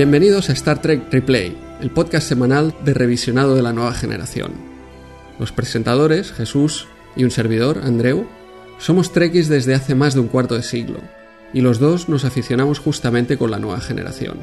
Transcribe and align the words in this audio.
Bienvenidos 0.00 0.48
a 0.48 0.54
Star 0.54 0.80
Trek 0.80 1.12
Replay, 1.12 1.54
el 1.82 1.90
podcast 1.90 2.26
semanal 2.26 2.74
de 2.86 2.94
revisionado 2.94 3.54
de 3.54 3.60
la 3.60 3.74
nueva 3.74 3.92
generación. 3.92 4.52
Los 5.38 5.52
presentadores, 5.52 6.32
Jesús 6.32 6.88
y 7.16 7.24
un 7.24 7.30
servidor, 7.30 7.82
Andreu, 7.84 8.26
somos 8.78 9.12
trekkies 9.12 9.50
desde 9.50 9.74
hace 9.74 9.94
más 9.94 10.14
de 10.14 10.20
un 10.20 10.28
cuarto 10.28 10.54
de 10.54 10.62
siglo, 10.62 11.00
y 11.52 11.60
los 11.60 11.80
dos 11.80 12.08
nos 12.08 12.24
aficionamos 12.24 12.78
justamente 12.78 13.36
con 13.36 13.50
la 13.50 13.58
nueva 13.58 13.78
generación. 13.82 14.38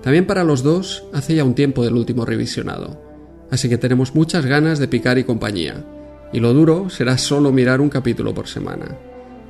También 0.00 0.28
para 0.28 0.44
los 0.44 0.62
dos 0.62 1.02
hace 1.12 1.34
ya 1.34 1.42
un 1.42 1.56
tiempo 1.56 1.82
del 1.82 1.94
último 1.94 2.24
revisionado, 2.24 3.02
así 3.50 3.68
que 3.68 3.78
tenemos 3.78 4.14
muchas 4.14 4.46
ganas 4.46 4.78
de 4.78 4.86
picar 4.86 5.18
y 5.18 5.24
compañía, 5.24 5.84
y 6.32 6.38
lo 6.38 6.54
duro 6.54 6.88
será 6.88 7.18
solo 7.18 7.50
mirar 7.50 7.80
un 7.80 7.88
capítulo 7.88 8.32
por 8.32 8.46
semana, 8.46 8.96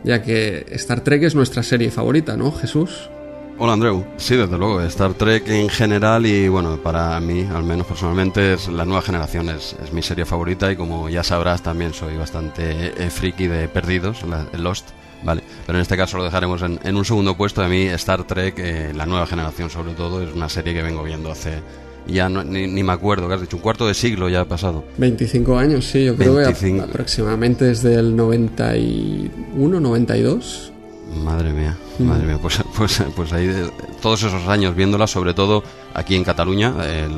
ya 0.04 0.22
que 0.22 0.64
Star 0.70 1.04
Trek 1.04 1.24
es 1.24 1.34
nuestra 1.34 1.62
serie 1.62 1.90
favorita, 1.90 2.34
¿no, 2.34 2.50
Jesús? 2.50 3.10
Hola 3.60 3.72
Andreu, 3.72 4.04
sí, 4.18 4.36
desde 4.36 4.56
luego, 4.56 4.80
Star 4.82 5.14
Trek 5.14 5.48
en 5.48 5.68
general 5.68 6.24
y 6.26 6.46
bueno, 6.46 6.76
para 6.76 7.18
mí, 7.18 7.44
al 7.52 7.64
menos 7.64 7.88
personalmente, 7.88 8.52
es 8.52 8.68
la 8.68 8.84
nueva 8.84 9.02
generación 9.02 9.48
es, 9.48 9.74
mi 9.92 10.00
serie 10.00 10.24
favorita 10.24 10.70
y 10.70 10.76
como 10.76 11.08
ya 11.08 11.24
sabrás 11.24 11.60
también 11.60 11.92
soy 11.92 12.16
bastante 12.16 12.92
eh, 12.96 13.10
friki 13.10 13.48
de 13.48 13.66
Perdidos, 13.66 14.22
la, 14.22 14.46
Lost, 14.56 14.90
¿vale? 15.24 15.42
Pero 15.66 15.76
en 15.76 15.82
este 15.82 15.96
caso 15.96 16.18
lo 16.18 16.24
dejaremos 16.24 16.62
en, 16.62 16.96
un 16.96 17.04
segundo 17.04 17.36
puesto. 17.36 17.60
De 17.60 17.68
mí, 17.68 17.86
Star 17.86 18.22
Trek, 18.22 18.54
eh, 18.58 18.92
la 18.94 19.06
nueva 19.06 19.26
generación 19.26 19.70
sobre 19.70 19.94
todo, 19.94 20.22
es 20.22 20.32
una 20.32 20.48
serie 20.48 20.72
que 20.72 20.82
vengo 20.82 21.02
viendo 21.02 21.32
hace 21.32 21.60
ya 22.06 22.28
ni, 22.28 22.68
me 22.68 22.92
acuerdo, 22.92 23.26
que 23.26 23.34
has 23.34 23.40
dicho, 23.40 23.56
un 23.56 23.62
cuarto 23.62 23.88
de 23.88 23.94
siglo 23.94 24.28
ya 24.28 24.42
ha 24.42 24.44
pasado. 24.44 24.84
25 24.98 25.58
años, 25.58 25.84
sí, 25.84 26.04
yo 26.04 26.14
creo 26.14 26.36
que 26.36 26.80
aproximadamente 26.80 27.64
desde 27.64 27.96
el 27.96 28.14
91, 28.14 29.80
92. 29.80 30.72
Madre 31.14 31.52
mía, 31.52 31.76
madre 31.98 32.26
mía, 32.26 32.38
pues, 32.40 32.62
pues, 32.76 33.02
pues 33.16 33.32
ahí 33.32 33.50
todos 34.02 34.22
esos 34.22 34.46
años 34.46 34.76
viéndola, 34.76 35.06
sobre 35.06 35.32
todo 35.32 35.62
aquí 35.94 36.14
en 36.14 36.22
Cataluña, 36.22 36.74
eh, 36.82 37.08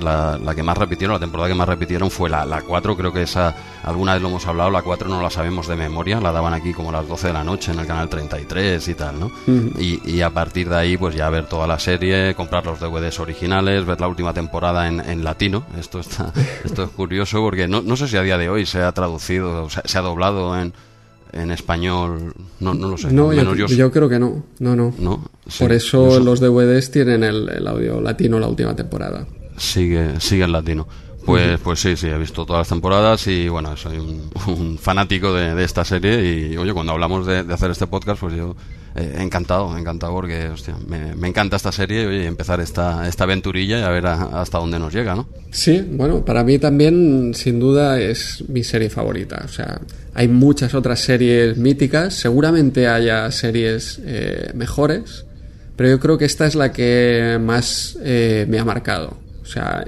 la, 0.00 0.54
que 0.54 0.62
más 0.62 0.78
repitieron, 0.78 1.14
la 1.14 1.20
temporada 1.20 1.48
que 1.48 1.54
más 1.54 1.68
repitieron 1.68 2.10
fue 2.10 2.30
la, 2.30 2.44
la 2.44 2.62
4, 2.62 2.96
creo 2.96 3.12
que 3.12 3.22
esa, 3.22 3.54
alguna 3.82 4.14
vez 4.14 4.22
lo 4.22 4.28
hemos 4.28 4.46
hablado, 4.46 4.70
la 4.70 4.82
4 4.82 5.08
no 5.08 5.20
la 5.20 5.30
sabemos 5.30 5.66
de 5.66 5.74
memoria, 5.74 6.20
la 6.20 6.30
daban 6.30 6.54
aquí 6.54 6.72
como 6.72 6.90
a 6.90 6.92
las 6.92 7.08
12 7.08 7.26
de 7.26 7.32
la 7.32 7.44
noche 7.44 7.72
en 7.72 7.80
el 7.80 7.86
canal 7.86 8.08
33 8.08 8.86
y 8.86 8.94
tal, 8.94 9.18
¿no? 9.18 9.30
y, 9.78 10.20
a 10.20 10.30
partir 10.30 10.68
de 10.68 10.76
ahí, 10.76 10.96
pues 10.96 11.14
ya 11.14 11.28
ver 11.28 11.46
toda 11.46 11.66
la 11.66 11.78
serie, 11.78 12.34
comprar 12.34 12.64
los 12.64 12.78
DVDs 12.78 13.18
originales, 13.18 13.84
ver 13.84 14.00
la 14.00 14.06
última 14.06 14.32
temporada 14.32 14.86
en, 14.86 15.00
en 15.00 15.24
latino, 15.24 15.64
esto 15.78 15.98
está 15.98 16.32
esto 16.64 16.84
es 16.84 16.90
curioso 16.90 17.40
porque 17.40 17.66
no, 17.66 17.82
no 17.82 17.96
sé 17.96 18.06
si 18.06 18.16
a 18.16 18.22
día 18.22 18.38
de 18.38 18.48
hoy 18.48 18.64
se 18.64 18.82
ha 18.82 18.92
traducido, 18.92 19.68
se 19.70 19.98
ha 19.98 20.02
doblado 20.02 20.56
en 20.58 20.72
en 21.32 21.50
español, 21.50 22.34
no, 22.60 22.74
no 22.74 22.88
lo 22.88 22.96
sé. 22.96 23.12
No, 23.12 23.32
yo, 23.32 23.90
creo 23.90 24.08
que 24.08 24.18
no, 24.18 24.44
no, 24.58 24.76
no. 24.76 25.24
Por 25.58 25.72
eso 25.72 26.20
los 26.20 26.40
DVDs 26.40 26.90
tienen 26.90 27.24
el, 27.24 27.66
audio 27.66 28.00
latino 28.00 28.38
la 28.38 28.48
última 28.48 28.74
temporada. 28.74 29.26
Sigue, 29.56 30.20
sigue 30.20 30.44
en 30.44 30.52
latino. 30.52 30.86
Pues, 31.24 31.60
pues 31.60 31.80
sí, 31.80 31.96
sí, 31.96 32.08
he 32.08 32.18
visto 32.18 32.46
todas 32.46 32.60
las 32.60 32.68
temporadas 32.68 33.26
y 33.26 33.48
bueno, 33.48 33.76
soy 33.76 33.98
un, 33.98 34.78
fanático 34.80 35.32
de, 35.34 35.62
esta 35.62 35.84
serie 35.84 36.48
y 36.50 36.56
oye, 36.56 36.72
cuando 36.72 36.92
hablamos 36.92 37.26
de, 37.26 37.38
hacer 37.38 37.70
este 37.70 37.86
podcast, 37.86 38.20
pues 38.20 38.34
yo 38.34 38.56
eh, 38.94 39.16
encantado, 39.18 39.76
encantado 39.76 40.12
porque 40.12 40.50
me, 40.86 41.28
encanta 41.28 41.56
esta 41.56 41.72
serie 41.72 42.22
y 42.22 42.26
empezar 42.26 42.60
esta, 42.60 43.08
esta 43.08 43.24
aventurilla 43.24 43.80
y 43.80 43.82
a 43.82 43.88
ver 43.88 44.06
hasta 44.06 44.58
dónde 44.58 44.78
nos 44.78 44.92
llega, 44.92 45.14
¿no? 45.14 45.28
Sí, 45.50 45.84
bueno, 45.92 46.24
para 46.24 46.44
mí 46.44 46.58
también 46.58 47.32
sin 47.34 47.60
duda 47.60 48.00
es 48.00 48.44
mi 48.48 48.64
serie 48.64 48.90
favorita, 48.90 49.42
o 49.44 49.48
sea, 49.48 49.80
hay 50.14 50.28
muchas 50.28 50.74
otras 50.74 51.00
series 51.00 51.56
míticas, 51.56 52.14
seguramente 52.14 52.88
haya 52.88 53.30
series 53.30 54.00
eh, 54.04 54.50
mejores, 54.54 55.24
pero 55.76 55.88
yo 55.88 56.00
creo 56.00 56.18
que 56.18 56.24
esta 56.24 56.46
es 56.46 56.54
la 56.54 56.72
que 56.72 57.38
más 57.40 57.98
eh, 58.02 58.46
me 58.48 58.58
ha 58.58 58.64
marcado, 58.64 59.18
o 59.42 59.46
sea 59.46 59.84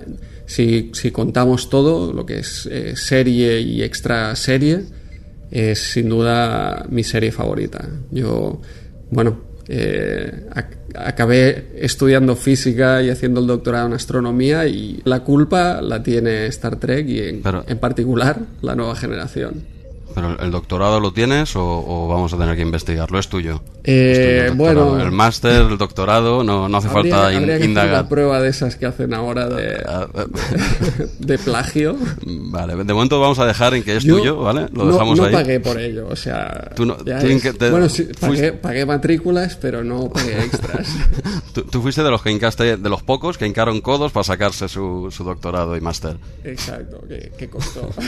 si, 0.53 0.91
si 0.93 1.11
contamos 1.11 1.71
todo, 1.71 2.13
lo 2.13 2.27
que 2.27 2.41
es 2.41 2.67
eh, 2.71 2.95
serie 2.95 3.61
y 3.61 3.83
extra 3.83 4.37
serie, 4.37 4.85
es 5.51 5.79
sin 5.79 6.11
duda 6.11 6.87
mi 6.91 7.05
serie 7.05 7.33
favorita. 7.33 7.89
Yo, 8.11 8.61
bueno, 9.13 9.37
eh, 9.69 10.49
acabé 10.97 11.69
estudiando 11.77 12.35
física 12.35 13.03
y 13.03 13.11
haciendo 13.11 13.41
el 13.41 13.47
doctorado 13.47 13.87
en 13.87 13.93
astronomía 13.93 14.67
y 14.67 15.03
la 15.05 15.21
culpa 15.21 15.83
la 15.83 16.03
tiene 16.03 16.47
Star 16.47 16.77
Trek 16.77 17.07
y 17.09 17.21
en 17.21 17.79
particular 17.79 18.41
la 18.63 18.75
nueva 18.75 18.97
generación. 18.97 19.82
¿Pero 20.15 20.39
el 20.39 20.51
doctorado 20.51 21.01
lo 21.01 21.13
tienes 21.13 21.55
o, 21.57 22.09
vamos 22.09 22.33
a 22.33 22.39
tener 22.39 22.57
que 22.57 22.63
investigarlo? 22.63 23.19
¿Es 23.19 23.29
tuyo? 23.29 23.63
Eh, 23.85 24.51
bueno... 24.55 25.01
El 25.01 25.11
máster, 25.11 25.63
el 25.63 25.79
doctorado, 25.79 26.45
no, 26.45 26.69
no 26.69 26.77
hace 26.77 26.89
falta 26.89 27.33
indagar. 27.33 27.89
una 27.89 28.09
prueba 28.09 28.41
de 28.41 28.49
esas 28.51 28.77
que 28.77 28.87
hacen 28.87 29.15
ahora 29.15 29.49
de, 29.49 29.83
ah, 29.87 30.07
ah, 30.15 30.25
de, 31.19 31.39
plagio. 31.39 31.97
Vale, 32.25 32.77
de 32.77 32.93
momento 32.95 33.21
vamos 33.21 33.39
a 33.39 33.47
dejar 33.47 33.75
en 33.75 33.83
que 33.83 33.97
es 33.97 34.07
tuyo, 34.07 34.37
¿vale? 34.37 34.69
Lo 34.73 34.87
dejamos 34.87 35.19
no 35.19 35.25
ahí. 35.25 35.33
No 35.33 35.39
pagué 35.39 35.61
por 35.61 35.79
ello, 35.79 36.09
o 36.09 36.17
sea... 36.17 36.73
bueno, 36.77 37.89
sí, 37.89 38.09
pagué, 38.61 38.87
matrículas, 38.87 39.57
pero 39.57 39.83
no 39.83 40.09
pagué 40.11 40.45
extras. 40.45 40.89
tú, 41.53 41.83
fuiste 41.83 42.03
de 42.03 42.11
los 42.11 42.23
que 42.23 42.31
hincaste, 42.31 42.77
de 42.77 42.89
los 42.89 43.03
pocos 43.03 43.39
que 43.39 43.47
hincaron 43.47 43.81
codos 43.81 44.13
para 44.13 44.25
sacarse 44.25 44.69
su, 44.69 45.09
su 45.11 45.25
doctorado 45.25 45.77
y 45.77 45.81
máster. 45.81 46.17
Exacto, 46.45 47.03
que, 47.37 47.49
costó. 47.49 47.91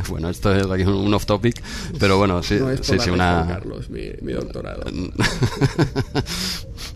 bueno, 0.08 0.28
esto 0.28 0.54
es 0.54 0.86
un 0.86 1.12
off 1.14 1.26
topic, 1.26 1.60
pero 1.98 2.18
bueno, 2.18 2.42
sí, 2.42 2.58
sí, 2.82 2.98
sí, 2.98 3.10
una... 3.10 3.46
Carlos, 3.48 3.90
mi, 3.90 4.10
mi 4.22 4.32
doctorado. 4.32 4.84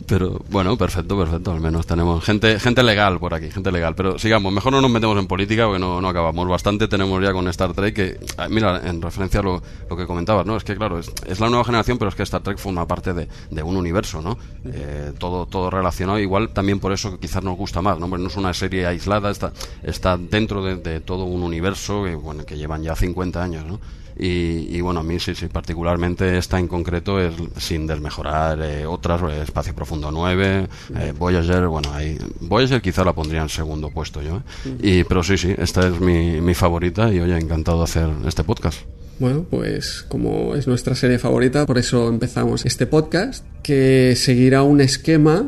pero 0.07 0.41
bueno, 0.51 0.77
perfecto, 0.77 1.19
perfecto, 1.19 1.53
al 1.53 1.61
menos 1.61 1.87
tenemos 1.87 2.25
gente 2.25 2.59
gente 2.61 2.83
legal 2.83 3.19
por 3.19 3.35
aquí, 3.35 3.51
gente 3.51 3.73
legal, 3.73 3.95
pero 3.95 4.19
sigamos, 4.19 4.53
mejor 4.53 4.73
no 4.73 4.81
nos 4.81 4.91
metemos 4.91 5.19
en 5.19 5.27
política 5.27 5.65
porque 5.67 5.79
no, 5.79 6.01
no 6.01 6.09
acabamos, 6.09 6.49
bastante 6.49 6.89
tenemos 6.89 7.23
ya 7.23 7.33
con 7.33 7.49
Star 7.49 7.73
Trek 7.73 7.95
que, 7.95 8.21
ah, 8.37 8.49
mira, 8.49 8.83
en 8.85 9.01
referencia 9.01 9.41
a 9.41 9.43
lo, 9.43 9.63
lo 9.89 9.97
que 9.97 10.07
comentabas, 10.07 10.47
¿no? 10.47 10.57
Es 10.57 10.65
que 10.65 10.77
claro, 10.77 10.99
es, 10.99 11.11
es, 11.27 11.41
la 11.41 11.49
nueva 11.49 11.65
generación, 11.65 11.99
pero 11.99 12.09
es 12.09 12.15
que 12.15 12.23
Star 12.23 12.43
Trek 12.43 12.59
forma 12.59 12.87
parte 12.87 13.13
de, 13.13 13.29
de 13.51 13.63
un 13.63 13.77
universo, 13.77 14.21
¿no? 14.21 14.39
Eh, 14.65 15.13
todo, 15.19 15.47
todo 15.47 15.71
relacionado, 15.71 16.19
igual 16.19 16.51
también 16.51 16.81
por 16.81 16.93
eso 16.93 17.19
quizás 17.19 17.43
nos 17.43 17.57
gusta 17.57 17.83
más, 17.83 17.99
¿no? 17.99 18.07
no 18.07 18.29
es 18.29 18.37
una 18.37 18.53
serie 18.55 18.87
aislada, 18.87 19.31
está, 19.31 19.53
está 19.83 20.17
dentro 20.17 20.63
de, 20.63 20.77
de 20.77 21.01
todo 21.01 21.25
un 21.25 21.43
universo 21.43 22.05
que, 22.05 22.15
bueno, 22.15 22.45
que 22.45 22.57
llevan 22.57 22.83
ya 22.83 22.95
50 22.95 23.43
años, 23.43 23.65
¿no? 23.65 23.81
Y, 24.17 24.81
bueno, 24.81 25.01
a 25.01 25.03
mí 25.03 25.19
sí, 25.19 25.35
sí, 25.35 25.49
particularmente 25.49 26.39
esta 26.39 26.59
en 26.61 26.69
concreto 26.69 27.21
es 27.21 27.35
sin 27.59 27.87
desmejorar 27.87 28.61
eh, 28.63 28.87
otras, 28.87 29.21
eh, 29.23 29.43
Espacio 29.43 29.75
Profundo 29.75 30.13
9, 30.13 30.69
eh, 30.97 31.13
Voyager, 31.19 31.67
bueno, 31.67 31.93
ahí, 31.93 32.17
Voyager 32.41 32.81
quizá 32.81 33.05
la 33.05 33.13
pondría 33.13 33.43
en 33.43 33.49
segundo 33.49 33.91
puesto 33.91 34.23
yo, 34.23 34.43
y, 34.81 35.03
pero 35.05 35.25
sí, 35.25 35.37
sí, 35.37 35.55
esta 35.59 35.89
es 35.89 36.01
mi, 36.01 36.41
mi 36.41 36.55
favorita 36.55 37.13
y 37.13 37.19
oye, 37.19 37.37
encantado 37.37 37.79
de 37.79 37.85
hacer 37.85 38.09
este 38.27 38.45
podcast. 38.45 38.81
Bueno, 39.19 39.47
pues 39.49 40.05
como 40.09 40.55
es 40.57 40.67
nuestra 40.67 40.95
serie 40.95 41.19
favorita, 41.19 41.67
por 41.67 41.79
eso 41.79 42.09
empezamos 42.09 42.65
este 42.67 42.87
podcast, 42.87 43.45
que 43.63 44.15
seguirá 44.17 44.63
un 44.63 44.81
esquema 44.81 45.47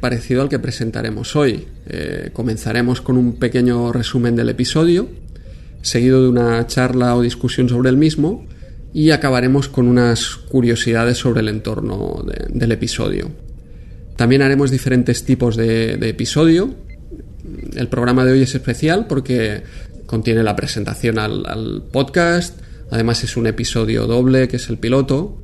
parecido 0.00 0.42
al 0.42 0.50
que 0.50 0.58
presentaremos 0.58 1.36
hoy. 1.36 1.68
comenzaremos 2.34 3.00
con 3.00 3.16
un 3.16 3.36
pequeño 3.36 3.92
resumen 3.92 4.36
del 4.36 4.50
episodio, 4.50 5.08
seguido 5.82 6.22
de 6.22 6.28
una 6.28 6.66
charla 6.66 7.14
o 7.16 7.22
discusión 7.22 7.68
sobre 7.68 7.90
el 7.90 7.96
mismo 7.96 8.46
y 8.92 9.10
acabaremos 9.10 9.68
con 9.68 9.88
unas 9.88 10.36
curiosidades 10.36 11.18
sobre 11.18 11.40
el 11.40 11.48
entorno 11.48 12.24
del 12.48 12.72
episodio. 12.72 13.30
También 14.16 14.42
haremos 14.42 14.70
diferentes 14.70 15.24
tipos 15.24 15.56
de, 15.56 15.94
episodio. 16.08 16.74
El 17.74 17.88
programa 17.88 18.24
de 18.24 18.32
hoy 18.32 18.42
es 18.42 18.54
especial 18.54 19.06
porque 19.06 19.62
contiene 20.06 20.42
la 20.42 20.56
presentación 20.56 21.18
al, 21.18 21.84
podcast, 21.92 22.58
además 22.90 23.22
es 23.22 23.36
un 23.36 23.46
episodio 23.46 24.06
doble 24.06 24.48
que 24.48 24.56
es 24.56 24.70
el 24.70 24.78
piloto, 24.78 25.42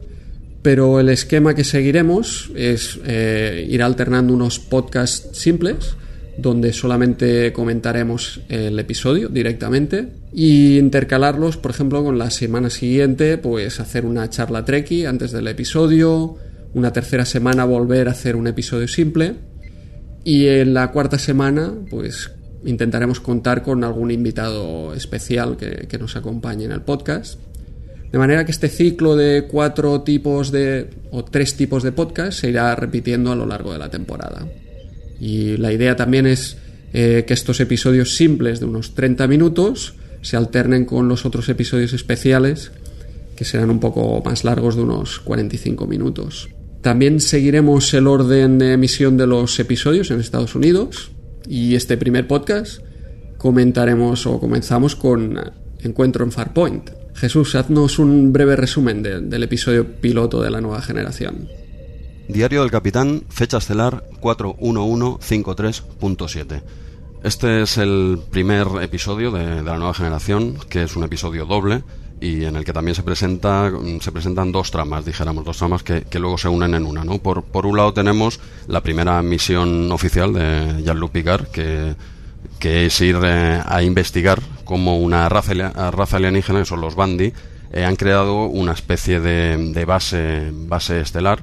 pero 0.62 1.00
el 1.00 1.10
esquema 1.10 1.54
que 1.54 1.64
seguiremos 1.64 2.50
es 2.56 2.98
eh, 3.04 3.66
ir 3.68 3.82
alternando 3.82 4.32
unos 4.32 4.60
podcasts 4.60 5.36
simples 5.38 5.96
donde 6.36 6.72
solamente 6.72 7.52
comentaremos 7.52 8.40
el 8.48 8.78
episodio 8.78 9.28
directamente 9.28 10.08
y 10.32 10.78
intercalarlos, 10.78 11.56
por 11.56 11.72
ejemplo, 11.72 12.02
con 12.02 12.18
la 12.18 12.30
semana 12.30 12.70
siguiente, 12.70 13.38
pues 13.38 13.80
hacer 13.80 14.06
una 14.06 14.28
charla 14.30 14.64
treki 14.64 15.04
antes 15.04 15.32
del 15.32 15.48
episodio, 15.48 16.36
una 16.74 16.92
tercera 16.92 17.24
semana 17.24 17.64
volver 17.64 18.08
a 18.08 18.12
hacer 18.12 18.34
un 18.34 18.46
episodio 18.46 18.88
simple 18.88 19.34
Y 20.24 20.46
en 20.46 20.72
la 20.72 20.90
cuarta 20.90 21.18
semana, 21.18 21.72
pues 21.90 22.30
intentaremos 22.64 23.20
contar 23.20 23.62
con 23.62 23.84
algún 23.84 24.10
invitado 24.10 24.94
especial 24.94 25.56
que, 25.56 25.86
que 25.88 25.98
nos 25.98 26.16
acompañe 26.16 26.64
en 26.64 26.72
el 26.72 26.82
podcast. 26.82 27.38
De 28.10 28.18
manera 28.18 28.44
que 28.44 28.52
este 28.52 28.68
ciclo 28.68 29.16
de 29.16 29.46
cuatro 29.50 30.02
tipos 30.02 30.52
de 30.52 30.90
o 31.10 31.24
tres 31.24 31.56
tipos 31.56 31.82
de 31.82 31.92
podcast 31.92 32.38
se 32.40 32.50
irá 32.50 32.74
repitiendo 32.76 33.32
a 33.32 33.36
lo 33.36 33.46
largo 33.46 33.72
de 33.72 33.78
la 33.78 33.90
temporada. 33.90 34.46
Y 35.22 35.56
la 35.56 35.72
idea 35.72 35.94
también 35.94 36.26
es 36.26 36.56
eh, 36.92 37.22
que 37.24 37.32
estos 37.32 37.60
episodios 37.60 38.16
simples 38.16 38.58
de 38.58 38.66
unos 38.66 38.96
30 38.96 39.28
minutos 39.28 39.94
se 40.20 40.36
alternen 40.36 40.84
con 40.84 41.06
los 41.06 41.24
otros 41.24 41.48
episodios 41.48 41.92
especiales 41.92 42.72
que 43.36 43.44
serán 43.44 43.70
un 43.70 43.78
poco 43.78 44.20
más 44.24 44.42
largos 44.42 44.74
de 44.74 44.82
unos 44.82 45.20
45 45.20 45.86
minutos. 45.86 46.48
También 46.80 47.20
seguiremos 47.20 47.94
el 47.94 48.08
orden 48.08 48.58
de 48.58 48.72
emisión 48.72 49.16
de 49.16 49.28
los 49.28 49.60
episodios 49.60 50.10
en 50.10 50.18
Estados 50.18 50.56
Unidos 50.56 51.12
y 51.48 51.76
este 51.76 51.96
primer 51.96 52.26
podcast 52.26 52.80
comentaremos 53.38 54.26
o 54.26 54.40
comenzamos 54.40 54.96
con 54.96 55.38
Encuentro 55.84 56.24
en 56.24 56.32
Farpoint. 56.32 56.90
Jesús, 57.14 57.54
haznos 57.54 58.00
un 58.00 58.32
breve 58.32 58.56
resumen 58.56 59.04
del 59.04 59.42
episodio 59.44 59.86
piloto 59.86 60.42
de 60.42 60.50
la 60.50 60.60
nueva 60.60 60.82
generación. 60.82 61.61
Diario 62.28 62.60
del 62.62 62.70
Capitán, 62.70 63.24
fecha 63.28 63.58
estelar 63.58 64.04
41153.7. 64.20 66.62
Este 67.24 67.62
es 67.62 67.78
el 67.78 68.20
primer 68.30 68.68
episodio 68.80 69.32
de, 69.32 69.60
la 69.62 69.76
nueva 69.76 69.92
generación, 69.92 70.56
que 70.68 70.84
es 70.84 70.94
un 70.96 71.02
episodio 71.04 71.46
doble 71.46 71.82
y 72.20 72.44
en 72.44 72.54
el 72.54 72.64
que 72.64 72.72
también 72.72 72.94
se 72.94 73.02
presenta 73.02 73.72
se 74.00 74.12
presentan 74.12 74.52
dos 74.52 74.70
tramas, 74.70 75.04
dijéramos, 75.04 75.44
dos 75.44 75.58
tramas 75.58 75.82
que, 75.82 76.06
luego 76.20 76.38
se 76.38 76.48
unen 76.48 76.74
en 76.74 76.86
una, 76.86 77.04
¿no? 77.04 77.18
Por, 77.18 77.42
por 77.42 77.66
un 77.66 77.76
lado 77.76 77.92
tenemos 77.92 78.38
la 78.68 78.80
primera 78.80 79.20
misión 79.22 79.90
oficial 79.90 80.32
de 80.32 80.84
Jean-Luc 80.84 81.10
Picard, 81.10 81.48
que, 81.48 81.96
que 82.60 82.86
es 82.86 83.00
ir 83.00 83.18
eh, 83.24 83.60
a 83.64 83.82
investigar 83.82 84.40
cómo 84.64 84.98
una 84.98 85.28
raza, 85.28 85.90
raza 85.90 86.18
alienígena, 86.18 86.60
que 86.60 86.66
son 86.66 86.80
los 86.80 86.94
Bandi, 86.94 87.32
eh, 87.72 87.84
han 87.84 87.96
creado 87.96 88.44
una 88.44 88.70
especie 88.72 89.18
de, 89.18 89.72
de 89.72 89.84
base, 89.84 90.52
base 90.52 91.00
estelar 91.00 91.42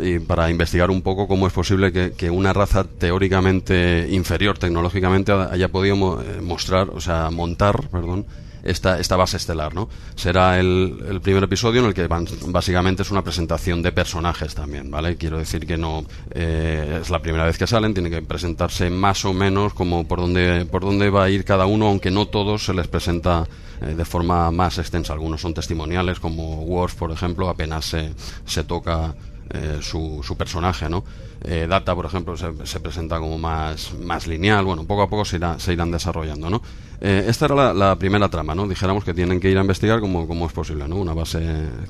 y 0.00 0.18
para 0.18 0.50
investigar 0.50 0.90
un 0.90 1.02
poco 1.02 1.26
cómo 1.26 1.46
es 1.46 1.52
posible 1.52 1.92
que, 1.92 2.30
una 2.30 2.52
raza 2.52 2.84
teóricamente 2.84 4.08
inferior 4.10 4.58
tecnológicamente 4.58 5.32
haya 5.32 5.68
podido 5.68 6.22
eh, 6.22 6.40
mostrar, 6.40 6.90
o 6.90 7.00
sea, 7.00 7.30
montar, 7.30 7.88
perdón, 7.88 8.26
esta, 8.62 8.98
esta 9.00 9.16
base 9.16 9.36
estelar, 9.36 9.74
¿no? 9.74 9.88
Será 10.14 10.58
el, 10.58 11.20
primer 11.22 11.44
episodio 11.44 11.80
en 11.80 11.88
el 11.88 11.94
que 11.94 12.06
básicamente 12.06 13.02
es 13.02 13.10
una 13.10 13.22
presentación 13.22 13.82
de 13.82 13.92
personajes 13.92 14.54
también, 14.54 14.90
¿vale? 14.90 15.16
Quiero 15.16 15.38
decir 15.38 15.66
que 15.66 15.76
no 15.76 16.04
eh, 16.30 17.00
es 17.02 17.10
la 17.10 17.20
primera 17.20 17.44
vez 17.44 17.58
que 17.58 17.66
salen, 17.66 17.94
tiene 17.94 18.10
que 18.10 18.22
presentarse 18.22 18.88
más 18.90 19.24
o 19.24 19.32
menos 19.32 19.74
como 19.74 20.06
por 20.06 20.20
dónde, 20.20 20.66
por 20.66 20.82
dónde 20.82 21.10
va 21.10 21.24
a 21.24 21.30
ir 21.30 21.44
cada 21.44 21.66
uno, 21.66 21.88
aunque 21.88 22.10
no 22.10 22.26
todos 22.26 22.64
se 22.64 22.74
les 22.74 22.86
presenta 22.86 23.46
eh, 23.80 23.94
de 23.94 24.04
forma 24.04 24.50
más 24.50 24.78
extensa. 24.78 25.12
Algunos 25.12 25.40
son 25.40 25.54
testimoniales, 25.54 26.20
como 26.20 26.62
Worf, 26.62 26.94
por 26.94 27.10
ejemplo, 27.10 27.48
apenas 27.48 27.86
se, 27.86 28.12
se 28.46 28.64
toca 28.64 29.14
eh, 29.52 29.78
su, 29.82 30.20
su, 30.22 30.36
personaje, 30.36 30.88
¿no? 30.88 31.04
Eh, 31.44 31.66
Data, 31.68 31.94
por 31.94 32.06
ejemplo, 32.06 32.36
se, 32.36 32.80
presenta 32.80 33.18
como 33.18 33.38
más, 33.38 33.94
más 33.94 34.26
lineal, 34.26 34.64
bueno, 34.64 34.84
poco 34.84 35.02
a 35.02 35.08
poco 35.08 35.24
se, 35.24 35.40
se 35.58 35.72
irán 35.72 35.90
desarrollando, 35.90 36.48
¿no? 36.48 36.62
Eh, 37.04 37.24
esta 37.26 37.46
era 37.46 37.74
la, 37.74 37.96
primera 37.96 38.28
trama, 38.28 38.54
¿no? 38.54 38.68
Dijéramos 38.68 39.02
que 39.02 39.12
tienen 39.12 39.40
que 39.40 39.50
ir 39.50 39.58
a 39.58 39.60
investigar 39.60 39.98
cómo, 39.98 40.28
cómo 40.28 40.46
es 40.46 40.52
posible, 40.52 40.86
¿no? 40.86 40.96
Una 40.96 41.14
base 41.14 41.40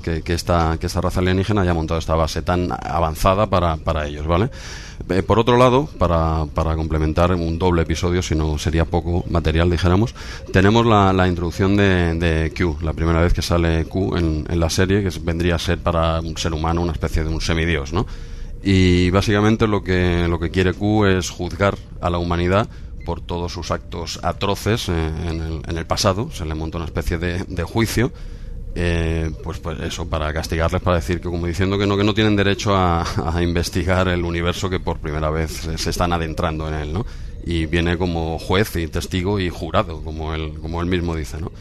que, 0.01 0.23
esta, 0.33 0.77
que 0.79 0.87
esta 0.87 1.01
raza 1.01 1.19
alienígena 1.19 1.61
haya 1.61 1.75
montado 1.75 1.99
esta 1.99 2.15
base 2.15 2.41
tan 2.41 2.71
avanzada 2.71 3.45
para, 3.45 3.77
para 3.77 4.07
ellos, 4.07 4.25
¿vale? 4.25 4.49
por 5.27 5.37
otro 5.37 5.57
lado, 5.57 5.87
para, 5.97 6.45
para, 6.53 6.75
complementar 6.75 7.33
un 7.33 7.59
doble 7.59 7.81
episodio, 7.81 8.21
si 8.21 8.35
no 8.35 8.57
sería 8.57 8.85
poco 8.85 9.23
material, 9.29 9.69
dijéramos, 9.69 10.15
tenemos 10.51 10.85
la, 10.85 11.27
introducción 11.27 11.75
de, 11.75 12.15
de, 12.15 12.53
Q, 12.55 12.77
la 12.81 12.93
primera 12.93 13.19
vez 13.19 13.33
que 13.33 13.41
sale 13.41 13.85
Q 13.85 14.17
en, 14.17 14.45
en 14.49 14.59
la 14.59 14.69
serie, 14.69 15.03
que 15.03 15.09
vendría 15.19 15.55
a 15.55 15.59
ser 15.59 15.79
para 15.79 16.21
un 16.21 16.37
ser 16.37 16.53
humano 16.53 16.81
una 16.81 16.93
especie 16.93 17.23
de 17.23 17.29
un 17.29 17.41
semidios, 17.41 17.91
¿no? 17.91 18.05
Y 18.63 19.09
básicamente 19.09 19.67
lo 19.67 19.83
que, 19.83 20.27
lo 20.29 20.39
que 20.39 20.49
quiere 20.49 20.73
Q 20.73 21.05
es 21.05 21.29
juzgar 21.29 21.77
a 21.99 22.09
la 22.09 22.17
humanidad 22.17 22.69
por 23.05 23.19
todos 23.19 23.51
sus 23.51 23.71
actos 23.71 24.19
atroces 24.23 24.87
eh, 24.87 24.93
en, 25.27 25.41
el, 25.41 25.61
en, 25.67 25.77
el, 25.77 25.85
pasado. 25.85 26.31
Se 26.31 26.45
le 26.45 26.55
monta 26.55 26.77
una 26.77 26.85
especie 26.85 27.17
de, 27.17 27.43
de 27.43 27.63
juicio. 27.63 28.13
Eh, 28.75 29.29
pues, 29.43 29.59
pues 29.59 29.79
eso, 29.81 30.09
para 30.09 30.33
castigarles, 30.33 30.81
para 30.81 30.95
decir 30.95 31.17
que, 31.17 31.29
como 31.29 31.45
diciendo 31.45 31.77
que 31.77 31.85
no, 31.85 31.95
que 31.95 32.03
no 32.03 32.13
tienen 32.13 32.35
derecho 32.35 32.75
a, 32.75 33.05
investigar 33.41 34.07
el 34.07 34.23
universo 34.23 34.69
que 34.69 34.79
por 34.79 34.99
primera 34.99 35.29
vez 35.29 35.69
se, 35.75 35.89
están 35.89 36.13
adentrando 36.13 36.67
en 36.67 36.73
él, 36.75 36.93
¿no? 36.93 37.05
Y 37.45 37.65
viene 37.65 37.97
como 37.97 38.39
juez 38.39 38.75
y 38.77 38.87
testigo 38.87 39.39
y 39.39 39.49
jurado, 39.49 40.01
como 40.01 40.33
él, 40.33 40.53
como 40.61 40.81
él 40.81 40.87
mismo 40.87 41.15
dice, 41.15 41.39
¿no? 41.39 41.51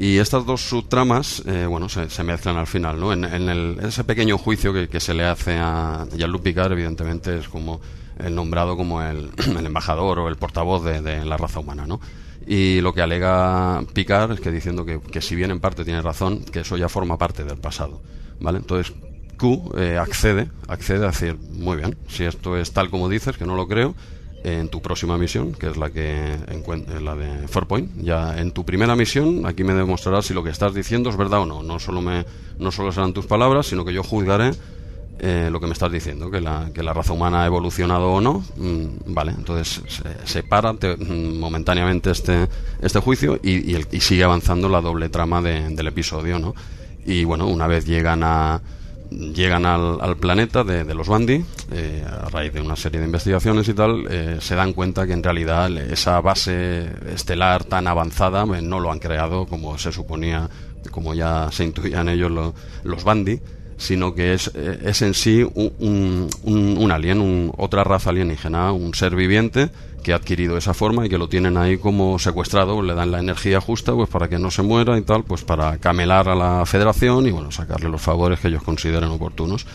Y 0.00 0.18
estas 0.18 0.46
dos 0.46 0.60
subtramas, 0.60 1.42
eh, 1.44 1.66
bueno, 1.66 1.88
se, 1.88 2.22
mezclan 2.22 2.56
al 2.56 2.68
final, 2.68 3.00
¿no? 3.00 3.12
En, 3.12 3.24
en 3.24 3.48
el, 3.48 3.78
ese 3.82 4.04
pequeño 4.04 4.38
juicio 4.38 4.72
que, 4.72 4.88
que 4.88 5.00
se 5.00 5.12
le 5.12 5.24
hace 5.24 5.56
a 5.56 6.06
Jean-Luc 6.16 6.40
Picard, 6.40 6.70
evidentemente, 6.70 7.36
es 7.36 7.48
como 7.48 7.80
el 8.16 8.32
nombrado 8.32 8.76
como 8.76 9.02
el, 9.02 9.30
el 9.58 9.66
embajador 9.66 10.20
o 10.20 10.28
el 10.28 10.36
portavoz 10.36 10.84
de, 10.84 11.02
de, 11.02 11.24
la 11.24 11.36
raza 11.36 11.58
humana, 11.58 11.84
¿no? 11.84 12.00
Y 12.46 12.80
lo 12.80 12.94
que 12.94 13.02
alega 13.02 13.82
Picard 13.92 14.30
es 14.32 14.40
que 14.40 14.52
diciendo 14.52 14.84
que, 14.86 15.00
que, 15.00 15.20
si 15.20 15.34
bien 15.34 15.50
en 15.50 15.58
parte 15.58 15.84
tiene 15.84 16.00
razón, 16.00 16.44
que 16.44 16.60
eso 16.60 16.76
ya 16.76 16.88
forma 16.88 17.18
parte 17.18 17.42
del 17.42 17.58
pasado, 17.58 18.00
¿vale? 18.38 18.58
Entonces, 18.58 18.94
Q 19.36 19.72
eh, 19.76 19.98
accede, 19.98 20.48
accede 20.68 21.04
a 21.04 21.08
decir, 21.08 21.36
muy 21.50 21.76
bien, 21.76 21.96
si 22.06 22.22
esto 22.22 22.56
es 22.56 22.72
tal 22.72 22.88
como 22.88 23.08
dices, 23.08 23.36
que 23.36 23.46
no 23.46 23.56
lo 23.56 23.66
creo, 23.66 23.96
en 24.44 24.68
tu 24.68 24.80
próxima 24.80 25.18
misión, 25.18 25.52
que 25.52 25.68
es 25.68 25.76
la 25.76 25.90
que 25.90 26.36
la 27.00 27.14
de 27.16 27.48
Farpoint. 27.48 27.90
Ya 28.00 28.38
en 28.38 28.52
tu 28.52 28.64
primera 28.64 28.96
misión, 28.96 29.46
aquí 29.46 29.64
me 29.64 29.74
demostrarás 29.74 30.26
si 30.26 30.34
lo 30.34 30.42
que 30.42 30.50
estás 30.50 30.74
diciendo 30.74 31.10
es 31.10 31.16
verdad 31.16 31.40
o 31.40 31.46
no. 31.46 31.62
No 31.62 31.78
solo 31.78 32.00
me, 32.00 32.24
no 32.58 32.70
solo 32.70 32.92
serán 32.92 33.12
tus 33.12 33.26
palabras, 33.26 33.66
sino 33.66 33.84
que 33.84 33.92
yo 33.92 34.02
juzgaré 34.02 34.52
eh, 35.20 35.48
lo 35.50 35.58
que 35.58 35.66
me 35.66 35.72
estás 35.72 35.90
diciendo, 35.90 36.30
que 36.30 36.40
la, 36.40 36.70
que 36.72 36.82
la 36.82 36.92
raza 36.92 37.12
humana 37.12 37.42
ha 37.42 37.46
evolucionado 37.46 38.12
o 38.12 38.20
no. 38.20 38.44
Mm, 38.56 39.12
vale, 39.12 39.32
entonces 39.36 39.82
se, 40.24 40.42
para 40.44 40.72
mm, 40.72 41.38
momentáneamente 41.38 42.10
este, 42.10 42.46
este 42.80 43.00
juicio 43.00 43.40
y, 43.42 43.76
sigue 44.00 44.22
avanzando 44.22 44.68
la 44.68 44.80
doble 44.80 45.08
trama 45.08 45.42
de, 45.42 45.70
del 45.70 45.88
episodio, 45.88 46.38
¿no? 46.38 46.54
Y 47.04 47.24
bueno, 47.24 47.48
una 47.48 47.66
vez 47.66 47.84
llegan 47.84 48.22
a 48.22 48.60
llegan 49.10 49.66
al, 49.66 49.98
al 50.00 50.16
planeta 50.16 50.64
de, 50.64 50.94
los 50.94 51.08
Bandi, 51.08 51.44
eh, 51.72 52.04
a 52.06 52.28
raíz 52.28 52.52
de 52.52 52.60
una 52.60 52.76
serie 52.76 53.00
de 53.00 53.06
investigaciones 53.06 53.68
y 53.68 53.74
tal, 53.74 54.06
eh, 54.10 54.38
se 54.40 54.54
dan 54.54 54.72
cuenta 54.72 55.06
que 55.06 55.12
en 55.12 55.22
realidad 55.22 55.70
esa 55.78 56.20
base 56.20 56.90
estelar 57.12 57.64
tan 57.64 57.86
avanzada 57.86 58.44
eh, 58.56 58.62
no 58.62 58.80
lo 58.80 58.92
han 58.92 58.98
creado 58.98 59.46
como 59.46 59.78
se 59.78 59.92
suponía, 59.92 60.48
como 60.90 61.14
ya 61.14 61.48
se 61.50 61.64
intuían 61.64 62.08
ellos 62.08 62.30
lo, 62.30 62.54
los 62.84 63.04
Bandi, 63.04 63.40
sino 63.78 64.14
que 64.14 64.34
es, 64.34 64.50
eh, 64.54 64.80
es 64.84 65.02
en 65.02 65.14
sí 65.14 65.42
un, 65.54 66.28
un, 66.42 66.76
un 66.78 66.92
alien, 66.92 67.20
un, 67.20 67.52
otra 67.56 67.84
raza 67.84 68.10
alienígena, 68.10 68.72
un 68.72 68.92
ser 68.94 69.14
viviente 69.14 69.70
que 70.02 70.12
ha 70.12 70.16
adquirido 70.16 70.56
esa 70.56 70.74
forma 70.74 71.06
y 71.06 71.08
que 71.08 71.18
lo 71.18 71.28
tienen 71.28 71.56
ahí 71.56 71.78
como 71.78 72.18
secuestrado, 72.18 72.80
le 72.82 72.94
dan 72.94 73.10
la 73.10 73.18
energía 73.18 73.60
justa 73.60 73.94
pues 73.94 74.08
para 74.08 74.28
que 74.28 74.38
no 74.38 74.50
se 74.50 74.62
muera 74.62 74.96
y 74.98 75.02
tal, 75.02 75.24
pues 75.24 75.44
para 75.44 75.78
camelar 75.78 76.28
a 76.28 76.34
la 76.34 76.66
federación 76.66 77.26
y 77.26 77.30
bueno, 77.30 77.50
sacarle 77.50 77.88
los 77.88 78.00
favores 78.00 78.40
que 78.40 78.48
ellos 78.48 78.62
consideren 78.62 79.10
oportunos. 79.10 79.66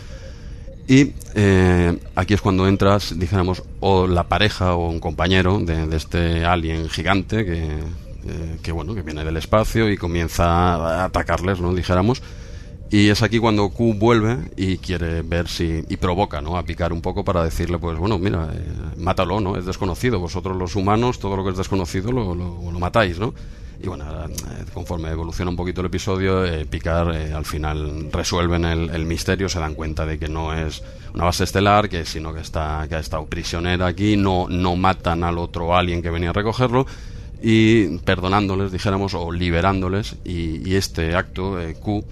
Y 0.86 1.12
eh, 1.34 1.98
aquí 2.14 2.34
es 2.34 2.40
cuando 2.40 2.68
entras, 2.68 3.18
dijéramos, 3.18 3.62
o 3.80 4.06
la 4.06 4.24
pareja 4.24 4.74
o 4.74 4.90
un 4.90 5.00
compañero 5.00 5.58
de, 5.58 5.86
de 5.86 5.96
este 5.96 6.44
alien 6.44 6.90
gigante 6.90 7.44
que, 7.44 7.78
eh, 8.26 8.58
que, 8.62 8.72
bueno, 8.72 8.94
que 8.94 9.02
viene 9.02 9.24
del 9.24 9.36
espacio 9.36 9.90
y 9.90 9.96
comienza 9.96 10.44
a 10.44 11.04
atacarles, 11.04 11.60
¿no? 11.60 11.74
Dijéramos. 11.74 12.22
Y 12.94 13.08
es 13.08 13.24
aquí 13.24 13.40
cuando 13.40 13.70
Q 13.70 13.94
vuelve 13.94 14.36
y 14.56 14.78
quiere 14.78 15.22
ver 15.22 15.48
si. 15.48 15.82
y 15.88 15.96
provoca, 15.96 16.40
¿no? 16.40 16.56
A 16.56 16.62
picar 16.62 16.92
un 16.92 17.02
poco 17.02 17.24
para 17.24 17.42
decirle, 17.42 17.76
pues 17.80 17.98
bueno, 17.98 18.20
mira, 18.20 18.48
eh, 18.54 18.64
mátalo, 18.98 19.40
¿no? 19.40 19.56
Es 19.56 19.66
desconocido. 19.66 20.20
Vosotros 20.20 20.56
los 20.56 20.76
humanos, 20.76 21.18
todo 21.18 21.36
lo 21.36 21.42
que 21.42 21.50
es 21.50 21.56
desconocido 21.56 22.12
lo, 22.12 22.36
lo, 22.36 22.78
matáis, 22.78 23.18
¿no? 23.18 23.34
Y 23.82 23.88
bueno, 23.88 24.04
eh, 24.04 24.64
conforme 24.72 25.10
evoluciona 25.10 25.50
un 25.50 25.56
poquito 25.56 25.80
el 25.80 25.88
episodio, 25.88 26.44
eh, 26.44 26.66
Picard 26.66 27.16
eh, 27.16 27.32
al 27.32 27.44
final 27.44 28.10
resuelven 28.12 28.64
el, 28.64 29.04
misterio, 29.06 29.48
se 29.48 29.58
dan 29.58 29.74
cuenta 29.74 30.06
de 30.06 30.16
que 30.16 30.28
no 30.28 30.54
es 30.54 30.80
una 31.14 31.24
base 31.24 31.42
estelar, 31.42 31.88
que 31.88 32.04
sino 32.04 32.32
que 32.32 32.42
está 32.42 32.86
que 32.88 32.94
ha 32.94 33.00
estado 33.00 33.26
prisionera 33.26 33.88
aquí, 33.88 34.16
no, 34.16 34.46
no 34.48 34.76
matan 34.76 35.24
al 35.24 35.38
otro 35.38 35.74
alien 35.74 36.00
que 36.00 36.10
venía 36.10 36.30
a 36.30 36.32
recogerlo 36.32 36.86
y 37.44 37.98
perdonándoles, 37.98 38.72
dijéramos, 38.72 39.12
o 39.14 39.30
liberándoles. 39.30 40.16
Y, 40.24 40.74
este 40.74 41.14
acto, 41.14 41.60
eh, 41.60 41.74
Q, 41.74 42.02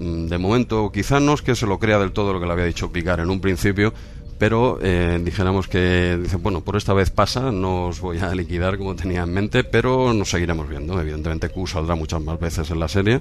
de 0.00 0.38
momento 0.38 0.90
quizá 0.90 1.20
no 1.20 1.34
es 1.34 1.42
que 1.42 1.54
se 1.54 1.66
lo 1.66 1.78
crea 1.78 1.98
del 1.98 2.12
todo 2.12 2.32
lo 2.32 2.40
que 2.40 2.46
le 2.46 2.52
había 2.52 2.64
dicho 2.64 2.90
Picar 2.90 3.20
en 3.20 3.28
un 3.28 3.40
principio, 3.40 3.92
pero 4.38 4.78
eh, 4.80 5.20
dijéramos 5.22 5.68
que, 5.68 6.18
dice, 6.22 6.36
bueno, 6.36 6.62
por 6.62 6.76
esta 6.76 6.94
vez 6.94 7.10
pasa, 7.10 7.52
no 7.52 7.88
os 7.88 8.00
voy 8.00 8.18
a 8.18 8.34
liquidar 8.34 8.78
como 8.78 8.96
tenía 8.96 9.22
en 9.22 9.32
mente, 9.34 9.62
pero 9.62 10.14
nos 10.14 10.30
seguiremos 10.30 10.66
viendo. 10.68 10.98
Evidentemente 10.98 11.50
Q 11.50 11.66
saldrá 11.66 11.94
muchas 11.94 12.22
más 12.22 12.40
veces 12.40 12.70
en 12.70 12.80
la 12.80 12.88
serie 12.88 13.20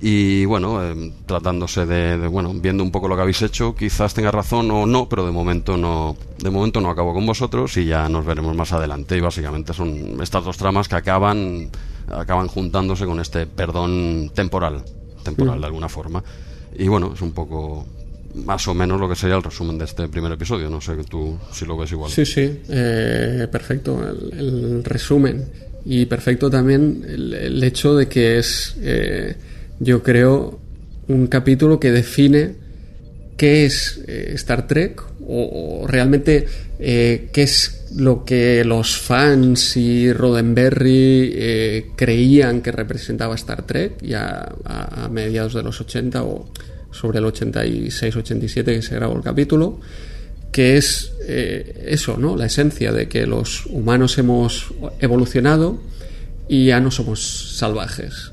y 0.00 0.44
bueno, 0.44 0.82
eh, 0.82 1.12
tratándose 1.24 1.86
de, 1.86 2.26
bueno, 2.28 2.52
viendo 2.54 2.82
un 2.82 2.90
poco 2.90 3.08
lo 3.08 3.16
que 3.16 3.22
habéis 3.22 3.40
hecho, 3.42 3.74
quizás 3.74 4.12
tenga 4.12 4.30
razón 4.30 4.70
o 4.70 4.86
no, 4.86 5.08
pero 5.08 5.24
de 5.24 5.32
momento 5.32 5.76
no, 5.76 6.16
de 6.38 6.50
momento 6.50 6.80
no 6.80 6.90
acabo 6.90 7.14
con 7.14 7.24
vosotros 7.24 7.76
y 7.76 7.86
ya 7.86 8.08
nos 8.08 8.26
veremos 8.26 8.54
más 8.54 8.72
adelante. 8.72 9.16
Y 9.16 9.20
básicamente 9.20 9.72
son 9.72 10.20
estas 10.22 10.44
dos 10.44 10.56
tramas 10.58 10.88
que 10.88 10.96
acaban, 10.96 11.70
acaban 12.10 12.48
juntándose 12.48 13.06
con 13.06 13.20
este 13.20 13.46
perdón 13.46 14.30
temporal, 14.34 14.84
temporal 15.26 15.60
de 15.60 15.66
alguna 15.66 15.88
forma. 15.88 16.22
Y 16.78 16.88
bueno, 16.88 17.12
es 17.14 17.20
un 17.20 17.32
poco 17.32 17.86
más 18.34 18.66
o 18.68 18.74
menos 18.74 18.98
lo 19.00 19.08
que 19.08 19.14
sería 19.14 19.36
el 19.36 19.42
resumen 19.42 19.78
de 19.78 19.84
este 19.84 20.08
primer 20.08 20.32
episodio. 20.32 20.70
No 20.70 20.80
sé 20.80 20.92
tú 21.08 21.38
si 21.52 21.66
lo 21.66 21.76
ves 21.76 21.92
igual. 21.92 22.10
Sí, 22.10 22.24
sí, 22.24 22.60
eh, 22.68 23.46
perfecto 23.50 24.00
el, 24.08 24.82
resumen. 24.84 25.44
Y 25.84 26.06
perfecto 26.06 26.50
también 26.50 27.04
el, 27.06 27.62
hecho 27.62 27.94
de 27.94 28.08
que 28.08 28.38
es 28.38 28.76
eh, 28.80 29.36
yo 29.78 30.02
creo, 30.02 30.58
un 31.08 31.26
capítulo 31.26 31.78
que 31.78 31.90
define 31.90 32.54
qué 33.36 33.66
es 33.66 34.00
eh, 34.06 34.32
Star 34.34 34.66
Trek 34.66 35.02
o, 35.28 35.84
realmente 35.86 36.46
eh, 36.78 37.28
qué 37.32 37.42
es 37.42 37.75
lo 37.94 38.24
que 38.24 38.64
los 38.64 38.98
fans 38.98 39.76
y 39.76 40.12
Roddenberry 40.12 41.32
eh, 41.34 41.86
creían 41.96 42.60
que 42.60 42.72
representaba 42.72 43.34
Star 43.34 43.62
Trek 43.62 44.02
ya 44.02 44.52
a, 44.64 45.08
mediados 45.08 45.54
de 45.54 45.62
los 45.62 45.80
80 45.80 46.24
o 46.24 46.50
sobre 46.90 47.18
el 47.18 47.24
86-87 47.26 48.64
que 48.64 48.82
se 48.82 48.94
grabó 48.94 49.16
el 49.16 49.22
capítulo 49.22 49.80
que 50.50 50.78
es 50.78 51.12
eso, 51.20 52.16
¿no? 52.16 52.34
La 52.34 52.46
esencia 52.46 52.90
de 52.90 53.08
que 53.08 53.26
los 53.26 53.66
humanos 53.66 54.16
hemos 54.16 54.72
evolucionado 55.00 55.78
y 56.48 56.66
ya 56.66 56.80
no 56.80 56.90
somos 56.90 57.58
salvajes. 57.58 58.32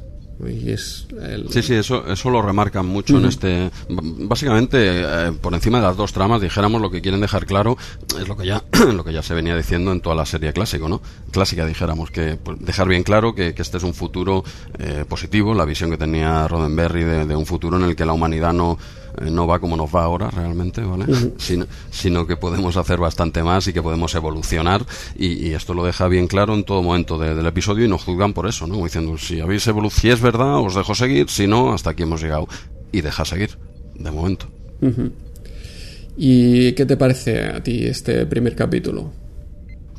Sí, 1.50 1.62
sí, 1.62 1.76
eso, 1.76 2.06
eso 2.12 2.30
lo 2.30 2.42
remarcan 2.42 2.86
mucho 2.86 3.18
en 3.18 3.26
este... 3.26 3.72
Básicamente, 3.90 4.78
eh, 4.80 5.32
por 5.42 5.54
encima 5.54 5.80
de 5.80 5.86
las 5.86 5.98
dos 5.98 6.14
tramas, 6.14 6.42
dijéramos, 6.42 6.82
lo 6.82 6.92
que 6.92 7.02
quieren 7.02 7.22
dejar 7.22 7.46
claro 7.46 7.78
es 8.20 8.28
lo 8.28 8.38
que 8.38 8.46
ya, 8.46 8.64
lo 8.94 9.04
que 9.04 9.14
ya 9.14 9.22
se 9.22 9.34
venía 9.34 9.56
diciendo 9.56 9.92
en 9.92 10.02
toda 10.02 10.16
la 10.16 10.26
serie 10.26 10.54
clásico, 10.54 10.90
¿no? 10.90 11.02
Clásica, 11.32 11.66
dijéramos, 11.66 12.12
que 12.12 12.38
pues, 12.42 12.60
dejar 12.60 12.88
bien 12.88 13.04
claro 13.04 13.34
que, 13.36 13.54
este 13.58 13.78
es 13.78 13.84
un 13.84 13.94
futuro 13.94 14.44
eh, 14.78 15.06
positivo, 15.08 15.54
la 15.54 15.66
visión 15.66 15.90
que 15.90 15.98
tenía 15.98 16.48
Roddenberry 16.48 17.04
de 17.04 17.36
un 17.36 17.46
futuro 17.46 17.78
en 17.78 17.84
el 17.84 17.96
que 17.96 18.06
la 18.06 18.14
humanidad 18.14 18.52
no 18.52 18.78
eh, 19.22 19.30
no 19.30 19.48
va 19.48 19.60
como 19.60 19.78
nos 19.78 19.94
va 19.94 20.04
ahora 20.04 20.30
realmente, 20.30 20.82
¿vale? 20.82 21.06
sino, 21.38 22.28
que 22.28 22.38
podemos 22.38 22.78
hacer 22.78 23.00
bastante 23.00 23.44
más 23.44 23.68
y 23.68 23.74
que 23.74 23.82
podemos 23.82 24.14
evolucionar 24.16 24.86
y, 25.16 25.54
esto 25.54 25.74
lo 25.74 25.84
deja 25.84 26.08
bien 26.08 26.28
claro 26.28 26.56
en 26.56 26.64
todo 26.64 26.82
momento 26.82 27.18
del 27.18 27.46
episodio 27.46 27.86
y 27.86 27.88
nos 27.88 28.04
juzgan 28.04 28.34
por 28.34 28.48
eso, 28.48 28.66
¿no? 28.66 28.84
Diciendo, 28.84 29.18
si 29.18 29.40
habéis 29.40 29.68
evolucionado, 29.68 30.02
si 30.02 30.10
es 30.10 30.22
verdad, 30.22 30.58
os 30.58 30.76
dejo 30.76 30.96
seguir, 30.96 31.30
si 31.30 31.46
no, 31.46 31.74
hasta 31.74 31.92
aquí 31.92 32.04
hemos 32.04 32.22
llegado. 32.22 32.48
Y 32.92 33.02
deja 33.02 33.26
seguir, 33.26 33.58
de 33.96 34.12
momento. 34.12 34.48
¿Y 36.18 36.74
qué 36.74 36.86
te 36.86 36.98
parece 36.98 37.44
a 37.46 37.62
ti 37.62 37.86
este 37.86 38.26
primer 38.26 38.56
capítulo? 38.56 39.12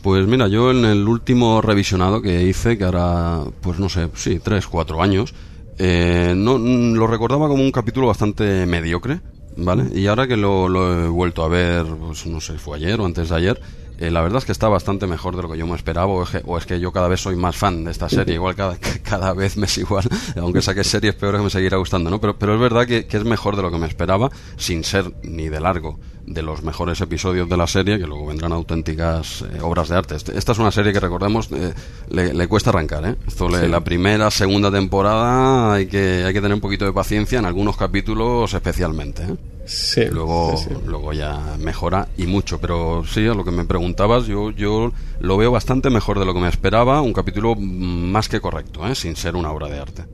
Pues 0.03 0.27
mira, 0.27 0.49
yo 0.49 0.71
en 0.71 0.85
el 0.85 1.09
último 1.09 1.63
revisionado 1.63 2.21
que 2.21 2.43
hice, 2.43 2.77
que 2.77 2.85
ahora, 2.85 3.41
pues 3.63 3.79
no 3.79 3.89
sé, 3.89 4.11
sí, 4.15 4.39
tres, 4.43 4.67
cuatro 4.67 5.03
años, 5.03 5.35
eh, 5.79 6.35
no, 6.37 6.59
lo 6.59 7.07
recordaba 7.07 7.49
como 7.49 7.63
un 7.63 7.73
capítulo 7.73 8.07
bastante 8.07 8.67
mediocre, 8.67 9.21
¿vale? 9.57 9.85
Y 9.95 10.07
ahora 10.07 10.27
que 10.27 10.37
lo, 10.37 11.05
he 11.05 11.09
vuelto 11.09 11.43
a 11.43 11.49
ver, 11.49 11.87
pues 11.87 12.27
no 12.27 12.41
sé, 12.41 12.59
fue 12.59 12.77
ayer 12.77 13.01
o 13.01 13.07
antes 13.07 13.29
de 13.29 13.37
ayer, 13.37 13.61
eh, 13.99 14.11
la 14.11 14.23
verdad 14.23 14.39
es 14.39 14.45
que 14.45 14.53
está 14.53 14.69
bastante 14.69 15.07
mejor 15.07 15.37
de 15.37 15.43
lo 15.43 15.51
que 15.51 15.59
yo 15.59 15.67
me 15.67 15.77
esperaba, 15.77 16.07
o 16.07 16.59
es, 16.59 16.67
que, 16.67 16.81
yo 16.81 16.93
cada 16.93 17.09
vez 17.09 17.21
soy 17.21 17.37
más 17.37 17.57
fan 17.57 17.85
de 17.85 17.91
esta 17.91 18.09
serie, 18.09 18.35
igual 18.37 18.55
cada, 18.55 18.77
cada 19.03 19.33
vez 19.33 19.57
me 19.57 19.67
es 19.67 19.79
igual, 19.79 20.05
aunque 20.37 20.63
saque 20.63 20.85
series 20.85 21.15
peores 21.15 21.41
que 21.41 21.45
me 21.45 21.51
seguirá 21.51 21.77
gustando, 21.77 22.11
¿no? 22.11 22.21
Pero, 22.21 22.39
pero 22.39 22.55
es 22.55 22.61
verdad 22.61 22.87
que, 22.87 23.07
que 23.07 23.17
es 23.17 23.25
mejor 23.25 23.57
de 23.57 23.63
lo 23.63 23.71
que 23.71 23.79
me 23.79 23.87
esperaba, 23.87 24.31
sin 24.57 24.85
ser 24.85 25.13
ni 25.23 25.49
de 25.49 25.61
largo 25.61 25.99
de 26.27 26.43
los 26.43 26.63
mejores 26.63 27.01
episodios 27.01 27.49
de 27.49 27.57
la 27.57 27.67
serie, 27.67 27.99
que 27.99 28.07
luego 28.07 28.27
vendrán 28.27 28.53
auténticas 28.53 29.43
eh, 29.43 29.61
obras 29.61 29.89
de 29.89 29.97
arte. 29.97 30.17
Este, 30.17 30.37
esta 30.37 30.53
es 30.53 30.59
una 30.59 30.71
serie 30.71 30.93
que 30.93 31.01
recordemos, 31.01 31.51
eh, 31.53 31.75
le, 32.09 32.49
cuesta 32.49 32.71
arrancar, 32.71 33.07
¿eh? 33.07 33.17
Esto 33.27 33.49
la 33.49 33.81
primera, 33.83 34.31
segunda 34.31 34.71
temporada 34.71 35.75
hay 35.75 35.87
que, 35.87 36.25
hay 36.25 36.33
que 36.33 36.41
tener 36.41 36.55
un 36.55 36.61
poquito 36.61 36.85
de 36.85 36.93
paciencia 36.93 37.39
en 37.39 37.45
algunos 37.45 37.77
capítulos 37.77 38.55
especialmente. 38.55 39.23
¿eh? 39.23 39.54
Sí, 39.67 40.05
luego, 40.11 40.55
luego 40.87 41.13
ya 41.13 41.57
mejora 41.59 42.09
y 42.19 42.27
mucho, 42.27 42.61
pero 42.61 43.03
sí, 43.07 43.27
a 43.27 43.35
lo 43.35 43.45
que 43.45 43.51
me 43.51 43.65
preguntabas, 43.65 44.27
yo, 44.27 44.51
yo 44.51 44.93
lo 45.21 45.37
veo 45.37 45.51
bastante 45.51 45.89
mejor 45.91 46.19
de 46.19 46.27
lo 46.27 46.35
que 46.35 46.41
me 46.41 46.49
esperaba, 46.49 47.01
un 47.01 47.13
capítulo 47.13 47.55
más 47.57 48.29
que 48.29 48.41
correcto, 48.41 48.87
¿eh? 48.87 48.95
sin 48.95 49.17
ser 49.17 49.37
una 49.37 49.51
obra 49.51 49.69
de 49.69 49.79
arte. 49.79 50.05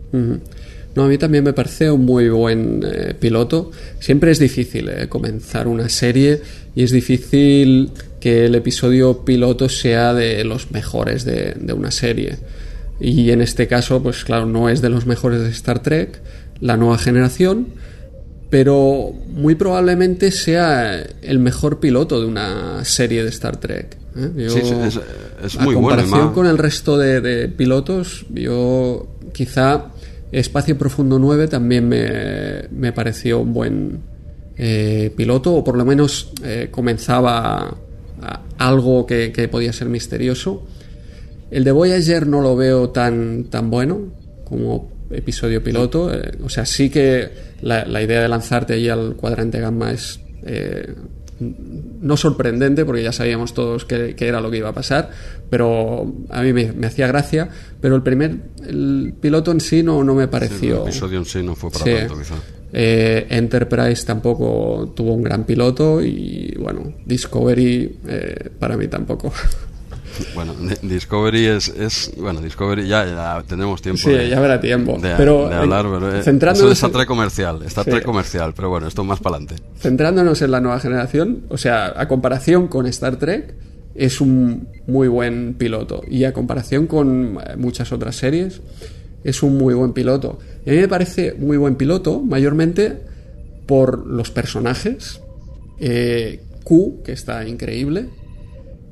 No, 0.95 1.05
a 1.05 1.09
mí 1.09 1.19
también 1.19 1.45
me 1.45 1.53
parece 1.53 1.91
un 1.91 2.05
muy 2.05 2.29
buen 2.29 2.83
eh, 2.85 3.15
piloto. 3.19 3.71
Siempre 4.01 4.33
es 4.33 4.39
difícil 4.39 4.89
eh, 4.89 5.09
comenzar 5.09 5.69
una 5.69 5.89
serie 5.89 6.41
y 6.75 6.83
es 6.83 6.91
difícil 6.91 7.93
que 8.21 8.47
el 8.47 8.55
episodio 8.55 9.25
piloto 9.25 9.69
sea 9.69 10.15
de 10.15 10.45
los 10.45 10.73
mejores 10.73 11.25
de, 11.25 11.55
una 11.73 11.91
serie. 11.91 12.39
Y 12.99 13.31
en 13.31 13.41
este 13.41 13.67
caso, 13.67 14.03
pues 14.03 14.25
claro, 14.25 14.47
no 14.47 14.69
es 14.69 14.83
de 14.83 14.91
los 14.91 15.07
mejores 15.07 15.41
de 15.41 15.49
Star 15.51 15.81
Trek, 15.81 16.21
la 16.61 16.77
nueva 16.77 16.99
generación, 16.99 17.69
pero 18.51 19.13
muy 19.29 19.55
probablemente 19.55 20.31
sea 20.31 21.03
el 21.23 21.39
mejor 21.39 21.81
piloto 21.81 22.21
de 22.21 22.27
una 22.27 22.85
serie 22.85 23.23
de 23.23 23.31
Star 23.31 23.57
Trek. 23.57 23.97
¿eh? 24.17 24.49
sí, 24.49 24.59
es, 24.59 25.01
es, 25.45 25.61
muy 25.61 25.73
a 25.73 25.79
comparación 25.79 26.35
con 26.35 26.47
el 26.47 26.59
resto 26.59 26.99
de, 26.99 27.21
de 27.21 27.49
pilotos, 27.49 28.27
yo 28.29 29.07
quizá 29.33 29.93
Espacio 30.33 30.79
Profundo 30.79 31.19
9 31.19 31.49
también 31.49 31.89
me, 31.89 32.93
pareció 32.93 33.41
un 33.41 33.53
buen 33.53 33.99
eh, 34.57 35.13
piloto, 35.17 35.55
o 35.55 35.65
por 35.65 35.77
lo 35.77 35.85
menos 35.85 36.33
eh, 36.45 36.69
comenzaba 36.71 37.77
algo 38.59 39.07
que, 39.07 39.49
podía 39.51 39.73
ser 39.73 39.89
misterioso. 39.89 40.63
El 41.51 41.65
de 41.65 41.73
Voyager 41.73 42.27
no 42.27 42.41
lo 42.43 42.55
veo 42.55 42.91
tan, 42.91 43.45
tan 43.45 43.71
bueno 43.71 44.03
como 44.45 44.89
episodio 45.11 45.63
piloto. 45.63 46.13
Eh, 46.13 46.33
o 46.43 46.49
sea, 46.49 46.67
sí 46.67 46.91
que 46.91 47.31
la, 47.63 47.85
la, 47.85 48.03
idea 48.03 48.23
de 48.23 48.29
lanzarte 48.29 48.75
ahí 48.75 48.89
al 48.89 49.17
cuadrante 49.17 49.61
gamma 49.61 49.93
es 49.93 50.21
no 51.41 52.17
sorprendente, 52.17 52.85
porque 52.85 53.03
ya 53.03 53.13
sabíamos 53.13 53.55
todos 53.55 53.85
que, 53.85 54.15
era 54.19 54.41
lo 54.41 54.51
que 54.51 54.59
iba 54.59 54.69
a 54.69 54.75
pasar, 54.75 55.11
pero 55.49 56.13
a 56.29 56.43
mí 56.43 56.53
me, 56.53 56.87
hacía 56.87 57.07
gracia. 57.07 57.49
Pero 57.81 57.97
el 57.97 58.03
primer, 58.03 58.37
el 58.67 59.15
piloto 59.21 59.51
en 59.51 59.61
sí 59.61 59.83
no, 59.83 60.05
no 60.05 60.15
me 60.15 60.29
pareció. 60.29 60.83
el 60.83 60.89
episodio 60.89 61.19
en 61.19 61.25
sí 61.25 61.43
no 61.43 61.55
fue 61.55 61.71
para 61.71 61.85
tanto, 61.85 62.19
quizá. 62.19 62.35
Eh, 62.73 63.27
Enterprise 63.31 64.07
tampoco 64.07 64.93
tuvo 64.95 65.15
un 65.15 65.25
gran 65.25 65.45
piloto 65.45 66.01
y 66.03 66.55
bueno, 66.61 66.93
Discovery 67.05 67.99
eh, 68.07 68.51
para 68.59 68.77
mí 68.77 68.87
tampoco. 68.87 69.33
Bueno, 70.35 70.55
Discovery 70.83 71.47
es, 71.47 71.69
es 71.69 72.13
bueno, 72.17 72.41
Discovery 72.41 72.87
ya, 72.87 73.07
ya 73.07 73.43
tendremos 73.47 73.81
tiempo. 73.81 74.01
Sí, 74.03 74.13
ya 74.29 74.39
habrá 74.39 74.61
tiempo. 74.61 74.99
De, 74.99 75.15
pero, 75.17 75.49
de 75.49 75.55
hablar, 75.55 75.87
pero 75.91 76.17
eh, 76.17 76.21
eso 76.21 76.71
es 76.71 76.79
Star 76.79 76.91
Trek 76.91 77.07
comercial, 77.07 77.63
Star 77.65 77.85
Trek 77.85 78.05
comercial, 78.05 78.53
pero 78.55 78.69
bueno, 78.71 78.87
esto 78.87 79.05
más 79.05 79.21
para 79.21 79.37
adelante. 79.37 79.63
Centrándonos 79.79 80.43
en 80.43 80.51
la 80.51 80.61
nueva 80.61 80.81
generación, 80.81 81.45
o 81.49 81.59
sea, 81.59 81.93
a 81.97 82.09
comparación 82.09 82.69
con 82.69 82.87
Star 82.87 83.17
Trek, 83.17 83.55
es 83.95 84.21
un 84.21 84.69
muy 84.87 85.09
buen 85.09 85.55
piloto 85.55 86.03
y 86.09 86.25
a 86.25 86.33
comparación 86.33 86.87
con 86.87 87.39
eh, 87.45 87.57
muchas 87.57 87.93
otras 87.93 88.17
series, 88.17 88.61
es 89.25 89.43
un 89.43 89.59
muy 89.59 89.75
buen 89.75 89.93
piloto. 89.93 90.39
Y 90.65 90.71
a 90.71 90.73
mí 90.73 90.79
me 90.81 90.89
parece 90.89 91.35
muy 91.35 91.57
buen 91.57 91.77
piloto, 91.77 92.21
mayormente 92.21 92.99
por 93.67 94.07
los 94.07 94.31
personajes. 94.31 95.21
Eh, 95.79 96.41
Q, 96.65 97.03
que 97.05 97.13
está 97.13 97.47
increíble, 97.47 98.09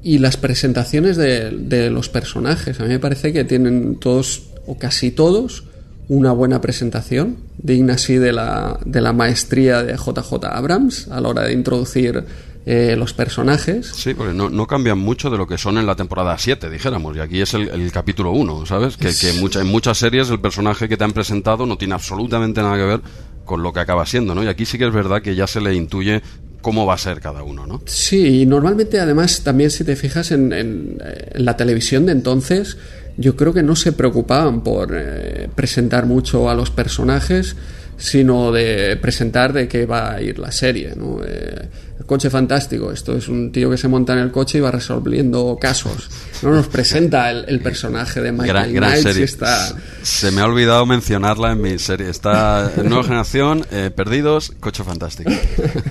y 0.02 0.18
las 0.18 0.36
presentaciones 0.36 1.16
de, 1.16 1.90
los 1.90 2.08
personajes. 2.08 2.78
A 2.80 2.84
mí 2.84 2.90
me 2.90 2.98
parece 2.98 3.32
que 3.32 3.44
tienen 3.44 3.96
todos, 3.96 4.44
o 4.66 4.78
casi 4.78 5.10
todos, 5.10 5.64
una 6.08 6.32
buena 6.32 6.60
presentación, 6.60 7.36
digna 7.58 7.94
así 7.94 8.16
de 8.16 8.32
la, 8.32 8.78
de 8.84 9.00
la 9.00 9.12
maestría 9.12 9.82
de 9.82 9.94
JJ 9.94 10.44
Abrams 10.44 11.08
a 11.08 11.20
la 11.20 11.28
hora 11.28 11.42
de 11.42 11.52
introducir 11.52 12.24
eh, 12.64 12.96
los 12.96 13.12
personajes. 13.12 13.86
Sí, 13.86 14.14
porque 14.14 14.32
no, 14.32 14.48
no, 14.48 14.66
cambian 14.66 14.98
mucho 14.98 15.30
de 15.30 15.38
lo 15.38 15.46
que 15.46 15.58
son 15.58 15.78
en 15.78 15.86
la 15.86 15.96
temporada 15.96 16.36
7, 16.38 16.70
dijéramos, 16.70 17.16
y 17.16 17.20
aquí 17.20 17.40
es 17.40 17.54
el, 17.54 17.90
capítulo 17.92 18.30
1, 18.32 18.66
¿sabes? 18.66 18.96
Que, 18.96 19.10
que 19.14 19.30
en 19.30 19.66
muchas 19.66 19.98
series 19.98 20.30
el 20.30 20.40
personaje 20.40 20.88
que 20.88 20.96
te 20.96 21.04
han 21.04 21.12
presentado 21.12 21.66
no 21.66 21.76
tiene 21.76 21.94
absolutamente 21.94 22.62
nada 22.62 22.76
que 22.76 22.84
ver 22.84 23.00
con 23.44 23.62
lo 23.62 23.72
que 23.72 23.80
acaba 23.80 24.06
siendo, 24.06 24.34
¿no? 24.34 24.44
Y 24.44 24.48
aquí 24.48 24.66
sí 24.66 24.78
que 24.78 24.86
es 24.86 24.92
verdad 24.92 25.22
que 25.22 25.34
ya 25.34 25.46
se 25.46 25.60
le 25.60 25.74
intuye 25.74 26.22
cómo 26.60 26.86
va 26.86 26.94
a 26.94 26.98
ser 26.98 27.20
cada 27.20 27.42
uno, 27.42 27.66
¿no? 27.66 27.82
Sí, 27.86 28.42
y 28.42 28.46
normalmente 28.46 29.00
además 29.00 29.42
también 29.42 29.70
si 29.70 29.84
te 29.84 29.96
fijas 29.96 30.30
en, 30.32 30.98
la 31.34 31.56
televisión 31.56 32.06
de 32.06 32.12
entonces, 32.12 32.76
yo 33.16 33.36
creo 33.36 33.52
que 33.52 33.62
no 33.62 33.76
se 33.76 33.92
preocupaban 33.92 34.62
por 34.62 34.90
eh, 34.94 35.48
presentar 35.54 36.06
mucho 36.06 36.50
a 36.50 36.54
los 36.54 36.70
personajes, 36.70 37.56
sino 37.98 38.52
de 38.52 38.96
presentar 38.96 39.52
de 39.52 39.68
qué 39.68 39.84
va 39.84 40.12
a 40.12 40.22
ir 40.22 40.38
la 40.38 40.52
serie, 40.52 40.94
¿no? 40.96 41.20
Eh, 41.22 41.68
el 41.98 42.06
coche 42.06 42.30
fantástico, 42.30 42.92
esto 42.92 43.16
es 43.16 43.28
un 43.28 43.50
tío 43.50 43.68
que 43.68 43.76
se 43.76 43.88
monta 43.88 44.12
en 44.12 44.20
el 44.20 44.30
coche 44.30 44.58
y 44.58 44.60
va 44.60 44.70
resolviendo 44.70 45.58
casos. 45.60 46.08
no 46.42 46.52
nos 46.52 46.68
presenta 46.68 47.28
el, 47.30 47.58
personaje 47.58 48.20
de 48.20 48.30
Michael 48.30 48.72
gran, 48.72 48.94
Está... 48.94 49.74
Se 50.02 50.30
me 50.30 50.40
ha 50.40 50.44
olvidado 50.44 50.86
mencionarla 50.86 51.52
en 51.52 51.60
mi 51.60 51.76
serie. 51.80 52.08
Está 52.08 52.70
Nueva 52.76 53.02
Generación, 53.02 53.66
eh, 53.72 53.90
Perdidos, 53.94 54.52
Coche 54.60 54.84
Fantástico. 54.84 55.32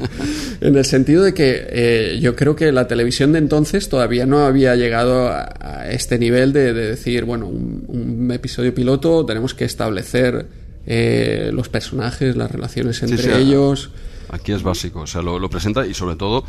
en 0.61 0.77
el 0.77 0.85
sentido 0.85 1.23
de 1.23 1.33
que 1.33 1.67
eh, 1.69 2.19
yo 2.21 2.37
creo 2.37 2.55
que 2.55 2.71
la 2.71 2.87
televisión 2.87 3.33
de 3.33 3.39
entonces 3.39 3.89
todavía 3.89 4.25
no 4.25 4.45
había 4.45 4.77
llegado 4.77 5.27
a, 5.27 5.87
este 5.89 6.17
nivel 6.17 6.53
de, 6.53 6.73
decir, 6.73 7.25
bueno, 7.25 7.47
un, 7.47 8.31
episodio 8.31 8.73
piloto 8.73 9.25
tenemos 9.25 9.53
que 9.53 9.65
establecer 9.65 10.47
eh, 10.87 11.51
los 11.53 11.69
personajes, 11.69 12.35
las 12.35 12.51
relaciones 12.51 13.03
entre 13.03 13.39
ellos. 13.39 13.91
Aquí 14.29 14.51
es 14.51 14.63
básico, 14.63 15.01
o 15.01 15.07
sea, 15.07 15.21
lo 15.21 15.49
presenta 15.49 15.85
y 15.85 15.93
sobre 15.93 16.15
todo 16.15 16.43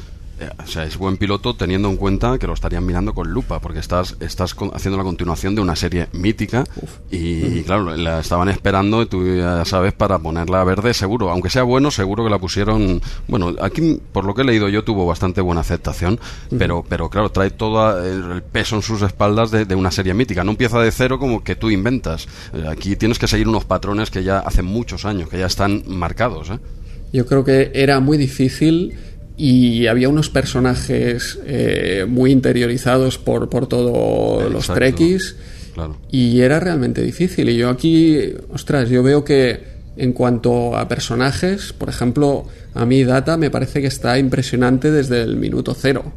o 0.63 0.67
sea, 0.67 0.85
es 0.85 0.97
buen 0.97 1.17
piloto 1.17 1.55
teniendo 1.55 1.89
en 1.89 1.97
cuenta 1.97 2.39
que 2.39 2.47
lo 2.47 2.55
estarían 2.55 2.85
mirando 2.87 3.15
con 3.15 3.31
lupa, 3.31 3.61
porque 3.61 3.81
estás, 3.81 4.17
estás 4.21 4.55
haciendo 4.73 4.97
la 4.97 5.05
continuación 5.05 5.55
de 5.55 5.61
una 5.61 5.77
serie 5.77 6.09
mítica 6.13 6.65
y, 7.11 7.63
claro, 7.63 7.97
la 7.97 8.21
estaban 8.21 8.49
esperando, 8.49 9.07
tú 9.07 9.37
ya 9.37 9.65
sabes, 9.65 9.93
para 9.93 10.19
ponerla 10.19 10.63
verde 10.65 10.95
seguro, 10.95 11.31
aunque 11.31 11.51
sea 11.51 11.63
bueno, 11.63 11.91
seguro 11.91 12.25
que 12.25 12.31
la 12.31 12.39
pusieron, 12.39 13.01
bueno, 13.27 13.55
aquí 13.61 14.01
por 14.13 14.25
lo 14.25 14.35
que 14.35 14.43
he 14.43 14.45
leído 14.45 14.69
yo 14.69 14.85
tuvo 14.85 15.07
bastante 15.07 15.41
buena 15.41 15.63
aceptación, 15.63 16.21
pero, 16.57 16.85
pero 16.89 17.11
claro, 17.11 17.31
trae 17.31 17.51
todo 17.51 18.03
el 18.05 18.43
peso 18.43 18.77
en 18.77 18.83
sus 18.83 19.03
espaldas 19.03 19.51
de, 19.51 19.65
de, 19.65 19.75
una 19.75 19.91
serie 19.91 20.15
mítica, 20.15 20.45
no 20.45 20.53
empieza 20.53 20.81
de 20.81 20.91
cero 20.93 21.19
como 21.19 21.43
que 21.43 21.57
tú 21.57 21.71
inventas, 21.71 22.29
eh, 22.53 22.65
aquí 22.69 22.97
tienes 22.97 23.19
que 23.19 23.29
seguir 23.29 23.49
unos 23.49 23.65
patrones 23.65 24.11
que 24.11 24.23
ya 24.23 24.39
hace 24.39 24.63
muchos 24.63 25.05
años, 25.05 25.29
que 25.29 25.39
ya 25.39 25.47
están 25.47 25.83
marcados. 25.87 26.51
¿eh? 26.51 26.59
Yo 27.13 27.27
creo 27.27 27.45
que 27.45 27.71
era 27.75 28.01
muy 28.01 28.19
difícil 28.19 28.95
y 29.39 29.87
había 29.87 30.09
unos 30.09 30.29
personajes 30.29 31.39
eh, 31.47 32.05
muy 32.09 32.33
interiorizados 32.33 33.19
por, 33.19 33.49
por 33.49 33.69
todos 33.69 34.53
los 34.53 34.67
trekkies 34.67 35.37
y 36.11 36.41
era 36.41 36.59
realmente 36.59 37.03
difícil. 37.03 37.49
Y 37.49 37.57
yo 37.57 37.71
aquí 37.71 38.35
ostras 38.53 38.91
yo 38.91 39.03
veo 39.05 39.25
que 39.25 39.79
en 39.97 40.13
cuanto 40.13 40.77
a 40.77 40.89
personajes 40.89 41.73
por 41.73 41.89
ejemplo 41.89 42.47
a 42.75 42.85
mí 42.85 43.05
Data 43.05 43.37
me 43.37 43.51
parece 43.51 43.81
que 43.81 43.87
está 43.87 44.19
impresionante 44.19 44.91
desde 44.91 45.23
el 45.23 45.37
minuto 45.37 45.75
cero 45.75 46.13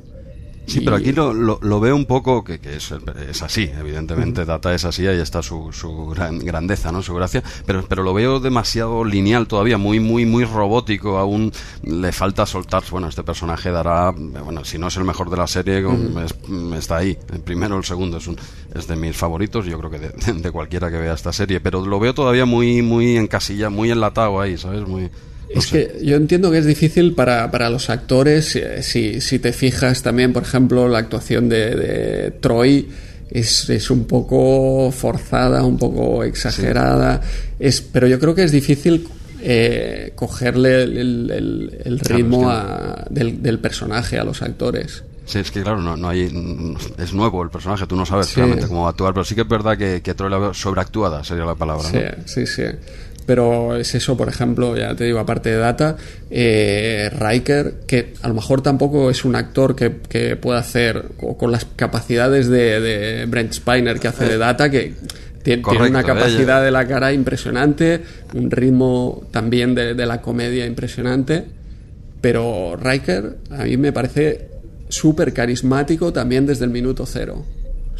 Sí, 0.66 0.82
pero 0.82 0.96
aquí 0.96 1.12
lo, 1.12 1.34
lo, 1.34 1.80
veo 1.80 1.96
un 1.96 2.06
poco 2.06 2.44
que, 2.44 2.60
que 2.60 2.78
es, 2.78 2.94
es, 3.30 3.42
así, 3.42 3.70
evidentemente, 3.78 4.46
Data 4.46 4.74
es 4.74 4.86
así, 4.86 5.06
ahí 5.06 5.20
está 5.20 5.42
su, 5.42 5.72
su 5.74 6.08
gran, 6.08 6.40
grandeza, 6.40 6.92
¿no? 6.92 7.02
Su 7.02 7.14
gracia, 7.14 7.44
pero, 7.66 7.84
pero 7.88 8.04
lo 8.04 8.14
veo 8.14 8.40
demasiado 8.40 9.04
lineal 9.04 9.48
todavía, 9.48 9.78
muy, 9.78 10.00
muy, 10.00 10.26
muy 10.26 10.46
robótico, 10.46 11.18
aún 11.18 11.52
le 11.84 12.12
falta 12.12 12.46
soltar, 12.46 12.84
bueno, 12.90 13.08
este 13.08 13.24
personaje 13.24 13.72
dará, 13.72 14.12
bueno, 14.12 14.64
si 14.64 14.78
no 14.78 14.88
es 14.88 14.98
el 14.98 15.04
mejor 15.04 15.30
de 15.30 15.38
la 15.38 15.48
serie, 15.48 15.84
está 16.78 16.98
ahí, 16.98 17.18
el 17.34 17.42
primero 17.42 17.76
o 17.76 17.80
el 17.80 17.86
segundo, 17.86 18.18
es, 18.18 18.28
un, 18.28 18.38
es 18.74 18.88
de 18.88 18.96
mis 18.96 19.18
favoritos, 19.18 19.66
yo 19.66 19.78
creo 19.78 19.92
que 19.92 20.00
de, 20.00 20.34
de, 20.34 20.52
cualquiera 20.52 20.90
que 20.90 20.98
vea 20.98 21.14
esta 21.14 21.34
serie, 21.34 21.60
pero 21.60 21.86
lo 21.86 22.00
veo 22.00 22.14
todavía 22.14 22.46
muy, 22.46 22.82
muy 22.82 23.18
en 23.18 23.28
casilla, 23.28 23.70
muy 23.70 23.92
enlatado 23.92 24.40
ahí, 24.40 24.58
¿sabes? 24.58 24.88
Muy... 24.88 25.10
Es 25.56 25.68
que 25.68 26.00
yo 26.02 26.16
entiendo 26.16 26.52
que 26.52 26.60
es 26.60 26.66
difícil 26.66 27.14
para, 27.14 27.50
para 27.52 27.70
los 27.70 27.90
actores, 27.90 28.58
si, 28.82 29.22
si, 29.22 29.40
te 29.40 29.54
fijas 29.54 30.02
también, 30.02 30.34
por 30.34 30.44
ejemplo, 30.44 30.88
la 30.88 31.00
actuación 31.00 31.50
de, 31.50 32.34
Troy 32.40 32.88
es, 33.30 33.70
es, 33.70 33.90
un 33.90 34.06
poco 34.06 34.92
forzada, 34.92 35.64
un 35.64 35.78
poco 35.78 36.24
exagerada, 36.24 37.22
es, 37.60 37.82
pero 37.82 38.08
yo 38.08 38.20
creo 38.20 38.36
que 38.36 38.44
es 38.44 38.52
difícil 38.52 39.08
eh, 39.42 40.14
cogerle 40.16 40.84
el, 40.84 41.72
el, 41.86 42.00
ritmo 42.00 42.52
del, 43.10 43.42
del, 43.42 43.60
personaje 43.60 44.20
a 44.20 44.24
los 44.24 44.42
actores. 44.42 45.04
Sí, 45.26 45.40
es 45.40 45.52
que 45.52 45.62
claro, 45.62 45.82
no, 45.82 45.96
no 45.96 46.10
hay, 46.10 46.24
es 46.98 47.14
nuevo 47.14 47.44
el 47.44 47.50
personaje, 47.50 47.88
tú 47.88 47.96
no 47.96 48.06
sabes 48.06 48.36
realmente 48.36 48.68
cómo 48.68 48.82
va 48.82 48.88
a 48.88 48.92
actuar, 48.92 49.14
pero 49.14 49.24
sí 49.24 49.36
que 49.36 49.42
es 49.42 49.48
verdad 49.48 49.78
que, 49.78 50.02
que 50.02 50.14
Troy 50.14 50.30
la 50.30 50.54
sobreactuada, 50.54 51.24
sería 51.24 51.46
la 51.46 51.56
palabra. 51.56 51.90
Sí, 51.90 52.00
sí, 52.26 52.48
sí 52.48 52.64
pero 53.32 53.78
es 53.78 53.96
eso, 53.96 54.18
por 54.18 54.28
ejemplo, 54.28 54.76
ya 54.76 54.94
te 54.94 55.06
digo, 55.06 55.18
aparte 55.18 55.52
de 55.52 55.56
Data, 55.56 55.96
eh, 56.30 57.10
Riker, 57.18 57.76
que 57.88 58.14
a 58.22 58.28
lo 58.28 58.34
mejor 58.34 58.62
tampoco 58.62 59.10
es 59.10 59.24
un 59.24 59.38
actor 59.38 59.74
que, 59.74 60.00
que 60.10 60.36
pueda 60.36 60.60
hacer 60.60 61.06
con 61.38 61.50
las 61.50 61.64
capacidades 61.64 62.50
de, 62.50 63.26
Brent 63.30 63.54
Spiner 63.54 64.02
que 64.02 64.10
hace 64.10 64.26
de 64.26 64.38
Data, 64.38 64.70
que 64.70 64.96
tiene, 65.44 65.64
una 65.66 66.04
capacidad 66.04 66.62
de 66.62 66.72
la 66.72 66.86
cara 66.86 67.14
impresionante, 67.14 68.02
un 68.34 68.52
ritmo 68.52 69.24
también 69.32 69.76
de, 69.76 69.94
de 69.94 70.06
la 70.06 70.22
comedia 70.22 70.66
impresionante, 70.66 71.46
pero 72.20 72.76
Riker 72.76 73.38
a 73.50 73.64
mí 73.64 73.78
me 73.78 73.94
parece 73.94 74.50
súper 74.90 75.32
carismático 75.32 76.12
también 76.12 76.46
desde 76.46 76.66
el 76.66 76.72
minuto 76.72 77.06
cero. 77.06 77.46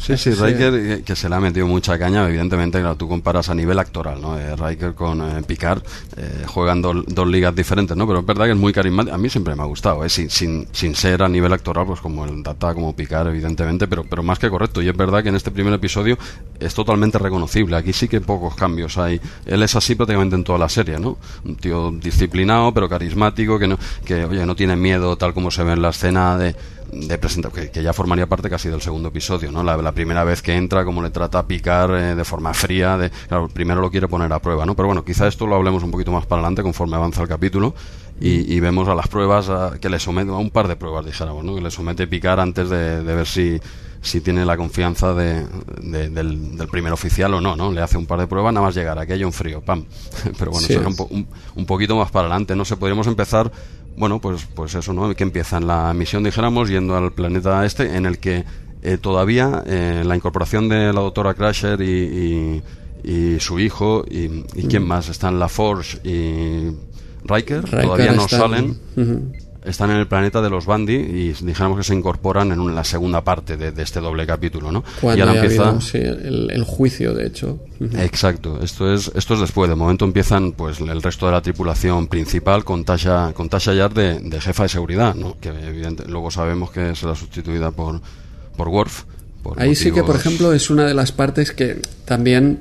Sí, 0.02 0.16
sí, 0.16 0.30
Riker, 0.32 1.04
que 1.04 1.14
se 1.14 1.28
le 1.28 1.36
ha 1.36 1.40
metido 1.40 1.64
mucha 1.68 1.96
caña, 1.96 2.26
evidentemente, 2.26 2.80
claro, 2.80 2.96
tú 2.96 3.06
comparas 3.06 3.48
a 3.50 3.54
nivel 3.54 3.78
actoral, 3.78 4.20
¿no? 4.20 4.36
Eh, 4.36 4.56
Riker 4.56 4.94
con 4.94 5.22
eh, 5.22 5.44
Picard 5.46 5.80
eh, 6.16 6.42
juegan 6.44 6.82
dos 6.82 7.28
ligas 7.28 7.54
diferentes, 7.54 7.96
¿no? 7.96 8.04
Pero 8.04 8.18
es 8.18 8.26
verdad 8.26 8.46
que 8.46 8.50
es 8.50 8.56
muy 8.56 8.72
carismático, 8.72 9.14
a 9.14 9.18
mí 9.18 9.30
siempre 9.30 9.54
me 9.54 9.62
ha 9.62 9.66
gustado, 9.66 10.04
¿eh? 10.04 10.08
Sin, 10.08 10.28
sin, 10.28 10.66
sin 10.72 10.96
ser 10.96 11.22
a 11.22 11.28
nivel 11.28 11.52
actoral, 11.52 11.86
pues 11.86 12.00
como 12.00 12.24
el 12.24 12.42
Data, 12.42 12.74
como 12.74 12.96
Picard, 12.96 13.28
evidentemente, 13.28 13.86
pero, 13.86 14.02
pero 14.02 14.24
más 14.24 14.40
que 14.40 14.50
correcto, 14.50 14.82
y 14.82 14.88
es 14.88 14.96
verdad 14.96 15.22
que 15.22 15.28
en 15.28 15.36
este 15.36 15.52
primer 15.52 15.72
episodio 15.72 16.18
es 16.58 16.74
totalmente 16.74 17.18
reconocible, 17.18 17.76
aquí 17.76 17.92
sí 17.92 18.08
que 18.08 18.20
pocos 18.20 18.56
cambios 18.56 18.98
hay, 18.98 19.20
él 19.46 19.62
es 19.62 19.76
así 19.76 19.94
prácticamente 19.94 20.34
en 20.34 20.42
toda 20.42 20.58
la 20.58 20.68
serie, 20.68 20.98
¿no? 20.98 21.16
Un 21.44 21.54
tío 21.54 21.92
disciplinado, 21.92 22.74
pero 22.74 22.88
carismático, 22.88 23.56
que, 23.56 23.68
no, 23.68 23.78
que 24.04 24.24
oye, 24.24 24.44
no 24.46 24.56
tiene 24.56 24.74
miedo, 24.74 25.16
tal 25.16 25.32
como 25.32 25.52
se 25.52 25.62
ve 25.62 25.74
en 25.74 25.82
la 25.82 25.90
escena 25.90 26.36
de 26.36 26.56
de 26.92 27.16
presentación, 27.16 27.68
que, 27.68 27.82
ya 27.82 27.92
formaría 27.94 28.26
parte 28.26 28.50
casi 28.50 28.68
del 28.68 28.82
segundo 28.82 29.08
episodio, 29.08 29.50
¿no? 29.50 29.62
La, 29.62 29.92
primera 29.92 30.24
vez 30.24 30.42
que 30.42 30.54
entra, 30.54 30.84
como 30.84 31.02
le 31.02 31.10
trata 31.10 31.38
a 31.38 31.46
picar 31.46 31.90
eh, 31.90 32.14
de 32.14 32.24
forma 32.24 32.52
fría, 32.52 32.98
de, 32.98 33.10
claro, 33.28 33.48
primero 33.48 33.80
lo 33.80 33.90
quiere 33.90 34.08
poner 34.08 34.30
a 34.32 34.38
prueba, 34.40 34.66
¿no? 34.66 34.76
Pero 34.76 34.88
bueno, 34.88 35.04
quizá 35.04 35.26
esto 35.26 35.46
lo 35.46 35.56
hablemos 35.56 35.82
un 35.82 35.90
poquito 35.90 36.12
más 36.12 36.26
para 36.26 36.40
adelante 36.40 36.62
conforme 36.62 36.96
avanza 36.96 37.22
el 37.22 37.28
capítulo 37.28 37.74
y, 38.20 38.60
vemos 38.60 38.86
a 38.88 38.94
las 38.94 39.08
pruebas 39.08 39.50
que 39.80 39.88
le 39.88 39.98
somete, 39.98 40.30
a 40.30 40.34
un 40.34 40.50
par 40.50 40.68
de 40.68 40.76
pruebas, 40.76 41.04
dijéramos, 41.04 41.42
¿no? 41.44 41.56
Que 41.56 41.60
le 41.60 41.70
somete 41.70 42.06
picar 42.06 42.38
antes 42.38 42.68
de, 42.68 43.02
ver 43.02 43.26
si 43.26 43.60
si 44.00 44.20
tiene 44.20 44.44
la 44.44 44.56
confianza 44.56 45.14
de, 45.14 45.46
del, 45.80 46.68
primer 46.70 46.92
oficial 46.92 47.34
o 47.34 47.40
no, 47.40 47.56
¿no? 47.56 47.72
Le 47.72 47.80
hace 47.80 47.96
un 47.96 48.06
par 48.06 48.20
de 48.20 48.26
pruebas, 48.26 48.52
nada 48.52 48.66
más 48.66 48.74
llegar, 48.74 48.98
aquí 48.98 49.12
hay 49.12 49.24
un 49.24 49.32
frío, 49.32 49.60
pam. 49.60 49.84
Pero 50.38 50.50
bueno, 50.50 50.66
será 50.66 50.88
un, 50.88 51.26
un, 51.54 51.66
poquito 51.66 51.96
más 51.96 52.10
para 52.10 52.26
adelante, 52.26 52.54
no 52.54 52.64
sé, 52.64 52.76
podríamos 52.76 53.06
empezar 53.06 53.50
bueno, 53.96 54.20
pues, 54.20 54.46
pues 54.54 54.74
eso, 54.74 54.92
¿no? 54.92 55.14
Que 55.14 55.22
empieza 55.22 55.58
en 55.58 55.66
la 55.66 55.92
misión, 55.94 56.22
dijéramos, 56.22 56.68
yendo 56.68 56.96
al 56.96 57.12
planeta 57.12 57.64
este, 57.64 57.96
en 57.96 58.06
el 58.06 58.18
que 58.18 58.44
eh, 58.82 58.98
todavía 58.98 59.62
eh, 59.66 60.02
la 60.04 60.16
incorporación 60.16 60.68
de 60.68 60.92
la 60.92 61.00
doctora 61.00 61.34
Crusher 61.34 61.80
y, 61.80 62.62
y, 63.04 63.40
su 63.40 63.58
hijo, 63.58 64.04
y, 64.08 64.44
y 64.54 64.66
quién 64.68 64.84
mm. 64.84 64.86
más, 64.86 65.08
están 65.08 65.38
la 65.38 65.48
Forge 65.48 65.98
y 66.04 66.74
Riker, 67.24 67.64
todavía 67.64 68.12
no 68.12 68.28
salen 68.28 68.78
están 69.64 69.90
en 69.90 69.96
el 69.96 70.06
planeta 70.06 70.42
de 70.42 70.50
los 70.50 70.66
Bandi 70.66 70.94
y 70.94 71.32
dijéramos 71.32 71.78
que 71.78 71.84
se 71.84 71.94
incorporan 71.94 72.50
en 72.52 72.74
la 72.74 72.84
segunda 72.84 73.22
parte 73.22 73.56
de, 73.56 73.82
este 73.82 74.00
doble 74.00 74.26
capítulo, 74.26 74.72
¿no? 74.72 74.84
y 75.02 75.20
ahora 75.20 75.34
empieza 75.34 75.78
el, 75.94 76.64
juicio, 76.64 77.14
de 77.14 77.26
hecho. 77.26 77.60
Exacto. 77.98 78.60
Esto 78.62 78.92
es 78.92 79.10
esto 79.14 79.34
es 79.34 79.40
después. 79.40 79.68
De 79.68 79.76
momento 79.76 80.04
empiezan 80.04 80.52
pues 80.52 80.80
el 80.80 81.02
resto 81.02 81.26
de 81.26 81.32
la 81.32 81.42
tripulación 81.42 82.06
principal 82.06 82.64
con 82.64 82.84
Tasha 82.84 83.32
con 83.32 83.48
Tasha 83.48 83.74
Yar 83.74 83.92
de, 83.94 84.40
jefa 84.40 84.64
de 84.64 84.68
seguridad, 84.68 85.14
¿no? 85.14 85.36
Que 85.40 85.48
evidente, 85.48 86.04
luego 86.06 86.30
sabemos 86.30 86.70
que 86.70 86.94
será 86.94 87.14
sustituida 87.14 87.70
por 87.70 88.00
por 88.56 88.68
Worf. 88.68 89.04
Ahí 89.56 89.74
sí 89.74 89.90
que, 89.90 90.04
por 90.04 90.14
ejemplo, 90.14 90.52
es 90.52 90.70
una 90.70 90.86
de 90.86 90.94
las 90.94 91.10
partes 91.10 91.50
que 91.50 91.80
también 92.04 92.60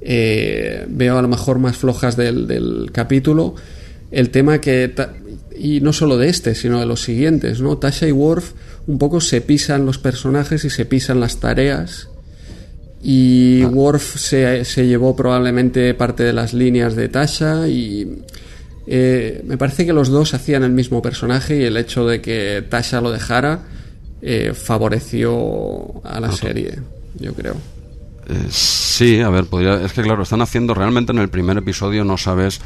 eh, 0.00 0.86
veo 0.88 1.18
a 1.18 1.22
lo 1.22 1.28
mejor 1.28 1.58
más 1.58 1.76
flojas 1.76 2.16
del, 2.16 2.46
del 2.46 2.90
capítulo. 2.90 3.54
El 4.10 4.30
tema 4.30 4.58
que 4.58 4.92
y 5.58 5.80
no 5.80 5.92
solo 5.92 6.16
de 6.16 6.28
este, 6.28 6.54
sino 6.54 6.80
de 6.80 6.86
los 6.86 7.02
siguientes, 7.02 7.60
¿no? 7.60 7.78
Tasha 7.78 8.06
y 8.06 8.12
Worf 8.12 8.52
un 8.86 8.98
poco 8.98 9.20
se 9.20 9.40
pisan 9.40 9.86
los 9.86 9.98
personajes 9.98 10.64
y 10.64 10.70
se 10.70 10.84
pisan 10.86 11.20
las 11.20 11.38
tareas. 11.38 12.08
Y 13.02 13.64
Worf 13.64 14.16
se, 14.16 14.64
se 14.64 14.86
llevó 14.86 15.16
probablemente 15.16 15.92
parte 15.94 16.22
de 16.22 16.32
las 16.32 16.54
líneas 16.54 16.94
de 16.94 17.08
Tasha 17.08 17.66
y 17.68 18.22
eh, 18.86 19.42
me 19.44 19.56
parece 19.56 19.86
que 19.86 19.92
los 19.92 20.08
dos 20.08 20.34
hacían 20.34 20.62
el 20.62 20.72
mismo 20.72 21.02
personaje 21.02 21.56
y 21.58 21.64
el 21.64 21.76
hecho 21.76 22.06
de 22.06 22.20
que 22.20 22.64
Tasha 22.68 23.00
lo 23.00 23.10
dejara 23.10 23.60
eh, 24.20 24.52
favoreció 24.54 26.00
a 26.04 26.20
la 26.20 26.32
serie, 26.32 26.78
yo 27.18 27.34
creo. 27.34 27.56
Eh, 28.28 28.46
sí, 28.50 29.20
a 29.20 29.30
ver, 29.30 29.46
podría, 29.46 29.84
es 29.84 29.92
que 29.92 30.02
claro, 30.02 30.22
están 30.22 30.42
haciendo 30.42 30.74
realmente 30.74 31.12
en 31.12 31.18
el 31.18 31.28
primer 31.28 31.58
episodio 31.58 32.04
no 32.04 32.16
sabes 32.16 32.60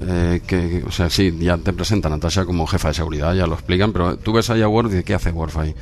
eh, 0.00 0.40
que, 0.46 0.82
o 0.86 0.90
sea, 0.90 1.10
sí, 1.10 1.36
ya 1.40 1.56
te 1.58 1.72
presentan 1.72 2.12
a 2.12 2.16
Natasha 2.16 2.44
como 2.44 2.66
jefa 2.66 2.88
de 2.88 2.94
seguridad, 2.94 3.34
ya 3.34 3.46
lo 3.46 3.54
explican, 3.54 3.92
pero 3.92 4.16
tú 4.16 4.32
ves 4.32 4.48
a 4.50 4.68
Worf 4.68 4.94
y 4.94 5.02
¿qué 5.02 5.14
hace 5.14 5.30
Worf 5.30 5.56
ahí? 5.58 5.74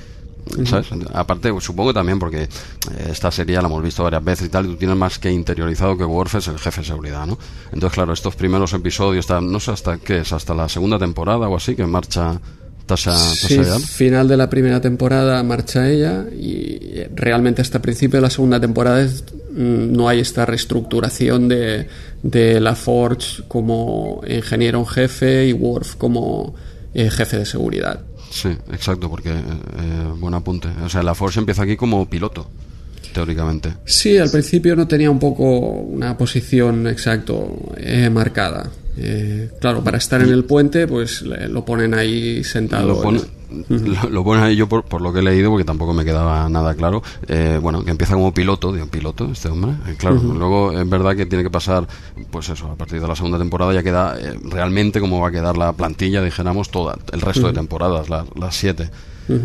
¿Sabes? 0.65 0.89
Aparte, 1.13 1.53
supongo 1.61 1.93
también 1.93 2.19
porque 2.19 2.45
eh, 2.45 2.49
esta 3.11 3.31
serie 3.31 3.57
la 3.61 3.69
hemos 3.69 3.83
visto 3.83 4.03
varias 4.03 4.25
veces 4.25 4.47
y 4.47 4.51
tal, 4.51 4.65
y 4.67 4.69
tú 4.71 4.77
tienes 4.77 4.97
más 4.97 5.19
que 5.19 5.31
interiorizado 5.31 5.97
que 5.97 6.05
Worf 6.05 6.37
es 6.37 6.49
el 6.49 6.59
jefe 6.59 6.81
de 6.81 6.87
seguridad, 6.89 7.27
¿no? 7.27 7.39
Entonces, 7.73 7.93
claro, 7.95 8.13
estos 8.13 8.35
primeros 8.37 8.73
episodios, 8.73 9.27
no 9.43 9.61
sé 9.61 9.71
hasta 9.71 9.99
qué 9.99 10.21
es, 10.21 10.33
hasta 10.33 10.55
la 10.55 10.69
segunda 10.69 10.99
temporada 10.99 11.47
o 11.49 11.57
así, 11.57 11.77
que 11.77 11.87
marcha 11.87 12.41
Tasha, 12.87 13.13
sí, 13.17 13.57
Tasha 13.59 13.79
final 13.79 14.27
de 14.27 14.37
la 14.37 14.51
primera 14.51 14.81
temporada 14.81 15.41
marcha 15.45 15.89
ella 15.89 16.25
y 16.33 17.05
realmente 17.15 17.63
hasta 17.63 17.79
el 17.79 17.83
principio 17.83 18.17
de 18.17 18.23
la 18.23 18.31
segunda 18.31 18.59
temporada 18.59 19.03
es- 19.03 19.23
no 19.53 20.09
hay 20.09 20.21
esta 20.21 20.47
reestructuración 20.47 21.49
de, 21.49 21.87
de 22.23 22.61
la 22.61 22.75
Forge 22.75 23.43
como 23.49 24.23
ingeniero 24.29 24.79
en 24.81 24.87
jefe 24.87 25.49
y 25.49 25.53
Worf 25.53 25.97
como 25.97 26.55
eh, 26.95 27.11
jefe 27.11 27.39
de 27.39 27.47
seguridad. 27.47 28.01
Sí, 28.31 28.49
exacto, 28.73 29.11
porque, 29.11 29.31
eh, 29.31 29.35
eh, 29.35 30.13
buen 30.19 30.35
apunte. 30.35 30.69
O 30.85 30.89
sea, 30.89 31.03
la 31.03 31.15
Force 31.15 31.41
empieza 31.41 31.63
aquí 31.65 31.77
como 31.77 32.09
piloto, 32.09 32.49
teóricamente. 33.13 33.75
Sí, 33.85 34.19
al 34.19 34.31
principio 34.31 34.77
no 34.77 34.87
tenía 34.87 35.11
un 35.11 35.19
poco 35.19 35.45
una 35.61 36.17
posición 36.17 36.87
exacto 36.87 37.57
eh, 37.77 38.09
marcada. 38.11 38.71
Eh, 38.97 39.51
claro, 39.61 39.83
para 39.83 39.99
estar 39.99 40.21
en 40.21 40.29
el 40.31 40.45
puente, 40.45 40.87
pues 40.87 41.23
le- 41.23 41.49
lo 41.49 41.65
ponen 41.65 41.95
ahí 41.95 42.45
sentado. 42.45 42.87
Lo 42.89 43.03
pone, 43.03 43.21
lo, 43.69 44.09
lo 44.11 44.25
pone 44.25 44.43
ahí 44.43 44.57
yo 44.57 44.69
por, 44.69 44.85
por 44.85 45.01
lo 45.01 45.13
que 45.13 45.19
he 45.19 45.23
leído, 45.23 45.51
porque 45.51 45.65
tampoco 45.65 45.93
me 45.93 46.05
quedaba 46.05 46.49
nada 46.49 46.75
claro. 46.75 47.03
Eh, 47.29 47.59
bueno, 47.61 47.85
que 47.85 47.91
empieza 47.91 48.15
como 48.15 48.33
piloto, 48.33 48.73
digo, 48.73 48.87
piloto 48.87 49.29
este 49.33 49.49
hombre. 49.49 49.73
Eh, 49.87 49.97
claro, 49.99 50.17
luego 50.39 50.73
es 50.73 50.89
verdad 50.89 51.17
que 51.17 51.27
tiene 51.27 51.43
que 51.45 51.51
pasar, 51.51 51.87
pues 52.31 52.49
eso, 52.49 52.67
a 52.71 52.77
partir 52.77 53.01
de 53.01 53.09
la 53.09 53.17
segunda 53.17 53.39
temporada 53.39 53.73
ya 53.75 53.83
queda 53.83 54.17
eh, 54.19 54.39
realmente 54.45 55.01
como 55.01 55.21
va 55.21 55.29
a 55.29 55.33
quedar 55.33 55.57
la 55.57 55.73
plantilla, 55.73 56.23
dijéramos, 56.23 56.71
toda, 56.71 56.97
el 57.13 57.21
resto 57.21 57.47
de 57.49 57.53
temporadas, 57.55 58.09
la- 58.09 58.25
las 58.37 58.55
siete. 58.57 58.91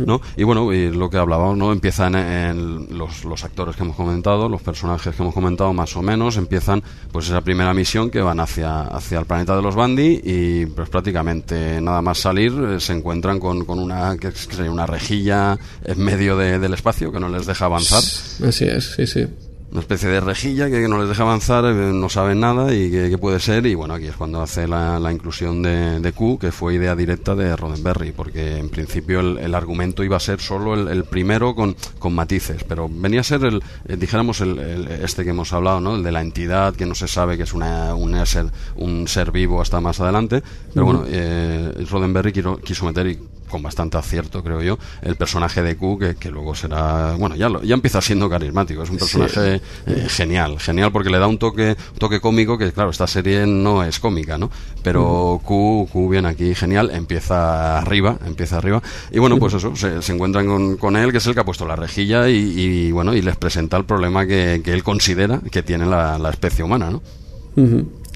¿No? 0.06 0.22
Y 0.38 0.44
bueno, 0.44 0.72
y 0.74 0.90
lo 0.92 1.10
que 1.10 1.18
hablábamos, 1.18 1.58
¿no? 1.58 1.72
Empiezan 1.72 2.16
en 2.16 2.98
los, 2.98 3.24
los 3.26 3.44
actores 3.44 3.76
que 3.76 3.84
hemos 3.84 3.96
comentado, 3.96 4.50
los 4.50 4.62
personajes 4.62 5.16
que 5.16 5.22
hemos 5.22 5.34
comentado 5.34 5.74
más 5.74 5.96
o 5.96 6.02
menos, 6.02 6.38
empiezan 6.38 6.82
pues 7.12 7.28
esa 7.28 7.42
primera 7.42 7.74
misión 7.74 8.10
que 8.10 8.22
van 8.22 8.40
hacia, 8.40 8.82
hacia 8.82 9.20
el 9.20 9.26
planeta 9.26 9.56
de 9.56 9.62
los 9.62 9.76
Bandi 9.76 10.22
y 10.24 10.66
pues 10.68 10.90
prácticamente 10.90 11.80
nada 11.82 12.02
más 12.02 12.18
salir 12.20 12.52
eh, 12.54 12.80
se 12.80 12.94
encuentran 12.94 13.40
con, 13.40 13.66
con 13.66 13.80
una, 13.80 14.18
que 14.18 14.32
que 14.32 14.38
sería 14.56 14.72
una 14.72 14.86
rejilla 14.86 15.58
en 15.84 16.00
medio 16.04 16.36
de- 16.38 16.60
del 16.60 16.74
espacio 16.74 17.12
que 17.12 17.20
no 17.20 17.30
les 17.30 17.46
deja 17.46 17.66
avanzar. 17.66 18.02
Así 18.48 18.66
es, 18.66 18.94
sí, 18.96 19.06
sí. 19.08 19.26
Una 19.72 19.82
especie 19.82 20.08
de 20.08 20.22
rejilla 20.22 20.70
que, 20.70 20.88
no 20.88 21.00
les 21.00 21.10
deja 21.10 21.24
avanzar, 21.24 21.66
eh, 21.66 21.74
no 21.74 22.08
saben 22.08 22.40
nada 22.40 22.74
y 22.74 22.90
que, 22.90 23.18
puede 23.18 23.40
ser. 23.42 23.66
Y 23.66 23.76
bueno, 23.76 23.94
aquí 23.96 24.06
es 24.06 24.16
cuando 24.16 24.42
hace 24.42 24.68
la, 24.68 25.00
la 25.00 25.12
inclusión 25.12 25.62
de, 25.62 26.00
de 26.00 26.12
Q, 26.14 26.38
que 26.40 26.52
fue 26.54 26.76
idea 26.76 26.96
directa 26.96 27.36
de 27.36 27.54
Roddenberry, 27.58 28.12
porque 28.14 28.58
en 28.58 28.70
principio 28.70 29.20
el, 29.20 29.38
el 29.40 29.54
argumento 29.54 30.04
iba 30.04 30.16
a 30.16 30.20
ser 30.22 30.40
solo 30.40 30.76
el, 30.76 30.88
el 30.88 31.04
primero 31.04 31.56
con, 31.56 31.76
con 32.00 32.14
matices, 32.16 32.64
pero 32.64 32.88
venía 32.90 33.20
a 33.20 33.24
ser 33.24 33.44
el, 33.44 33.62
eh, 33.88 33.98
dijéramos, 33.98 34.40
el, 34.40 34.58
el- 34.60 34.88
este 34.88 35.24
que 35.26 35.32
hemos 35.32 35.52
hablado, 35.52 35.82
¿no? 35.82 35.96
El 35.96 36.04
de 36.04 36.12
la 36.12 36.22
entidad, 36.22 36.74
que 36.76 36.86
no 36.86 36.96
se 36.96 37.08
sabe 37.10 37.36
que 37.36 37.44
es 37.44 37.54
una, 37.54 37.96
un, 37.96 38.26
ser, 38.26 38.46
un 38.78 39.08
ser 39.10 39.32
vivo 39.32 39.62
hasta 39.62 39.82
más 39.82 40.00
adelante. 40.00 40.42
Pero 40.74 40.86
bueno, 40.86 41.04
eh, 41.08 41.86
Roddenberry 41.90 42.32
quiso, 42.32 42.58
quiso 42.58 42.86
meter 42.86 43.08
y 43.08 43.20
con 43.50 43.62
bastante 43.62 43.98
acierto, 43.98 44.44
creo 44.44 44.62
yo, 44.62 44.78
el 45.02 45.16
personaje 45.16 45.62
de 45.62 45.76
Q, 45.76 46.00
que, 46.00 46.16
que 46.16 46.30
luego 46.32 46.56
será, 46.56 47.16
bueno, 47.18 47.36
ya, 47.36 47.48
lo- 47.50 47.64
ya 47.64 47.76
empieza 47.76 48.02
siendo 48.02 48.30
carismático, 48.30 48.84
es 48.84 48.90
un 48.90 48.98
personaje 48.98 49.62
eh, 49.88 50.06
genial, 50.10 50.60
genial 50.60 50.92
porque 50.92 51.10
le 51.10 51.20
da 51.20 51.28
un 51.28 51.38
toque, 51.38 51.76
un 51.94 52.00
toque 52.00 52.20
cómico 52.20 52.58
que, 52.58 52.72
claro, 52.72 52.90
esta 52.90 53.08
serie 53.08 53.46
no 53.46 53.84
es 53.84 54.00
cómica, 54.00 54.38
¿no? 54.38 54.50
Pero 54.84 55.40
Q, 55.44 55.88
Q 55.92 56.10
viene 56.10 56.28
aquí 56.30 56.54
genial, 56.56 56.92
empieza 56.94 57.78
arriba, 57.80 58.18
empieza 58.26 58.58
arriba, 58.58 58.82
y 59.12 59.20
bueno, 59.20 59.38
pues 59.40 59.54
eso, 59.54 59.76
se, 59.76 60.02
se 60.02 60.14
encuentran 60.14 60.46
con, 60.48 60.78
con 60.78 60.96
él, 60.96 61.12
que 61.12 61.20
es 61.20 61.28
el 61.28 61.34
que 61.34 61.40
ha 61.42 61.46
puesto 61.46 61.66
la 61.66 61.76
rejilla, 61.76 62.30
y, 62.30 62.36
y, 62.38 62.92
bueno, 62.92 63.14
y 63.14 63.22
les 63.22 63.36
presenta 63.36 63.78
el 63.78 63.86
problema 63.86 64.26
que, 64.26 64.62
que 64.64 64.74
él 64.74 64.84
considera 64.84 65.42
que 65.52 65.64
tiene 65.64 65.86
la, 65.86 66.18
la 66.18 66.30
especie 66.30 66.64
humana, 66.64 66.90
¿no? 66.90 67.02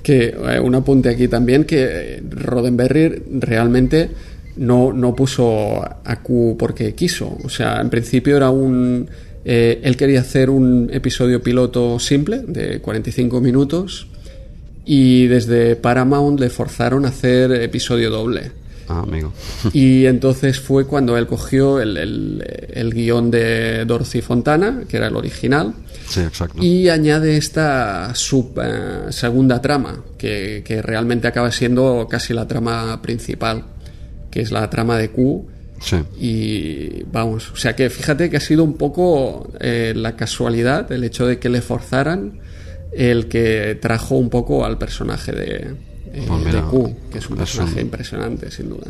Que 0.04 0.28
eh, 0.36 0.60
un 0.60 0.76
apunte 0.76 1.10
aquí 1.10 1.28
también 1.28 1.66
que 1.66 1.78
eh, 2.18 2.24
Roddenberry 2.30 3.24
realmente 3.40 4.10
no, 4.60 4.94
no 4.94 5.16
puso 5.16 5.82
a 5.84 6.20
Q 6.22 6.56
porque 6.60 6.94
quiso. 6.96 7.38
O 7.44 7.50
sea, 7.50 7.82
en 7.82 7.90
principio 7.90 8.38
era 8.38 8.50
un. 8.50 9.10
eh, 9.46 9.80
él 9.84 9.96
quería 9.98 10.20
hacer 10.22 10.50
un 10.50 10.90
episodio 10.94 11.42
piloto 11.42 11.98
simple 12.00 12.44
de 12.48 12.80
45 12.80 13.42
minutos 13.42 14.08
y 14.86 15.28
desde 15.28 15.76
Paramount 15.76 16.40
le 16.40 16.50
forzaron 16.50 17.06
a 17.06 17.10
hacer 17.10 17.52
episodio 17.52 18.10
doble. 18.10 18.52
Ah, 18.88 19.02
amigo. 19.04 19.32
Y 19.74 20.06
entonces 20.08 20.60
fue 20.60 20.86
cuando 20.88 21.16
él 21.16 21.28
cogió 21.28 21.80
el, 21.80 21.96
el- 21.98 22.44
el 22.74 22.94
guion 22.94 23.30
de 23.30 23.86
Dorothy 23.86 24.22
Fontana, 24.22 24.84
que 24.90 24.98
era 24.98 25.08
el 25.08 25.16
original, 25.16 25.74
Sí, 26.08 26.22
exacto. 26.22 26.62
y 26.64 26.90
añade 26.90 27.38
esta 27.38 28.14
sub, 28.16 28.60
eh, 28.64 29.12
segunda 29.12 29.62
trama, 29.62 30.04
que, 30.18 30.64
que 30.66 30.82
realmente 30.82 31.28
acaba 31.28 31.52
siendo 31.52 32.08
casi 32.10 32.34
la 32.34 32.48
trama 32.48 33.00
principal, 33.02 33.64
que 34.32 34.42
es 34.42 34.52
la 34.52 34.70
trama 34.70 34.98
de 34.98 35.10
Q. 35.10 35.48
Sí. 35.82 35.96
Y 36.20 37.04
vamos, 37.12 37.52
o 37.52 37.56
sea 37.56 37.74
que 37.76 37.90
fíjate 37.90 38.30
que 38.30 38.38
ha 38.38 38.42
sido 38.42 38.64
un 38.66 38.74
poco 38.74 39.50
eh, 39.62 39.94
la 39.96 40.16
casualidad, 40.18 40.92
el 40.92 41.04
hecho 41.06 41.26
de 41.26 41.40
que 41.40 41.48
le 41.50 41.62
forzaran, 41.62 42.40
el 42.92 43.28
que 43.28 43.78
trajo 43.82 44.16
un 44.16 44.30
poco 44.30 44.66
al 44.66 44.78
personaje 44.78 45.32
de, 45.32 45.56
eh, 46.14 46.24
Pues 46.28 46.40
mira, 46.46 46.62
de 46.62 46.68
Q, 46.68 46.96
que 47.12 47.20
es 47.20 47.30
un 47.30 47.36
es 47.36 47.40
personaje 47.40 47.76
un- 47.76 47.82
impresionante, 47.82 48.52
sin 48.52 48.70
duda. 48.70 48.88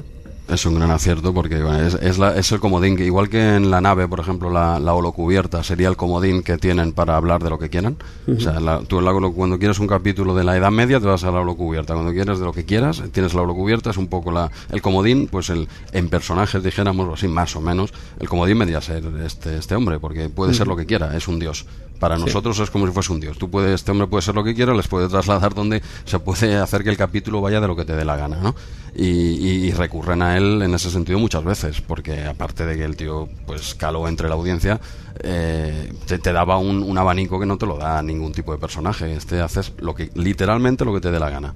Es 0.51 0.65
un 0.65 0.75
gran 0.75 0.89
acierto 0.89 1.33
porque 1.33 1.61
bueno, 1.61 1.79
es, 1.81 1.93
es, 1.93 2.17
la- 2.17 2.35
es 2.35 2.51
el 2.51 2.59
comodín, 2.59 2.97
que 2.97 3.05
igual 3.05 3.29
que 3.29 3.55
en 3.55 3.69
la 3.69 3.81
nave, 3.81 4.07
por 4.07 4.19
ejemplo, 4.19 4.49
la, 4.49 4.79
la 4.79 4.93
holocubierta 4.93 5.63
sería 5.63 5.87
el 5.89 5.95
comodín 5.95 6.41
que 6.41 6.57
tienen 6.57 6.91
para 6.93 7.15
hablar 7.15 7.43
de 7.43 7.49
lo 7.51 7.59
que 7.59 7.69
quieran. 7.69 7.97
O 8.27 8.39
sea, 8.39 8.59
la- 8.59 8.79
tú 8.81 8.99
la 8.99 9.11
cuando 9.13 9.59
quieres 9.59 9.77
un 9.79 9.87
capítulo 9.87 10.33
de 10.33 10.43
la 10.43 10.57
Edad 10.57 10.71
Media 10.71 10.99
te 10.99 11.05
vas 11.05 11.23
a 11.23 11.31
la 11.31 11.41
holocubierta. 11.41 11.93
Cuando 11.93 12.11
quieres 12.13 12.39
de 12.39 12.45
lo 12.45 12.51
que 12.51 12.65
quieras, 12.65 13.03
tienes 13.11 13.33
la 13.35 13.41
holocubierta, 13.43 13.91
es 13.91 13.97
un 13.97 14.07
poco 14.07 14.31
la, 14.31 14.49
el 14.71 14.81
comodín, 14.81 15.27
pues 15.27 15.49
el 15.51 15.67
en 15.91 16.09
personajes, 16.09 16.63
dijéramos 16.63 17.13
así, 17.13 17.27
más 17.27 17.55
o 17.55 17.61
menos, 17.61 17.93
el 18.19 18.27
comodín 18.27 18.57
vendría 18.57 18.79
a 18.79 18.81
ser 18.81 19.03
este, 19.23 19.57
este 19.57 19.75
hombre, 19.75 19.99
porque 19.99 20.29
puede 20.29 20.53
ser 20.55 20.67
lo 20.67 20.75
que 20.75 20.85
quiera, 20.87 21.15
es 21.15 21.27
un 21.27 21.37
dios. 21.39 21.65
Para 21.99 22.15
nosotros 22.27 22.57
es 22.59 22.69
como 22.69 22.87
si 22.87 22.93
fuese 22.93 23.11
un 23.11 23.19
dios. 23.19 23.37
Tú 23.37 23.49
puedes, 23.51 23.75
este 23.75 23.91
hombre 23.91 24.07
puede 24.07 24.21
ser 24.21 24.33
lo 24.35 24.43
que 24.43 24.55
quiera, 24.55 24.73
les 24.73 24.87
puede 24.87 25.09
trasladar 25.09 25.53
donde 25.53 25.81
se 26.05 26.17
puede 26.19 26.55
hacer 26.57 26.83
que 26.83 26.89
el 26.89 26.97
capítulo 26.97 27.41
vaya 27.41 27.59
de 27.59 27.67
lo 27.67 27.75
que 27.75 27.83
te 27.85 27.93
dé 27.95 28.05
la 28.05 28.15
gana, 28.15 28.37
¿no? 28.41 28.55
Y, 28.95 29.05
y- 29.05 29.67
y 29.67 29.71
recurren 29.71 30.21
a 30.21 30.37
él 30.37 30.61
en 30.61 30.73
ese 30.73 30.89
sentido 30.89 31.19
muchas 31.19 31.43
veces, 31.43 31.81
porque 31.81 32.23
aparte 32.25 32.65
de 32.65 32.77
que 32.77 32.85
el 32.85 32.95
tío 32.95 33.27
pues 33.45 33.75
caló 33.75 34.07
entre 34.07 34.29
la 34.29 34.35
audiencia, 34.35 34.79
eh, 35.21 35.91
te, 36.07 36.17
te 36.19 36.31
daba 36.31 36.57
un, 36.57 36.81
un 36.83 36.97
abanico 36.97 37.39
que 37.39 37.45
no 37.45 37.57
te 37.57 37.65
lo 37.65 37.77
da 37.77 38.01
ningún 38.01 38.31
tipo 38.31 38.51
de 38.53 38.57
personaje. 38.59 39.13
Este 39.15 39.41
haces 39.41 39.73
lo 39.79 39.93
que 39.93 40.09
literalmente 40.15 40.85
lo 40.85 40.93
que 40.93 41.01
te 41.01 41.11
dé 41.11 41.19
la 41.19 41.29
gana. 41.29 41.53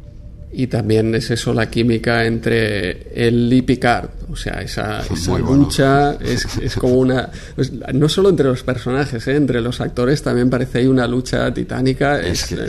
Y 0.56 0.68
también 0.68 1.16
es 1.16 1.32
eso 1.32 1.52
la 1.54 1.70
química 1.70 2.26
entre 2.26 3.08
él 3.16 3.52
y 3.52 3.62
Picard. 3.64 4.10
O 4.32 4.36
sea, 4.36 4.62
esa, 4.62 5.02
esa 5.14 5.32
bueno. 5.32 5.54
lucha 5.54 6.14
es, 6.14 6.58
es 6.58 6.76
como 6.76 6.94
una. 6.96 7.30
pues, 7.56 7.72
no 7.94 8.08
solo 8.08 8.30
entre 8.30 8.46
los 8.48 8.64
personajes, 8.64 9.28
¿eh? 9.28 9.36
entre 9.36 9.62
los 9.62 9.82
actores 9.82 10.22
también 10.22 10.50
parece 10.50 10.80
ahí 10.80 10.88
una 10.88 11.08
lucha 11.08 11.52
titánica. 11.54 12.20
Es 12.22 12.46
que, 12.46 12.56
eh, 12.56 12.68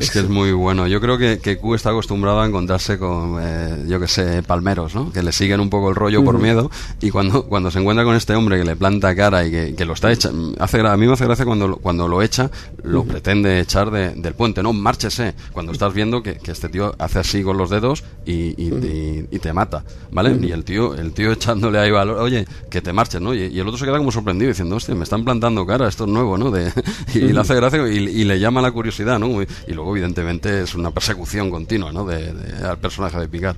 es 0.00 0.10
que 0.10 0.20
es 0.20 0.28
muy 0.28 0.52
bueno. 0.52 0.86
Yo 0.86 1.00
creo 1.00 1.18
que, 1.18 1.38
que 1.38 1.56
Q 1.58 1.74
está 1.74 1.90
acostumbrado 1.90 2.40
a 2.40 2.46
encontrarse 2.46 2.98
con, 2.98 3.38
eh, 3.40 3.84
yo 3.86 4.00
que 4.00 4.08
sé, 4.08 4.42
palmeros, 4.42 4.94
¿no? 4.94 5.12
Que 5.12 5.22
le 5.22 5.32
siguen 5.32 5.60
un 5.60 5.68
poco 5.70 5.90
el 5.90 5.94
rollo 5.94 6.24
por 6.24 6.38
miedo. 6.38 6.70
Y 7.00 7.10
cuando, 7.10 7.46
cuando 7.46 7.70
se 7.70 7.78
encuentra 7.80 8.04
con 8.04 8.16
este 8.16 8.34
hombre 8.34 8.58
que 8.58 8.64
le 8.64 8.76
planta 8.76 9.14
cara 9.14 9.46
y 9.46 9.50
que, 9.50 9.74
que 9.74 9.84
lo 9.84 9.92
está 9.92 10.10
echando. 10.10 10.54
Hace, 10.58 10.80
a 10.80 10.96
mí 10.96 11.06
me 11.06 11.12
hace 11.12 11.24
gracia 11.26 11.44
cuando, 11.44 11.68
lo- 11.68 11.76
cuando 11.76 12.08
lo 12.08 12.22
echa, 12.22 12.50
lo 12.82 13.04
pretende 13.04 13.60
echar 13.60 13.90
de- 13.90 14.14
del 14.14 14.34
puente. 14.34 14.62
No, 14.62 14.72
márchese. 14.72 15.34
Cuando 15.52 15.72
estás 15.72 15.92
viendo 15.94 16.22
que, 16.22 16.34
que 16.38 16.52
este 16.52 16.68
tío 16.70 16.94
hace 16.98 17.20
así 17.26 17.42
con 17.42 17.56
los 17.58 17.70
dedos 17.70 18.04
y, 18.24 18.32
y, 18.56 18.68
y- 18.74 19.28
y 19.30 19.38
te 19.38 19.52
mata, 19.52 19.84
¿vale? 20.10 20.36
Y 20.40 20.52
el 20.52 20.64
tío, 20.64 20.94
el 20.94 21.12
tío 21.12 21.32
echándole 21.32 21.78
ahí 21.78 21.90
valor, 21.90 22.18
oye, 22.18 22.46
que 22.70 22.80
te 22.80 22.92
marches, 22.92 23.20
¿no? 23.20 23.34
Y, 23.34 23.58
el 23.58 23.66
otro 23.66 23.78
se 23.78 23.84
queda 23.84 23.98
como 23.98 24.12
sorprendido 24.12 24.48
diciendo, 24.48 24.76
hostia, 24.76 24.94
me 24.94 25.04
están 25.04 25.24
plantando 25.24 25.66
cara, 25.66 25.88
esto 25.88 26.04
es 26.04 26.10
nuevo, 26.10 26.38
¿no? 26.38 26.50
De, 26.50 26.72
y 27.14 27.18
le 27.20 27.40
hace 27.40 27.54
gracia 27.54 27.86
y, 27.88 28.24
le 28.24 28.38
llama 28.40 28.62
la 28.62 28.70
curiosidad, 28.72 29.18
¿no? 29.18 29.42
Y, 29.42 29.46
y 29.68 29.72
luego, 29.72 29.90
evidentemente, 29.96 30.62
es 30.62 30.74
una 30.74 30.90
persecución 30.92 31.50
continua, 31.50 31.92
¿no? 31.92 32.04
De, 32.06 32.32
de- 32.32 32.66
al 32.66 32.78
personaje 32.78 33.18
de 33.20 33.28
Picard. 33.28 33.56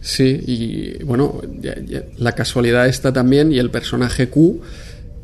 Sí, 0.00 0.40
y 0.46 1.02
bueno, 1.02 1.40
ya- 1.60 1.76
ya- 1.84 2.04
la 2.18 2.32
casualidad 2.32 2.86
está 2.86 3.12
también 3.12 3.52
y 3.52 3.58
el 3.58 3.70
personaje 3.70 4.28
Q 4.28 4.60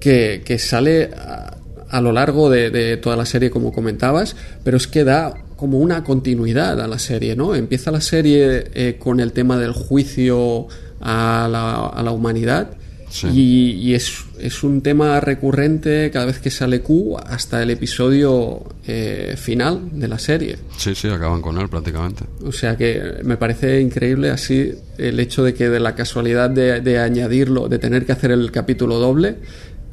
que, 0.00 0.42
que 0.44 0.58
sale 0.58 1.10
a, 1.16 1.56
a 1.90 2.00
lo 2.00 2.10
largo 2.12 2.50
de, 2.50 2.70
de 2.70 2.96
toda 2.96 3.16
la 3.16 3.24
serie, 3.24 3.50
como 3.50 3.72
comentabas, 3.72 4.34
pero 4.64 4.76
es 4.76 4.88
que 4.88 5.04
da 5.04 5.34
como 5.56 5.78
una 5.78 6.02
continuidad 6.04 6.80
a 6.80 6.88
la 6.88 6.98
serie, 6.98 7.36
¿no? 7.36 7.54
Empieza 7.54 7.90
la 7.90 8.00
serie 8.00 8.64
eh, 8.74 8.96
con 8.98 9.20
el 9.20 9.32
tema 9.32 9.58
del 9.58 9.72
juicio 9.72 10.66
a 11.00 11.48
la, 11.50 11.86
a 11.86 12.02
la 12.02 12.10
humanidad. 12.10 12.70
Sí. 13.10 13.28
Y, 13.28 13.70
y 13.90 13.94
es, 13.94 14.24
es 14.40 14.64
un 14.64 14.80
tema 14.80 15.20
recurrente 15.20 16.10
cada 16.12 16.26
vez 16.26 16.40
que 16.40 16.50
sale 16.50 16.80
Q 16.80 17.16
hasta 17.16 17.62
el 17.62 17.70
episodio 17.70 18.64
eh, 18.88 19.36
final 19.36 19.88
de 19.92 20.08
la 20.08 20.18
serie. 20.18 20.56
Sí, 20.76 20.96
sí, 20.96 21.06
acaban 21.06 21.40
con 21.40 21.56
él 21.58 21.68
prácticamente. 21.68 22.24
O 22.44 22.50
sea 22.50 22.76
que 22.76 23.18
me 23.22 23.36
parece 23.36 23.80
increíble 23.80 24.30
así 24.30 24.72
el 24.98 25.20
hecho 25.20 25.44
de 25.44 25.54
que 25.54 25.68
de 25.68 25.78
la 25.78 25.94
casualidad 25.94 26.50
de, 26.50 26.80
de 26.80 26.98
añadirlo, 26.98 27.68
de 27.68 27.78
tener 27.78 28.04
que 28.04 28.10
hacer 28.10 28.32
el 28.32 28.50
capítulo 28.50 28.98
doble, 28.98 29.36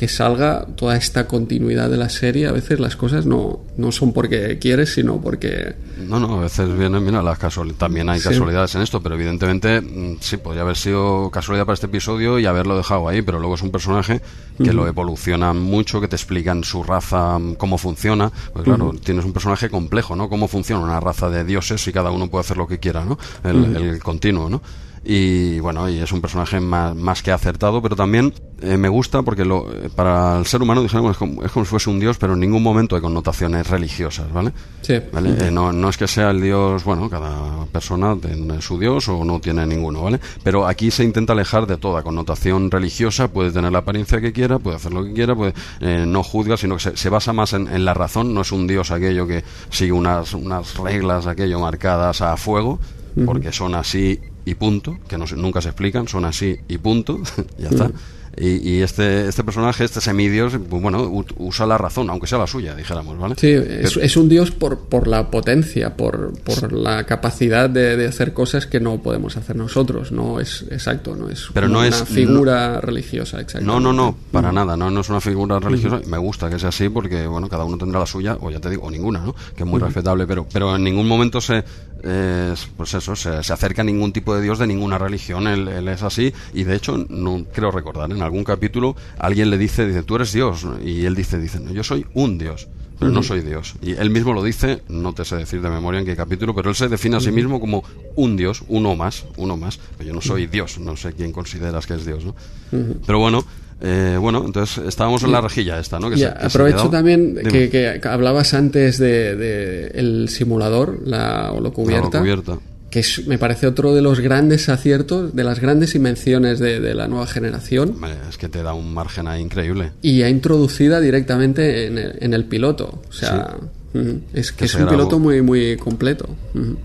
que 0.02 0.08
salga 0.08 0.66
toda 0.66 0.98
esta 0.98 1.28
continuidad 1.28 1.88
de 1.88 1.96
la 1.96 2.10
serie. 2.10 2.48
A 2.48 2.52
veces 2.52 2.80
las 2.80 2.96
cosas 2.96 3.28
no, 3.28 3.60
no 3.78 3.92
son 3.92 4.14
porque 4.14 4.58
quieres, 4.58 4.96
sino 4.96 5.22
porque... 5.22 5.76
No, 6.08 6.20
no, 6.20 6.40
a 6.40 6.42
veces 6.42 6.76
vienen, 6.76 7.06
mira, 7.06 7.22
las 7.22 7.38
casualidades, 7.38 7.78
también 7.78 8.10
hay 8.10 8.20
casualidades 8.20 8.74
en 8.74 8.82
esto, 8.82 9.00
pero 9.00 9.14
evidentemente 9.14 9.80
mm, 9.80 10.18
sí, 10.20 10.38
podría 10.38 10.64
haber 10.64 10.76
sido 10.76 11.30
casualidad 11.30 11.68
para 11.68 11.76
este 11.76 11.86
episodio 11.86 12.40
y 12.40 12.48
haberlo 12.48 12.76
dejado 12.76 13.08
ahí, 13.08 13.22
pero 13.22 13.38
luego 13.38 13.54
es 13.54 13.62
un 13.62 13.70
personaje 13.70 14.22
que 14.58 14.74
lo 14.74 14.88
evoluciona 14.88 15.54
mucho, 15.54 16.02
que 16.02 16.08
te 16.08 16.16
explican 16.16 16.64
su 16.64 16.82
raza, 16.82 17.38
mm, 17.38 17.54
cómo 17.54 17.78
funciona. 17.78 18.32
Pues 18.54 18.66
claro, 18.66 18.96
tienes 19.04 19.24
un 19.24 19.34
personaje 19.34 19.70
complejo, 19.70 20.16
¿no? 20.16 20.30
Cómo 20.30 20.48
funciona 20.48 20.84
una 20.84 21.00
raza 21.00 21.30
de 21.30 21.44
dioses 21.44 21.88
y 21.88 21.94
cada 21.94 22.10
uno 22.10 22.28
puede 22.28 22.42
hacer 22.42 22.58
lo 22.58 22.66
que 22.68 22.80
quiera, 22.80 23.06
¿no? 23.06 23.20
El, 23.44 23.76
el 23.76 24.00
continuo, 24.02 24.50
¿no? 24.50 24.64
Y 25.04 25.60
bueno 25.60 25.90
y 25.90 25.98
es 25.98 26.12
un 26.12 26.22
personaje 26.22 26.60
más, 26.60 26.96
más 26.96 27.24
que 27.24 27.32
acertado 27.32 27.82
pero 27.82 27.96
también 27.96 28.34
eh, 28.62 28.78
me 28.78 28.88
gusta 28.88 29.24
porque 29.24 29.44
lo, 29.44 29.66
para 29.96 30.38
el 30.38 30.46
ser 30.46 30.62
humano 30.62 30.84
dijéramos 30.84 31.14
es 31.14 31.18
como, 31.18 31.44
es 31.44 31.52
como, 31.52 31.66
si 31.66 31.70
fuese 31.70 31.90
un 31.90 32.00
dios 32.00 32.18
pero 32.20 32.34
en 32.34 32.40
ningún 32.40 32.62
momento 32.62 32.96
hay 32.96 33.02
connotaciones 33.02 33.68
religiosas 33.68 34.32
vale, 34.32 34.54
sí. 34.82 35.00
¿Vale? 35.12 35.48
Eh, 35.48 35.52
no, 35.52 35.72
no 35.72 35.90
es 35.90 35.98
que 35.98 36.08
sea 36.08 36.30
el 36.30 36.42
dios 36.42 36.84
bueno 36.84 37.10
cada 37.10 37.66
persona 37.66 38.16
tiene 38.16 38.62
su 38.62 38.78
dios 38.78 39.08
o 39.10 39.26
no 39.26 39.40
tiene 39.40 39.66
ninguno 39.66 40.04
vale 40.04 40.20
pero 40.44 40.68
aquí 40.68 40.92
se 40.92 41.04
intenta 41.04 41.34
alejar 41.34 41.66
de 41.66 41.78
toda 41.78 42.04
connotación 42.04 42.70
religiosa 42.70 43.28
puede 43.30 43.52
tener 43.52 43.72
la 43.72 43.80
apariencia 43.80 44.22
que 44.22 44.32
quiera 44.32 44.60
puede 44.60 44.76
hacer 44.76 44.94
lo 44.94 45.04
que 45.04 45.14
quiera 45.14 45.36
puede 45.36 45.56
eh, 45.80 46.06
no 46.08 46.22
juzga 46.22 46.58
sino 46.58 46.76
que 46.76 46.82
se, 46.82 46.98
se 46.98 47.10
basa 47.10 47.34
más 47.34 47.54
en, 47.54 47.68
en, 47.68 47.86
la 47.86 47.96
razón 47.96 48.36
no 48.36 48.42
es 48.42 48.52
un 48.52 48.68
dios 48.68 48.92
aquello 48.92 49.26
que 49.26 49.44
sigue 49.72 49.94
unas 49.94 50.36
unas 50.36 50.78
reglas 50.78 51.26
aquello 51.26 51.60
marcadas 51.60 52.22
a 52.22 52.38
fuego 52.38 52.80
porque 53.26 53.52
son 53.52 53.76
así 53.76 54.20
y 54.45 54.56
punto, 54.56 54.97
que 55.08 55.17
no, 55.17 55.25
nunca 55.36 55.62
se 55.62 55.69
explican, 55.69 56.08
son 56.08 56.25
así 56.25 56.58
y 56.67 56.77
punto, 56.77 57.19
ya 57.58 57.69
está. 57.69 57.88
Mm. 57.88 57.93
Y, 58.38 58.77
y, 58.77 58.82
este, 58.82 59.27
este 59.27 59.43
personaje, 59.43 59.84
este 59.84 59.99
semidios, 59.99 60.54
pues 60.69 60.82
bueno, 60.82 61.25
usa 61.38 61.65
la 61.65 61.77
razón, 61.77 62.10
aunque 62.10 62.27
sea 62.27 62.38
la 62.38 62.47
suya, 62.47 62.75
dijéramos, 62.75 63.17
¿vale? 63.19 63.36
Sí, 63.38 63.49
es, 63.49 63.93
Pero, 63.93 64.06
es 64.06 64.17
un 64.17 64.30
dios 64.30 64.51
por, 64.51 64.80
por 64.80 65.08
la 65.08 65.30
potencia, 65.30 65.97
por, 65.97 66.39
por 66.39 66.71
la 66.71 67.06
capacidad 67.06 67.69
de, 67.69 67.97
de, 67.97 68.08
hacer 68.08 68.34
cosas 68.34 68.67
que 68.67 68.80
no 68.80 69.01
podemos 69.01 69.36
hacer 69.36 69.58
nosotros, 69.58 70.13
no 70.13 70.39
es 70.39 70.65
exacto, 70.71 71.13
no 71.13 71.30
es 71.30 71.49
Pero 71.54 71.67
no 71.67 71.80
una 71.80 71.89
es, 71.89 72.04
figura 72.04 72.75
no, 72.75 72.82
religiosa, 72.82 73.41
exacto. 73.41 73.67
No, 73.67 73.82
no, 73.82 73.91
no, 73.91 74.15
para 74.32 74.51
mm. 74.51 74.56
nada, 74.56 74.77
no, 74.77 74.89
no 74.89 75.01
es 75.01 75.10
una 75.10 75.19
figura 75.19 75.60
religiosa, 75.60 75.99
me 76.08 76.17
gusta 76.17 76.49
que 76.49 76.58
sea 76.58 76.69
así 76.69 76.88
porque, 76.88 77.27
bueno, 77.27 77.49
cada 77.49 77.65
uno 77.65 77.77
tendrá 77.77 77.99
la 77.99 78.06
suya, 78.06 78.38
o 78.39 78.49
ya 78.49 78.62
te 78.62 78.69
digo, 78.69 78.84
o 78.84 78.91
ninguna, 78.91 79.19
¿no? 79.19 79.36
Que 79.56 79.63
es 79.63 79.69
muy 79.69 79.82
respetable, 79.82 80.25
pero, 80.25 80.47
pero 80.51 80.77
en 80.77 80.84
ningún 80.86 81.08
momento 81.08 81.41
se, 81.41 81.65
eh, 82.04 82.54
pues 82.78 82.94
eso, 82.94 83.16
se, 83.16 83.44
se, 83.44 83.54
acerca 83.54 83.82
a 83.82 83.86
ningún 83.86 84.12
tipo 84.14 84.36
de 84.36 84.42
dios 84.42 84.60
de 84.60 84.68
ninguna 84.68 84.98
religión, 84.98 85.48
él, 85.48 85.68
él, 85.68 85.88
es 85.88 86.04
así, 86.04 86.34
y 86.54 86.64
de 86.64 86.76
hecho, 86.76 86.98
no 87.10 87.46
creo 87.54 87.72
recordar, 87.72 88.12
en 88.12 88.22
algún 88.22 88.44
capítulo 88.44 88.96
alguien 89.18 89.50
le 89.50 89.58
dice, 89.58 89.88
dice, 89.88 90.04
tú 90.04 90.16
eres 90.16 90.34
Dios, 90.34 90.66
y 90.84 91.06
él 91.06 91.16
dice, 91.16 91.38
dice, 91.40 91.60
no, 91.60 91.72
yo 91.72 91.84
soy 91.84 92.06
un 92.14 92.38
Dios, 92.38 92.68
pero 93.00 93.10
uh 93.10 93.14
-huh. 93.14 93.18
no 93.18 93.24
soy 93.24 93.42
Dios. 93.42 93.76
Y 93.82 93.94
él 93.94 94.12
mismo 94.12 94.34
lo 94.34 94.44
dice, 94.44 94.84
no 94.88 95.14
te 95.14 95.26
sé 95.26 95.36
decir 95.36 95.62
de 95.62 95.70
memoria 95.70 96.00
en 96.00 96.06
qué 96.06 96.16
capítulo, 96.16 96.54
pero 96.54 96.70
él 96.70 96.76
se 96.76 96.88
define 96.88 97.18
a 97.18 97.20
sí 97.20 97.32
mismo 97.32 97.60
como 97.60 97.84
un 98.16 98.38
Dios, 98.38 98.64
uno 98.68 98.96
más, 98.96 99.26
uno 99.38 99.58
más, 99.58 99.80
pero 99.98 100.10
yo 100.10 100.14
no 100.14 100.22
soy 100.22 100.48
Dios, 100.48 100.78
no 100.80 100.96
sé 100.96 101.14
quién 101.14 101.32
consideras 101.32 101.88
que 101.88 101.96
es 101.96 102.06
Dios, 102.06 102.24
¿no? 102.26 102.36
Uh 102.72 102.78
-huh. 102.78 102.98
Pero 103.06 103.20
bueno, 103.20 103.44
eh, 103.82 104.17
bueno, 104.20 104.44
entonces 104.46 104.86
estábamos 104.86 105.24
en 105.24 105.32
la 105.32 105.41
rejilla 105.41 105.80
esta, 105.80 106.00
¿no? 106.00 106.10
Que 106.10 106.17
se, 106.17 106.26
que 106.26 106.46
aprovecho 106.46 106.89
también 106.89 107.36
que, 107.36 107.70
que, 107.70 108.08
hablabas 108.08 108.54
antes 108.54 108.98
de, 108.98 109.36
de, 109.36 109.88
el 109.96 110.30
simulador, 110.30 111.00
la 111.06 111.52
holocubierta. 111.52 112.17
La 112.17 112.24
holocubierta 112.24 112.60
que 112.91 113.00
es, 113.00 113.26
me 113.26 113.39
parece 113.39 113.65
otro 113.65 113.96
de 113.96 114.02
los 114.02 114.20
grandes 114.20 114.70
aciertos, 114.70 115.34
de 115.34 115.44
las 115.44 115.60
grandes 115.60 115.96
invenciones 115.96 116.60
de, 116.60 116.82
de 116.82 116.94
la 116.94 117.08
nueva 117.08 117.26
generación. 117.26 117.96
Es 118.30 118.38
que 118.38 118.50
te 118.50 118.62
da 118.62 118.74
un 118.74 118.94
margen 118.94 119.28
ahí 119.28 119.41
increíble. 119.41 119.94
Y 120.02 120.22
ha 120.24 120.30
introducida 120.30 121.00
directamente 121.00 121.88
en 121.88 121.98
el, 121.98 122.17
en 122.20 122.34
el 122.34 122.44
piloto. 122.46 123.02
O 123.10 123.13
sea, 123.13 123.56
sí. 123.94 124.00
es 124.34 124.52
que, 124.52 124.58
que 124.60 124.65
es 124.65 124.76
un 124.76 124.88
piloto 124.88 125.20
muy, 125.20 125.41
muy 125.41 125.78
completo. 125.78 126.28
Uh 126.54 126.60
-huh. 126.60 126.78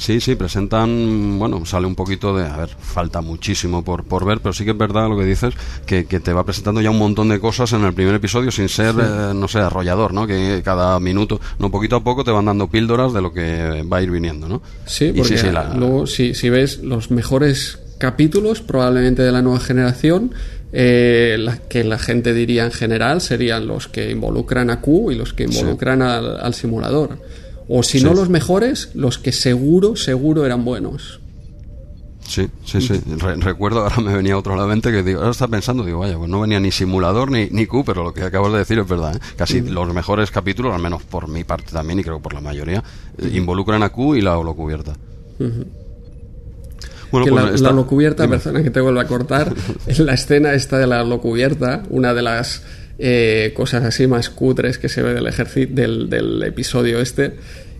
Sí, 0.00 0.18
sí, 0.18 0.34
presentan, 0.34 1.38
bueno, 1.38 1.66
sale 1.66 1.86
un 1.86 1.94
poquito 1.94 2.34
de, 2.34 2.46
a 2.46 2.56
ver, 2.56 2.70
falta 2.70 3.20
muchísimo 3.20 3.84
por, 3.84 4.04
por 4.04 4.24
ver, 4.24 4.40
pero 4.40 4.54
sí 4.54 4.64
que 4.64 4.70
es 4.70 4.78
verdad 4.78 5.10
lo 5.10 5.18
que 5.18 5.26
dices, 5.26 5.52
que, 5.84 6.06
que 6.06 6.20
te 6.20 6.32
va 6.32 6.42
presentando 6.42 6.80
ya 6.80 6.90
un 6.90 6.98
montón 6.98 7.28
de 7.28 7.38
cosas 7.38 7.70
en 7.74 7.84
el 7.84 7.92
primer 7.92 8.14
episodio 8.14 8.50
sin 8.50 8.70
ser, 8.70 8.94
sí. 8.94 9.00
eh, 9.02 9.32
no 9.34 9.46
sé, 9.46 9.58
arrollador, 9.58 10.14
¿no? 10.14 10.26
Que 10.26 10.62
cada 10.64 10.98
minuto, 11.00 11.38
no, 11.58 11.70
poquito 11.70 11.96
a 11.96 12.02
poco 12.02 12.24
te 12.24 12.30
van 12.30 12.46
dando 12.46 12.68
píldoras 12.68 13.12
de 13.12 13.20
lo 13.20 13.30
que 13.30 13.84
va 13.92 13.98
a 13.98 14.02
ir 14.02 14.10
viniendo, 14.10 14.48
¿no? 14.48 14.62
Sí, 14.86 15.12
porque 15.14 15.36
sí, 15.36 15.46
sí, 15.46 15.52
la... 15.52 15.74
luego, 15.74 16.06
si, 16.06 16.32
si 16.32 16.48
ves 16.48 16.78
los 16.78 17.10
mejores 17.10 17.78
capítulos, 17.98 18.62
probablemente 18.62 19.20
de 19.20 19.32
la 19.32 19.42
nueva 19.42 19.60
generación, 19.60 20.32
eh, 20.72 21.36
la, 21.38 21.58
que 21.58 21.84
la 21.84 21.98
gente 21.98 22.32
diría 22.32 22.64
en 22.64 22.72
general 22.72 23.20
serían 23.20 23.66
los 23.66 23.86
que 23.86 24.10
involucran 24.10 24.70
a 24.70 24.80
Q 24.80 25.12
y 25.12 25.16
los 25.16 25.34
que 25.34 25.44
involucran 25.44 25.98
sí. 25.98 26.04
al, 26.06 26.40
al 26.40 26.54
simulador. 26.54 27.18
O 27.72 27.84
si 27.84 28.00
sí. 28.00 28.04
no 28.04 28.14
los 28.14 28.28
mejores, 28.28 28.90
los 28.94 29.18
que 29.18 29.30
seguro, 29.30 29.94
seguro 29.94 30.44
eran 30.44 30.64
buenos. 30.64 31.20
Sí, 32.26 32.48
sí, 32.64 32.80
sí. 32.80 33.00
Re 33.16 33.36
recuerdo, 33.36 33.82
ahora 33.82 34.00
me 34.00 34.12
venía 34.12 34.36
otro 34.36 34.54
a 34.54 34.56
la 34.56 34.66
mente 34.66 34.90
que 34.90 35.04
digo, 35.04 35.20
ahora 35.20 35.30
está 35.30 35.46
pensando, 35.46 35.84
digo, 35.84 36.00
vaya, 36.00 36.18
pues 36.18 36.28
no 36.28 36.40
venía 36.40 36.58
ni 36.58 36.72
simulador 36.72 37.30
ni, 37.30 37.48
ni 37.50 37.66
Q, 37.66 37.84
pero 37.84 38.02
lo 38.02 38.12
que 38.12 38.22
acabas 38.22 38.52
de 38.52 38.58
decir 38.58 38.80
es 38.80 38.88
verdad. 38.88 39.14
¿eh? 39.14 39.20
Casi 39.36 39.62
mm. 39.62 39.68
los 39.68 39.94
mejores 39.94 40.32
capítulos, 40.32 40.74
al 40.74 40.82
menos 40.82 41.04
por 41.04 41.28
mi 41.28 41.44
parte 41.44 41.70
también, 41.72 42.00
y 42.00 42.02
creo 42.02 42.16
que 42.16 42.22
por 42.24 42.34
la 42.34 42.40
mayoría, 42.40 42.82
mm. 43.18 43.36
involucran 43.36 43.84
a 43.84 43.90
Q 43.90 44.16
y 44.16 44.20
la 44.20 44.36
holocubierta. 44.36 44.94
Mm 45.38 45.44
-hmm. 45.44 45.66
Bueno, 47.12 47.24
que 47.24 47.32
pues 47.32 47.44
la, 47.44 47.50
esta... 47.54 47.68
la 47.68 47.72
holocubierta, 47.72 48.28
que 48.62 48.70
te 48.70 48.80
vuelvo 48.80 49.00
a 49.00 49.04
cortar, 49.06 49.54
en 49.86 50.06
la 50.06 50.14
escena 50.14 50.54
esta 50.54 50.78
de 50.78 50.88
la 50.88 51.02
holocubierta, 51.02 51.84
una 51.88 52.14
de 52.14 52.22
las 52.22 52.62
eh, 53.02 53.52
cosas 53.54 53.82
así 53.84 54.06
más 54.06 54.28
cutres 54.28 54.76
que 54.76 54.90
se 54.90 55.02
ve 55.02 55.14
del, 55.14 55.74
del, 55.74 56.10
del, 56.10 56.42
episodio 56.42 57.00
este 57.00 57.36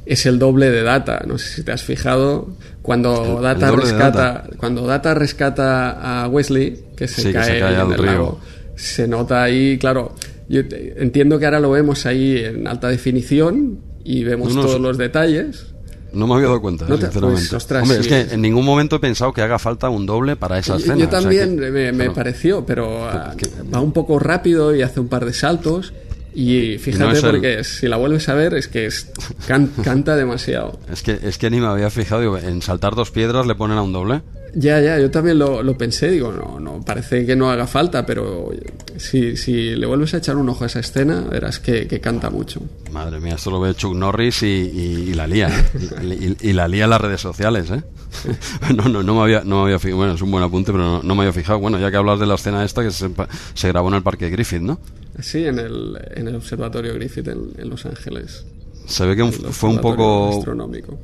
es 0.07 0.25
el 0.25 0.39
doble 0.39 0.71
de 0.71 0.83
Data. 0.83 1.23
No 1.27 1.37
sé 1.37 1.49
si 1.49 1.63
te 1.63 1.73
has 1.73 1.83
fijado 1.83 2.57
cuando 2.81 3.41
Data 3.43 3.71
rescata 3.71 4.09
data. 4.09 4.51
cuando 4.57 4.87
Data 4.87 5.13
rescata 5.13 6.23
a 6.23 6.27
Wesley 6.29 6.85
que 6.97 7.07
se 7.07 7.23
sí, 7.23 7.33
cae, 7.33 7.47
que 7.47 7.53
se 7.53 7.61
cae 7.61 7.75
en 7.75 7.81
el 7.81 7.99
río. 7.99 8.07
lago. 8.07 8.41
Se 8.77 9.07
nota 9.07 9.43
ahí, 9.43 9.77
claro. 9.79 10.15
Yo 10.49 10.63
entiendo 10.97 11.39
que 11.39 11.45
ahora 11.45 11.61
lo 11.61 11.71
vemos 11.71 12.07
ahí 12.07 12.39
en 12.39 12.67
alta 12.67 12.89
definición 12.89 13.79
y 14.03 14.25
vemos 14.25 14.55
no, 14.55 14.63
no, 14.63 14.67
todos 14.67 14.81
los 14.81 14.97
detalles. 14.97 15.67
No 16.13 16.27
me 16.27 16.35
había 16.35 16.47
dado 16.47 16.61
cuenta, 16.61 16.87
no 16.89 16.97
te, 16.97 17.07
sinceramente. 17.07 17.41
Pues, 17.49 17.53
ostras, 17.53 17.83
Hombre, 17.83 18.03
sí. 18.03 18.09
es 18.09 18.29
que 18.29 18.35
en 18.35 18.41
ningún 18.41 18.65
momento 18.65 18.97
he 18.97 19.01
pensado 19.01 19.33
que 19.33 19.43
haga 19.43 19.59
falta 19.59 19.89
un 19.89 20.07
doble 20.07 20.37
para 20.37 20.59
esa 20.59 20.77
escena. 20.77 20.97
Yo 20.97 21.09
también 21.09 21.55
o 21.55 21.59
sea 21.59 21.67
que, 21.67 21.73
me, 21.73 21.93
me 21.93 22.11
pareció, 22.11 22.65
pero 22.65 23.09
que, 23.37 23.49
va 23.73 23.81
un 23.81 23.93
poco 23.93 24.19
rápido 24.19 24.75
y 24.75 24.83
hace 24.83 25.01
un 25.01 25.09
par 25.09 25.25
de 25.25 25.33
saltos. 25.33 25.93
Y 26.35 26.79
fíjate, 26.79 27.15
no 27.15 27.21
porque 27.21 27.55
el... 27.55 27.65
si 27.65 27.89
la 27.89 27.97
vuelves 27.97 28.29
a 28.29 28.35
ver, 28.35 28.55
es 28.55 28.69
que 28.69 28.87
es, 28.87 29.11
can, 29.47 29.67
canta 29.85 30.17
demasiado. 30.17 30.79
Es 30.91 31.03
que, 31.03 31.19
es 31.23 31.39
que 31.39 31.51
ni 31.51 31.61
me 31.61 31.67
había 31.67 31.91
fijado, 31.91 32.21
digo, 32.21 32.39
en 32.39 32.63
saltar 32.63 32.95
dos 32.95 33.11
piedras 33.11 33.47
le 33.47 33.55
ponen 33.55 33.79
a 33.79 33.83
un 33.83 33.93
doble. 33.93 34.23
Ya, 34.55 34.81
ya, 34.81 34.99
yo 34.99 35.11
también 35.11 35.39
lo, 35.39 35.63
lo, 35.63 35.79
pensé, 35.79 36.11
digo, 36.11 36.33
no, 36.33 36.59
no, 36.59 36.83
parece 36.85 37.25
que 37.25 37.37
no 37.37 37.51
haga 37.51 37.67
falta, 37.67 38.05
pero 38.05 38.51
si, 38.97 39.37
si 39.37 39.77
le 39.77 39.87
vuelves 39.87 40.13
a 40.15 40.17
echar 40.17 40.37
un 40.37 40.49
ojo 40.49 40.65
a 40.65 40.67
esa 40.67 40.81
escena, 40.81 41.21
verás 41.21 41.61
que, 41.61 41.87
que 41.87 42.01
canta 42.01 42.31
mucho. 42.31 42.61
Madre 42.91 43.21
mía, 43.21 43.35
esto 43.35 43.51
lo 43.51 43.61
ve 43.61 43.75
Chuck 43.75 43.95
Norris 43.95 44.43
y, 44.43 44.47
y, 44.47 45.11
y 45.11 45.15
la 45.15 45.27
lía, 45.29 45.49
¿eh? 45.49 46.37
y, 46.43 46.49
y, 46.49 46.53
la 46.53 46.67
lía 46.67 46.85
en 46.85 46.91
las 46.91 47.01
redes 47.01 47.21
sociales, 47.21 47.71
¿eh? 47.71 47.83
no, 48.75 48.89
no, 48.89 49.03
no 49.03 49.15
me 49.15 49.23
había, 49.23 49.45
no 49.45 49.59
me 49.59 49.63
había 49.67 49.79
fijado, 49.79 49.99
bueno, 49.99 50.15
es 50.15 50.23
un 50.23 50.31
buen 50.33 50.43
apunte, 50.43 50.73
pero 50.73 50.83
no, 50.85 51.03
no, 51.03 51.15
me 51.15 51.23
había 51.23 51.33
fijado. 51.33 51.61
Bueno, 51.61 51.79
ya 51.79 51.91
que 51.91 51.97
hablas 51.97 52.19
de 52.19 52.27
la 52.27 52.35
escena 52.35 52.65
esta 52.65 52.83
que 52.83 52.91
se, 52.91 53.09
se 53.55 53.69
grabó 53.69 53.89
en 53.89 53.95
el 53.95 54.03
Parque 54.03 54.31
Griffith, 54.31 54.63
¿no? 54.63 54.81
Sí, 55.19 55.45
en 55.45 55.59
el, 55.59 55.99
en 56.15 56.29
el 56.29 56.37
Observatorio 56.37 56.95
Griffith 56.95 57.29
en, 57.29 57.51
en 57.59 57.69
Los 57.69 57.85
Ángeles. 57.85 58.45
Se 58.87 59.05
ve 59.07 59.17
que 59.17 59.23
un, 59.23 59.33
fue 59.33 59.69
un 59.69 59.79
poco... 59.79 60.39
Astronómico. 60.39 60.99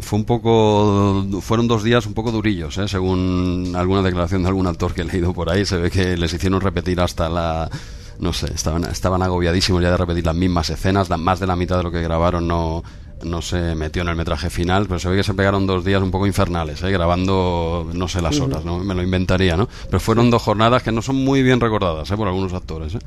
fue 0.00 0.18
un 0.18 0.24
poco 0.24 1.40
fueron 1.40 1.68
dos 1.68 1.84
días 1.84 2.06
un 2.06 2.14
poco 2.14 2.32
durillos 2.32 2.78
¿eh? 2.78 2.88
según 2.88 3.72
alguna 3.76 4.02
declaración 4.02 4.42
de 4.42 4.48
algún 4.48 4.66
actor 4.66 4.94
que 4.94 5.02
he 5.02 5.04
leído 5.04 5.34
por 5.34 5.50
ahí 5.50 5.66
se 5.66 5.76
ve 5.76 5.90
que 5.90 6.16
les 6.16 6.32
hicieron 6.32 6.60
repetir 6.60 7.00
hasta 7.00 7.28
la 7.28 7.70
no 8.18 8.32
sé 8.32 8.52
estaban 8.54 8.84
estaban 8.84 9.22
agobiadísimos 9.22 9.82
ya 9.82 9.90
de 9.90 9.96
repetir 9.98 10.24
las 10.24 10.34
mismas 10.34 10.70
escenas 10.70 11.10
la, 11.10 11.18
más 11.18 11.38
de 11.38 11.46
la 11.46 11.54
mitad 11.54 11.76
de 11.76 11.82
lo 11.82 11.90
que 11.90 12.00
grabaron 12.00 12.48
no 12.48 12.82
no 13.24 13.42
se 13.42 13.74
metió 13.74 14.02
en 14.02 14.08
el 14.08 14.16
metraje 14.16 14.50
final, 14.50 14.86
pero 14.86 14.98
se 14.98 15.08
ve 15.08 15.16
que 15.16 15.22
se 15.22 15.34
pegaron 15.34 15.66
dos 15.66 15.84
días 15.84 16.02
un 16.02 16.10
poco 16.10 16.26
infernales, 16.26 16.82
¿eh? 16.82 16.90
grabando 16.90 17.88
no 17.92 18.08
sé 18.08 18.20
las 18.22 18.40
horas, 18.40 18.64
¿no? 18.64 18.78
me 18.78 18.94
lo 18.94 19.02
inventaría, 19.02 19.56
¿no? 19.56 19.68
Pero 19.86 20.00
fueron 20.00 20.30
dos 20.30 20.42
jornadas 20.42 20.82
que 20.82 20.92
no 20.92 21.02
son 21.02 21.16
muy 21.16 21.42
bien 21.42 21.60
recordadas 21.60 22.10
¿eh? 22.10 22.16
por 22.16 22.28
algunos 22.28 22.52
actores. 22.52 22.94
¿eh? 22.94 22.98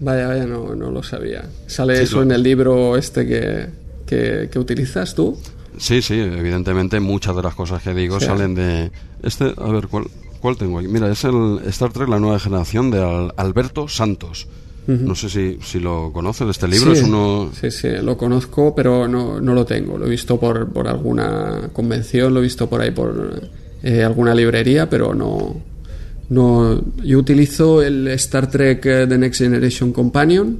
Vaya, 0.00 0.28
vaya, 0.28 0.46
no, 0.46 0.74
no 0.74 0.90
lo 0.90 1.02
sabía. 1.02 1.48
¿Sale 1.66 1.96
sí, 1.96 2.02
eso 2.04 2.16
lo... 2.16 2.22
en 2.24 2.32
el 2.32 2.42
libro 2.42 2.96
este 2.96 3.26
que, 3.26 3.68
que, 4.06 4.48
que 4.50 4.58
utilizas 4.58 5.14
tú? 5.14 5.38
Sí, 5.78 6.02
sí, 6.02 6.20
evidentemente 6.20 7.00
muchas 7.00 7.34
de 7.34 7.42
las 7.42 7.54
cosas 7.54 7.82
que 7.82 7.94
digo 7.94 8.20
sí. 8.20 8.26
salen 8.26 8.54
de... 8.54 8.90
Este, 9.22 9.54
a 9.56 9.68
ver, 9.70 9.88
¿cuál, 9.88 10.06
¿cuál 10.40 10.56
tengo 10.56 10.78
aquí? 10.78 10.88
Mira, 10.88 11.10
es 11.10 11.24
el 11.24 11.60
Star 11.66 11.92
Trek, 11.92 12.08
la 12.08 12.20
nueva 12.20 12.38
generación 12.38 12.90
de 12.90 13.02
Al 13.02 13.32
Alberto 13.36 13.88
Santos. 13.88 14.46
Uh 14.86 14.92
-huh. 14.92 15.00
No 15.00 15.14
sé 15.14 15.28
si, 15.28 15.58
si 15.62 15.80
lo 15.80 16.10
conoces, 16.12 16.48
este 16.48 16.68
libro 16.68 16.94
sí, 16.94 17.00
es 17.00 17.06
uno... 17.06 17.50
Sí, 17.58 17.70
sí, 17.70 17.88
lo 18.02 18.16
conozco, 18.16 18.74
pero 18.74 19.08
no, 19.08 19.40
no 19.40 19.54
lo 19.54 19.64
tengo. 19.64 19.96
Lo 19.96 20.06
he 20.06 20.10
visto 20.10 20.38
por, 20.38 20.70
por 20.72 20.88
alguna 20.88 21.70
convención, 21.72 22.34
lo 22.34 22.40
he 22.40 22.42
visto 22.42 22.68
por 22.68 22.80
ahí 22.80 22.90
por 22.90 23.48
eh, 23.82 24.02
alguna 24.02 24.34
librería, 24.34 24.88
pero 24.88 25.14
no, 25.14 25.56
No, 26.28 26.82
yo 27.02 27.18
utilizo 27.18 27.82
el 27.82 28.08
Star 28.08 28.50
Trek 28.50 28.84
eh, 28.86 29.06
The 29.06 29.18
Next 29.18 29.40
Generation 29.40 29.92
Companion, 29.92 30.58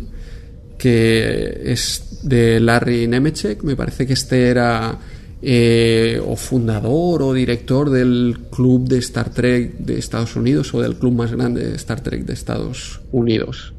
que 0.78 1.62
es 1.64 2.20
de 2.22 2.60
Larry 2.60 3.06
Nemechek. 3.08 3.62
Me 3.62 3.74
parece 3.74 4.06
que 4.06 4.12
este 4.12 4.48
era 4.48 4.98
eh, 5.40 6.20
o 6.24 6.36
fundador 6.36 7.22
o 7.22 7.32
director 7.32 7.90
del 7.90 8.36
club 8.50 8.88
de 8.88 8.98
Star 8.98 9.30
Trek 9.30 9.78
de 9.78 9.98
Estados 9.98 10.36
Unidos 10.36 10.72
o 10.74 10.80
del 10.80 10.96
club 10.96 11.14
más 11.14 11.32
grande 11.32 11.66
de 11.66 11.76
Star 11.76 12.00
Trek 12.02 12.24
de 12.24 12.32
Estados 12.34 13.00
Unidos. 13.12 13.72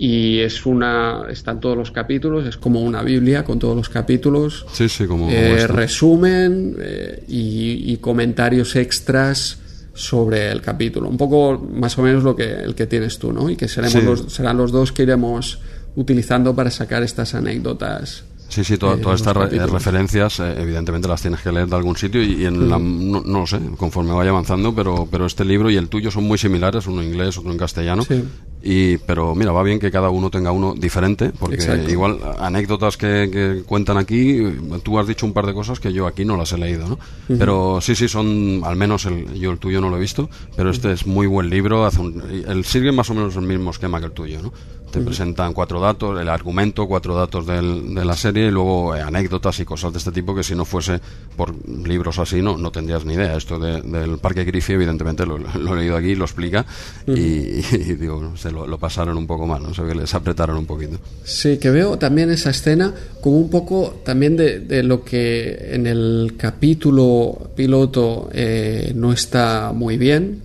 Y 0.00 0.38
es 0.38 0.64
una. 0.64 1.22
Están 1.28 1.58
todos 1.60 1.76
los 1.76 1.90
capítulos, 1.90 2.46
es 2.46 2.56
como 2.56 2.80
una 2.82 3.02
Biblia 3.02 3.42
con 3.44 3.58
todos 3.58 3.76
los 3.76 3.88
capítulos. 3.88 4.64
Sí, 4.72 4.88
sí, 4.88 5.06
como. 5.06 5.28
eh, 5.28 5.66
resumen 5.66 6.76
eh, 6.80 7.24
y, 7.26 7.92
y 7.92 7.96
comentarios 7.96 8.76
extras 8.76 9.58
sobre 9.94 10.52
el 10.52 10.60
capítulo. 10.62 11.08
Un 11.08 11.16
poco 11.16 11.58
más 11.74 11.98
o 11.98 12.02
menos 12.02 12.22
lo 12.22 12.36
que 12.36 12.44
el 12.48 12.76
que 12.76 12.86
tienes 12.86 13.18
tú, 13.18 13.32
¿no? 13.32 13.50
Y 13.50 13.56
que 13.56 13.66
seremos 13.66 13.92
Sí. 13.94 14.02
los, 14.02 14.32
serán 14.32 14.56
los 14.56 14.70
dos 14.70 14.92
que 14.92 15.02
iremos 15.02 15.58
utilizando 15.96 16.54
para 16.54 16.70
sacar 16.70 17.02
estas 17.02 17.34
anécdotas. 17.34 18.22
Sí, 18.48 18.64
sí, 18.64 18.74
eh, 18.74 18.78
todas 18.78 19.20
estas 19.20 19.36
re- 19.36 19.66
referencias, 19.66 20.40
eh, 20.40 20.54
evidentemente 20.62 21.06
las 21.06 21.20
tienes 21.20 21.40
que 21.42 21.52
leer 21.52 21.66
de 21.68 21.76
algún 21.76 21.96
sitio 21.96 22.22
y, 22.22 22.42
y 22.42 22.46
en 22.46 22.70
la- 22.70 22.78
no, 22.78 23.20
no 23.20 23.40
lo 23.40 23.46
sé, 23.46 23.58
conforme 23.76 24.12
vaya 24.14 24.30
avanzando, 24.30 24.74
pero, 24.74 25.06
pero 25.10 25.26
este 25.26 25.44
libro 25.44 25.68
y 25.70 25.76
el 25.76 25.88
tuyo 25.88 26.10
son 26.10 26.24
muy 26.24 26.38
similares, 26.38 26.86
uno 26.86 27.02
en 27.02 27.08
inglés, 27.08 27.36
otro 27.36 27.50
en 27.52 27.58
castellano. 27.58 28.04
Sí. 28.04 28.24
Y, 28.70 28.98
pero 28.98 29.34
mira, 29.34 29.50
va 29.52 29.62
bien 29.62 29.78
que 29.78 29.90
cada 29.90 30.10
uno 30.10 30.28
tenga 30.28 30.52
uno 30.52 30.74
diferente, 30.76 31.30
porque 31.38 31.54
Exacto. 31.54 31.90
igual 31.90 32.18
anécdotas 32.38 32.98
que, 32.98 33.30
que 33.32 33.62
cuentan 33.64 33.96
aquí, 33.96 34.42
tú 34.82 34.98
has 34.98 35.06
dicho 35.06 35.24
un 35.24 35.32
par 35.32 35.46
de 35.46 35.54
cosas 35.54 35.80
que 35.80 35.90
yo 35.90 36.06
aquí 36.06 36.26
no 36.26 36.36
las 36.36 36.52
he 36.52 36.58
leído, 36.58 36.86
¿no? 36.86 36.98
Pero 37.38 37.80
sí, 37.80 37.94
sí, 37.94 38.08
son, 38.08 38.60
al 38.64 38.76
menos 38.76 39.06
el, 39.06 39.32
yo 39.40 39.52
el 39.52 39.58
tuyo 39.58 39.80
no 39.80 39.88
lo 39.88 39.96
he 39.96 40.00
visto, 40.00 40.28
pero 40.54 40.68
este 40.68 40.92
es 40.92 41.06
muy 41.06 41.26
buen 41.26 41.48
libro, 41.48 41.86
hace 41.86 42.00
un, 42.00 42.22
el 42.46 42.64
sigue 42.66 42.92
más 42.92 43.08
o 43.08 43.14
menos 43.14 43.36
el 43.36 43.42
mismo 43.42 43.70
esquema 43.70 44.00
que 44.00 44.06
el 44.06 44.12
tuyo, 44.12 44.42
¿no? 44.42 44.52
Te 44.90 45.00
presentan 45.02 45.52
cuatro 45.52 45.80
datos, 45.80 46.18
el 46.18 46.30
argumento, 46.30 46.86
cuatro 46.86 47.14
datos 47.14 47.44
del- 47.46 47.94
de 47.94 48.06
la 48.06 48.16
serie 48.16 48.46
y 48.48 48.50
luego 48.50 48.96
eh, 48.96 49.02
anécdotas 49.02 49.60
y 49.60 49.66
cosas 49.66 49.92
de 49.92 49.98
este 49.98 50.12
tipo 50.12 50.34
que 50.34 50.42
si 50.42 50.54
no 50.54 50.64
fuese 50.64 50.98
por 51.36 51.54
libros 51.86 52.18
así 52.18 52.40
no, 52.40 52.56
no 52.56 52.70
tendrías 52.70 53.04
ni 53.04 53.12
idea. 53.12 53.36
Esto 53.36 53.58
de- 53.58 53.82
del 53.82 54.16
Parque 54.16 54.44
Griffith 54.44 54.76
evidentemente 54.76 55.26
lo, 55.26 55.36
lo 55.36 55.74
he 55.74 55.80
leído 55.80 55.94
aquí, 55.94 56.14
lo 56.14 56.24
explica 56.24 56.64
y, 57.06 57.12
y 57.12 57.94
digo, 58.00 58.32
se 58.38 58.50
lo, 58.50 58.57
lo 58.66 58.78
pasaron 58.78 59.16
un 59.16 59.26
poco 59.26 59.46
mal, 59.46 59.62
¿no? 59.62 59.74
Se 59.74 59.82
ve 59.82 59.92
que 59.92 59.98
les 60.00 60.14
apretaron 60.14 60.56
un 60.56 60.66
poquito. 60.66 60.98
Sí, 61.24 61.58
que 61.58 61.70
veo 61.70 61.98
también 61.98 62.30
esa 62.30 62.50
escena 62.50 62.92
como 63.20 63.38
un 63.38 63.50
poco 63.50 64.00
también 64.04 64.36
de, 64.36 64.60
de 64.60 64.82
lo 64.82 65.04
que 65.04 65.70
en 65.72 65.86
el 65.86 66.34
capítulo 66.36 67.50
piloto 67.54 68.30
eh, 68.32 68.92
no 68.94 69.12
está 69.12 69.72
muy 69.74 69.96
bien. 69.96 70.42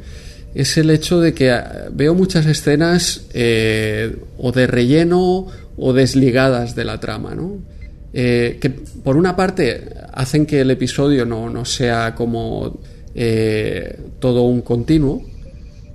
Es 0.53 0.77
el 0.77 0.89
hecho 0.89 1.19
de 1.19 1.33
que 1.33 1.51
ah, 1.51 1.87
veo 1.91 2.13
muchas 2.13 2.45
escenas 2.45 3.25
eh, 3.33 4.15
o 4.37 4.51
de 4.51 4.67
relleno 4.67 5.47
o 5.77 5.93
desligadas 5.93 6.75
de 6.75 6.85
la 6.85 6.99
trama, 6.99 7.33
¿no? 7.33 7.57
Eh, 8.13 8.59
que 8.61 8.69
por 8.69 9.17
una 9.17 9.35
parte 9.35 9.89
hacen 10.13 10.45
que 10.45 10.61
el 10.61 10.69
episodio 10.69 11.25
no, 11.25 11.49
no 11.49 11.65
sea 11.65 12.13
como 12.13 12.79
eh, 13.15 13.99
todo 14.19 14.43
un 14.43 14.61
continuo, 14.61 15.23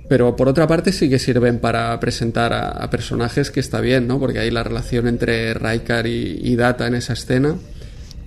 pero 0.09 0.35
por 0.35 0.49
otra 0.49 0.67
parte 0.67 0.91
sí 0.91 1.07
que 1.09 1.19
sirven 1.19 1.59
para 1.59 1.97
presentar 2.01 2.51
a, 2.51 2.69
a 2.71 2.89
personajes 2.89 3.49
que 3.51 3.61
está 3.61 3.79
bien, 3.79 4.07
¿no? 4.07 4.19
Porque 4.19 4.39
ahí 4.39 4.51
la 4.51 4.63
relación 4.63 5.07
entre 5.07 5.53
Raikar 5.53 6.05
y, 6.07 6.39
y 6.43 6.55
Data 6.57 6.87
en 6.87 6.95
esa 6.95 7.13
escena 7.13 7.55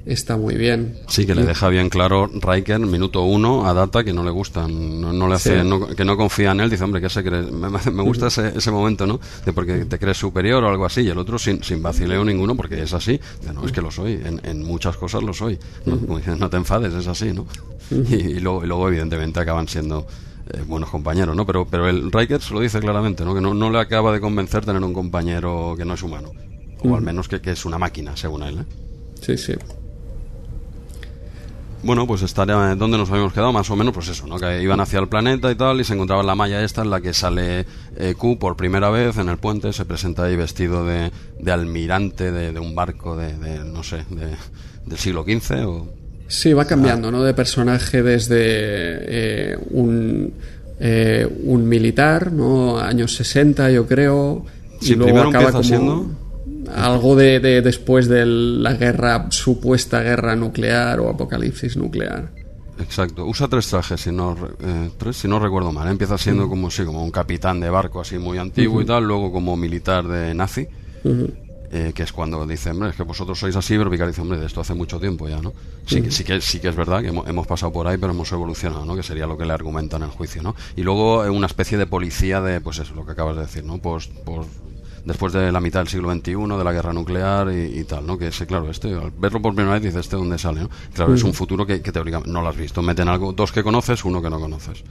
está 0.05 0.37
muy 0.37 0.57
bien. 0.57 0.97
Sí, 1.07 1.27
que 1.27 1.35
le 1.37 1.45
deja 1.45 1.69
bien 1.69 1.89
claro 1.89 2.29
Riker, 2.29 2.81
minuto 2.81 3.23
uno, 3.23 3.69
a 3.69 3.73
Data 3.73 4.03
que 4.03 4.13
no 4.13 4.25
le 4.25 4.31
gustan, 4.31 5.01
no, 5.01 5.13
no 5.13 5.29
le 5.29 5.35
hace, 5.37 5.61
Sí. 5.61 5.69
no- 5.69 5.87
que 5.87 6.05
no 6.05 6.17
confía 6.17 6.51
en 6.51 6.61
él, 6.61 6.71
dice, 6.71 6.83
hombre, 6.83 7.01
que 7.01 7.09
se 7.09 7.23
cree? 7.23 7.43
Me, 7.43 7.69
me 7.69 8.03
gusta 8.03 8.27
ese, 8.27 8.53
ese 8.57 8.71
momento, 8.73 9.07
¿no? 9.07 9.21
De 9.45 9.53
porque 9.53 9.85
te 9.85 10.01
crees 10.01 10.17
superior 10.19 10.65
o 10.65 10.69
algo 10.69 10.85
así, 10.87 11.03
y 11.03 11.09
el 11.09 11.19
otro 11.19 11.39
sin, 11.39 11.63
sin 11.63 11.81
vacileo 11.83 12.25
ninguno, 12.25 12.57
porque 12.57 12.83
es 12.83 12.93
así, 12.95 13.21
dice, 13.41 13.53
no, 13.55 13.65
es 13.65 13.71
que 13.71 13.81
lo 13.81 13.93
soy, 13.93 14.15
en, 14.25 14.41
en 14.43 14.65
muchas 14.65 14.97
cosas 14.97 15.23
lo 15.23 15.33
soy, 15.33 15.57
no, 15.87 15.97
no 16.37 16.51
te 16.51 16.57
enfades, 16.57 16.93
es 16.95 17.07
así, 17.07 17.33
¿no? 17.33 17.47
Y, 17.91 18.15
y 18.15 18.41
luego, 18.41 18.65
y 18.65 18.67
luego, 18.67 18.89
evidentemente, 18.89 19.39
acaban 19.39 19.69
siendo 19.69 20.05
eh, 20.53 20.63
buenos 20.67 20.91
compañeros, 20.91 21.35
¿no? 21.35 21.47
Pero, 21.47 21.67
pero 21.67 21.89
el 21.89 22.11
Riker 22.11 22.41
se 22.41 22.55
lo 22.55 22.61
dice 22.61 22.81
claramente, 22.81 23.25
¿no? 23.25 23.35
Que 23.35 23.41
no, 23.41 23.55
no 23.55 23.71
le 23.71 23.79
acaba 23.79 24.13
de 24.13 24.21
convencer 24.21 24.65
tener 24.65 24.83
un 24.83 24.93
compañero 24.93 25.75
que 25.77 25.85
no 25.85 25.95
es 25.95 26.03
humano, 26.03 26.33
o 26.85 26.95
al 26.95 27.03
menos 27.03 27.29
que, 27.29 27.41
que 27.41 27.53
es 27.53 27.65
una 27.65 27.79
máquina, 27.79 28.17
según 28.17 28.43
él, 28.43 28.59
¿eh? 28.61 28.65
Sí, 29.21 29.39
sí. 29.39 29.55
Bueno, 31.85 32.07
pues 32.07 32.23
estar 32.23 32.49
eh, 32.49 32.77
donde 32.77 32.97
nos 32.97 33.11
habíamos 33.11 33.33
quedado, 33.33 33.53
más 33.53 33.69
o 33.69 33.75
menos, 33.75 33.93
pues 33.93 34.09
eso, 34.09 34.27
¿no? 34.29 34.39
Que 34.39 34.63
iban 34.63 34.79
hacia 34.79 35.01
el 35.01 35.09
planeta 35.09 35.51
y 35.51 35.57
tal, 35.57 35.81
y 35.81 35.85
se 35.85 35.95
encontraban 35.95 36.27
la 36.27 36.37
malla 36.37 36.63
esta 36.63 36.83
en 36.83 36.91
la 36.91 37.01
que 37.01 37.13
sale 37.13 37.67
eh, 37.97 38.15
Q 38.17 38.39
por 38.39 38.57
primera 38.57 38.89
vez 38.91 39.19
en 39.19 39.29
el 39.29 39.39
puente, 39.39 39.73
se 39.73 39.85
presenta 39.85 40.25
ahí 40.25 40.37
vestido 40.37 40.87
de, 40.87 41.11
de 41.41 41.53
almirante 41.53 42.31
de, 42.31 42.53
de 42.53 42.61
un 42.61 42.77
barco 42.77 43.17
de, 43.17 43.37
de, 43.37 43.65
no 43.65 43.83
sé, 43.83 44.05
de, 44.11 44.37
del 44.87 44.99
siglo 44.99 45.25
XV 45.25 45.67
o... 45.67 46.02
Sí, 46.33 46.53
va 46.55 46.65
cambiando, 46.65 47.11
¿no? 47.11 47.23
De 47.23 47.35
personaje 47.35 48.03
desde 48.03 48.37
eh, 48.41 49.59
un, 49.71 50.33
eh, 50.81 51.29
un 51.45 51.69
militar, 51.69 52.33
¿no? 52.33 52.79
Años 52.79 53.15
60, 53.17 53.71
yo 53.71 53.87
creo. 53.87 54.45
Sí, 54.81 54.95
y 54.95 54.97
luego 54.97 55.21
acaba 55.29 55.51
como 55.53 55.63
siendo- 55.63 56.07
algo 56.75 57.17
de, 57.17 57.39
de 57.41 57.61
después 57.61 58.09
de 58.09 58.25
la 58.25 58.73
guerra, 58.75 59.27
supuesta 59.31 60.01
guerra 60.01 60.35
nuclear 60.35 61.01
o 61.01 61.11
apocalipsis 61.11 61.77
nuclear. 61.77 62.31
Exacto, 62.81 63.27
usa 63.27 63.47
tres 63.49 63.67
trajes, 63.69 64.01
si 64.01 64.11
no, 64.11 64.35
eh, 64.65 64.89
tres, 64.97 65.17
si 65.19 65.29
no 65.29 65.39
recuerdo 65.39 65.71
mal. 65.71 65.87
¿eh? 65.87 65.91
Empieza 65.91 66.17
siendo 66.17 66.49
como, 66.49 66.71
sí, 66.71 66.85
como 66.85 67.05
un 67.05 67.11
capitán 67.11 67.61
de 67.61 67.69
barco 67.69 68.01
así 68.01 68.17
muy 68.19 68.39
antiguo 68.39 68.81
y 68.81 68.87
tal, 68.87 69.05
luego 69.05 69.31
como 69.31 69.55
militar 69.57 70.09
de 70.09 70.33
nazi, 70.35 70.67
eh, 71.75 71.93
que 71.95 72.03
es 72.03 72.13
cuando 72.13 72.47
dice, 72.47 72.71
hombre, 72.71 72.91
es 72.91 72.97
que 72.97 73.03
vosotros 73.03 73.39
sois 73.39 73.57
así, 73.57 73.79
pero 73.79 73.91
Picard 73.91 74.09
dice, 74.09 74.21
hombre, 74.21 74.39
de 74.39 74.45
esto 74.45 74.61
hace 74.61 74.75
mucho 74.75 75.01
tiempo 75.01 75.27
ya, 75.27 75.41
¿no? 75.41 75.55
Sí, 75.87 76.03
que, 76.03 76.11
sí, 76.11 76.23
que, 76.23 76.39
sí 76.43 76.61
que 76.61 76.69
es 76.69 76.77
verdad 76.77 77.01
que 77.01 77.09
hemos, 77.09 77.27
hemos 77.27 77.47
pasado 77.47 77.73
por 77.73 77.89
ahí, 77.89 77.97
pero 77.97 78.13
hemos 78.13 78.31
evolucionado, 78.31 78.85
¿no? 78.85 78.95
Que 78.95 79.03
sería 79.03 79.27
lo 79.27 79.39
que 79.39 79.47
le 79.47 79.55
argumentan 79.55 80.03
en 80.03 80.09
el 80.09 80.15
juicio, 80.15 80.43
¿no? 80.43 80.55
Y 80.77 80.83
luego 80.83 81.25
eh, 81.25 81.31
una 81.31 81.47
especie 81.47 81.79
de 81.79 81.87
policía 81.87 82.43
de, 82.43 82.61
pues 82.61 82.79
eso, 82.79 82.95
lo 82.95 83.07
que 83.07 83.13
acabas 83.13 83.37
de 83.37 83.43
decir, 83.43 83.65
¿no? 83.65 83.79
Pues, 83.79 84.11
pues 84.23 84.47
después 85.07 85.33
de 85.33 85.51
la 85.51 85.63
mitad 85.63 85.81
del 85.81 85.89
siglo 85.89 86.13
XXI, 86.13 86.35
de 86.35 86.65
la 86.65 86.73
guerra 86.73 86.93
nuclear 86.93 87.51
y, 87.51 87.81
y 87.81 87.85
tal, 87.85 88.07
¿no? 88.07 88.19
Que 88.19 88.27
ese, 88.27 88.47
claro, 88.47 88.71
este, 88.71 88.93
al 88.93 89.11
verlo 89.11 89.41
por 89.41 89.55
primera 89.55 89.73
vez, 89.73 89.83
dices, 89.83 90.01
¿este 90.01 90.17
dónde 90.17 90.37
sale, 90.37 90.61
no? 90.61 90.71
Claro, 90.93 91.15
es 91.15 91.23
un 91.23 91.33
futuro 91.33 91.67
que, 91.67 91.81
que 91.81 91.91
teóricamente 91.91 92.31
no 92.31 92.43
lo 92.43 92.51
has 92.51 92.57
visto. 92.57 92.83
Meten 92.83 93.09
algo, 93.09 93.33
dos 93.33 93.51
que 93.51 93.63
conoces, 93.63 94.05
uno 94.05 94.21
que 94.21 94.29
no 94.29 94.39
conoces. 94.39 94.85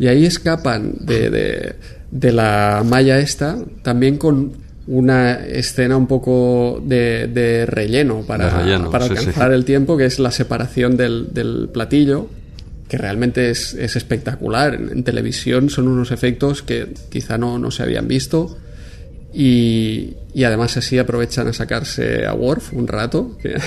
Y 0.00 0.08
ahí 0.08 0.26
escapan 0.26 0.94
de, 0.98 1.30
de, 1.30 1.76
de 2.10 2.32
la 2.32 2.82
malla 2.84 3.20
esta 3.20 3.56
también 3.82 4.18
con 4.18 4.61
una 4.86 5.34
escena 5.34 5.96
un 5.96 6.06
poco 6.06 6.82
de, 6.84 7.28
de 7.28 7.66
relleno 7.66 8.22
para, 8.22 8.46
De 8.46 8.50
relleno, 8.50 8.90
para 8.90 9.06
sí, 9.06 9.12
alcanzar 9.12 9.50
sí. 9.50 9.54
el 9.54 9.64
tiempo, 9.64 9.96
que 9.96 10.06
es 10.06 10.18
la 10.18 10.30
separación 10.30 10.96
del, 10.96 11.32
del 11.32 11.68
platillo, 11.72 12.28
que 12.88 12.98
realmente 12.98 13.50
es, 13.50 13.74
es 13.74 13.96
espectacular. 13.96 14.74
En, 14.74 14.90
en 14.90 15.04
televisión 15.04 15.70
son 15.70 15.88
unos 15.88 16.10
efectos 16.10 16.62
que 16.62 16.88
quizá 17.10 17.38
no, 17.38 17.58
no 17.58 17.70
se 17.70 17.82
habían 17.82 18.08
visto. 18.08 18.56
Y, 19.34 20.14
y 20.34 20.44
además 20.44 20.76
así 20.76 20.98
aprovechan 20.98 21.48
a 21.48 21.52
sacarse 21.54 22.26
a 22.26 22.34
Worf 22.34 22.72
un 22.74 22.86
rato, 22.86 23.36
que- 23.42 23.58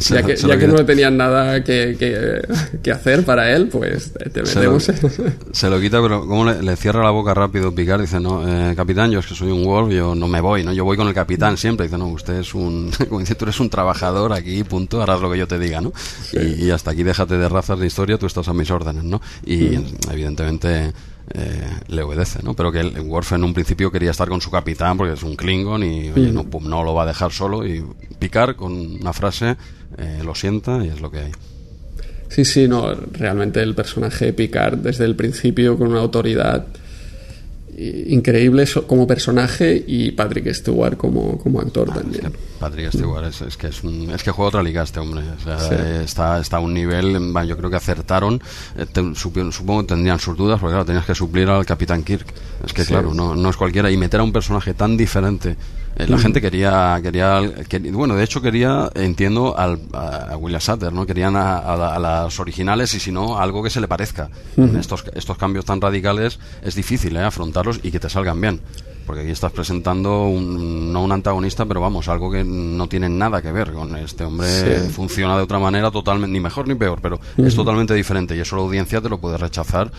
Se 0.00 0.14
ya 0.14 0.22
que, 0.22 0.36
ya 0.36 0.58
que 0.58 0.66
no 0.66 0.84
tenían 0.84 1.16
nada 1.16 1.62
que, 1.62 1.96
que- 1.98 2.40
que 2.82 2.90
hacer 2.90 3.22
para 3.24 3.54
él, 3.54 3.68
pues 3.68 4.12
te 4.14 4.46
Se 4.46 4.62
lo, 4.62 4.72
metemos. 4.72 4.90
se 5.52 5.70
lo 5.70 5.80
quita, 5.80 6.00
pero 6.02 6.26
como 6.26 6.44
le, 6.46 6.62
le 6.62 6.76
cierra 6.76 7.02
la 7.02 7.10
boca 7.10 7.34
rápido 7.34 7.74
Picard, 7.74 8.00
dice, 8.00 8.18
no, 8.18 8.46
eh, 8.48 8.74
capitán, 8.74 9.10
yo 9.10 9.18
es 9.20 9.26
que 9.26 9.34
soy 9.34 9.50
un 9.50 9.64
Wolf, 9.64 9.92
yo 9.92 10.14
no 10.14 10.26
me 10.26 10.40
voy, 10.40 10.64
¿no? 10.64 10.72
Yo 10.72 10.84
voy 10.84 10.96
con 10.96 11.08
el 11.08 11.14
capitán 11.14 11.56
siempre. 11.58 11.86
Dice, 11.86 11.98
no, 11.98 12.08
usted 12.08 12.34
es 12.40 12.54
un, 12.54 12.90
como 13.08 13.20
dice, 13.20 13.34
tú 13.34 13.44
eres 13.44 13.60
un 13.60 13.68
trabajador 13.70 14.32
aquí, 14.32 14.64
punto, 14.64 15.02
harás 15.02 15.20
lo 15.20 15.30
que 15.30 15.38
yo 15.38 15.46
te 15.46 15.58
diga, 15.58 15.80
¿no? 15.82 15.92
Y, 16.32 16.64
y 16.64 16.70
hasta 16.70 16.92
aquí 16.92 17.02
déjate 17.02 17.36
de 17.36 17.48
razas 17.48 17.78
de 17.78 17.86
historia, 17.86 18.16
tú 18.18 18.26
estás 18.26 18.48
a 18.48 18.54
mis 18.54 18.70
órdenes, 18.70 19.04
¿no? 19.04 19.20
Y 19.44 19.74
evidentemente 20.10 20.92
eh, 21.32 21.70
le 21.88 22.02
obedece, 22.02 22.42
¿no? 22.42 22.54
Pero 22.54 22.70
que 22.70 22.80
el 22.80 23.00
Worf 23.00 23.32
en 23.32 23.44
un 23.44 23.54
principio 23.54 23.90
quería 23.90 24.10
estar 24.10 24.28
con 24.28 24.40
su 24.40 24.50
capitán 24.50 24.96
porque 24.96 25.14
es 25.14 25.22
un 25.22 25.36
Klingon 25.36 25.82
y, 25.82 26.10
oye, 26.10 26.30
no, 26.30 26.44
pues 26.44 26.64
no 26.64 26.84
lo 26.84 26.94
va 26.94 27.04
a 27.04 27.06
dejar 27.06 27.32
solo 27.32 27.66
y 27.66 27.84
Picard 28.18 28.56
con 28.56 28.72
una 28.72 29.12
frase 29.12 29.56
eh, 29.96 30.20
lo 30.24 30.34
sienta 30.34 30.84
y 30.84 30.88
es 30.88 31.00
lo 31.00 31.10
que 31.10 31.18
hay. 31.20 31.32
Sí, 32.28 32.44
sí, 32.44 32.68
no, 32.68 32.92
realmente 32.94 33.62
el 33.62 33.74
personaje 33.74 34.32
Picard 34.32 34.78
desde 34.78 35.04
el 35.04 35.14
principio 35.14 35.78
con 35.78 35.88
una 35.88 36.00
autoridad 36.00 36.66
increíble 38.08 38.64
como 38.86 39.06
personaje 39.06 39.82
y 39.86 40.12
Patrick 40.12 40.52
Stewart 40.52 40.96
como, 40.96 41.38
como 41.38 41.60
actor 41.60 41.88
Es 41.88 41.94
también. 41.94 42.22
que 42.32 42.38
Patrick 42.60 42.90
Stewart 42.92 43.24
es, 43.26 43.42
es 43.42 43.56
que 43.56 43.66
es, 43.68 43.82
un- 43.84 44.10
es 44.10 44.22
que 44.22 44.30
juega 44.30 44.48
otra 44.48 44.62
liga 44.62 44.82
este 44.82 45.00
hombre. 45.00 45.22
O 45.38 45.40
sea, 45.42 45.58
Sí. 45.58 45.68
eh, 45.72 46.00
está, 46.04 46.40
está 46.40 46.56
a 46.58 46.60
un 46.60 46.72
nivel, 46.74 47.12
yo 47.46 47.56
creo 47.56 47.70
que 47.70 47.76
acertaron. 47.76 48.40
eh, 48.76 48.86
te- 48.90 49.14
supongo 49.14 49.82
que 49.82 49.88
tendrían 49.88 50.18
sus 50.18 50.36
dudas, 50.36 50.58
porque 50.60 50.72
claro, 50.72 50.84
tenías 50.86 51.04
que 51.04 51.14
suplir 51.14 51.48
al 51.48 51.66
Capitán 51.66 52.02
Kirk. 52.04 52.26
Es 52.64 52.72
que 52.72 52.82
Sí. 52.84 52.88
claro, 52.92 53.12
no, 53.14 53.34
no 53.34 53.50
es 53.50 53.56
cualquiera. 53.56 53.90
Y 53.90 53.96
meter 53.96 54.20
a 54.20 54.22
un 54.24 54.32
personaje 54.32 54.74
tan 54.74 54.96
diferente 54.96 55.56
Eh, 55.96 56.06
La 56.08 56.18
gente 56.18 56.40
quería, 56.40 56.98
quería, 57.02 57.40
quer- 57.68 57.92
bueno, 57.92 58.16
de 58.16 58.24
hecho 58.24 58.42
quería, 58.42 58.90
entiendo, 58.94 59.56
al, 59.56 59.78
a, 59.92 60.36
William 60.36 60.60
Sutter, 60.60 60.92
¿no? 60.92 61.06
Querían 61.06 61.36
a, 61.36 61.58
a 61.58 61.94
a 61.94 61.98
las 62.00 62.40
originales 62.40 62.92
y 62.94 63.00
si 63.00 63.12
no, 63.12 63.38
algo 63.38 63.62
que 63.62 63.70
se 63.70 63.80
le 63.80 63.86
parezca. 63.88 64.28
estos, 64.78 65.04
estos 65.14 65.38
cambios 65.38 65.64
tan 65.64 65.80
radicales 65.80 66.38
es 66.62 66.74
difícil, 66.74 67.16
¿eh? 67.16 67.22
Afrontarlos 67.22 67.78
y 67.82 67.90
que 67.92 68.00
te 68.00 68.08
salgan 68.10 68.40
bien. 68.40 68.60
Porque 69.06 69.20
aquí 69.20 69.30
estás 69.30 69.52
presentando 69.52 70.26
un- 70.28 70.92
no 70.92 71.02
un 71.04 71.12
antagonista, 71.12 71.64
pero 71.66 71.80
vamos, 71.80 72.08
algo 72.08 72.30
que 72.30 72.42
no 72.42 72.88
tiene 72.88 73.08
nada 73.08 73.40
que 73.42 73.52
ver 73.52 73.72
con 73.72 73.94
este 73.96 74.24
hombre. 74.24 74.48
Sí. 74.48 74.90
Funciona 74.90 75.36
de 75.36 75.42
otra 75.42 75.58
manera 75.58 75.90
totalmente, 75.90 76.32
ni 76.32 76.40
mejor 76.40 76.66
ni 76.66 76.74
peor, 76.74 76.98
pero 77.02 77.20
es 77.36 77.54
totalmente 77.54 77.94
diferente 77.94 78.34
y 78.34 78.40
eso 78.40 78.56
la 78.56 78.62
audiencia 78.62 79.00
te 79.00 79.08
lo 79.08 79.18
puede 79.18 79.36
rechazar. 79.36 79.92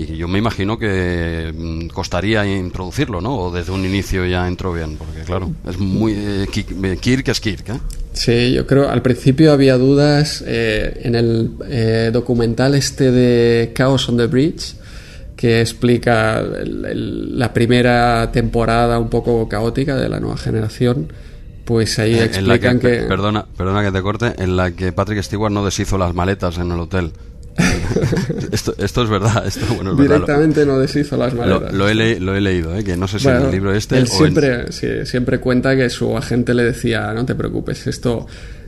Y 0.00 0.16
yo 0.16 0.28
me 0.28 0.38
imagino 0.38 0.78
que 0.78 1.52
mm, 1.52 1.88
costaría 1.88 2.46
introducirlo, 2.46 3.20
¿no? 3.20 3.36
O 3.36 3.50
desde 3.52 3.72
un 3.72 3.84
inicio 3.84 4.24
ya 4.26 4.46
entró 4.46 4.72
bien, 4.72 4.96
porque 4.96 5.22
claro, 5.22 5.50
es 5.68 5.76
muy... 5.78 6.12
eh, 6.12 6.46
eh, 6.54 6.96
Kirk 7.00 7.28
es 7.28 7.40
Kirk, 7.40 7.68
¿eh? 7.70 7.78
Sí, 8.12 8.52
yo 8.52 8.64
creo, 8.64 8.88
al 8.88 9.02
principio 9.02 9.52
había 9.52 9.76
dudas 9.76 10.44
eh, 10.46 11.00
en 11.02 11.16
el 11.16 11.50
eh, 11.68 12.10
documental 12.12 12.76
este 12.76 13.10
de 13.10 13.72
Chaos 13.74 14.08
on 14.08 14.16
the 14.18 14.26
Bridge, 14.26 14.76
que 15.36 15.60
explica 15.60 16.38
el- 16.40 16.84
el- 16.84 17.38
la 17.38 17.52
primera 17.52 18.30
temporada 18.30 19.00
un 19.00 19.08
poco 19.08 19.48
caótica 19.48 19.96
de 19.96 20.08
la 20.08 20.20
nueva 20.20 20.36
generación, 20.36 21.12
pues 21.64 21.98
ahí 21.98 22.12
En 22.14 22.18
la 22.20 22.24
explican 22.26 22.78
que... 22.78 23.02
Perdona, 23.08 23.46
perdona 23.56 23.82
que 23.84 23.90
te 23.90 24.00
corte, 24.02 24.32
en 24.38 24.56
la 24.56 24.70
que 24.70 24.92
Patrick 24.92 25.22
Stewart 25.22 25.52
no 25.52 25.64
deshizo 25.64 25.98
las 25.98 26.14
maletas 26.14 26.56
en 26.58 26.70
el 26.70 26.78
hotel. 26.78 27.12
esto, 28.52 28.74
esto 28.78 29.02
es 29.02 29.08
verdad, 29.10 29.46
esto 29.46 29.64
bueno, 29.74 29.92
es 29.92 29.96
verdad. 29.96 30.14
Directamente 30.16 30.66
no 30.66 30.78
deshizo 30.78 31.16
las 31.16 31.32
Lo, 31.32 31.40
maletas. 31.40 31.72
lo 31.72 31.88
he, 31.88 31.94
le- 31.94 32.20
lo 32.20 32.34
he 32.34 32.40
leído, 32.40 32.74
¿eh? 32.76 32.84
que 32.84 32.96
no 32.96 33.08
sé 33.08 33.18
si 33.18 33.28
en 33.28 33.34
Bueno, 33.34 33.46
el 33.46 33.52
libro 33.52 33.74
este 33.74 33.96
él 33.98 34.04
o 34.04 34.06
en- 34.06 34.12
siempre, 34.18 34.72
sí, 34.72 34.86
siempre 35.06 35.40
cuenta 35.40 35.76
que 35.76 35.88
su 35.90 36.16
agente 36.16 36.54
le 36.54 36.64
decía, 36.64 37.12
no 37.14 37.24
te 37.24 37.34
preocupes, 37.34 37.86
esto 37.86 38.26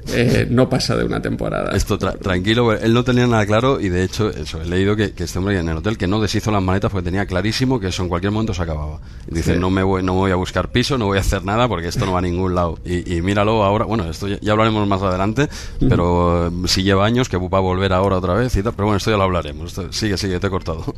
eh, 0.09 0.47
no 0.51 0.69
pasa 0.69 0.97
de 0.97 1.05
una 1.05 1.21
temporada. 1.23 1.77
Esto 1.77 1.99
tra- 1.99 2.19
tranquilo, 2.19 2.73
él 2.73 2.93
no 2.95 3.05
tenía 3.05 3.27
nada 3.27 3.45
claro 3.47 3.81
y 3.81 3.89
de 3.89 4.03
hecho 4.05 4.31
eso 4.31 4.61
he 4.61 4.67
leído 4.67 4.97
que, 4.97 5.13
que 5.13 5.25
este 5.25 5.39
hombre 5.39 5.59
en 5.59 5.69
el 5.69 5.77
hotel 5.77 5.97
que 5.99 6.07
no 6.07 6.21
deshizo 6.21 6.51
las 6.51 6.63
maletas 6.63 6.91
porque 6.91 7.05
tenía 7.05 7.27
clarísimo 7.27 7.79
que 7.81 7.89
eso 7.89 8.03
en 8.03 8.09
cualquier 8.09 8.33
momento 8.33 8.55
se 8.55 8.63
acababa. 8.63 9.01
Y 9.31 9.35
dice, 9.35 9.55
Sí. 9.55 9.61
no 9.61 9.71
me 9.71 9.83
voy, 9.83 10.03
no 10.03 10.15
voy 10.15 10.31
a 10.31 10.37
buscar 10.37 10.71
piso, 10.73 10.99
no 10.99 11.07
voy 11.07 11.19
a 11.19 11.21
hacer 11.21 11.45
nada 11.45 11.69
porque 11.69 11.89
esto 11.89 12.07
no 12.07 12.13
va 12.13 12.19
a 12.19 12.23
ningún 12.23 12.55
lado. 12.55 12.79
Y, 12.85 13.17
y 13.17 13.23
míralo 13.23 13.63
ahora, 13.65 13.85
bueno, 13.85 14.05
esto 14.11 14.27
ya, 14.29 14.39
ya 14.41 14.53
hablaremos 14.53 14.87
más 14.89 15.03
adelante, 15.03 15.49
pero 15.89 16.49
eh, 16.49 16.51
si 16.67 16.83
lleva 16.83 17.05
años 17.07 17.29
que 17.29 17.37
va 17.37 17.59
a 17.59 17.61
volver 17.61 17.93
ahora 17.93 18.17
otra 18.19 18.35
vez 18.35 18.55
y 18.57 18.63
tal, 18.63 18.73
pero 18.75 18.87
bueno, 18.87 18.97
esto 18.99 19.11
ya 19.11 19.17
lo 19.17 19.25
hablaremos. 19.25 19.69
Esto- 19.71 19.93
sigue, 19.93 20.17
sigue, 20.17 20.41
te 20.41 20.47
he 20.47 20.51
cortado. 20.51 20.95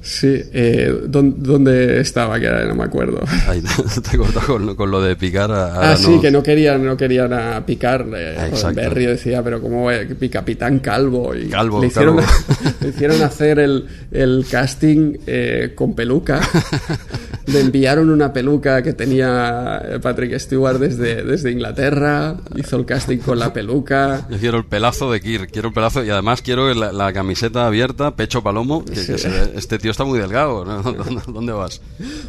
Sí, 0.00 0.40
eh, 0.52 0.92
¿dó- 1.06 1.22
¿dónde 1.22 2.00
estaba? 2.00 2.38
Que 2.40 2.48
ahora 2.48 2.64
no 2.66 2.74
me 2.74 2.84
acuerdo. 2.84 3.20
Ahí 3.48 3.62
te 4.10 4.16
cortado 4.16 4.46
con, 4.46 4.66
lo- 4.66 4.76
con 4.76 4.90
lo 4.90 5.02
de 5.02 5.16
picar. 5.16 5.50
a- 5.50 5.92
Ah, 5.92 5.96
sí, 5.96 6.10
no- 6.16 6.20
que 6.20 6.30
no 6.30 6.42
querían, 6.42 6.84
no 6.84 6.96
querían 6.96 7.32
a 7.32 7.64
picar. 7.66 8.06
Eh, 8.14 8.32
Exacto. 8.48 8.68
Roddenberry 8.80 9.06
decía, 9.06 9.42
pero 9.42 9.60
¿cómo 9.60 9.84
va 9.84 9.94
a 9.96 10.00
pi- 10.18 10.28
Capitán 10.28 10.78
Calvo? 10.78 11.34
Y 11.34 11.48
Calvo, 11.48 11.80
le 11.80 11.88
hicieron, 11.88 12.16
calvo. 12.16 12.30
le 12.80 12.88
hicieron 12.88 13.22
hacer 13.22 13.58
el, 13.58 13.86
el 14.12 14.46
casting 14.50 15.16
eh, 15.26 15.72
con 15.74 15.94
peluca. 15.94 16.40
le 17.46 17.60
enviaron 17.60 18.10
una 18.10 18.32
peluca 18.32 18.82
que 18.82 18.92
tenía 18.92 19.82
eh, 19.84 19.98
Patrick 20.00 20.38
Stewart 20.38 20.78
desde, 20.78 21.22
desde 21.24 21.50
Inglaterra. 21.50 22.36
Hizo 22.56 22.76
el 22.76 22.84
casting 22.86 23.18
con 23.18 23.38
la 23.38 23.52
peluca. 23.52 24.26
Yo 24.30 24.38
quiero 24.38 24.58
el 24.58 24.64
pelazo 24.66 25.10
de 25.10 25.20
Kirk, 25.20 25.50
quiero 25.50 25.68
el 25.68 25.74
pelazo 25.74 26.04
y 26.04 26.10
además 26.10 26.42
quiero 26.42 26.72
la, 26.74 26.92
la 26.92 27.12
camiseta 27.12 27.66
abierta, 27.66 28.14
pecho 28.16 28.42
palomo, 28.42 28.84
que, 28.84 28.92
que 28.92 29.18
se 29.18 29.28
ve- 29.28 29.52
este 29.56 29.78
tío 29.78 29.87
está 29.90 30.04
muy 30.04 30.18
delgado, 30.18 30.64
¿no? 30.64 30.82
¿Dónde, 30.82 31.22
dónde 31.26 31.52
vas? 31.52 31.80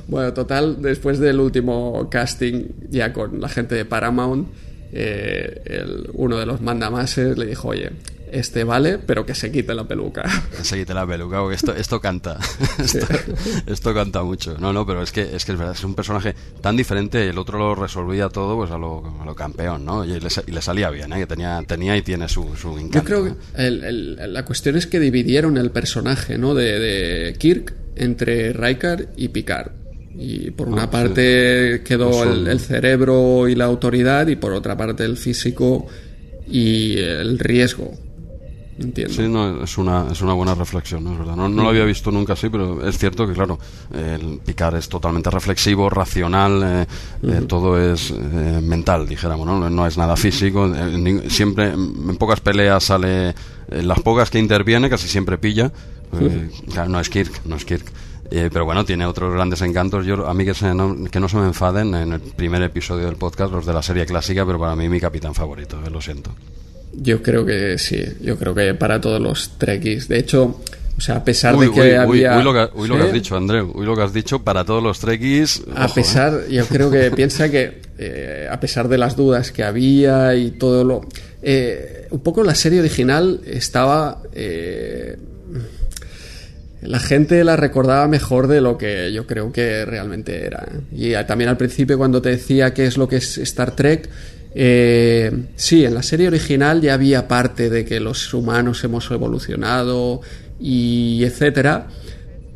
Bueno, 0.07 0.33
total, 0.33 0.81
después 0.81 1.19
del 1.19 1.39
último 1.39 2.07
casting, 2.09 2.65
ya 2.89 3.13
con 3.13 3.39
la 3.39 3.49
gente 3.49 3.75
de 3.75 3.85
Paramount, 3.85 4.47
eh, 4.91 5.61
el- 5.65 6.09
uno 6.13 6.37
de 6.37 6.45
los 6.45 6.61
mandamases 6.61 7.37
le 7.37 7.45
dijo, 7.45 7.67
oye, 7.69 7.91
este 8.31 8.63
vale, 8.63 8.97
pero 8.99 9.25
que 9.25 9.33
se 9.35 9.51
quite 9.51 9.73
la 9.73 9.87
peluca. 9.87 10.23
Seguite 10.61 10.93
la 10.93 11.05
peluca, 11.07 11.39
porque 11.39 11.55
esto, 11.55 11.73
esto 11.75 11.99
canta. 11.99 12.37
Esto, 12.79 13.07
esto 13.67 13.93
canta 13.93 14.23
mucho. 14.23 14.57
No, 14.59 14.71
no, 14.73 14.85
pero 14.85 15.01
es 15.01 15.11
que, 15.11 15.21
es 15.35 15.45
que 15.45 15.51
es 15.53 15.57
verdad, 15.57 15.73
es 15.75 15.83
un 15.83 15.95
personaje 15.95 16.33
tan 16.61 16.75
diferente, 16.77 17.27
el 17.29 17.37
otro 17.37 17.57
lo 17.57 17.75
resolvía 17.75 18.29
todo 18.29 18.55
pues 18.55 18.71
a 18.71 18.77
lo, 18.77 19.03
a 19.21 19.25
lo 19.25 19.35
campeón, 19.35 19.85
¿no? 19.85 20.03
Y 20.05 20.19
le, 20.19 20.29
sa- 20.29 20.43
y 20.47 20.51
le 20.51 20.61
salía 20.61 20.89
bien, 20.89 21.11
¿eh? 21.13 21.17
Que 21.19 21.27
tenía, 21.27 21.61
tenía 21.67 21.95
y 21.97 22.01
tiene 22.01 22.27
su, 22.29 22.55
su 22.55 22.77
encanto. 22.77 22.99
Yo 22.99 23.03
creo 23.03 23.23
que 23.25 23.33
el- 23.67 23.83
el- 23.83 24.33
la 24.33 24.45
cuestión 24.45 24.75
es 24.77 24.87
que 24.87 24.99
dividieron 24.99 25.57
el 25.57 25.71
personaje 25.71 26.37
¿no? 26.37 26.53
de, 26.53 26.79
de 26.79 27.33
Kirk 27.33 27.73
entre 27.95 28.53
Riker 28.53 29.09
y 29.17 29.27
Picard. 29.29 29.71
Y 30.17 30.51
por 30.51 30.67
una 30.67 30.83
Ah, 30.83 30.85
sí. 30.85 30.91
parte 30.91 31.81
quedó 31.85 32.23
el, 32.23 32.47
el 32.47 32.59
cerebro 32.59 33.47
y 33.47 33.55
la 33.55 33.65
autoridad 33.65 34.27
y 34.27 34.35
por 34.35 34.53
otra 34.53 34.75
parte 34.75 35.03
el 35.05 35.15
físico 35.17 35.87
y 36.47 36.97
el 36.97 37.39
riesgo. 37.39 37.93
Entiendo. 38.79 39.13
Sí, 39.13 39.27
no, 39.27 39.63
es 39.63 39.77
una, 39.77 40.07
es 40.11 40.21
una 40.21 40.33
buena 40.33 40.55
reflexión, 40.55 41.03
¿no? 41.03 41.13
es 41.13 41.19
verdad. 41.19 41.35
No, 41.35 41.49
no 41.49 41.63
lo 41.63 41.69
había 41.69 41.85
visto 41.85 42.11
nunca 42.11 42.33
así, 42.33 42.49
pero 42.49 42.87
es 42.87 42.97
cierto 42.97 43.27
que, 43.27 43.33
claro, 43.33 43.59
el 43.93 44.39
Picard 44.45 44.75
es 44.75 44.87
totalmente 44.87 45.29
reflexivo, 45.29 45.89
racional, 45.89 46.63
eh, 46.63 46.85
eh, 47.23 47.41
todo 47.47 47.77
es 47.77 48.11
eh, 48.11 48.59
mental, 48.63 49.07
dijéramos, 49.07 49.45
¿no? 49.45 49.69
No 49.69 49.87
es 49.87 49.97
nada 49.97 50.15
físico. 50.15 50.71
siempre, 51.27 51.73
en 51.73 52.15
pocas 52.17 52.39
peleas 52.39 52.83
sale, 52.83 53.35
en 53.69 53.87
las 53.87 53.99
pocas 53.99 54.29
que 54.29 54.39
interviene, 54.39 54.89
casi 54.89 55.07
siempre 55.07 55.37
pilla. 55.37 55.71
claro, 56.71 56.89
no 56.89 56.99
es 56.99 57.09
Kirk, 57.09 57.41
no 57.45 57.55
es 57.55 57.65
Kirk. 57.65 57.85
Eh, 58.31 58.49
pero 58.51 58.65
bueno, 58.65 58.85
tiene 58.85 59.05
otros 59.05 59.33
grandes 59.33 59.61
encantos. 59.61 60.05
Yo, 60.05 60.27
a 60.27 60.33
mí 60.33 60.45
que, 60.45 60.53
se 60.53 60.73
no, 60.73 60.95
que 61.09 61.19
no 61.19 61.27
se 61.27 61.37
me 61.37 61.47
enfaden 61.47 61.95
en 61.95 62.13
el 62.13 62.19
primer 62.19 62.61
episodio 62.61 63.05
del 63.05 63.15
podcast, 63.15 63.51
los 63.51 63.65
de 63.65 63.73
la 63.73 63.81
serie 63.81 64.05
clásica, 64.05 64.45
pero 64.45 64.59
para 64.59 64.75
mí 64.75 64.87
mi 64.87 64.99
capitán 64.99 65.33
favorito, 65.33 65.79
eh, 65.85 65.89
lo 65.89 65.99
siento. 65.99 66.31
Yo 66.93 67.21
creo 67.21 67.45
que 67.45 67.77
sí, 67.77 68.03
yo 68.21 68.37
creo 68.37 68.53
que 68.55 68.73
para 68.73 68.99
todos 68.99 69.21
los 69.21 69.57
trekkies. 69.57 70.07
De 70.07 70.19
hecho, 70.19 70.59
o 70.97 71.01
sea, 71.01 71.17
a 71.17 71.23
pesar 71.23 71.55
Uy, 71.55 71.67
de 71.67 71.71
que 71.71 71.81
uy, 71.81 71.91
había... 71.91 72.37
uy 72.37 72.43
lo 72.43 72.53
que, 72.53 72.69
uy 72.77 72.87
lo 72.87 72.95
que 72.95 73.01
¿Sí? 73.01 73.07
has 73.07 73.13
dicho, 73.13 73.37
Andreu. 73.37 73.71
Uy 73.73 73.85
lo 73.85 73.95
que 73.95 74.01
has 74.01 74.13
dicho 74.13 74.43
para 74.43 74.65
todos 74.65 74.83
los 74.83 74.99
trekkies. 74.99 75.63
A 75.75 75.85
ojo, 75.85 75.95
pesar, 75.95 76.47
yo 76.49 76.65
creo 76.65 76.91
que 76.91 77.11
piensa 77.15 77.49
que 77.49 77.81
eh, 77.97 78.47
a 78.51 78.59
pesar 78.59 78.87
de 78.87 78.97
las 78.97 79.15
dudas 79.15 79.51
que 79.51 79.63
había 79.63 80.35
y 80.35 80.51
todo 80.51 80.83
lo... 80.83 81.01
eh, 81.41 82.07
un 82.11 82.19
poco 82.21 82.43
la 82.43 82.55
serie 82.55 82.79
original 82.79 83.39
estaba... 83.45 84.21
eh, 84.33 85.17
la 86.81 86.99
gente 86.99 87.43
la 87.43 87.57
recordaba 87.57 88.07
mejor 88.07 88.47
de 88.47 88.61
lo 88.61 88.77
que 88.77 89.11
yo 89.11 89.27
creo 89.27 89.51
que 89.51 89.83
realmente 89.85 90.45
era. 90.45 90.65
Y 90.95 91.13
eh, 91.13 91.23
también 91.25 91.49
al 91.49 91.57
principio 91.57 91.97
cuando 91.97 92.21
te 92.21 92.29
decía 92.29 92.73
qué 92.73 92.85
es 92.85 92.97
lo 92.97 93.07
que 93.07 93.17
es 93.17 93.37
Star 93.39 93.75
Trek, 93.75 94.09
eh, 94.53 95.31
sí, 95.55 95.85
en 95.85 95.93
la 95.93 96.03
serie 96.03 96.27
original 96.27 96.81
ya 96.81 96.93
había 96.93 97.27
parte 97.27 97.69
de 97.69 97.85
que 97.85 97.99
los 97.99 98.33
humanos 98.33 98.83
hemos 98.83 99.09
evolucionado 99.11 100.21
y 100.59 101.23
etcétera, 101.23 101.87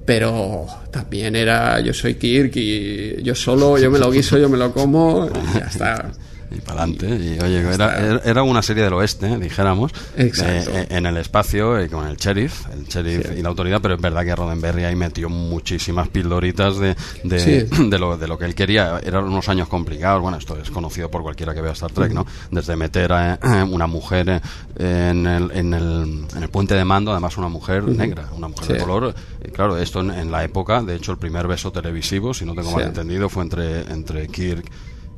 pero 0.06 0.66
también 0.91 1.36
era 1.36 1.80
yo 1.80 1.94
soy 1.94 2.16
Kirk 2.16 2.56
y 2.56 3.22
yo 3.24 3.36
solo, 3.36 3.78
yo 3.78 3.91
me 3.91 4.00
lo 4.00 4.12
guiso, 4.12 4.38
yo 4.38 4.50
me 4.50 4.58
lo 4.58 4.74
como 4.74 5.28
y 5.28 5.60
ya 5.60 5.66
está. 5.66 6.12
Y 6.56 6.62
para 6.62 6.84
adelante. 6.84 7.08
Y 7.08 7.39
oye, 7.43 7.74
era, 7.74 8.22
era 8.24 8.43
una 8.43 8.62
serie 8.62 8.84
del 8.84 8.93
oeste, 8.93 9.38
dijéramos. 9.39 9.91
Exacto. 10.16 10.72
eh, 10.72 10.88
en 10.89 11.06
el 11.06 11.18
espacio, 11.18 11.78
eh, 11.80 11.89
con 11.89 12.08
el 12.08 12.16
sheriff, 12.18 12.66
el 12.72 12.86
sheriff 12.86 13.28
Sí. 13.30 13.39
y 13.39 13.41
la 13.41 13.49
autoridad, 13.49 13.80
pero 13.82 13.95
es 13.95 14.01
verdad 14.01 14.24
que 14.24 14.36
Roddenberry 14.36 14.84
ahí 14.86 14.95
metió 14.95 15.30
muchísimas 15.30 16.08
pildoritas 16.10 16.78
de, 16.78 16.95
de, 17.24 17.39
Sí. 17.39 17.84
de 17.89 17.99
lo, 17.99 18.18
de 18.18 18.28
lo 18.28 18.38
que 18.38 18.45
él 18.45 18.56
quería. 18.56 18.99
Eran 19.04 19.24
unos 19.26 19.49
años 19.49 19.68
complicados. 19.68 20.22
Bueno, 20.22 20.38
esto 20.38 20.58
es 20.62 20.70
conocido 20.70 21.10
por 21.10 21.24
cualquiera 21.24 21.54
que 21.54 21.62
vea 21.62 21.72
Star 21.74 21.91
Trek, 21.91 22.12
¿no? 22.14 22.26
Desde 22.51 22.76
meter 22.76 23.12
a 23.14 23.36
eh, 23.36 23.64
una 23.64 23.88
mujer 23.88 24.30
eh, 24.30 25.10
en 25.12 25.26
el, 25.26 25.51
en, 25.51 25.74
el, 25.74 26.26
en 26.36 26.43
el 26.43 26.49
puente 26.49 26.76
de 26.76 26.86
mando, 26.86 27.12
además 27.12 27.38
una 27.38 27.49
mujer 27.49 27.84
negra, 27.84 28.30
una 28.36 28.47
mujer 28.47 28.66
Sí. 28.68 28.74
de 28.74 28.80
color. 28.80 29.16
Eh, 29.41 29.51
Claro, 29.54 29.78
esto 29.78 29.99
en, 30.01 30.12
en 30.12 30.32
la 30.32 30.43
época, 30.43 30.82
de 30.82 30.95
hecho, 30.95 31.12
el 31.12 31.18
primer 31.18 31.47
beso 31.47 31.72
televisivo, 31.72 32.34
si 32.34 32.45
no 32.45 32.54
tengo 32.56 32.72
mal 32.72 32.84
entendido, 32.84 33.30
fue 33.30 33.43
entre, 33.43 33.82
entre 33.91 34.28
Kirk 34.28 34.66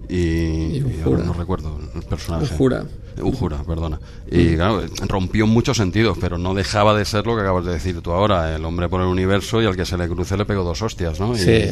y, 0.10 0.84
ahora 1.04 1.24
no 1.24 1.34
recuerdo 1.34 1.80
el 1.96 2.02
personaje. 2.04 2.54
Uhura. 2.54 2.84
Uhura, 3.22 3.64
perdona. 3.64 3.98
Y 4.30 4.56
claro, 4.56 4.84
rompió 5.08 5.46
en 5.46 5.52
muchos 5.52 5.78
sentidos, 5.78 6.18
pero 6.20 6.38
no 6.38 6.54
dejaba 6.54 6.98
de 6.98 7.06
ser 7.06 7.26
lo 7.26 7.36
que 7.36 7.42
acabas 7.44 7.66
de 7.66 7.72
decir 7.72 8.02
tú 8.02 8.12
ahora, 8.12 8.54
el 8.56 8.66
hombre 8.66 8.90
por 8.90 9.00
el 9.02 9.08
universo 9.08 9.62
y 9.62 9.66
al 9.66 9.76
que 9.78 9.86
se 9.86 9.98
le 9.98 10.08
cruce 10.10 10.36
le 10.36 10.44
pegó 10.46 10.64
dos 10.64 10.82
hostias, 10.82 11.20
¿no? 11.20 11.34
Y, 11.34 11.40
Sí. 11.40 11.64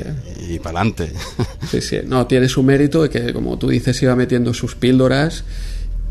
y 0.50 0.60
para 0.60 0.80
adelante. 0.80 1.12
Sí, 1.70 1.82
sí. 1.82 1.98
No, 2.06 2.28
tiene 2.28 2.48
su 2.48 2.64
mérito 2.64 3.04
de 3.04 3.10
que, 3.10 3.34
como 3.34 3.58
tú 3.58 3.68
dices, 3.70 4.02
iba 4.04 4.16
metiendo 4.16 4.54
sus 4.54 4.76
píldoras 4.76 5.44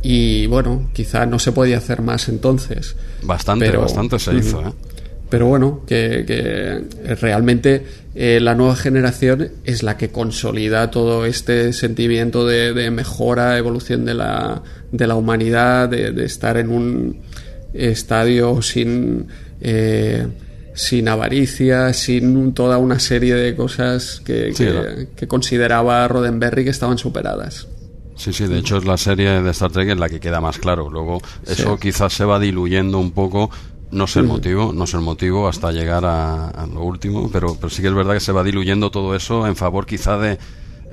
y, 0.03 0.47
bueno, 0.49 0.91
quizá 0.93 1.25
no 1.27 1.39
se 1.39 1.53
podía 1.53 1.79
hacer 1.79 2.03
más 2.03 2.29
entonces. 2.29 2.97
Bastante, 3.23 3.67
Pero- 3.67 3.83
bastante 3.83 4.19
se 4.19 4.35
hizo. 4.35 4.61
¿eh? 4.61 4.73
Pero 5.33 5.47
bueno, 5.47 5.81
que, 5.87 6.25
que 6.27 7.15
realmente 7.15 7.87
eh, 8.15 8.39
la 8.39 8.55
nueva 8.55 8.77
generación 8.77 9.49
es 9.65 9.83
la 9.83 9.97
que 9.97 10.11
consolida 10.11 10.91
todo 10.91 11.25
este 11.25 11.73
sentimiento 11.73 12.47
de, 12.47 12.75
de 12.75 12.91
mejora, 12.91 13.57
evolución 13.57 14.05
de 14.05 14.13
la, 14.13 14.63
de 14.91 15.07
la 15.07 15.15
humanidad, 15.15 15.89
de, 15.89 16.13
de 16.13 16.25
estar 16.27 16.59
en 16.59 16.69
un 16.69 17.21
estadio 17.73 18.61
sin, 18.61 19.27
eh, 19.63 20.27
sin 20.75 21.09
avaricia, 21.09 21.95
sin 21.95 22.53
toda 22.53 22.77
una 22.77 22.99
serie 22.99 23.35
de 23.35 23.55
cosas 23.57 24.21
que, 24.25 24.53
Sí, 24.53 24.65
que- 24.65 25.09
que 25.17 25.27
consideraba 25.27 26.07
Roddenberry 26.09 26.65
que 26.65 26.71
estaban 26.71 26.99
superadas. 26.99 27.69
Sí, 28.17 28.33
sí, 28.35 28.47
de 28.47 28.59
hecho 28.59 28.77
es 28.77 28.85
la 28.85 28.99
serie 28.99 29.41
de 29.43 29.51
Star 29.51 29.73
Trek 29.73 29.89
en 29.89 29.99
la 29.99 30.09
que 30.11 30.21
queda 30.21 30.41
más 30.43 30.59
claro. 30.59 30.91
Luego 30.91 31.23
eso 31.47 31.79
quizás 31.79 32.13
se 32.13 32.25
va 32.27 32.39
diluyendo 32.39 32.99
un 32.99 33.11
poco, 33.13 33.51
no 33.93 34.07
sé 34.07 34.21
el 34.21 34.27
motivo, 34.27 34.73
no 34.73 34.87
sé 34.87 34.97
el 34.97 35.03
motivo 35.03 35.47
hasta 35.49 35.71
llegar 35.71 36.05
a, 36.05 36.49
a 36.49 36.67
lo 36.67 36.81
último, 36.83 37.31
pero, 37.33 37.55
pero 37.55 37.71
sí 37.71 37.81
que 37.83 37.89
es 37.89 37.95
verdad 37.95 38.15
que 38.15 38.21
se 38.21 38.33
va 38.33 38.43
diluyendo 38.43 38.91
todo 38.91 39.15
eso 39.15 39.47
en 39.47 39.55
favor 39.55 39.87
quizá 39.87 40.19
de, 40.19 40.39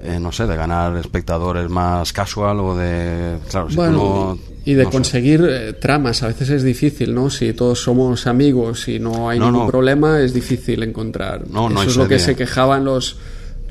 eh, 0.04 0.20
no 0.20 0.32
sé, 0.32 0.46
de 0.48 0.56
ganar 0.56 0.96
espectadores 0.98 1.70
más 1.70 2.14
casual 2.14 2.60
o 2.60 2.76
de... 2.76 3.38
Claro, 3.50 3.70
si 3.70 3.76
Bueno, 3.76 4.36
no- 4.36 4.38
y 4.66 4.74
de 4.74 4.84
no 4.84 4.90
conseguir 4.92 5.46
eh, 5.50 5.74
tramas, 5.74 6.22
a 6.22 6.28
veces 6.28 6.50
es 6.50 6.64
difícil, 6.64 7.16
¿no? 7.16 7.30
Si 7.30 7.54
todos 7.54 7.82
somos 7.82 8.28
amigos 8.28 8.88
y 8.88 9.00
no 9.00 9.30
hay 9.30 9.40
No, 9.40 9.52
ningún 9.52 9.68
problema, 9.68 10.20
es 10.22 10.34
difícil 10.34 10.84
encontrar. 10.84 11.48
No, 11.50 11.70
no 11.70 11.82
Eso 11.82 11.90
es 11.92 11.98
lo 11.98 12.08
que 12.08 12.20
se 12.20 12.36
quejaban 12.36 12.84
los, 12.86 13.18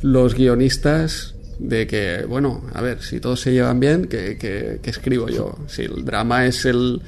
los 0.03 0.35
guionistas 0.35 1.35
de 1.59 1.87
que, 1.87 2.25
bueno, 2.29 2.63
a 2.75 2.81
ver, 2.81 3.03
si 3.03 3.21
todos 3.21 3.41
se 3.41 3.53
llevan 3.53 3.79
bien, 3.81 4.07
¿qué, 4.07 4.37
qué- 4.41 4.81
qué 4.83 4.91
escribo 4.91 5.29
yo? 5.29 5.55
Si 5.69 5.83
el 5.83 6.05
drama 6.05 6.47
es 6.47 6.65
el 6.65 7.03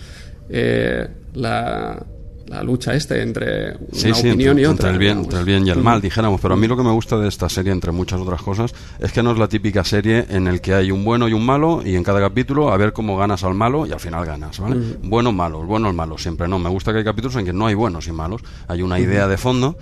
eh, 0.51 1.09
la, 1.35 2.05
la 2.51 2.62
lucha 2.62 2.92
este 2.94 3.22
entre 3.22 3.76
una 3.76 3.78
Sí, 3.92 4.12
sí, 4.12 4.28
opinión 4.28 4.51
entre, 4.59 4.62
y 4.62 4.66
otra. 4.66 4.70
entre 4.72 4.90
el 4.90 4.98
bien, 4.98 5.09
digamos. 5.22 5.24
entre 5.26 5.38
el 5.40 5.44
bien 5.46 5.66
y 5.66 5.70
el 5.70 5.78
mal, 5.82 6.01
dijéramos. 6.01 6.40
Pero 6.40 6.55
a 6.55 6.57
mí 6.57 6.66
lo 6.66 6.76
que 6.76 6.82
me 6.82 6.90
gusta 6.90 7.16
de 7.18 7.28
esta 7.28 7.48
serie, 7.48 7.72
entre 7.72 7.92
muchas 7.92 8.20
otras 8.20 8.42
cosas, 8.42 8.74
es 8.98 9.12
que 9.12 9.22
no 9.22 9.32
es 9.32 9.38
la 9.38 9.48
típica 9.48 9.84
serie 9.84 10.26
en 10.28 10.46
el 10.48 10.61
que 10.61 10.74
hay 10.74 10.90
un 10.90 11.05
bueno 11.05 11.28
y 11.28 11.32
un 11.32 11.46
malo 11.46 11.80
y 11.84 11.94
en 11.96 12.03
cada 12.03 12.20
capítulo 12.20 12.72
a 12.72 12.76
ver 12.76 12.92
cómo 12.92 13.16
ganas 13.16 13.44
al 13.44 13.55
malo 13.55 13.86
y 13.86 13.92
al 13.92 14.01
final 14.01 14.26
ganas, 14.26 14.59
¿vale? 14.59 14.76
Bueno, 15.03 15.32
malo, 15.32 15.61
el 15.61 15.66
bueno, 15.66 15.88
el 15.88 15.94
malo, 15.94 16.18
siempre 16.18 16.48
no. 16.48 16.59
Me 16.59 16.68
gusta 16.68 16.92
que 16.92 16.98
hay 16.98 17.05
capítulos 17.05 17.36
en 17.36 17.44
que 17.46 17.53
no 17.53 17.66
hay 17.66 17.74
buenos 17.74 18.09
y 18.09 18.12
malos. 18.12 18.42
Hay 18.68 18.82
una 18.82 18.98
idea 18.98 19.28
de 19.28 19.36
fondo 19.38 19.78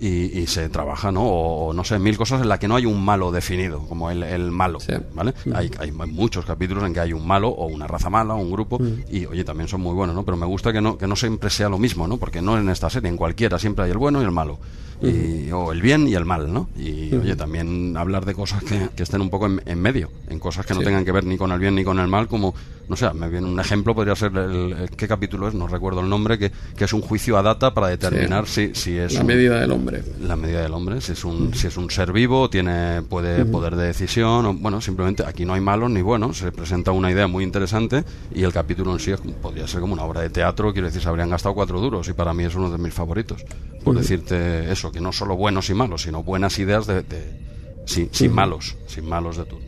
y, 0.00 0.38
y 0.38 0.46
se 0.46 0.68
trabaja, 0.68 1.10
¿no? 1.10 1.24
O, 1.24 1.72
no 1.72 1.84
sé, 1.84 1.98
mil 1.98 2.16
cosas 2.16 2.40
en 2.42 2.48
las 2.48 2.58
que 2.58 2.68
no 2.68 2.76
hay 2.76 2.86
un 2.86 3.04
malo 3.04 3.30
definido, 3.32 3.80
como 3.88 4.10
el, 4.10 4.22
el 4.22 4.50
malo, 4.50 4.80
Sí. 4.80 4.92
¿vale? 5.14 5.34
Hay, 5.54 5.70
hay 5.78 5.90
muchos 5.90 6.44
capítulos 6.44 6.84
en 6.84 6.94
que 6.94 7.00
hay 7.00 7.12
un 7.12 7.26
malo 7.26 7.48
o 7.48 7.66
una 7.66 7.86
raza 7.86 8.08
mala 8.10 8.34
o 8.34 8.38
un 8.38 8.50
grupo 8.52 8.78
y, 9.10 9.26
oye, 9.26 9.44
también 9.44 9.68
son 9.68 9.80
muy 9.80 9.94
buenos, 9.94 10.14
¿no? 10.14 10.24
Pero 10.24 10.36
me 10.36 10.46
gusta 10.46 10.72
que 10.72 10.80
no, 10.80 10.96
que 10.98 11.06
no 11.06 11.16
siempre 11.16 11.50
sea 11.50 11.68
lo 11.68 11.78
mismo, 11.78 12.06
¿no? 12.06 12.16
Porque 12.16 12.40
no 12.42 12.58
en 12.58 12.68
esta 12.68 12.88
serie, 12.90 13.08
en 13.08 13.16
cualquiera 13.16 13.58
siempre 13.58 13.84
hay 13.84 13.90
el 13.90 13.98
bueno 13.98 14.20
y 14.22 14.24
el 14.24 14.30
malo. 14.30 14.58
Y, 15.00 15.50
o 15.52 15.70
el 15.72 15.80
bien 15.80 16.08
y 16.08 16.14
el 16.14 16.24
mal, 16.24 16.52
¿no? 16.52 16.68
Y 16.76 17.14
oye, 17.14 17.36
también 17.36 17.96
hablar 17.96 18.24
de 18.24 18.34
cosas 18.34 18.64
que, 18.64 18.88
que 18.96 19.02
estén 19.04 19.20
un 19.20 19.30
poco 19.30 19.46
en, 19.46 19.62
en 19.64 19.80
medio, 19.80 20.10
en 20.28 20.38
cosas 20.40 20.66
que 20.66 20.74
no 20.74 20.80
Sí. 20.80 20.86
tengan 20.86 21.04
que 21.04 21.12
ver 21.12 21.24
ni 21.24 21.36
con 21.36 21.52
el 21.52 21.60
bien 21.60 21.74
ni 21.76 21.84
con 21.84 21.98
el 22.00 22.08
mal, 22.08 22.26
como, 22.26 22.52
no 22.88 22.96
sé, 22.96 23.12
me 23.14 23.28
viene 23.28 23.46
un 23.46 23.60
ejemplo, 23.60 23.94
podría 23.94 24.16
ser 24.16 24.32
el, 24.36 24.72
el- 24.72 24.90
¿qué 24.96 25.06
capítulo 25.06 25.46
es? 25.46 25.54
No 25.54 25.68
recuerdo 25.68 26.00
el 26.00 26.08
nombre, 26.08 26.36
que, 26.38 26.50
que 26.76 26.84
es 26.84 26.92
un 26.92 27.00
juicio 27.00 27.38
a 27.38 27.42
data 27.42 27.72
para 27.74 27.86
determinar 27.88 28.48
si, 28.48 28.74
si 28.74 28.96
es 28.98 29.14
La 29.14 29.20
un- 29.20 29.26
medida 29.28 29.60
del 29.60 29.70
hombre. 29.70 30.02
la 30.20 30.34
medida 30.34 30.62
del 30.62 30.74
hombre, 30.74 31.00
si 31.00 31.12
es 31.12 31.24
un, 31.24 31.54
si 31.54 31.68
es 31.68 31.76
un 31.76 31.90
ser 31.90 32.12
vivo, 32.12 32.50
tiene 32.50 33.02
puede 33.02 33.44
poder 33.44 33.76
de 33.76 33.86
decisión, 33.86 34.46
o, 34.46 34.54
bueno, 34.54 34.80
simplemente 34.80 35.24
aquí 35.24 35.44
no 35.44 35.54
hay 35.54 35.60
malos 35.60 35.90
ni 35.90 36.02
buenos, 36.02 36.38
se 36.38 36.50
presenta 36.50 36.90
una 36.90 37.10
idea 37.12 37.28
muy 37.28 37.44
interesante 37.44 38.02
y 38.34 38.42
el 38.42 38.52
capítulo 38.52 38.92
en 38.94 38.98
sí 38.98 39.12
es- 39.12 39.20
podría 39.20 39.68
ser 39.68 39.80
como 39.80 39.92
una 39.92 40.02
obra 40.02 40.22
de 40.22 40.30
teatro, 40.30 40.72
quiero 40.72 40.86
decir, 40.88 41.02
se 41.02 41.08
habrían 41.08 41.30
gastado 41.30 41.54
cuatro 41.54 41.80
duros 41.80 42.08
y 42.08 42.14
para 42.14 42.34
mí 42.34 42.42
es 42.44 42.54
uno 42.56 42.68
de 42.70 42.78
mis 42.78 42.92
favoritos, 42.94 43.44
por 43.84 43.96
decirte 43.96 44.70
eso, 44.72 44.87
que 44.92 45.00
no 45.00 45.12
solo 45.12 45.36
buenos 45.36 45.70
y 45.70 45.74
malos, 45.74 46.02
sino 46.02 46.22
buenas 46.22 46.58
ideas 46.58 46.86
de, 46.86 47.02
de- 47.02 47.38
sin, 47.86 48.08
sin 48.12 48.32
malos, 48.32 48.76
sin 48.86 49.06
malos 49.08 49.36
de 49.36 49.44
todo. 49.44 49.60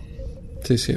Sí, 0.65 0.77
sí. 0.79 0.97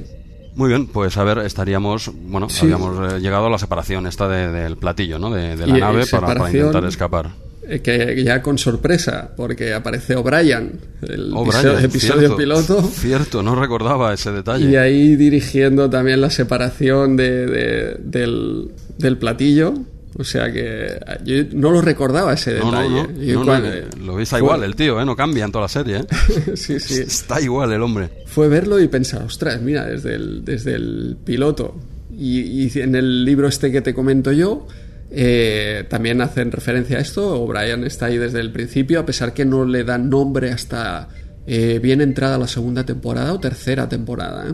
Muy 0.55 0.69
bien, 0.69 0.87
pues 0.87 1.17
a 1.17 1.23
ver, 1.23 1.39
estaríamos, 1.39 2.11
bueno, 2.13 2.49
Sí. 2.49 2.61
habíamos 2.65 3.13
eh, 3.13 3.19
llegado 3.19 3.47
a 3.47 3.49
la 3.49 3.57
separación 3.57 4.05
esta 4.07 4.27
de- 4.27 4.49
del 4.51 4.77
platillo, 4.77 5.17
¿no? 5.19 5.31
De, 5.31 5.55
de 5.55 5.65
la 5.67 5.73
Y, 5.73 5.77
eh, 5.77 5.81
nave 5.81 6.05
para, 6.05 6.49
intentar 6.51 6.85
escapar. 6.85 7.31
Eh, 7.67 7.79
que 7.79 8.21
ya 8.25 8.41
con 8.41 8.57
sorpresa, 8.57 9.31
porque 9.37 9.73
aparece 9.73 10.15
O'Brien, 10.17 10.79
el 11.01 11.33
episodio, 11.33 11.79
episodio 11.79 12.19
cierto, 12.19 12.35
piloto, 12.37 12.81
Cierto, 12.93 13.41
no 13.41 13.55
recordaba 13.55 14.13
ese 14.13 14.31
detalle. 14.33 14.69
y 14.69 14.75
ahí 14.75 15.15
dirigiendo 15.15 15.89
también 15.89 16.19
la 16.19 16.29
separación 16.29 17.15
de, 17.15 17.45
de- 17.47 17.95
del, 18.03 18.71
del 18.97 19.17
platillo. 19.17 19.73
O 20.15 20.23
sea 20.23 20.51
que 20.51 20.99
yo 21.25 21.35
no 21.53 21.71
lo 21.71 21.81
recordaba 21.81 22.33
ese 22.33 22.53
detalle. 22.53 22.71
no, 22.89 23.07
no, 23.07 23.39
no, 23.39 23.45
cuando- 23.45 23.69
lo 24.05 24.15
ves 24.15 24.29
fue- 24.29 24.39
igual 24.39 24.63
el 24.63 24.75
tío, 24.75 25.01
¿eh? 25.01 25.05
No 25.05 25.15
cambia 25.15 25.45
en 25.45 25.51
toda 25.51 25.63
la 25.63 25.69
serie, 25.69 25.97
¿eh? 25.97 26.05
sí, 26.55 26.79
sí. 26.79 27.01
Está 27.07 27.41
igual 27.41 27.71
el 27.71 27.81
hombre. 27.81 28.09
Fue 28.27 28.47
verlo 28.47 28.79
y 28.79 28.87
pensar, 28.87 29.23
ostras, 29.23 29.61
mira, 29.61 29.85
desde 29.85 30.15
el, 30.15 30.45
desde 30.45 30.75
el 30.75 31.17
piloto 31.23 31.75
y, 32.15 32.41
y 32.65 32.71
en 32.79 32.93
el 32.95 33.25
libro 33.25 33.47
este 33.47 33.71
que 33.71 33.81
te 33.81 33.93
comento 33.95 34.31
yo, 34.31 34.67
eh, 35.09 35.85
también 35.89 36.21
hacen 36.21 36.51
referencia 36.51 36.97
a 36.97 37.01
esto. 37.01 37.41
O'Brien 37.41 37.83
está 37.83 38.07
ahí 38.07 38.17
desde 38.17 38.39
el 38.39 38.51
principio, 38.51 38.99
a 38.99 39.05
pesar 39.05 39.33
que 39.33 39.45
no 39.45 39.65
le 39.65 39.83
dan 39.83 40.09
nombre 40.09 40.51
hasta 40.51 41.09
eh, 41.45 41.79
bien 41.81 42.01
entrada 42.01 42.37
la 42.37 42.47
segunda 42.47 42.85
temporada 42.85 43.33
o 43.33 43.39
tercera 43.39 43.89
temporada. 43.89 44.47
¿eh? 44.49 44.53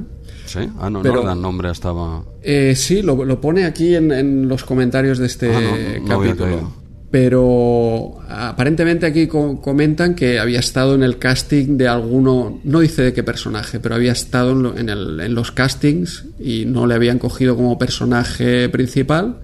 ¿Sí? 0.49 0.59
Ah, 0.79 0.89
no, 0.89 1.01
Pero- 1.03 1.15
no 1.21 1.23
dan 1.23 1.41
nombre, 1.41 1.69
estaba... 1.69 2.23
Eh, 2.41 2.73
sí, 2.75 3.01
lo, 3.03 3.23
lo 3.23 3.39
pone 3.39 3.65
aquí 3.65 3.93
en, 3.95 4.11
en 4.11 4.47
los 4.47 4.63
comentarios 4.63 5.19
de 5.19 5.27
este 5.27 5.53
Ah, 5.55 5.59
no, 5.61 6.07
no 6.07 6.13
había 6.15 6.31
capítulo. 6.35 6.73
Pero 7.11 8.17
aparentemente 8.27 9.05
aquí 9.05 9.27
co- 9.27 9.59
comentan 9.61 10.15
que 10.15 10.39
había 10.39 10.59
estado 10.59 10.95
en 10.95 11.03
el 11.03 11.17
casting 11.19 11.77
de 11.77 11.87
alguno, 11.87 12.59
no 12.63 12.79
dice 12.79 13.01
de 13.01 13.13
qué 13.13 13.23
personaje, 13.23 13.79
pero 13.79 13.95
había 13.95 14.11
estado 14.11 14.51
en, 14.53 14.63
lo- 14.63 14.77
en 14.77 14.89
el- 14.89 15.19
en 15.19 15.35
los 15.35 15.51
castings 15.51 16.25
y 16.39 16.65
no 16.65 16.87
le 16.87 16.95
habían 16.95 17.19
cogido 17.19 17.55
como 17.55 17.77
personaje 17.77 18.69
principal. 18.69 19.37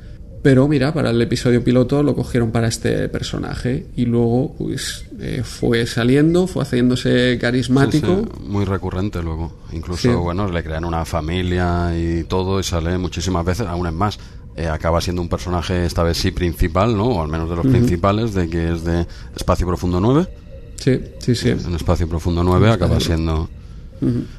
Pero 0.46 0.68
mira, 0.68 0.94
para 0.94 1.10
el 1.10 1.20
episodio 1.20 1.64
piloto 1.64 2.04
lo 2.04 2.14
cogieron 2.14 2.52
para 2.52 2.68
este 2.68 3.10
personaje 3.10 3.88
y 3.96 4.06
luego 4.06 4.54
pues 4.56 5.06
eh, 5.20 5.42
fue 5.44 5.88
saliendo, 5.88 6.46
fue 6.46 6.62
haciéndose 6.62 7.40
carismático. 7.42 8.18
sí, 8.32 8.44
muy 8.48 8.64
recurrente 8.64 9.24
luego. 9.24 9.52
Incluso, 9.74 10.04
Sí. 10.04 10.10
bueno, 10.10 10.48
le 10.48 10.64
crean 10.64 10.86
una 10.86 11.04
familia 11.04 11.94
y 11.98 12.26
todo 12.26 12.60
y 12.60 12.64
sale 12.64 12.96
muchísimas 13.00 13.44
veces, 13.44 13.66
aún 13.66 13.88
es 13.88 13.94
más. 13.94 14.20
eh, 14.56 14.68
acaba 14.68 15.02
siendo 15.02 15.22
un 15.24 15.30
personaje, 15.30 15.84
esta 15.84 16.04
vez 16.04 16.16
sí, 16.18 16.30
principal, 16.30 16.96
¿no? 16.96 17.06
O 17.08 17.22
al 17.24 17.28
menos 17.28 17.50
de 17.50 17.56
los 17.56 17.66
principales, 17.66 18.36
de 18.36 18.48
que 18.48 18.72
es 18.74 18.84
de 18.86 19.08
Espacio 19.36 19.66
Profundo 19.66 20.00
9. 20.00 20.28
Sí, 20.76 21.02
sí, 21.18 21.34
sí. 21.34 21.50
En 21.50 21.74
Espacio 21.74 22.08
Profundo 22.08 22.44
9 22.44 22.70
acaba 22.72 23.00
siendo... 23.00 23.50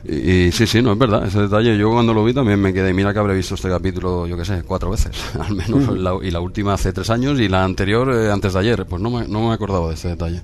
Y, 0.05 0.15
y 0.47 0.53
sí, 0.53 0.67
sí, 0.67 0.81
no 0.83 0.93
es 0.93 0.99
verdad, 0.99 1.27
ese 1.27 1.41
detalle. 1.43 1.77
Yo 1.77 1.91
cuando 1.91 2.13
lo 2.15 2.25
vi 2.25 2.33
también 2.33 2.61
me 2.61 2.73
quedé, 2.73 2.93
mira 2.95 3.13
que 3.13 3.19
habré 3.19 3.35
visto 3.35 3.55
este 3.55 3.69
capítulo, 3.69 4.27
yo 4.27 4.37
qué 4.37 4.45
sé, 4.45 4.63
cuatro 4.67 4.91
veces, 4.91 5.13
al 5.41 5.55
menos, 5.55 5.89
la- 5.99 6.17
y 6.23 6.31
la 6.31 6.41
última 6.41 6.75
hace 6.75 6.93
tres 6.93 7.11
años 7.11 7.39
y 7.41 7.49
la 7.49 7.65
anterior 7.65 8.13
eh, 8.13 8.31
antes 8.31 8.53
de 8.55 8.61
ayer. 8.61 8.87
Pues 8.87 9.01
no 9.03 9.11
me, 9.11 9.27
no 9.29 9.49
me 9.49 9.55
acordaba 9.55 9.89
de 9.89 9.95
este 9.95 10.09
detalle. 10.09 10.43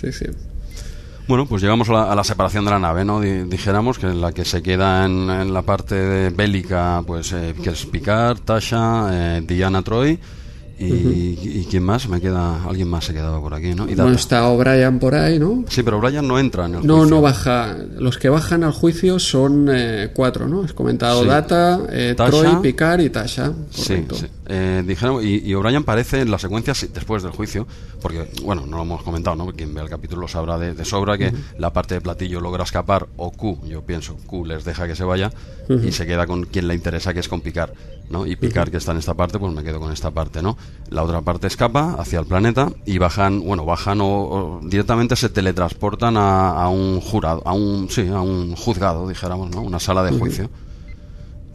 Sí, 0.00 0.12
sí. 0.12 0.24
Bueno, 1.28 1.46
pues 1.46 1.62
llegamos 1.62 1.88
a 1.90 1.92
la, 1.92 2.12
a 2.12 2.14
la 2.16 2.24
separación 2.24 2.64
de 2.64 2.72
la 2.72 2.78
nave, 2.80 3.04
¿no? 3.04 3.20
Di- 3.20 3.44
dijéramos 3.44 3.98
que 4.00 4.06
en 4.06 4.20
la 4.20 4.32
que 4.32 4.44
se 4.44 4.62
queda 4.62 5.04
en, 5.06 5.30
en 5.30 5.54
la 5.54 5.62
parte 5.62 6.30
bélica, 6.30 7.02
pues 7.06 7.32
eh, 7.32 7.54
que 7.62 7.70
es 7.70 7.86
Picard, 7.86 8.38
Tasha, 8.40 9.36
eh, 9.36 9.42
Diana 9.46 9.82
Troy 9.82 10.18
y, 10.86 11.38
y 11.60 11.66
quién 11.68 11.82
más, 11.82 12.08
me 12.08 12.20
queda, 12.20 12.64
alguien 12.64 12.88
más 12.88 13.04
se 13.04 13.12
quedaba 13.12 13.40
por 13.40 13.52
aquí, 13.54 13.74
¿no? 13.74 13.84
Y 13.88 13.94
No 13.94 14.04
Data. 14.04 14.16
está 14.16 14.48
O'Brien 14.48 14.98
por 14.98 15.14
ahí, 15.14 15.38
¿no? 15.38 15.64
Sí, 15.68 15.82
pero 15.82 16.00
Brian 16.00 16.26
no 16.26 16.38
entra 16.38 16.66
en 16.66 16.76
el 16.76 16.86
No, 16.86 16.98
juicio. 16.98 17.16
no 17.16 17.22
baja. 17.22 17.76
Los 17.98 18.16
que 18.18 18.28
bajan 18.28 18.64
al 18.64 18.72
juicio 18.72 19.18
son 19.18 19.68
eh, 19.70 20.10
cuatro, 20.14 20.48
¿no? 20.48 20.62
Has 20.62 20.72
comentado 20.72 21.22
Sí. 21.22 21.28
Data, 21.28 21.80
eh. 21.90 22.14
Troy, 22.16 22.48
Picard 22.62 23.00
y 23.00 23.10
Tasha. 23.10 23.52
Sí, 23.70 23.88
Correcto. 23.88 24.14
sí. 24.16 24.26
Eh, 24.52 24.82
dijeron, 24.84 25.24
y, 25.24 25.36
y 25.36 25.54
O'Brien 25.54 25.82
aparece 25.82 26.22
en 26.22 26.30
la 26.32 26.38
secuencia 26.38 26.74
después 26.92 27.22
del 27.22 27.30
juicio, 27.30 27.68
porque, 28.02 28.28
bueno, 28.42 28.66
no 28.66 28.78
lo 28.78 28.82
hemos 28.82 29.02
comentado, 29.04 29.36
¿no? 29.36 29.46
Quien 29.52 29.72
vea 29.72 29.84
el 29.84 29.88
capítulo 29.88 30.26
sabrá 30.26 30.58
de, 30.58 30.74
de 30.74 30.84
sobra 30.84 31.16
que 31.16 31.32
la 31.56 31.72
parte 31.72 31.94
de 31.94 32.00
platillo 32.00 32.40
logra 32.40 32.64
escapar, 32.64 33.06
o 33.16 33.30
Q, 33.30 33.60
yo 33.68 33.82
pienso, 33.82 34.16
Q 34.26 34.44
les 34.44 34.64
deja 34.64 34.88
que 34.88 34.96
se 34.96 35.04
vaya, 35.04 35.30
y 35.68 35.92
se 35.92 36.04
queda 36.04 36.26
con 36.26 36.46
quien 36.46 36.66
le 36.66 36.74
interesa, 36.74 37.14
que 37.14 37.20
es 37.20 37.28
con 37.28 37.42
Picard, 37.42 37.70
¿no? 38.08 38.26
Y 38.26 38.34
Picard, 38.34 38.70
que 38.70 38.78
está 38.78 38.90
en 38.90 38.98
esta 38.98 39.14
parte, 39.14 39.38
pues 39.38 39.54
me 39.54 39.62
quedo 39.62 39.78
con 39.78 39.92
esta 39.92 40.10
parte, 40.10 40.42
¿no? 40.42 40.58
La 40.88 41.04
otra 41.04 41.20
parte 41.20 41.46
escapa 41.46 41.94
hacia 41.94 42.18
el 42.18 42.26
planeta 42.26 42.72
y 42.84 42.98
bajan, 42.98 43.40
bueno, 43.40 43.64
bajan 43.64 44.00
o, 44.00 44.08
o 44.08 44.60
directamente 44.64 45.14
se 45.14 45.28
teletransportan 45.28 46.16
a, 46.16 46.50
a 46.60 46.68
un 46.68 47.00
jurado, 47.00 47.40
a 47.44 47.52
un, 47.52 47.88
sí, 47.88 48.08
a 48.08 48.20
un 48.20 48.56
juzgado, 48.56 49.08
dijéramos, 49.08 49.50
¿no? 49.54 49.60
Una 49.62 49.78
sala 49.78 50.02
de 50.02 50.10
juicio. 50.18 50.50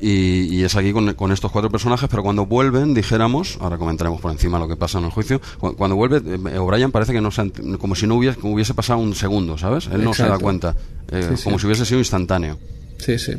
Y, 0.02 0.54
y 0.54 0.64
es 0.64 0.76
aquí 0.76 0.92
con, 0.92 1.14
con 1.14 1.32
estos 1.32 1.52
cuatro 1.52 1.72
personajes, 1.72 2.10
pero 2.10 2.22
cuando 2.22 2.46
vuelven, 2.46 2.94
dijéramos, 2.94 3.58
ahora 3.62 3.78
comentaremos 3.78 4.20
por 4.20 4.32
encima 4.32 4.60
lo 4.60 4.68
que 4.68 4.76
pasa 4.76 5.00
en 5.00 5.06
el 5.06 5.12
juicio, 5.12 5.40
cu- 5.58 5.76
cuando 5.78 5.96
vuelve, 5.96 6.18
eh, 6.52 6.58
O'Brien 6.60 6.92
parece 6.92 7.14
que 7.14 7.22
no 7.22 7.32
se, 7.32 7.50
como 7.80 7.96
si 7.96 8.06
no 8.06 8.16
hubiese, 8.16 8.38
hubiese 8.44 8.74
pasado 8.74 9.00
un 9.00 9.16
segundo, 9.16 9.58
¿sabes? 9.58 9.88
Él 9.88 10.04
no 10.04 10.14
se 10.14 10.24
da 10.28 10.38
cuenta, 10.38 10.76
eh, 11.12 11.28
Sí, 11.30 11.38
sí. 11.38 11.44
como 11.46 11.60
si 11.60 11.66
hubiese 11.68 11.86
sido 11.86 12.00
instantáneo. 12.00 12.58
Sí, 12.98 13.18
sí. 13.18 13.34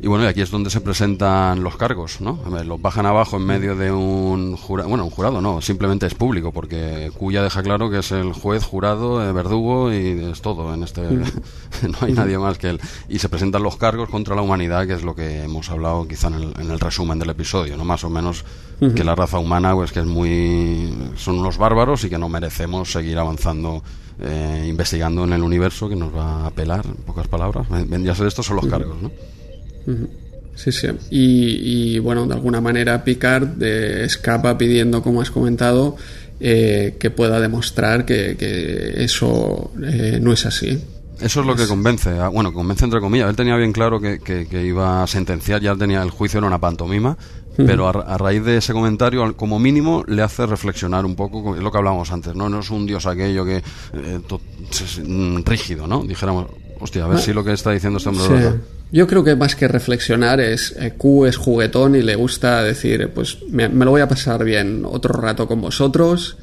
Y 0.00 0.06
bueno, 0.06 0.24
y 0.24 0.28
aquí 0.28 0.40
es 0.40 0.50
donde 0.50 0.70
se 0.70 0.80
presentan 0.80 1.62
los 1.64 1.76
cargos, 1.76 2.20
¿no? 2.20 2.38
Los 2.64 2.80
bajan 2.80 3.04
abajo 3.04 3.36
en 3.36 3.46
medio 3.46 3.74
de 3.74 3.90
un 3.90 4.56
jurado, 4.56 4.88
bueno, 4.88 5.04
un 5.04 5.10
jurado 5.10 5.40
no, 5.40 5.60
simplemente 5.60 6.06
es 6.06 6.14
público, 6.14 6.52
porque 6.52 7.10
Cuya 7.16 7.42
deja 7.42 7.62
claro 7.64 7.90
que 7.90 7.98
es 7.98 8.12
el 8.12 8.32
juez, 8.32 8.62
jurado, 8.62 9.28
eh, 9.28 9.32
verdugo 9.32 9.92
y 9.92 10.30
es 10.30 10.40
todo 10.40 10.72
en 10.72 10.84
este... 10.84 11.02
no 11.02 11.98
hay 12.00 12.12
nadie 12.12 12.38
más 12.38 12.58
que 12.58 12.70
él. 12.70 12.80
Y 13.08 13.18
se 13.18 13.28
presentan 13.28 13.64
los 13.64 13.76
cargos 13.76 14.08
contra 14.08 14.36
la 14.36 14.42
humanidad, 14.42 14.86
que 14.86 14.92
es 14.92 15.02
lo 15.02 15.16
que 15.16 15.42
hemos 15.42 15.68
hablado 15.70 16.06
quizá 16.06 16.28
en 16.28 16.34
el, 16.34 16.54
en 16.60 16.70
el 16.70 16.78
resumen 16.78 17.18
del 17.18 17.30
episodio, 17.30 17.76
¿no? 17.76 17.84
Más 17.84 18.04
o 18.04 18.10
menos 18.10 18.44
que 18.78 19.02
la 19.02 19.16
raza 19.16 19.40
humana, 19.40 19.74
pues 19.74 19.90
que 19.90 19.98
es 19.98 20.06
muy... 20.06 20.92
son 21.16 21.40
unos 21.40 21.58
bárbaros 21.58 22.04
y 22.04 22.10
que 22.10 22.18
no 22.18 22.28
merecemos 22.28 22.92
seguir 22.92 23.18
avanzando 23.18 23.82
eh, 24.20 24.66
investigando 24.68 25.24
en 25.24 25.32
el 25.32 25.42
universo 25.42 25.88
que 25.88 25.96
nos 25.96 26.14
va 26.14 26.46
a 26.46 26.50
pelar, 26.50 26.86
en 26.86 26.94
pocas 26.94 27.26
palabras. 27.26 27.68
Vendría 27.68 28.12
a 28.12 28.16
ser 28.16 28.28
estos 28.28 28.46
son 28.46 28.56
los 28.56 28.66
cargos, 28.66 29.00
¿no? 29.02 29.10
Sí, 30.58 30.72
sí. 30.72 30.88
Y, 31.10 31.98
bueno, 32.00 32.26
de 32.26 32.34
alguna 32.34 32.60
manera 32.60 33.04
Picard 33.04 33.62
eh, 33.62 34.04
escapa 34.04 34.58
pidiendo, 34.58 35.02
como 35.02 35.22
has 35.22 35.30
comentado, 35.30 35.96
eh, 36.40 36.96
que 36.98 37.10
pueda 37.10 37.38
demostrar 37.38 38.04
que, 38.04 38.94
eso 38.96 39.70
eh, 39.80 40.18
no 40.20 40.32
es 40.32 40.46
así. 40.46 40.82
Eso 41.20 41.40
es 41.40 41.46
lo 41.46 41.54
que 41.54 41.66
convence, 41.66 42.12
bueno, 42.32 42.52
convence 42.52 42.84
entre 42.84 43.00
comillas. 43.00 43.30
Él 43.30 43.36
tenía 43.36 43.56
bien 43.56 43.72
claro 43.72 44.00
que, 44.00 44.18
que, 44.18 44.64
iba 44.64 45.04
a 45.04 45.06
sentenciar, 45.06 45.60
ya 45.60 45.76
tenía 45.76 46.02
el 46.02 46.10
juicio, 46.10 46.38
era 46.38 46.46
una 46.48 46.60
pantomima, 46.60 47.16
pero 47.56 47.88
a, 47.88 48.18
raíz 48.18 48.44
de 48.44 48.56
ese 48.56 48.72
comentario, 48.72 49.36
como 49.36 49.60
mínimo, 49.60 50.04
le 50.08 50.22
hace 50.22 50.44
reflexionar 50.46 51.04
un 51.04 51.14
poco, 51.14 51.56
es 51.56 51.62
lo 51.62 51.70
que 51.70 51.78
hablábamos 51.78 52.10
antes, 52.10 52.34
¿no? 52.34 52.48
No 52.48 52.60
es 52.60 52.70
un 52.70 52.86
dios 52.86 53.06
aquello 53.06 53.44
que 53.44 53.62
mm, 55.04 55.42
rígido, 55.44 55.86
¿no? 55.86 56.02
Dijéramos, 56.02 56.46
hostia, 56.80 57.04
a 57.04 57.08
ver 57.08 57.18
ah. 57.18 57.20
si 57.20 57.32
lo 57.32 57.44
que 57.44 57.52
está 57.52 57.70
diciendo 57.72 57.98
este 57.98 58.08
hombre 58.10 58.60
yo 58.90 59.06
creo 59.06 59.22
que 59.22 59.36
más 59.36 59.54
que 59.54 59.68
reflexionar 59.68 60.40
es 60.40 60.74
eh, 60.78 60.94
Q 60.96 61.26
es 61.26 61.36
juguetón 61.36 61.94
y 61.94 62.02
le 62.02 62.16
gusta 62.16 62.62
decir, 62.62 63.10
pues 63.14 63.38
me, 63.50 63.68
lo 63.68 63.90
voy 63.90 64.00
a 64.00 64.08
pasar 64.08 64.44
bien 64.44 64.82
otro 64.84 65.12
rato 65.20 65.46
con 65.46 65.60
vosotros 65.60 66.36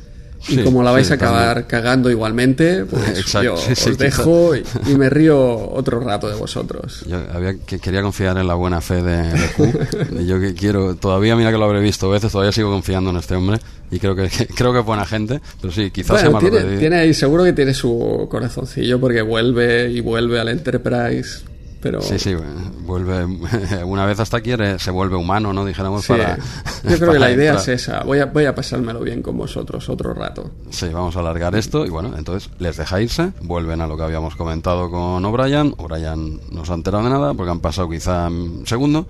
y 0.48 0.58
como 0.58 0.84
la 0.84 0.91
vais 0.91 1.10
a 1.10 1.16
acabar 1.16 1.66
cagando 1.66 2.12
igualmente, 2.12 2.86
pues 2.89 3.34
yo 3.34 3.56
os 3.56 3.98
dejo 3.98 4.56
y, 4.56 4.64
me 4.96 5.10
río 5.10 5.72
otro 5.72 6.00
rato 6.00 6.30
de 6.30 6.36
vosotros. 6.36 7.04
Yo 7.08 7.18
había, 7.34 7.56
que, 7.58 7.80
quería 7.80 8.04
confiar 8.04 8.38
en 8.38 8.48
la 8.48 8.54
buena 8.54 8.80
fe 8.80 9.02
de, 9.02 9.34
Q. 9.56 9.74
yo 10.28 10.39
que 10.39 10.54
quiero, 10.54 10.96
todavía 10.96 11.36
mira 11.36 11.52
que 11.52 11.58
lo 11.58 11.66
habré 11.66 11.80
visto 11.80 12.10
veces, 12.10 12.32
todavía 12.32 12.52
sigo 12.52 12.70
confiando 12.70 13.10
en 13.10 13.18
este 13.18 13.34
hombre 13.34 13.58
y 13.89 13.98
creo 13.98 14.16
que, 14.16 14.30
creo 14.56 14.72
que 14.72 14.80
es 14.80 14.86
buena 14.86 15.06
gente, 15.06 15.41
pero 15.60 15.74
sí, 15.74 15.89
quizás 15.89 16.22
sea 16.22 16.38
tiene, 16.38 16.78
tiene 16.78 16.98
ahí, 16.98 17.14
seguro 17.16 17.43
que 17.43 17.54
tiene 17.54 17.74
su 17.74 18.28
corazoncillo 18.30 19.00
porque 19.00 19.24
vuelve 19.24 19.89
y 19.89 20.02
vuelve 20.02 20.39
al 20.39 20.50
Enterprise 20.50 21.55
Sí, 22.02 22.20
sí, 22.20 22.36
vuelve, 22.82 23.26
una 23.86 24.06
vez 24.06 24.20
hasta 24.20 24.42
quiere, 24.42 24.80
se 24.80 24.92
vuelve 24.92 25.16
humano, 25.16 25.54
¿no? 25.54 25.66
Dijéramos 25.66 26.08
para... 26.08 26.38
Yo 26.84 26.98
creo 26.98 27.12
que 27.14 27.20
la 27.20 27.32
idea 27.32 27.56
es 27.56 27.68
esa, 27.68 28.04
voy 28.04 28.20
a, 28.20 28.26
voy 28.26 28.46
a 28.46 28.56
pasármelo 28.56 29.02
bien 29.02 29.22
con 29.22 29.38
vosotros 29.38 29.88
otro 29.90 30.14
rato. 30.14 30.52
Sí, 30.70 30.90
vamos 30.90 31.16
a 31.16 31.20
alargar 31.20 31.56
esto 31.56 31.86
y 31.86 31.90
bueno, 31.90 32.14
entonces 32.18 32.50
les 32.60 32.78
deja 32.78 33.02
irse, 33.02 33.32
vuelven 33.42 33.82
a 33.82 33.88
lo 33.88 33.98
que 33.98 34.04
habíamos 34.04 34.36
comentado 34.36 34.90
con 34.90 35.24
O'Brien, 35.24 35.74
O'Brien 35.78 36.42
no 36.52 36.66
se 36.66 36.72
ha 36.72 36.76
enterado 36.76 37.04
de 37.04 37.10
nada 37.10 37.34
porque 37.34 37.52
han 37.52 37.60
pasado 37.60 37.90
quizá 37.90 38.30
segundo 38.66 39.08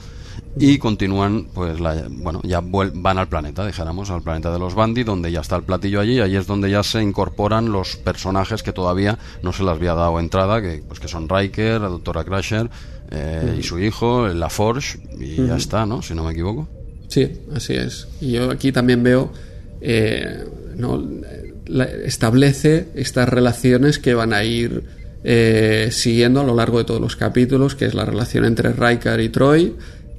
y 0.58 0.78
continúan, 0.78 1.48
pues, 1.54 1.80
bueno, 2.10 2.42
ya 2.44 2.62
van 2.62 3.18
al 3.18 3.28
planeta, 3.28 3.66
dijéramos, 3.66 4.10
al 4.10 4.22
planeta 4.22 4.52
de 4.52 4.60
los 4.60 4.74
Bandi, 4.74 5.04
donde 5.04 5.32
ya 5.32 5.42
está 5.42 5.58
el 5.58 5.64
platillo 5.64 6.00
allí, 6.00 6.20
ahí 6.20 6.36
es 6.36 6.48
donde 6.48 6.70
ya 6.70 6.84
se 6.84 7.02
incorporan 7.02 7.72
los 7.72 7.98
personajes 7.98 8.64
que 8.64 8.72
todavía 8.72 9.18
no 9.44 9.52
se 9.52 9.64
les 9.64 9.74
había 9.74 9.94
dado 9.94 10.20
entrada, 10.20 10.62
que, 10.62 10.82
pues, 10.88 11.00
que 11.00 11.08
son 11.08 11.28
Riker, 11.28 11.82
la 11.82 11.90
doctora 11.90 12.24
Crusher 12.24 12.70
eh, 13.12 13.58
y 13.60 13.64
su 13.64 13.80
hijo, 13.80 14.28
la 14.28 14.50
Forge, 14.50 15.00
y 15.20 15.46
ya 15.46 15.58
está, 15.58 15.86
¿no? 15.86 16.02
Si 16.02 16.14
no 16.14 16.24
me 16.24 16.32
equivoco. 16.32 16.68
Sí, 17.08 17.30
así 17.54 17.74
es. 17.74 18.08
Y 18.22 18.32
yo 18.32 18.50
aquí 18.50 18.72
también 18.72 19.04
veo, 19.04 19.32
eh, 19.82 20.44
¿no? 20.76 21.04
establece 22.06 22.90
estas 22.96 23.28
relaciones 23.28 23.98
que 24.00 24.14
van 24.14 24.34
a 24.34 24.44
ir 24.44 24.84
eh, 25.24 25.90
siguiendo 25.92 26.42
a 26.42 26.44
lo 26.44 26.56
largo 26.56 26.78
de 26.78 26.84
todos 26.84 27.02
los 27.02 27.16
capítulos, 27.16 27.76
que 27.76 27.86
es 27.86 27.96
la 27.96 28.06
relación 28.06 28.46
entre 28.46 28.72
Riker 28.72 29.20
y 29.20 29.30
Troy, 29.30 29.76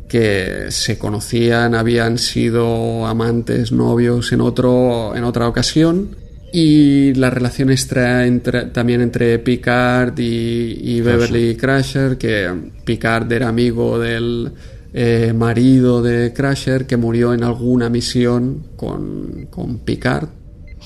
que 0.09 0.67
se 0.71 0.99
conocían, 0.99 1.75
habían 1.75 2.19
sido 2.19 3.07
amantes, 3.07 3.73
novios 3.73 4.33
en, 4.33 4.41
otro, 4.41 5.15
en 5.15 5.25
otra 5.25 5.49
ocasión. 5.49 6.17
Y 6.53 7.13
la 7.15 7.29
relación 7.29 7.71
extra 7.71 8.27
entre, 8.27 8.67
también 8.67 9.01
entre 9.01 9.39
Picard 9.41 10.19
y, 10.19 11.01
Beverly 11.01 11.57
Crusher, 11.57 12.17
que 12.17 12.51
Picard 12.85 13.31
era 13.31 13.49
amigo 13.49 13.99
del 13.99 14.53
eh, 14.95 15.35
marido 15.37 16.03
de 16.03 16.33
Crusher, 16.33 16.87
que 16.87 16.97
murió 16.97 17.35
en 17.35 17.43
alguna 17.43 17.91
misión 17.91 18.69
con, 18.77 19.49
con 19.51 19.81
Picard. 19.81 20.29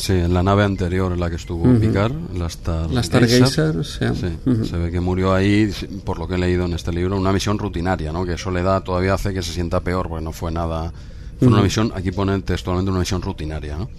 Sí, 0.01 0.14
en 0.14 0.32
la 0.32 0.42
nave 0.42 0.64
anterior 0.64 1.12
en 1.12 1.20
la 1.20 1.28
que 1.28 1.36
estuvo 1.36 1.78
Picard, 1.78 2.14
la 2.32 2.48
Stargazer. 2.48 3.84
sí. 4.14 4.64
Se 4.64 4.78
ve 4.78 4.90
que 4.90 4.98
murió 4.98 5.34
ahí, 5.34 5.70
por 6.07 6.18
lo 6.18 6.26
que 6.26 6.36
he 6.36 6.38
leído 6.38 6.64
en 6.64 6.72
este 6.72 6.90
libro, 6.90 7.18
una 7.18 7.32
misión 7.32 7.59
rutinaria, 7.59 8.11
¿no? 8.11 8.24
Que 8.24 8.32
eso 8.32 8.51
le 8.51 8.62
da, 8.62 8.80
todavía 8.80 9.12
hace 9.12 9.34
que 9.34 9.42
se 9.42 9.53
sienta 9.53 9.80
peor, 9.80 10.09
porque 10.09 10.24
no 10.24 10.32
fue 10.32 10.51
nada... 10.51 10.90
Fue 11.38 11.48
una 11.48 11.62
misión, 11.62 11.92
aquí 11.94 12.12
pone 12.12 12.40
textualmente 12.40 12.90
una 12.90 13.01
misión 13.01 13.20
rutinaria, 13.20 13.76
¿no? 13.76 13.90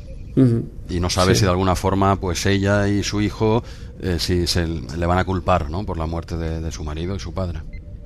Y 0.90 1.00
no 1.00 1.10
sabe 1.10 1.36
si 1.36 1.44
de 1.44 1.52
alguna 1.52 1.76
forma, 1.76 2.20
pues 2.20 2.48
ella 2.48 2.88
y 2.88 3.04
su 3.04 3.22
hijo, 3.22 3.64
eh, 4.00 4.18
si 4.20 4.48
se 4.48 4.66
le 4.68 5.06
van 5.06 5.20
a 5.20 5.24
culpar, 5.24 5.70
¿no? 5.70 5.86
Por 5.86 5.98
la 5.98 6.08
muerte 6.08 6.36
de 6.36 6.72
su 6.72 6.84
marido 6.84 7.16
y 7.16 7.20
su 7.20 7.32
padre. 7.32 7.62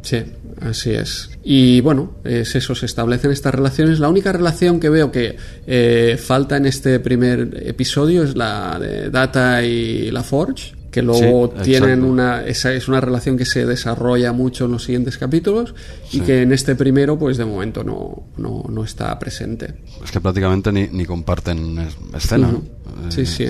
Sí, 0.05 0.23
así 0.61 0.91
es. 0.91 1.31
Y 1.43 1.81
bueno, 1.81 2.17
es 2.23 2.55
eso, 2.55 2.75
se 2.75 2.85
establecen 2.85 3.31
estas 3.31 3.55
relaciones. 3.55 3.99
La 3.99 4.07
única 4.07 4.31
relación 4.31 4.79
que 4.79 4.89
veo 4.89 5.11
que 5.11 5.35
eh, 5.65 6.17
falta 6.23 6.57
en 6.57 6.67
este 6.67 6.99
primer 6.99 7.63
episodio 7.65 8.23
es 8.23 8.37
la 8.37 8.77
de 8.79 9.09
Data 9.09 9.63
y 9.63 10.11
la 10.11 10.21
Forge, 10.21 10.75
que 10.91 11.01
luego 11.01 11.49
tienen 11.49 12.03
una, 12.03 12.45
esa 12.45 12.71
es 12.71 12.87
una 12.87 13.01
relación 13.01 13.35
que 13.35 13.45
se 13.45 13.65
desarrolla 13.65 14.31
mucho 14.31 14.65
en 14.65 14.73
los 14.73 14.83
siguientes 14.83 15.17
capítulos 15.17 15.73
y 16.11 16.19
que 16.19 16.43
en 16.43 16.53
este 16.53 16.75
primero, 16.75 17.17
pues 17.17 17.37
de 17.37 17.45
momento 17.45 17.83
no, 17.83 18.27
no, 18.37 18.63
no 18.69 18.83
está 18.83 19.17
presente. 19.17 19.73
Es 20.03 20.11
que 20.11 20.21
prácticamente 20.21 20.71
ni, 20.71 20.87
ni 20.87 21.05
comparten 21.05 21.79
escena, 22.15 22.51
¿no? 22.51 22.63
Sí, 23.09 23.21
eh, 23.21 23.25
sí. 23.25 23.47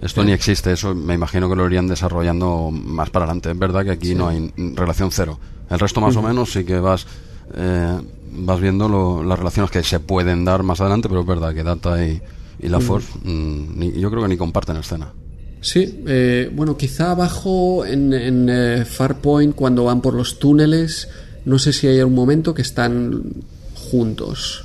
Esto 0.00 0.24
ni 0.24 0.32
existe, 0.32 0.72
eso 0.72 0.94
me 0.94 1.12
imagino 1.12 1.50
que 1.50 1.56
lo 1.56 1.66
irían 1.66 1.86
desarrollando 1.86 2.70
más 2.70 3.10
para 3.10 3.26
adelante. 3.26 3.50
Es 3.50 3.58
verdad 3.58 3.84
que 3.84 3.90
aquí 3.90 4.14
no 4.14 4.28
hay 4.28 4.50
relación 4.74 5.10
cero. 5.10 5.38
El 5.70 5.78
resto 5.78 6.00
más 6.00 6.16
o 6.16 6.22
menos 6.22 6.52
sí 6.52 6.64
que 6.64 6.80
vas 6.80 7.06
eh, 7.54 7.98
vas 8.30 8.60
viendo 8.60 9.22
las 9.22 9.38
relaciones 9.38 9.70
que 9.70 9.82
se 9.82 10.00
pueden 10.00 10.44
dar 10.44 10.62
más 10.62 10.80
adelante, 10.80 11.08
pero 11.08 11.22
es 11.22 11.26
verdad 11.26 11.54
que 11.54 11.62
Data 11.62 12.04
y, 12.04 12.20
la 12.60 12.80
Force 12.80 13.08
mm, 13.22 13.82
yo 13.98 14.10
creo 14.10 14.22
que 14.22 14.28
ni 14.28 14.36
comparten 14.36 14.76
escena. 14.76 15.12
Sí, 15.60 16.02
eh, 16.06 16.50
bueno, 16.52 16.76
quizá 16.76 17.12
abajo 17.12 17.84
en, 17.84 18.12
en 18.12 18.48
eh, 18.48 18.84
Farpoint 18.84 19.54
cuando 19.54 19.84
van 19.84 20.00
por 20.00 20.14
los 20.14 20.38
túneles, 20.38 21.08
no 21.44 21.58
sé 21.58 21.72
si 21.72 21.86
hay 21.86 22.00
un 22.00 22.14
momento 22.14 22.54
que 22.54 22.62
están 22.62 23.22
juntos. 23.74 24.64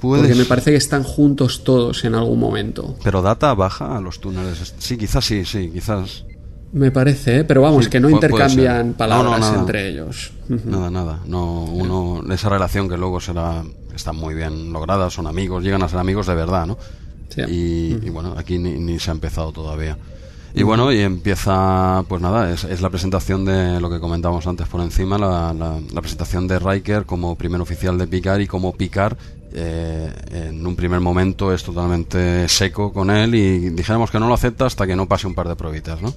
Porque 0.00 0.34
me 0.34 0.44
parece 0.44 0.72
que 0.72 0.76
están 0.76 1.04
juntos 1.04 1.62
todos 1.62 2.04
en 2.04 2.16
algún 2.16 2.40
momento. 2.40 2.96
Pero 3.04 3.22
Data 3.22 3.54
baja 3.54 3.96
a 3.96 4.00
los 4.00 4.20
túneles. 4.20 4.74
Sí, 4.78 4.96
quizás 4.96 5.24
sí, 5.24 5.44
sí, 5.44 5.70
quizás. 5.72 6.24
Me 6.72 6.90
parece, 6.90 7.40
¿eh? 7.40 7.44
pero 7.44 7.60
vamos, 7.60 7.88
que 7.88 8.00
no 8.00 8.08
intercambian 8.08 8.94
palabras 8.94 9.52
entre 9.54 9.88
ellos. 9.88 10.32
Nada, 10.48 10.90
nada. 10.90 11.20
No, 11.26 11.64
uno, 11.64 12.22
esa 12.32 12.48
relación 12.48 12.88
que 12.88 12.96
luego 12.96 13.20
será, 13.20 13.62
está 13.94 14.12
muy 14.12 14.34
bien 14.34 14.72
lograda, 14.72 15.10
son 15.10 15.26
amigos, 15.26 15.62
llegan 15.62 15.82
a 15.82 15.88
ser 15.88 15.98
amigos 15.98 16.26
de 16.26 16.34
verdad, 16.34 16.66
¿no? 16.66 16.78
Y, 17.46 17.94
bueno, 18.10 18.34
aquí 18.36 18.58
ni, 18.58 18.98
se 18.98 19.10
ha 19.10 19.14
empezado 19.14 19.52
todavía. 19.52 19.98
Y 20.54 20.62
bueno, 20.64 20.92
y 20.92 21.00
empieza, 21.00 22.04
pues 22.08 22.20
nada, 22.20 22.52
es, 22.52 22.80
la 22.80 22.90
presentación 22.90 23.44
de 23.44 23.80
lo 23.80 23.90
que 23.90 24.00
comentábamos 24.00 24.46
antes 24.46 24.66
por 24.68 24.80
encima, 24.80 25.18
la, 25.18 25.54
la, 25.54 26.00
presentación 26.00 26.46
de 26.46 26.58
Riker 26.58 27.04
como 27.04 27.36
primer 27.36 27.60
oficial 27.60 27.96
de 27.96 28.06
Picard 28.06 28.40
y 28.40 28.46
como 28.46 28.72
Picard 28.74 29.16
eh, 29.54 30.10
en 30.30 30.66
un 30.66 30.76
primer 30.76 31.00
momento 31.00 31.52
es 31.52 31.62
totalmente 31.62 32.48
seco 32.48 32.92
con 32.92 33.10
él 33.10 33.34
y 33.34 33.70
dijéramos 33.70 34.10
que 34.10 34.18
no 34.18 34.28
lo 34.28 34.34
acepta 34.34 34.66
hasta 34.66 34.86
que 34.86 34.96
no 34.96 35.06
pase 35.06 35.26
un 35.26 35.34
par 35.34 35.48
de 35.48 35.56
probitas, 35.56 36.00
¿no? 36.02 36.14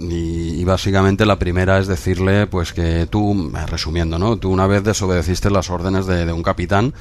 Y, 0.00 0.64
básicamente 0.64 1.26
la 1.26 1.38
primera 1.38 1.78
es 1.78 1.86
decirle 1.86 2.46
pues 2.46 2.72
que 2.72 3.06
tú, 3.10 3.50
resumiendo, 3.66 4.18
¿no? 4.18 4.36
Tú 4.36 4.50
una 4.50 4.66
vez 4.66 4.84
desobedeciste 4.84 5.50
las 5.50 5.70
órdenes 5.70 6.06
de, 6.06 6.32
un 6.32 6.42
capitán, 6.42 6.92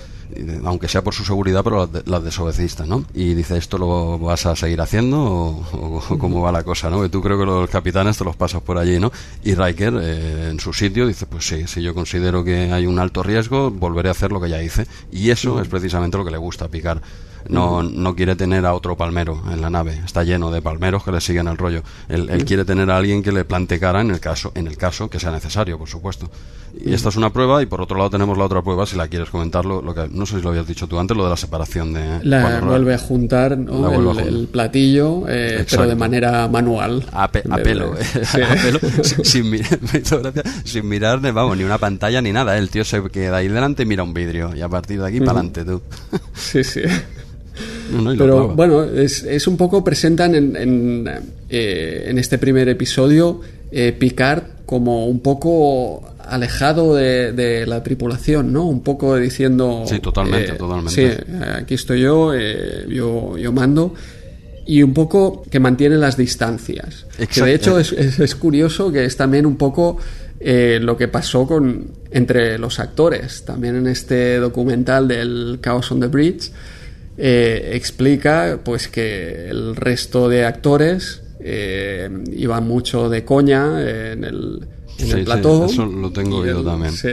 aunque 0.64 0.88
sea 0.88 1.04
por 1.04 1.14
su 1.14 1.24
seguridad, 1.24 1.64
pero 1.64 1.90
las, 2.06 2.24
desobedeciste, 2.24 2.88
¿no? 2.88 3.06
Y 3.14 3.34
dice, 3.34 3.58
¿esto 3.58 3.78
lo 3.78 4.18
vas 4.20 4.46
a 4.46 4.56
seguir 4.56 4.82
haciendo 4.82 5.20
o, 5.22 6.18
cómo 6.18 6.42
va 6.42 6.52
la 6.52 6.64
cosa, 6.64 6.90
¿no? 6.90 7.02
Que 7.02 7.10
tú 7.10 7.22
creo 7.22 7.38
que 7.38 7.46
los 7.46 7.70
capitanes 7.70 8.18
te 8.18 8.24
los 8.24 8.36
pasas 8.36 8.62
por 8.62 8.78
allí, 8.78 9.00
¿no? 9.00 9.12
Y 9.44 9.54
Riker, 9.54 9.94
eh, 10.02 10.50
en 10.52 10.60
su 10.60 10.74
sitio, 10.74 11.08
dice, 11.08 11.26
pues 11.26 11.48
sí, 11.48 11.68
si 11.68 11.82
yo 11.82 11.94
considero 11.94 12.44
que 12.44 12.72
hay 12.72 12.86
un 12.88 13.00
alto 13.00 13.22
riesgo, 13.22 13.70
volveré 13.70 14.10
a 14.10 14.12
hacer 14.12 14.32
lo 14.32 14.42
que 14.42 14.50
ya 14.50 14.62
hice. 14.62 14.88
Y 15.12 15.30
eso 15.30 15.62
es 15.62 15.68
precisamente 15.68 16.18
lo 16.18 16.26
que 16.26 16.32
le 16.32 16.38
gusta 16.38 16.66
a 16.66 16.70
Picar 16.70 17.02
no, 17.50 17.84
no 17.84 18.16
quiere 18.16 18.36
tener 18.36 18.66
a 18.66 18.74
otro 18.74 18.96
palmero 18.96 19.42
en 19.52 19.62
la 19.62 19.70
nave. 19.70 20.00
Está 20.06 20.24
lleno 20.24 20.52
de 20.52 20.62
palmeros 20.62 21.04
que 21.04 21.12
le 21.12 21.22
siguen 21.22 21.48
el 21.48 21.58
rollo. 21.58 21.84
Él, 22.10 22.30
él 22.30 22.46
quiere 22.46 22.66
tener 22.66 22.90
a 22.92 22.98
alguien 22.98 23.24
que 23.24 23.32
le 23.32 23.46
plante 23.46 23.80
cara 23.80 24.02
en 24.02 24.12
el 24.12 24.20
caso, 24.20 24.52
en 24.56 24.68
el 24.68 24.78
caso 24.78 25.10
que 25.10 25.20
sea 25.20 25.32
necesario, 25.32 25.78
por 25.78 25.88
supuesto. 25.88 26.30
Y 26.86 26.94
esta 26.94 27.10
es 27.10 27.16
una 27.16 27.32
prueba, 27.32 27.62
y 27.62 27.66
por 27.66 27.82
otro 27.82 27.98
lado 27.98 28.10
tenemos 28.10 28.38
la 28.38 28.46
otra 28.46 28.62
prueba, 28.62 28.86
si 28.86 28.96
la 28.96 29.08
quieres 29.08 29.30
comentarlo, 29.30 29.82
lo 29.82 29.94
que 29.96 30.08
no 30.12 30.26
sé 30.26 30.38
si 30.38 30.42
lo 30.42 30.50
habías 30.50 30.68
dicho 30.68 30.88
tú 30.88 31.00
antes, 31.00 31.16
lo 31.18 31.24
de 31.24 31.30
la 31.32 31.38
separación 31.38 31.94
de. 31.94 32.20
La 32.24 32.60
vuelve 32.62 32.94
a 32.94 32.98
juntar 32.98 33.58
¿no? 33.58 33.82
La 33.82 33.88
vuelve 33.90 34.10
a 34.10 34.12
el, 34.12 34.18
juntar. 34.18 34.28
el 34.28 34.48
platillo, 34.48 35.24
eh, 35.28 35.66
pero 35.70 35.88
de 35.88 35.96
manera 35.96 36.48
manual. 36.48 37.04
A, 37.12 37.32
pe- 37.32 37.44
pelo, 37.64 37.94
de- 37.96 38.02
eh, 38.02 38.26
Sí. 38.26 38.42
a 38.42 38.56
pelo, 38.62 38.80
sin, 39.04 39.26
sin 39.26 39.50
mi- 39.50 39.58
me 39.94 40.00
hizo 40.00 40.20
gracia, 40.22 40.44
sin 40.64 40.88
mirar, 40.88 41.20
vamos, 41.34 41.58
ni 41.58 41.64
una 41.64 41.78
pantalla 41.78 42.22
ni 42.22 42.32
nada. 42.32 42.58
El 42.58 42.70
tío 42.70 42.84
se 42.84 43.02
queda 43.10 43.38
ahí 43.38 43.48
delante 43.48 43.84
y 43.84 43.86
mira 43.86 44.04
un 44.04 44.14
vidrio. 44.14 44.56
Y 44.56 44.62
a 44.62 44.70
partir 44.70 45.00
de 45.02 45.08
aquí, 45.08 45.20
para 45.20 45.32
adelante 45.32 45.66
tú. 45.66 45.82
Sí, 46.34 46.64
sí. 46.64 46.82
No, 47.92 48.14
Pero 48.18 48.50
bueno, 48.50 48.84
es, 48.84 49.24
es 49.24 49.48
un 49.48 49.58
poco 49.58 49.84
presentan 49.84 50.36
en, 50.36 50.56
en, 50.56 51.10
eh, 51.50 52.06
en 52.08 52.20
este 52.20 52.38
primer 52.38 52.68
episodio 52.70 53.40
eh, 53.72 53.96
Picard 53.98 54.44
como 54.66 55.08
un 55.08 55.22
poco 55.22 56.04
alejado 56.30 56.96
de, 56.96 57.32
de 57.32 57.66
la 57.66 57.84
tripulación, 57.84 58.52
¿no? 58.54 58.66
Un 58.66 58.82
poco 58.82 59.16
diciendo... 59.18 59.84
Sí, 59.88 60.00
totalmente, 60.00 60.52
eh, 60.52 60.56
totalmente. 60.56 60.92
Sí, 60.92 61.34
aquí 61.56 61.74
estoy 61.76 62.02
yo, 62.02 62.34
eh, 62.36 62.86
yo, 62.90 63.38
yo 63.38 63.52
mando. 63.52 63.94
Y 64.66 64.84
un 64.84 64.94
poco 64.94 65.44
que 65.50 65.60
mantiene 65.60 65.96
las 65.98 66.18
distancias. 66.18 67.06
Que 67.16 67.24
Exacto. 67.24 67.46
de 67.46 67.54
hecho 67.56 67.80
es, 67.80 67.92
es- 67.94 68.20
es 68.20 68.36
curioso 68.36 68.92
que 68.92 69.06
es 69.06 69.16
también 69.16 69.46
un 69.46 69.56
poco 69.56 69.98
eh, 70.40 70.78
lo 70.82 70.98
que 70.98 71.08
pasó 71.08 71.48
con 71.48 71.88
entre 72.12 72.58
los 72.60 72.80
actores. 72.80 73.46
También 73.46 73.76
en 73.78 73.88
este 73.88 74.38
documental 74.40 75.08
del 75.08 75.60
Chaos 75.64 75.90
on 75.92 76.02
the 76.02 76.08
Bridge 76.08 76.52
eh, 77.18 77.72
explica 77.74 78.60
pues 78.64 78.88
que 78.90 79.48
el 79.50 79.76
resto 79.76 80.28
de 80.30 80.46
actores 80.46 81.22
eh, 81.40 82.10
iban 82.34 82.68
mucho 82.68 83.10
de 83.10 83.24
coña 83.24 83.82
en 83.82 84.24
el, 84.24 84.68
en 85.00 85.06
Sí, 85.06 85.12
el 85.12 85.20
sí, 85.20 85.26
plató. 85.26 85.66
eso 85.66 85.86
lo 85.86 86.12
tengo 86.12 86.38
Y 86.46 86.50
oído 86.50 86.60
él, 86.60 86.66
también. 86.66 86.92
sí, 86.94 87.10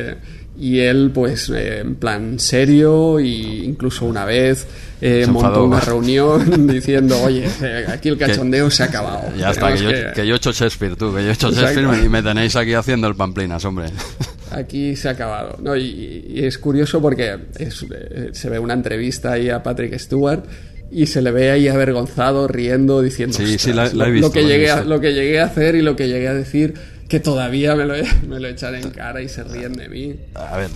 y 0.59 0.79
él, 0.79 1.11
pues, 1.13 1.51
eh, 1.51 1.81
en 1.81 1.97
plan 1.97 2.39
serio, 2.39 3.19
y 3.19 3.65
incluso 3.65 4.05
una 4.07 4.25
vez 4.25 4.67
eh, 5.01 5.23
Se 5.27 5.31
montó 5.31 5.65
una 5.65 5.81
reunión 5.81 6.67
diciendo, 6.69 7.21
oye, 7.23 7.45
eh, 7.63 7.85
aquí 7.89 8.09
el 8.09 8.17
cachondeo 8.17 8.71
se 8.71 8.85
ha 8.85 8.87
acabado. 8.87 9.25
Ya 9.37 9.51
está, 9.51 9.73
que 9.75 9.83
yo, 9.83 9.89
Tenemos 9.91 10.15
que 10.15 10.27
yo 10.27 10.35
he 10.35 10.37
hecho 10.37 10.53
Shakespeare, 10.53 10.97
tú, 10.97 11.15
que 11.15 11.23
yo 11.25 11.29
he 11.29 11.33
hecho 11.33 11.49
Exacto. 11.49 11.73
Shakespeare 11.81 12.05
y 12.07 12.09
me 12.09 12.23
tenéis 12.23 12.55
aquí 12.57 12.73
haciendo 12.75 13.09
el 13.09 13.15
pamplinas, 13.17 13.65
hombre. 13.65 13.87
Aquí 14.53 14.95
se 14.95 15.09
ha 15.09 15.13
acabado. 15.13 15.59
No, 15.61 15.75
y, 15.77 16.25
y 16.29 16.45
es 16.45 16.59
curioso 16.59 17.03
porque 17.03 17.37
es- 17.59 17.85
eh, 17.91 18.29
se 18.33 18.49
ve 18.49 18.59
una 18.61 18.75
entrevista 18.75 19.33
ahí 19.33 19.51
a 19.51 19.63
Patrick 19.65 19.99
Stewart 19.99 20.45
y 20.93 21.07
se 21.07 21.21
le 21.23 21.33
ve 21.33 21.51
ahí 21.51 21.67
avergonzado, 21.67 22.47
riendo, 22.47 23.03
diciendo 23.03 23.37
Sí, 23.37 23.59
sí, 23.59 23.73
la- 23.73 23.83
"Ostras, 23.85 23.95
la 23.99 24.05
he 24.05 24.09
lo- 24.09 24.13
visto, 24.15 24.29
lo, 24.29 24.33
que 24.33 24.41
la 24.43 24.47
he 24.47 24.51
llegué 24.53 24.71
a, 24.71 24.75
visto". 24.77 24.89
lo 24.91 25.01
que 25.01 25.13
llegué 25.13 25.41
a 25.41 25.45
hacer 25.47 25.75
y 25.75 25.83
lo 25.83 25.97
que 25.97 26.09
llegué 26.09 26.29
a 26.29 26.35
decir 26.35 26.75
que 27.09 27.21
todavía 27.21 27.75
me 27.75 27.85
lo, 27.85 27.95
me 28.27 28.41
lo 28.41 28.49
echan 28.49 28.75
en 28.75 28.91
cara 28.91 29.21
y 29.21 29.29
se 29.29 29.45
ríen 29.45 29.73
de 29.75 29.89
mí. 29.89 30.17
A 30.35 30.57
ver, 30.57 30.71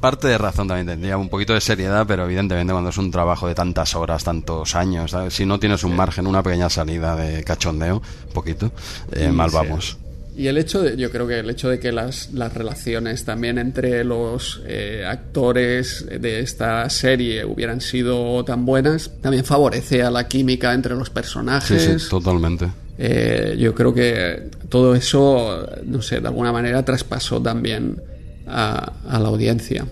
parte 0.00 0.28
de 0.28 0.38
razón 0.38 0.68
también 0.68 0.86
tendría, 0.86 1.16
un 1.16 1.28
poquito 1.28 1.54
de 1.54 1.60
seriedad, 1.60 2.06
pero 2.06 2.24
evidentemente 2.24 2.72
cuando 2.72 2.90
es 2.90 2.98
un 2.98 3.10
trabajo 3.10 3.48
de 3.48 3.54
tantas 3.54 3.94
horas, 3.94 4.24
tantos 4.24 4.74
años, 4.74 5.12
¿sabes? 5.12 5.34
si 5.34 5.46
no 5.46 5.58
tienes 5.58 5.84
un 5.84 5.96
margen, 5.96 6.26
una 6.26 6.42
pequeña 6.42 6.70
salida 6.70 7.16
de 7.16 7.44
cachondeo, 7.44 7.96
un 7.96 8.32
poquito, 8.32 8.70
eh, 9.12 9.28
mal 9.28 9.50
Sí. 9.50 10.09
Y 10.36 10.46
el 10.46 10.56
hecho 10.58 10.80
de, 10.82 10.96
yo 10.96 11.10
creo 11.10 11.26
que 11.26 11.40
el 11.40 11.50
hecho 11.50 11.68
de 11.68 11.78
que 11.78 11.92
las, 11.92 12.32
las 12.32 12.54
relaciones 12.54 13.24
también 13.24 13.58
entre 13.58 14.04
los 14.04 14.62
eh, 14.66 15.04
actores 15.06 16.06
de 16.08 16.40
esta 16.40 16.88
serie 16.88 17.44
hubieran 17.44 17.80
sido 17.80 18.42
tan 18.44 18.64
buenas, 18.64 19.10
también 19.20 19.44
favorece 19.44 20.02
a 20.02 20.10
la 20.10 20.28
química 20.28 20.72
entre 20.72 20.94
los 20.94 21.08
Sí, 21.08 21.14
personajes. 21.14 22.02
sí, 22.04 22.08
totalmente. 22.08 22.68
Eh, 22.96 23.56
yo 23.58 23.74
creo 23.74 23.92
que 23.92 24.50
todo 24.68 24.94
eso, 24.94 25.66
no 25.84 26.00
sé, 26.00 26.20
de 26.20 26.28
alguna 26.28 26.52
manera 26.52 26.84
traspasó 26.84 27.40
también 27.42 28.00
a, 28.46 28.92
a 29.08 29.18
la 29.18 29.28
audiencia. 29.28 29.86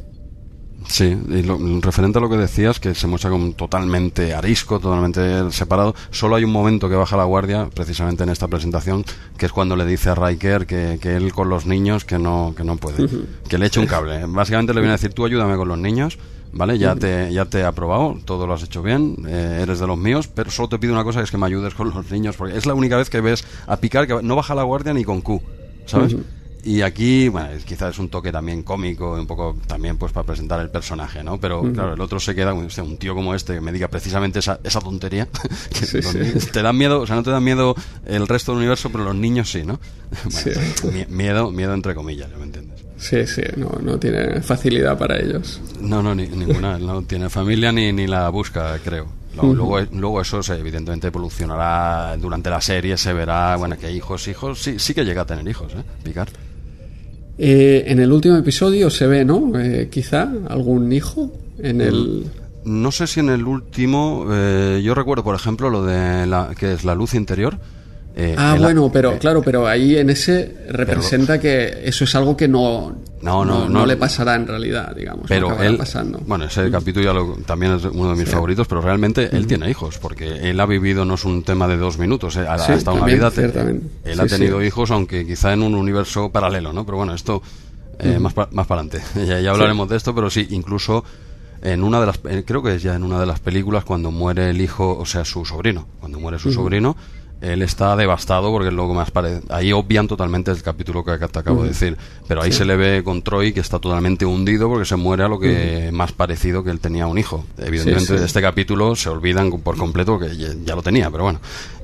Sí, 0.89 1.17
y 1.29 1.43
lo, 1.43 1.59
referente 1.81 2.19
a 2.19 2.23
lo 2.23 2.31
que 2.31 2.39
decías, 2.39 2.81
que 2.81 2.95
se 2.95 3.07
muestra 3.07 3.31
como 3.31 3.53
totalmente 3.53 4.35
arisco, 4.35 4.81
totalmente 4.81 5.53
separado, 5.53 5.95
solo 6.11 6.37
hay 6.37 6.45
un 6.45 6.51
momento 6.51 6.89
que 6.89 6.97
baja 6.97 7.17
la 7.17 7.25
guardia, 7.25 7.69
precisamente 7.73 8.23
en 8.23 8.31
esta 8.31 8.49
presentación, 8.49 9.05
que 9.37 9.47
es 9.47 9.53
cuando 9.53 9.77
le 9.77 9.85
dice 9.85 10.09
a 10.09 10.15
Riker 10.15 10.67
que, 10.67 10.99
que 11.01 11.15
él 11.17 11.33
con 11.35 11.51
los 11.51 11.67
niños 11.67 12.07
que 12.07 12.19
no, 12.19 12.55
que 12.57 12.65
no 12.65 12.77
puede, 12.77 13.07
que 13.49 13.59
le 13.59 13.67
eche 13.67 13.81
un 13.81 13.87
cable. 13.87 14.25
Básicamente 14.27 14.73
le 14.73 14.81
viene 14.81 14.95
a 14.95 14.97
decir, 14.97 15.13
tú 15.13 15.27
ayúdame 15.27 15.57
con 15.57 15.69
los 15.69 15.79
niños, 15.79 16.19
¿vale? 16.53 16.79
Ya 16.79 16.97
te, 16.97 17.31
ya 17.35 17.45
te 17.45 17.59
he 17.59 17.65
aprobado, 17.65 18.19
todo 18.25 18.47
lo 18.47 18.55
has 18.55 18.63
hecho 18.63 18.83
bien, 18.83 19.17
eh, 19.29 19.61
eres 19.63 19.81
de 19.81 19.87
los 19.87 19.99
míos, 19.99 20.27
pero 20.29 20.51
solo 20.51 20.71
te 20.71 20.79
pido 20.79 20.95
una 20.95 21.05
cosa, 21.05 21.21
que 21.21 21.25
es 21.25 21.31
que 21.31 21.39
me 21.39 21.47
ayudes 21.47 21.75
con 21.75 21.91
los 21.91 22.11
niños, 22.11 22.37
porque 22.37 22.57
es 22.57 22.65
la 22.65 22.73
única 22.73 22.97
vez 22.97 23.11
que 23.11 23.21
ves 23.21 23.45
a 23.67 23.77
Picar 23.77 24.07
que 24.07 24.23
no 24.23 24.37
baja 24.37 24.55
la 24.55 24.63
guardia 24.63 24.95
ni 24.95 25.05
con 25.05 25.21
Q, 25.21 25.43
¿sabes? 25.85 26.17
Y 26.69 26.83
aquí, 26.83 27.29
bueno, 27.29 27.49
quizás 27.65 27.95
es 27.95 27.99
un 27.99 28.11
toque 28.11 28.31
también 28.31 28.63
cómico, 28.63 29.15
un 29.15 29.27
poco 29.27 29.57
también 29.67 29.97
pues 29.97 30.13
para 30.13 30.27
presentar 30.27 30.61
el 30.61 30.69
personaje, 30.69 31.25
¿no? 31.25 31.41
Pero 31.41 31.63
claro, 31.73 31.95
el 31.95 32.01
otro 32.03 32.21
se 32.21 32.35
queda, 32.35 32.53
un 32.53 32.97
tío 32.99 33.15
como 33.15 33.35
este 33.35 33.55
que 33.55 33.61
me 33.63 33.73
diga 33.73 33.89
precisamente 33.89 34.41
esa, 34.41 34.61
esa 34.63 34.79
tontería, 34.81 35.27
que 35.71 35.87
Sí, 35.87 35.97
los 36.03 36.13
sí. 36.13 36.19
niños- 36.19 36.53
te 36.53 36.61
dan 36.61 36.77
miedo, 36.77 37.01
o 37.01 37.07
sea, 37.07 37.17
no 37.17 37.23
te 37.23 37.31
dan 37.31 37.43
miedo 37.43 37.75
el 38.05 38.29
resto 38.29 38.53
del 38.53 38.59
universo, 38.59 38.91
pero 38.93 39.05
los 39.05 39.15
niños 39.15 39.51
sí, 39.51 39.63
¿no? 39.65 39.81
Sí. 40.29 40.51
Bueno, 40.83 41.07
miedo, 41.09 41.51
miedo 41.51 41.73
entre 41.73 41.95
comillas, 41.95 42.31
¿ya 42.31 42.37
me 42.37 42.45
entiendes? 42.45 42.79
Sí, 42.99 43.27
sí, 43.27 43.43
no, 43.57 43.71
no 43.81 43.99
tiene 43.99 44.43
facilidad 44.43 44.99
para 44.99 45.19
ellos. 45.19 45.63
No, 45.81 46.03
no, 46.03 46.15
ni- 46.15 46.29
ninguna, 46.29 46.77
no 46.79 47.01
tiene 47.03 47.31
familia 47.31 47.73
ni, 47.73 47.93
ni 47.95 48.07
la 48.07 48.29
busca, 48.29 48.79
creo. 48.85 49.07
Luego, 49.37 49.55
luego, 49.55 49.81
luego 49.93 50.21
eso 50.21 50.43
se, 50.43 50.55
evidentemente 50.59 51.07
evolucionará 51.07 52.15
durante 52.19 52.51
la 52.51 52.61
serie, 52.61 52.99
se 52.99 53.13
verá, 53.15 53.57
bueno, 53.57 53.79
que 53.79 53.91
hijos, 53.91 54.29
hijos, 54.29 54.61
sí, 54.61 54.79
sí 54.79 54.93
que 54.95 55.05
llega 55.05 55.23
a 55.23 55.27
tener 55.27 55.47
hijos, 55.49 55.73
¿eh? 55.75 55.83
Picard. 56.03 56.29
Eh, 57.39 57.85
en 57.87 58.01
el 58.01 58.11
último 58.11 58.37
episodio 58.37 58.91
se 58.91 59.07
ve, 59.07 59.25
¿no? 59.25 59.53
Eh, 59.59 59.89
quizá 59.91 60.29
algún 60.49 60.93
hijo 60.93 61.33
en 61.59 61.81
el... 61.81 62.27
No 62.65 62.91
sé 62.91 63.07
si 63.07 63.21
en 63.21 63.31
el 63.31 63.47
último, 63.47 64.27
eh, 64.31 64.83
yo 64.85 64.95
recuerdo, 64.95 65.23
por 65.23 65.37
ejemplo, 65.37 65.71
lo 65.71 65.85
de 65.85 66.27
la 66.27 66.51
que 66.59 66.73
es 66.73 66.85
la 66.85 66.95
luz 66.95 67.15
interior. 67.15 67.57
Eh, 68.21 68.35
Ah, 68.37 68.57
bueno, 68.59 68.91
pero 68.93 69.13
eh, 69.13 69.19
claro, 69.19 69.41
pero 69.43 69.67
ahí 69.69 69.97
en 69.97 70.11
ese 70.11 70.55
representa 70.71 71.39
que 71.41 71.83
eso 71.85 72.03
es 72.05 72.15
algo 72.17 72.37
que 72.37 72.49
no, 72.49 72.97
No, 73.23 73.45
no, 73.45 73.69
no. 73.69 73.87
le 73.87 73.97
pasará 73.97 74.35
en 74.35 74.47
realidad, 74.47 74.95
digamos. 74.97 75.27
pero 75.29 75.57
él, 75.63 75.77
pasando. 75.77 76.21
bueno, 76.27 76.45
ese 76.47 76.69
capítulo 76.71 77.05
ya 77.05 77.13
lo- 77.13 77.37
también 77.47 77.73
es 77.75 77.85
uno 77.85 78.11
de 78.11 78.17
mis 78.17 78.29
favoritos, 78.29 78.67
pero 78.67 78.81
realmente 78.81 79.29
él 79.37 79.47
tiene 79.47 79.71
hijos, 79.71 79.99
porque 79.99 80.51
él 80.51 80.59
ha 80.59 80.67
vivido 80.67 81.05
no 81.05 81.15
es 81.15 81.25
un 81.25 81.43
tema 81.45 81.69
de 81.69 81.77
dos 81.77 81.97
minutos, 81.99 82.37
eh, 82.37 82.47
ha, 82.49 82.59
Sí, 82.59 82.73
ha 82.73 82.75
estado 82.75 82.97
una 82.97 83.07
vida, 83.07 83.31
ciertamente. 83.31 83.87
él 84.05 84.15
Sí, 84.15 84.21
ha 84.21 84.27
tenido 84.27 84.63
hijos, 84.65 84.91
aunque 84.91 85.25
quizá 85.25 85.53
en 85.53 85.63
un 85.63 85.75
universo 85.77 86.31
paralelo, 86.31 86.73
¿no? 86.73 86.85
Pero 86.85 86.97
bueno, 86.99 87.15
esto 87.15 87.41
eh, 88.01 88.19
más 88.19 88.33
pa- 88.35 88.49
más 88.53 88.67
para 88.67 88.81
adelante, 88.83 89.01
ya, 89.27 89.41
ya 89.41 89.51
hablaremos 89.51 89.89
de 89.89 89.97
esto, 89.97 90.13
pero 90.15 90.29
sí, 90.31 90.47
incluso 90.51 91.05
en 91.63 91.83
una 91.83 91.99
de 92.01 92.07
las, 92.07 92.19
creo 92.45 92.63
que 92.63 92.75
es 92.77 92.83
ya 92.83 92.95
en 92.95 93.03
una 93.05 93.19
de 93.21 93.27
las 93.27 93.41
películas 93.41 93.85
cuando 93.85 94.11
muere 94.13 94.51
el 94.51 94.61
hijo, 94.61 94.97
o 94.99 95.05
sea, 95.07 95.25
su 95.25 95.45
sobrino, 95.45 95.87
cuando 96.01 96.19
muere 96.21 96.39
su 96.39 96.53
sobrino, 96.53 96.97
él 97.41 97.63
está 97.63 97.95
devastado 97.97 98.51
porque 98.51 98.69
es 98.69 98.75
lo 98.75 98.89
que 98.89 98.95
más 98.95 99.11
parece. 99.11 99.43
Ahí 99.49 99.73
obvian 99.73 100.09
totalmente 100.09 100.51
el 100.51 100.63
capítulo 100.63 101.05
que 101.05 101.17
te 101.17 101.39
acabo 101.39 101.63
de 101.63 101.69
decir, 101.69 101.97
pero 102.27 102.43
ahí 102.43 102.53
se 102.53 102.65
le 102.65 102.77
ve 102.77 103.03
con 103.05 103.23
Troy 103.23 103.53
que 103.53 103.61
está 103.61 103.79
totalmente 103.79 104.25
hundido 104.27 104.69
porque 104.69 104.85
se 104.85 104.97
muere 104.97 105.23
a 105.25 105.29
lo 105.29 105.39
que 105.39 105.91
más 105.93 106.13
parecido 106.13 106.65
que 106.65 106.71
él 106.71 106.81
tenía 106.81 107.07
un 107.07 107.19
hijo. 107.19 107.45
Evidentemente, 107.59 108.07
Sí, 108.07 108.13
sí. 108.15 108.19
de 108.21 108.27
este 108.27 108.41
capítulo 108.41 108.97
se 108.97 109.09
olvidan 109.09 109.51
por 109.51 109.77
completo 109.77 110.19
que 110.19 110.37
ya, 110.37 110.49
ya 110.65 110.75
lo 110.75 110.83
tenía, 110.83 111.11
pero 111.11 111.25
bueno. 111.25 111.41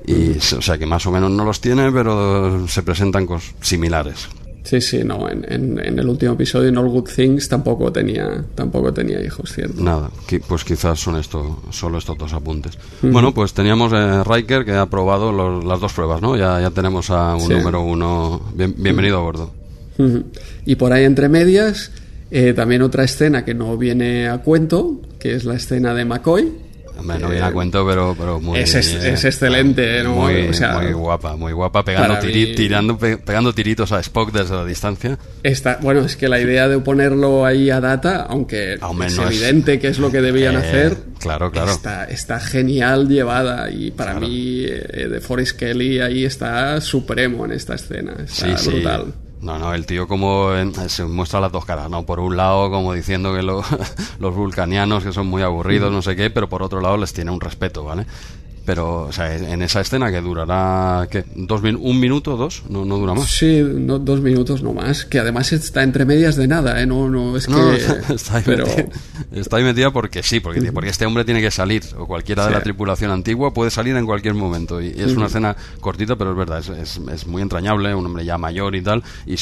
Y, 0.06 0.36
o 0.36 0.60
sea, 0.62 0.76
que 0.76 0.86
más 0.86 1.06
o 1.06 1.10
menos 1.10 1.30
no 1.30 1.44
los 1.44 1.60
tiene, 1.60 1.90
pero 1.90 2.68
se 2.68 2.82
presentan 2.82 3.26
cosas 3.26 3.54
similares. 3.60 4.28
Sí, 4.64 4.80
sí, 4.80 5.04
no, 5.04 5.28
en, 5.28 5.44
en- 5.46 5.78
en 5.78 5.98
el 5.98 6.08
último 6.08 6.32
episodio, 6.32 6.70
en 6.70 6.78
All 6.78 6.88
Good 6.88 7.10
Things, 7.14 7.48
tampoco 7.50 7.92
tenía, 7.92 8.42
tampoco 8.54 8.92
tenía 8.94 9.22
hijos, 9.22 9.52
¿cierto? 9.52 9.82
Nada, 9.82 10.10
pues 10.48 10.64
quizás 10.64 10.98
son 10.98 11.16
esto, 11.16 11.60
solo 11.70 11.98
estos 11.98 12.16
dos 12.16 12.32
apuntes. 12.32 12.78
Bueno, 13.02 13.34
pues 13.34 13.52
teníamos 13.52 13.92
eh, 13.92 14.24
Riker 14.24 14.64
que 14.64 14.72
ha 14.72 14.80
aprobado 14.80 15.30
los- 15.32 15.62
las 15.64 15.78
dos 15.80 15.92
pruebas, 15.92 16.22
¿no? 16.22 16.34
Ya, 16.36 16.60
ya 16.62 16.70
tenemos 16.70 17.10
a 17.10 17.34
un 17.34 17.42
Sí. 17.42 17.52
número 17.52 17.82
uno. 17.82 18.40
Bien- 18.54 18.74
bienvenido 18.78 19.18
a 19.18 19.20
bordo. 19.20 19.50
Y 20.64 20.74
por 20.76 20.92
ahí 20.92 21.04
entre 21.04 21.28
medias, 21.28 21.92
eh, 22.30 22.52
también 22.54 22.80
otra 22.82 23.04
escena 23.04 23.44
que 23.44 23.52
no 23.54 23.76
viene 23.76 24.28
a 24.28 24.38
cuento, 24.38 25.00
que 25.20 25.34
es 25.34 25.44
la 25.44 25.54
escena 25.56 25.92
de 25.94 26.04
McCoy. 26.06 26.52
Hombre, 26.98 27.18
no 27.18 27.28
viene 27.28 27.44
a 27.44 27.52
cuento, 27.52 27.86
pero, 27.86 28.14
pero 28.18 28.40
muy. 28.40 28.58
es 28.60 28.74
es 28.74 29.24
excelente, 29.24 30.02
¿no? 30.04 30.14
Muy, 30.14 30.48
O 30.48 30.52
sea, 30.52 30.78
muy 30.78 30.92
guapa, 30.92 31.36
muy 31.36 31.52
guapa, 31.52 31.84
pegando, 31.84 32.08
para 32.14 32.20
tiri- 32.22 32.50
mí- 32.50 32.54
tirando, 32.54 32.96
pe- 32.96 33.18
pegando 33.18 33.52
tiritos 33.52 33.90
a 33.92 34.00
Spock 34.00 34.32
desde 34.32 34.54
la 34.54 34.64
distancia. 34.64 35.18
Está, 35.42 35.78
bueno, 35.82 36.00
es 36.04 36.16
que 36.16 36.28
la 36.28 36.40
idea 36.40 36.68
de 36.68 36.78
ponerlo 36.78 37.44
ahí 37.44 37.68
a 37.70 37.80
data, 37.80 38.22
aunque 38.28 38.78
Hombre, 38.80 39.08
es 39.08 39.16
no 39.16 39.24
es- 39.28 39.30
evidente 39.30 39.78
que 39.80 39.88
es 39.88 39.98
lo 39.98 40.10
que 40.12 40.20
debían 40.22 40.54
Eh, 40.54 40.58
hacer, 40.58 40.96
claro, 41.20 41.50
claro. 41.50 41.72
Está, 41.72 42.04
está 42.04 42.38
genial 42.40 43.08
llevada 43.08 43.70
y 43.70 43.90
para 43.90 44.12
Claro. 44.12 44.28
mí 44.28 44.64
eh, 44.64 45.08
de 45.10 45.20
Forrest 45.20 45.58
Kelly 45.58 45.98
ahí 46.00 46.24
está 46.24 46.80
supremo 46.80 47.44
en 47.44 47.52
esta 47.52 47.74
escena, 47.74 48.14
está 48.24 48.56
Sí, 48.56 48.70
sí. 48.70 48.84
No, 49.44 49.58
no, 49.58 49.74
el 49.74 49.84
tío 49.84 50.08
como 50.08 50.52
se 50.88 51.04
muestra 51.04 51.38
las 51.38 51.52
dos 51.52 51.66
caras, 51.66 51.90
¿no? 51.90 52.06
Por 52.06 52.18
un 52.18 52.34
lado 52.34 52.70
como 52.70 52.94
diciendo 52.94 53.34
que 53.34 53.42
los 54.18 54.34
vulcanianos 54.34 55.04
que 55.04 55.12
son 55.12 55.26
muy 55.26 55.42
aburridos, 55.42 55.92
no 55.92 56.00
sé 56.00 56.16
qué, 56.16 56.30
pero 56.30 56.48
por 56.48 56.62
otro 56.62 56.80
lado 56.80 56.96
les 56.96 57.12
tiene 57.12 57.30
un 57.30 57.42
respeto, 57.42 57.84
¿vale? 57.84 58.06
Pero, 58.64 59.02
o 59.02 59.12
sea, 59.12 59.36
en 59.36 59.60
esa 59.62 59.82
escena 59.82 60.10
que 60.10 60.20
durará, 60.22 61.06
¿qué? 61.10 61.24
¿Dos 61.34 61.62
¿Un 61.62 62.00
minuto 62.00 62.36
dos? 62.36 62.62
No, 62.68 62.84
no 62.84 62.96
dura 62.96 63.12
más. 63.12 63.28
Sí, 63.28 63.62
no, 63.62 63.98
dos 63.98 64.20
minutos 64.20 64.62
no 64.62 64.72
más. 64.72 65.04
Que 65.04 65.18
además 65.18 65.52
está 65.52 65.82
entre 65.82 66.06
medias 66.06 66.36
de 66.36 66.48
nada, 66.48 66.80
¿eh? 66.80 66.86
No, 66.86 67.10
no, 67.10 67.36
es 67.36 67.46
que... 67.46 67.54
está, 68.14 68.38
ahí 68.38 68.42
pero... 68.46 68.66
metida, 68.66 68.88
está 69.32 69.56
ahí 69.58 69.64
metida 69.64 69.92
porque 69.92 70.22
sí, 70.22 70.40
porque, 70.40 70.72
porque 70.72 70.88
este 70.88 71.04
hombre 71.04 71.24
tiene 71.24 71.42
que 71.42 71.50
salir, 71.50 71.82
o 71.98 72.06
cualquiera 72.06 72.46
de 72.46 72.52
la 72.52 72.62
tripulación 72.62 73.10
antigua 73.10 73.52
puede 73.52 73.70
salir 73.70 73.96
en 73.96 74.06
cualquier 74.06 74.34
momento. 74.34 74.80
Y, 74.80 74.88
es 74.88 75.14
una 75.14 75.26
escena 75.26 75.54
cortita, 75.80 76.16
pero 76.16 76.30
es 76.30 76.36
verdad, 76.36 76.58
es, 76.58 77.00
es, 77.12 77.26
muy 77.26 77.42
entrañable, 77.42 77.94
un 77.94 78.06
hombre 78.06 78.24
ya 78.24 78.38
mayor 78.38 78.74
y 78.74 78.82
tal, 78.82 79.02
y 79.26 79.36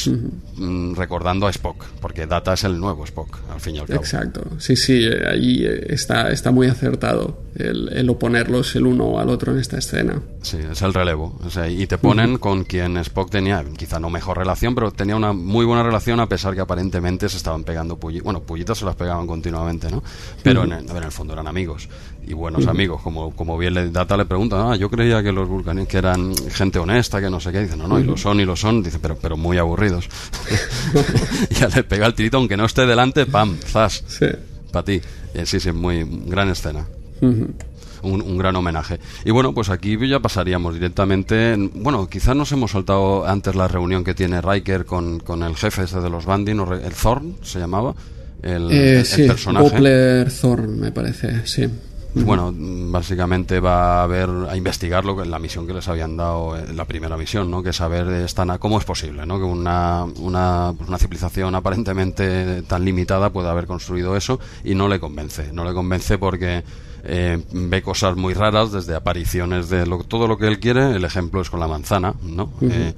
mm, 0.59 0.95
recordando 0.95 1.47
a 1.47 1.49
Spock, 1.49 1.85
porque 2.01 2.25
Data 2.25 2.53
es 2.53 2.63
el 2.65 2.79
nuevo 2.79 3.05
Spock, 3.05 3.37
al 3.53 3.61
fin 3.61 3.75
y 3.75 3.79
al 3.79 3.87
cabo. 3.87 4.01
Exacto, 4.01 4.43
sí, 4.57 4.75
sí, 4.75 5.05
ahí 5.29 5.65
está, 5.87 6.29
está 6.29 6.51
muy 6.51 6.67
acertado 6.67 7.42
el, 7.55 7.89
el 7.93 8.09
oponerlos 8.09 8.75
el 8.75 8.87
uno 8.87 9.19
al 9.19 9.29
otro 9.29 9.51
en 9.51 9.59
esta 9.59 9.77
escena. 9.77 10.21
Sí, 10.41 10.57
es 10.57 10.81
el 10.81 10.93
relevo. 10.93 11.39
y 11.69 11.87
te 11.87 11.97
ponen 11.97 12.37
con 12.37 12.63
quien 12.63 12.97
Spock 12.97 13.29
tenía, 13.29 13.63
quizá 13.77 13.99
no 13.99 14.09
mejor 14.09 14.37
relación, 14.37 14.73
pero 14.73 14.91
tenía 14.91 15.15
una 15.15 15.33
muy 15.33 15.65
buena 15.65 15.83
relación 15.83 16.19
a 16.19 16.27
pesar 16.27 16.55
que 16.55 16.61
aparentemente 16.61 17.29
se 17.29 17.37
estaban 17.37 17.63
pegando 17.63 17.97
pullitas. 17.97 18.23
Bueno, 18.23 18.41
pullitas 18.41 18.77
se 18.77 18.85
las 18.85 18.95
pegaban 18.95 19.27
continuamente, 19.27 19.89
¿no? 19.91 20.03
Pero 20.41 20.63
en, 20.63 20.73
el, 20.73 21.11
fondo 21.11 21.33
eran 21.33 21.47
amigos 21.47 21.87
y 22.25 22.33
buenos 22.33 22.67
amigos. 22.67 23.01
Como, 23.01 23.35
como 23.35 23.57
bien 23.57 23.73
le, 23.75 23.89
Data 23.91 24.17
le 24.17 24.25
pregunta, 24.25 24.71
ah, 24.71 24.75
yo 24.75 24.89
creía 24.89 25.21
que 25.21 25.31
los 25.31 25.47
vulcanes 25.47 25.87
que 25.87 25.97
eran 25.97 26.35
gente 26.49 26.79
honesta, 26.79 27.21
que 27.21 27.29
no 27.29 27.39
sé 27.39 27.51
qué. 27.51 27.61
Dice, 27.61 27.77
no, 27.77 27.87
no, 27.87 27.99
y 27.99 28.03
lo 28.03 28.17
son, 28.17 28.39
y 28.39 28.45
lo 28.45 28.55
son. 28.55 28.81
Dice, 28.81 28.99
pero, 28.99 29.15
pero 29.15 29.37
muy 29.37 29.57
aburridos. 29.57 30.09
ya 31.51 31.67
le 31.67 31.83
pega 31.83 32.07
el 32.07 32.13
tirito, 32.13 32.37
aunque 32.37 32.57
no 32.57 32.65
esté 32.65 32.85
delante, 32.85 33.25
pam, 33.25 33.57
zas. 33.59 34.03
Sí. 34.07 34.27
Para 34.71 34.85
ti. 34.85 35.01
Eh, 35.35 35.45
sí, 35.45 35.59
sí, 35.59 35.71
muy 35.71 36.03
gran 36.25 36.49
escena 36.49 36.85
un, 37.21 38.37
gran 38.37 38.55
homenaje. 38.55 38.99
Y 39.25 39.31
bueno, 39.31 39.53
pues 39.53 39.69
aquí 39.69 39.97
ya 40.07 40.19
pasaríamos 40.19 40.73
directamente. 40.73 41.55
Bueno, 41.75 42.07
quizás 42.07 42.35
nos 42.35 42.51
hemos 42.51 42.71
saltado 42.71 43.25
antes 43.25 43.55
la 43.55 43.67
reunión 43.67 44.03
que 44.03 44.13
tiene 44.13 44.41
Riker 44.41 44.85
con, 44.85 45.19
con 45.19 45.43
el 45.43 45.55
jefe 45.55 45.83
ese 45.83 45.99
de 45.99 46.09
los 46.09 46.25
Bandin, 46.25 46.59
el 46.59 46.93
Thorn 46.93 47.37
se 47.41 47.59
llamaba. 47.59 47.95
El, 48.41 48.69
eh, 48.71 49.05
sí, 49.05 49.25
personaje. 49.25 50.25
Thorn, 50.41 50.79
me 50.79 50.91
parece, 50.91 51.47
sí. 51.47 51.69
Bueno, 52.15 52.53
básicamente 52.55 53.59
va 53.59 54.03
a 54.03 54.07
ver 54.07 54.29
a 54.47 54.55
investigar 54.55 55.03
lo 55.03 55.17
que 55.17 55.25
la 55.25 55.39
misión 55.39 55.65
que 55.65 55.73
les 55.73 55.87
habían 55.87 56.15
dado 56.15 56.55
en 56.55 56.77
la 56.77 56.85
primera 56.85 57.17
misión, 57.17 57.49
¿no? 57.49 57.63
Que 57.63 57.73
saber 57.73 58.07
esta, 58.07 58.45
cómo 58.59 58.77
es 58.77 58.85
posible, 58.85 59.25
¿no? 59.25 59.39
Que 59.39 59.45
una, 59.45 60.05
una, 60.19 60.73
pues 60.77 60.87
una 60.87 60.99
civilización 60.99 61.55
aparentemente 61.55 62.61
tan 62.63 62.85
limitada 62.85 63.31
pueda 63.31 63.49
haber 63.49 63.65
construido 63.65 64.15
eso 64.15 64.39
y 64.63 64.75
no 64.75 64.87
le 64.87 64.99
convence. 64.99 65.51
No 65.53 65.65
le 65.65 65.73
convence 65.73 66.19
porque 66.19 66.63
eh, 67.03 67.41
ve 67.51 67.81
cosas 67.81 68.15
muy 68.15 68.33
raras, 68.33 68.71
desde 68.71 68.95
apariciones 68.95 69.69
de 69.69 69.85
todo 70.07 70.27
lo 70.27 70.37
que 70.37 70.47
él 70.47 70.59
quiere. 70.59 70.95
El 70.95 71.05
ejemplo 71.05 71.41
es 71.41 71.49
con 71.49 71.59
la 71.59 71.67
manzana, 71.67 72.13
¿no? 72.23 72.51
Eh, 72.61 72.93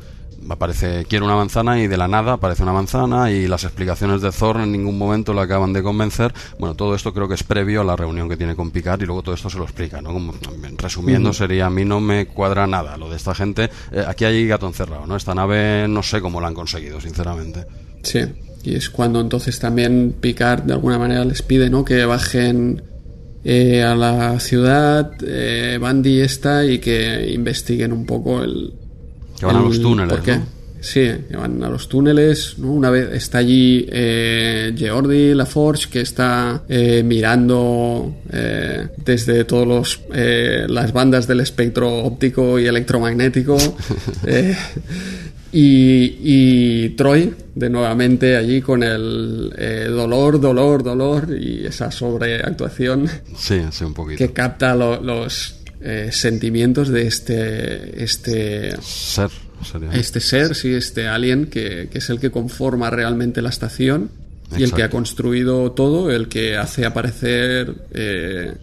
aparece, 0.49 1.06
quiere 1.06 1.26
una 1.26 1.36
manzana 1.36 1.82
y 1.82 1.88
de 1.88 1.97
la 1.97 2.08
nada 2.08 2.34
aparece 2.34 2.64
una 2.64 2.74
manzana 2.74 3.32
y 3.32 3.47
las 3.47 3.64
explicaciones 3.64 4.22
de 4.22 4.32
Thor 4.32 4.58
en 4.58 4.72
ningún 4.72 4.97
momento 4.97 5.34
le 5.34 5.41
acaban 5.41 5.74
de 5.74 5.82
convencer. 5.82 6.34
Bueno, 6.60 6.76
todo 6.76 6.95
esto 6.95 7.14
creo 7.14 7.28
que 7.28 7.34
es 7.36 7.43
previo 7.43 7.82
a 7.82 7.84
la 7.84 7.95
reunión 7.95 8.30
que 8.30 8.38
tiene 8.38 8.56
con 8.56 8.72
Picard 8.72 9.01
y 9.01 9.06
luego 9.06 9.24
todo 9.24 9.36
esto 9.36 9.49
se 9.49 9.58
lo 9.58 9.64
explica, 9.64 10.01
¿no? 10.01 10.14
Como, 10.14 10.34
resumiendo, 10.78 11.34
sería 11.34 11.68
a 11.68 11.70
mí 11.70 11.86
no 11.86 11.99
me 11.99 12.28
cuadra 12.28 12.68
nada 12.68 12.97
lo 12.97 13.10
de 13.10 13.16
esta 13.16 13.34
gente. 13.34 13.70
Eh, 13.91 14.03
aquí 14.08 14.26
hay 14.26 14.47
gato 14.47 14.68
encerrado, 14.68 15.08
¿no? 15.08 15.16
Esta 15.16 15.34
nave 15.34 15.88
no 15.88 16.03
sé 16.03 16.22
cómo 16.22 16.39
la 16.39 16.47
han 16.47 16.53
conseguido, 16.53 17.01
sinceramente. 17.01 17.66
Sí, 18.03 18.20
y 18.64 18.76
es 18.76 18.89
cuando 18.89 19.20
entonces 19.20 19.60
también 19.60 20.16
Picard 20.20 20.64
de 20.64 20.74
alguna 20.74 20.99
manera 20.99 21.26
les 21.26 21.41
pide, 21.41 21.70
¿no? 21.70 21.84
Que 21.84 22.06
bajen 22.06 22.84
eh, 23.48 23.84
a 23.84 23.96
la 23.96 24.39
ciudad, 24.39 25.12
eh, 25.24 25.78
Bandy 25.80 26.20
está 26.20 26.66
y 26.66 26.80
que 26.80 27.32
investiguen 27.32 27.93
un 27.93 28.04
poco 28.04 28.41
el... 28.41 28.74
Que 29.39 29.46
van 29.46 29.58
a 29.58 29.62
los 29.62 29.80
túneles, 29.80 30.20
Sí, 30.80 31.12
que 31.30 31.38
van 31.38 31.64
a 31.64 31.70
los 31.70 31.88
túneles. 31.88 32.58
Una 32.58 32.89
vez 32.89 33.12
está 33.14 33.39
allí 33.39 33.88
eh, 33.89 34.74
Geordi 34.76 35.34
LaForge, 35.34 35.89
que 35.89 36.02
está 36.02 36.64
eh, 36.70 37.04
mirando 37.04 38.16
desde 39.04 39.46
todos 39.46 39.68
los 39.68 40.02
las 40.68 40.93
bandas 40.93 41.28
del 41.28 41.39
espectro 41.39 42.04
óptico 42.04 42.60
y 42.60 42.66
electromagnético. 42.66 43.58
Y, 45.58 46.89
Troy, 46.97 47.34
de 47.56 47.70
nuevamente 47.70 48.36
allí 48.36 48.62
con 48.62 48.84
el 48.84 49.53
eh, 49.58 49.88
dolor, 49.89 50.41
dolor, 50.41 50.84
dolor 50.84 51.30
y 51.39 51.66
esa 51.66 51.91
sobreactuación. 51.91 53.10
Sí, 53.38 53.62
sí, 53.72 53.86
un 53.86 53.93
poquito. 53.93 54.18
Que 54.18 54.34
capta 54.34 54.76
los 54.76 55.56
eh, 55.80 56.10
sentimientos 56.12 56.89
de 56.89 57.08
este. 57.08 58.03
este 58.03 58.76
ser. 58.82 59.30
Este 59.93 60.20
ser, 60.20 60.53
sí, 60.53 60.74
este 60.74 61.08
alien 61.08 61.47
que, 61.47 61.89
es 61.91 62.10
el 62.10 62.20
que 62.20 62.30
conforma 62.30 62.89
realmente 62.89 63.41
la 63.41 63.49
estación 63.49 64.12
y 64.56 64.62
el 64.62 64.74
que 64.74 64.84
ha 64.84 64.89
construido 64.89 65.72
todo, 65.72 66.12
el 66.12 66.28
que 66.28 66.58
hace 66.58 66.86
aparecer. 66.86 67.74
Eh, 67.93 68.53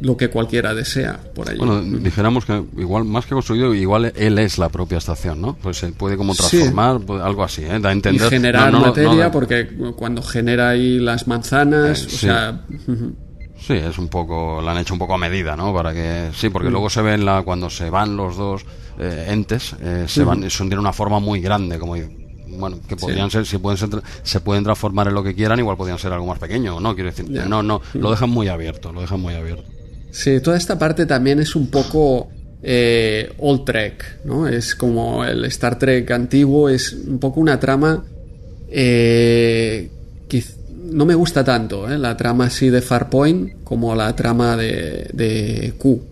lo 0.00 0.16
que 0.16 0.28
cualquiera 0.30 0.74
desea 0.74 1.18
por 1.34 1.48
allí. 1.48 1.58
Bueno, 1.58 1.80
dijéramos 1.82 2.44
que 2.44 2.62
igual 2.76 3.04
más 3.04 3.26
que 3.26 3.34
construido, 3.34 3.74
igual 3.74 4.12
él 4.14 4.38
es 4.38 4.58
la 4.58 4.68
propia 4.68 4.98
estación, 4.98 5.40
¿no? 5.40 5.56
Pues 5.56 5.78
se 5.78 5.88
puede 5.88 6.16
como 6.16 6.34
transformar, 6.34 7.00
algo 7.22 7.42
así, 7.42 7.62
¿eh? 7.62 7.78
Da 7.80 7.90
a 7.90 7.92
entender. 7.92 8.26
Y 8.26 8.30
generar 8.30 8.72
materia, 8.72 9.30
porque 9.30 9.68
cuando 9.96 10.22
genera 10.22 10.70
ahí 10.70 10.98
las 10.98 11.26
manzanas, 11.26 12.06
o 12.06 12.10
sea. 12.10 12.64
Sí, 13.60 13.72
es 13.72 13.98
un 13.98 14.08
poco, 14.08 14.62
la 14.62 14.70
han 14.70 14.78
hecho 14.78 14.94
un 14.94 15.00
poco 15.00 15.14
a 15.14 15.18
medida, 15.18 15.56
¿no? 15.56 15.74
Para 15.74 15.92
que, 15.92 16.30
sí, 16.32 16.48
porque 16.48 16.68
mm. 16.68 16.72
luego 16.72 16.88
se 16.88 17.02
ven 17.02 17.24
la, 17.24 17.42
cuando 17.42 17.68
se 17.68 17.90
van 17.90 18.16
los 18.16 18.36
dos 18.36 18.64
eh, 19.00 19.26
entes, 19.30 19.74
eh, 19.80 20.04
se 20.06 20.22
van, 20.22 20.48
son 20.48 20.68
de 20.68 20.78
una 20.78 20.92
forma 20.92 21.18
muy 21.18 21.40
grande, 21.40 21.76
como 21.76 21.96
bueno, 22.50 22.78
que 22.88 22.96
podrían 22.96 23.30
ser, 23.30 23.46
si 23.46 23.58
pueden 23.58 23.76
ser, 23.76 23.90
se 24.22 24.40
pueden 24.40 24.64
transformar 24.64 25.08
en 25.08 25.14
lo 25.14 25.22
que 25.22 25.34
quieran, 25.34 25.58
igual 25.58 25.76
podrían 25.76 25.98
ser 25.98 26.12
algo 26.12 26.26
más 26.26 26.38
pequeño, 26.38 26.80
¿no? 26.80 26.94
Quiero 26.94 27.10
decir, 27.10 27.28
no, 27.28 27.62
no, 27.62 27.82
lo 27.94 28.10
dejan 28.10 28.30
muy 28.30 28.48
abierto, 28.48 28.92
lo 28.92 29.00
dejan 29.00 29.20
muy 29.20 29.34
abierto. 29.34 29.77
Sí, 30.18 30.40
toda 30.40 30.56
esta 30.56 30.76
parte 30.76 31.06
también 31.06 31.38
es 31.38 31.54
un 31.54 31.68
poco 31.68 32.26
eh, 32.60 33.32
Old 33.38 33.64
Trek, 33.64 34.24
¿no? 34.24 34.48
Es 34.48 34.74
como 34.74 35.24
el 35.24 35.44
Star 35.44 35.78
Trek 35.78 36.10
antiguo, 36.10 36.68
es 36.68 36.92
un 36.92 37.20
poco 37.20 37.38
una 37.38 37.60
trama 37.60 38.02
eh, 38.68 39.88
que 40.28 40.44
no 40.90 41.06
me 41.06 41.14
gusta 41.14 41.44
tanto, 41.44 41.88
¿eh? 41.88 41.96
la 41.96 42.16
trama 42.16 42.46
así 42.46 42.68
de 42.68 42.82
Farpoint 42.82 43.62
como 43.62 43.94
la 43.94 44.16
trama 44.16 44.56
de, 44.56 45.72
Q. 45.78 46.02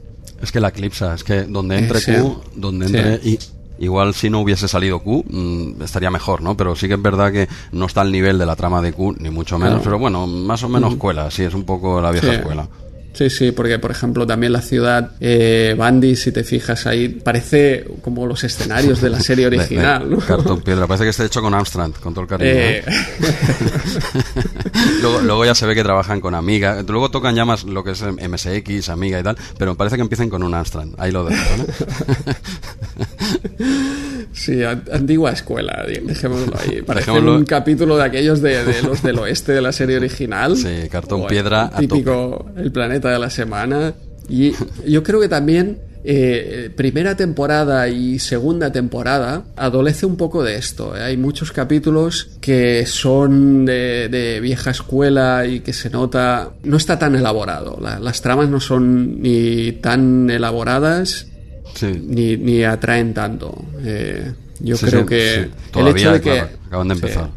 Es 0.40 0.52
que 0.52 0.60
la 0.60 0.68
eclipsa, 0.68 1.12
es 1.12 1.24
que 1.24 1.42
donde 1.42 1.76
entre 1.76 2.00
Q, 2.00 2.42
donde 2.54 2.86
entre 2.86 3.28
y 3.28 3.40
igual 3.80 4.14
si 4.14 4.30
no 4.30 4.38
hubiese 4.38 4.68
salido 4.68 5.00
Q 5.00 5.24
mm, 5.28 5.82
estaría 5.82 6.12
mejor, 6.12 6.42
¿no? 6.42 6.56
Pero 6.56 6.76
sí 6.76 6.86
que 6.86 6.94
es 6.94 7.02
verdad 7.02 7.32
que 7.32 7.48
no 7.72 7.86
está 7.86 8.02
al 8.02 8.12
nivel 8.12 8.38
de 8.38 8.46
la 8.46 8.54
trama 8.54 8.80
de 8.82 8.92
Q, 8.92 9.16
ni 9.18 9.30
mucho 9.30 9.58
menos, 9.58 9.80
pero 9.82 9.98
bueno, 9.98 10.28
más 10.28 10.62
o 10.62 10.68
menos 10.68 10.94
cuela, 10.94 11.28
sí, 11.28 11.42
es 11.42 11.54
un 11.54 11.64
poco 11.64 12.00
la 12.00 12.12
vieja 12.12 12.32
escuela. 12.32 12.68
Sí, 13.16 13.30
sí, 13.30 13.50
porque 13.50 13.78
por 13.78 13.90
ejemplo 13.90 14.26
también 14.26 14.52
la 14.52 14.60
ciudad 14.60 15.12
eh, 15.20 15.74
Bandy, 15.76 16.14
si 16.16 16.32
te 16.32 16.44
fijas 16.44 16.86
ahí, 16.86 17.08
parece 17.08 17.86
como 18.02 18.26
los 18.26 18.44
escenarios 18.44 19.00
de 19.00 19.08
la 19.08 19.20
serie 19.20 19.46
original. 19.46 20.10
¿no? 20.10 20.18
Cartón 20.18 20.60
piedra, 20.60 20.86
parece 20.86 21.04
que 21.04 21.10
está 21.10 21.24
hecho 21.24 21.40
con 21.40 21.54
Amstrad, 21.54 21.92
con 21.92 22.12
todo 22.12 22.24
el 22.24 22.28
cariño. 22.28 22.50
¿eh? 22.52 22.84
luego, 25.00 25.22
luego, 25.22 25.46
ya 25.46 25.54
se 25.54 25.64
ve 25.64 25.74
que 25.74 25.82
trabajan 25.82 26.20
con 26.20 26.34
Amiga, 26.34 26.84
luego 26.86 27.10
tocan 27.10 27.34
ya 27.34 27.46
más 27.46 27.64
lo 27.64 27.82
que 27.82 27.92
es 27.92 28.02
MSX, 28.02 28.90
Amiga 28.90 29.18
y 29.18 29.22
tal, 29.22 29.38
pero 29.56 29.74
parece 29.76 29.96
que 29.96 30.02
empiecen 30.02 30.28
con 30.28 30.42
un 30.42 30.52
Amstrad, 30.52 30.88
ahí 30.98 31.10
lo 31.10 31.24
dejo. 31.24 31.42
¿no? 31.56 31.64
Sí, 34.36 34.62
antigua 34.62 35.32
escuela, 35.32 35.86
dejémoslo 35.86 36.54
ahí. 36.58 36.82
Parece 36.82 37.10
un 37.10 37.44
capítulo 37.46 37.96
de 37.96 38.04
aquellos 38.04 38.42
de, 38.42 38.82
los 38.82 39.02
del 39.02 39.18
oeste 39.18 39.52
de 39.52 39.62
la 39.62 39.72
serie 39.72 39.96
original. 39.96 40.56
Sí, 40.56 40.88
cartón 40.90 41.26
piedra. 41.26 41.70
típico, 41.70 42.50
el 42.54 42.70
planeta 42.70 43.10
de 43.10 43.18
la 43.18 43.30
semana. 43.30 43.94
Y 44.28 44.52
yo 44.86 45.02
creo 45.02 45.20
que 45.20 45.28
también 45.28 45.78
eh, 46.04 46.70
primera 46.76 47.16
temporada 47.16 47.88
y 47.88 48.18
segunda 48.18 48.70
temporada 48.70 49.44
adolece 49.56 50.04
un 50.04 50.18
poco 50.18 50.44
de 50.44 50.56
esto. 50.56 50.94
¿eh? 50.94 51.02
Hay 51.02 51.16
muchos 51.16 51.50
capítulos 51.50 52.36
que 52.42 52.84
son 52.84 53.64
de, 53.64 54.38
vieja 54.42 54.70
escuela 54.70 55.46
y 55.46 55.60
que 55.60 55.72
se 55.72 55.88
nota... 55.88 56.50
No 56.62 56.76
está 56.76 56.98
tan 56.98 57.16
elaborado. 57.16 57.80
las 57.80 58.20
tramas 58.20 58.50
no 58.50 58.60
son 58.60 59.22
ni 59.22 59.72
tan 59.72 60.28
elaboradas 60.28 61.26
ni, 61.82 62.36
ni, 62.36 62.64
atraen 62.64 63.14
tanto. 63.14 63.66
Eh, 63.82 64.32
yo 64.60 64.76
creo 64.76 65.04
que 65.04 65.48
el 65.74 65.88
hecho 65.88 66.12
de 66.12 66.20
que 66.20 66.40
acaban 66.40 66.88
de 66.88 66.94
empezar. 66.94 67.30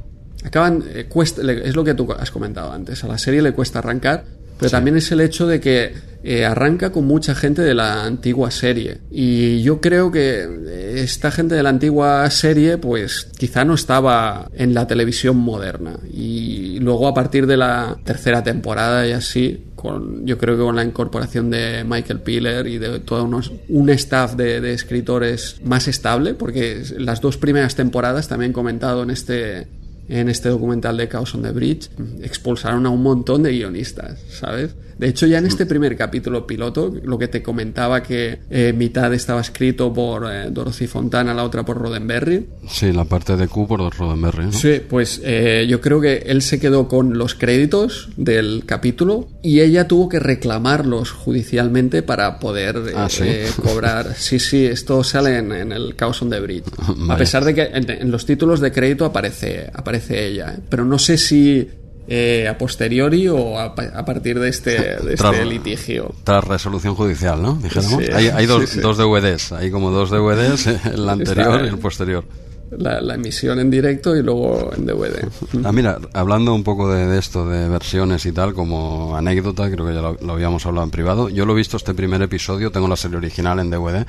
acaban, 0.44 0.84
eh, 0.94 1.06
cuesta, 1.08 1.42
es 1.52 1.76
lo 1.76 1.84
que 1.84 1.94
tú 1.94 2.12
has 2.14 2.32
comentado 2.32 2.72
antes. 2.72 3.04
A 3.04 3.08
la 3.08 3.18
serie 3.18 3.42
le 3.42 3.52
cuesta 3.52 3.80
arrancar 3.80 4.24
pero 4.60 4.72
también 4.72 4.98
es 4.98 5.10
el 5.14 5.22
hecho 5.22 5.48
de 5.48 5.62
que 5.62 5.94
eh, 6.22 6.46
arranca 6.46 6.92
con 6.92 7.08
mucha 7.08 7.34
gente 7.34 7.62
de 7.62 7.74
la 7.74 8.04
antigua 8.04 8.52
serie. 8.52 8.98
Y 9.10 9.62
yo 9.62 9.80
creo 9.80 10.12
que 10.12 11.02
esta 11.02 11.32
gente 11.32 11.56
de 11.56 11.64
la 11.64 11.70
antigua 11.70 12.30
serie, 12.30 12.78
pues 12.78 13.30
quizá 13.38 13.64
no 13.64 13.76
estaba 13.76 14.50
en 14.54 14.74
la 14.74 14.86
televisión 14.86 15.38
moderna. 15.38 15.98
Y 16.12 16.78
luego 16.82 17.08
a 17.08 17.14
partir 17.14 17.48
de 17.48 17.56
la 17.56 17.98
tercera 18.04 18.44
temporada 18.44 19.08
y 19.08 19.14
así, 19.14 19.64
con, 19.80 20.26
yo 20.26 20.38
creo 20.38 20.58
que 20.58 20.64
con 20.64 20.76
la 20.76 20.84
incorporación 20.84 21.50
de 21.50 21.86
Michael 21.86 22.20
Piller 22.20 22.68
y 22.68 22.80
de 22.80 23.00
todo 23.00 23.24
unos, 23.24 23.54
un 23.70 23.90
staff 23.92 24.36
de, 24.36 24.60
de 24.60 24.74
escritores 24.74 25.62
más 25.64 25.88
estable, 25.88 26.34
porque 26.34 26.84
las 26.98 27.22
dos 27.22 27.38
primeras 27.38 27.76
temporadas, 27.76 28.28
también 28.28 28.52
comentado 28.52 29.04
en 29.04 29.10
este 29.10 29.68
en 30.10 30.28
este 30.28 30.50
documental 30.50 30.98
de 30.98 31.08
Chaos 31.08 31.36
on 31.36 31.44
the 31.44 31.52
Bridge, 31.52 31.90
expulsaron 32.24 32.86
a 32.88 32.90
un 32.90 33.04
montón 33.04 33.44
de 33.44 33.52
guionistas, 33.52 34.20
¿sabes? 34.30 34.76
De 35.00 35.08
hecho, 35.08 35.26
ya 35.26 35.38
en 35.40 35.46
este 35.46 35.66
primer 35.66 35.96
capítulo 35.96 36.46
piloto, 36.46 36.94
lo 37.04 37.18
que 37.18 37.30
te 37.30 37.42
comentaba 37.42 38.04
que 38.04 38.40
eh, 38.50 38.74
mitad 38.76 39.14
estaba 39.14 39.40
escrito 39.42 39.94
por 39.94 40.30
eh, 40.30 40.50
Dorothy 40.52 40.88
Fontana, 40.88 41.34
la 41.34 41.46
otra 41.46 41.64
por 41.64 41.78
Roddenberry. 41.78 42.46
Sí, 42.70 42.92
la 42.92 43.06
parte 43.06 43.38
de 43.38 43.48
Q 43.48 43.66
por 43.66 43.80
Roddenberry. 43.98 44.46
¿no? 44.48 44.52
Sí, 44.52 44.82
pues 44.90 45.22
eh, 45.24 45.66
yo 45.70 45.80
creo 45.80 46.02
que 46.02 46.18
él 46.26 46.42
se 46.42 46.60
quedó 46.60 46.88
con 46.90 47.18
los 47.18 47.34
créditos 47.34 48.10
del 48.18 48.64
capítulo 48.66 49.30
y 49.42 49.62
ella 49.62 49.88
tuvo 49.88 50.10
que 50.10 50.20
reclamarlos 50.20 51.12
judicialmente 51.12 52.04
para 52.04 52.38
poder 52.40 52.78
Ah, 52.96 53.08
¿sí? 53.10 53.24
cobrar. 53.64 54.16
Sí, 54.18 54.38
sí, 54.38 54.66
esto 54.66 55.04
sale 55.04 55.38
en, 55.38 55.52
en 55.54 55.72
el 55.72 55.96
Chaos 55.96 56.22
on 56.22 56.30
the 56.30 56.40
Bridge. 56.42 56.66
A 57.10 57.16
pesar 57.16 57.46
de 57.46 57.56
que 57.56 57.62
en, 57.64 57.90
en 57.90 58.12
los 58.12 58.26
títulos 58.26 58.60
de 58.60 58.72
crédito 58.72 59.06
aparece, 59.06 59.72
aparece 59.74 60.28
ella, 60.28 60.56
¿eh? 60.58 60.62
pero 60.70 60.84
no 60.84 61.00
sé 61.00 61.18
si 61.18 61.68
eh, 62.12 62.48
a 62.50 62.58
posteriori 62.58 63.28
o 63.28 63.60
a, 63.60 63.76
pa- 63.76 63.92
a 63.94 64.04
partir 64.04 64.40
de 64.40 64.50
este, 64.50 64.72
de 64.72 65.16
Tras- 65.16 65.34
este 65.34 65.46
litigio. 65.46 66.12
Tras 66.24 66.44
resolución 66.44 66.96
judicial, 66.96 67.42
¿no? 67.42 67.54
Dijéramos. 67.62 68.04
Sí, 68.04 68.12
hay 68.12 68.28
hay 68.30 68.46
dos, 68.48 68.62
sí, 68.62 68.76
sí. 68.76 68.80
dos 68.82 68.98
DVDs, 68.98 69.52
hay 69.52 69.70
como 69.70 69.92
dos 69.92 70.10
DVDs, 70.10 70.68
el 70.94 71.08
anterior 71.08 71.54
Está- 71.56 71.66
y 71.66 71.68
el 71.70 71.78
posterior. 71.78 72.24
La, 72.72 73.02
la 73.02 73.16
emisión 73.16 73.60
en 73.60 73.72
directo 73.72 74.16
y 74.16 74.22
luego 74.22 74.72
en 74.76 74.86
DVD. 74.86 75.28
Ah, 75.64 75.72
mira, 75.72 75.98
hablando 76.14 76.54
un 76.54 76.64
poco 76.64 76.92
de, 76.92 77.08
de 77.08 77.18
esto, 77.18 77.48
de 77.50 77.68
versiones 77.68 78.26
y 78.28 78.32
tal, 78.32 78.54
como 78.54 79.16
anécdota, 79.16 79.70
creo 79.72 79.88
que 79.88 79.94
ya 79.96 80.02
lo, 80.02 80.14
lo 80.22 80.34
habíamos 80.34 80.66
hablado 80.68 80.86
en 80.86 80.92
privado. 80.92 81.30
Yo 81.30 81.46
lo 81.48 81.54
he 81.54 81.56
visto 81.56 81.78
este 81.78 81.94
primer 81.96 82.22
episodio, 82.22 82.72
tengo 82.72 82.88
la 82.88 82.96
serie 82.96 83.18
original 83.18 83.60
en 83.60 83.70
DVD, 83.72 84.06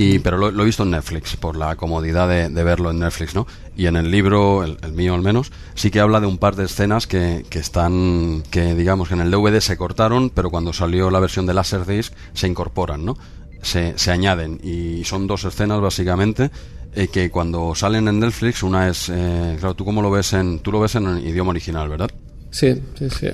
y, 0.00 0.20
pero 0.20 0.36
lo, 0.36 0.62
he 0.62 0.64
visto 0.64 0.84
en 0.84 0.90
Netflix, 0.90 1.34
por 1.34 1.56
la 1.56 1.74
comodidad 1.74 2.28
de, 2.28 2.62
verlo 2.62 2.92
en 2.92 3.00
Netflix, 3.00 3.34
¿no? 3.34 3.48
Y 3.76 3.86
en 3.86 3.96
el 3.96 4.12
libro, 4.12 4.62
el, 4.62 4.78
el 4.82 4.92
mío 4.92 5.12
al 5.14 5.22
menos, 5.22 5.50
sí 5.74 5.90
que 5.90 5.98
habla 5.98 6.20
de 6.20 6.28
un 6.28 6.38
par 6.38 6.54
de 6.54 6.66
escenas 6.66 7.08
que, 7.08 7.44
que 7.50 7.58
están, 7.58 8.44
que 8.52 8.76
digamos 8.76 9.08
que 9.08 9.14
en 9.14 9.22
el 9.22 9.30
DVD 9.32 9.58
se 9.58 9.76
cortaron, 9.76 10.30
pero 10.30 10.50
cuando 10.50 10.72
salió 10.72 11.10
la 11.10 11.18
versión 11.18 11.46
de 11.46 11.54
Laserdisc 11.54 12.12
se 12.32 12.46
incorporan, 12.46 13.04
¿no? 13.04 13.16
Se, 13.62 13.98
se 13.98 14.12
añaden, 14.12 14.60
y 14.62 15.02
son 15.02 15.26
dos 15.26 15.44
escenas 15.44 15.80
básicamente 15.80 16.52
eh, 16.94 17.08
que 17.08 17.28
cuando 17.28 17.74
salen 17.74 18.06
en 18.06 18.20
Netflix, 18.20 18.62
una 18.62 18.88
es, 18.88 19.08
eh, 19.08 19.56
claro, 19.58 19.74
tú 19.74 19.84
cómo 19.84 20.00
lo 20.00 20.12
ves 20.12 20.32
en, 20.32 20.60
tú 20.60 20.70
lo 20.70 20.78
ves 20.78 20.94
en 20.94 21.26
idioma 21.26 21.50
original, 21.50 21.88
¿verdad? 21.88 22.10
Sí, 22.52 22.80
sí, 22.96 23.10
sí. 23.10 23.28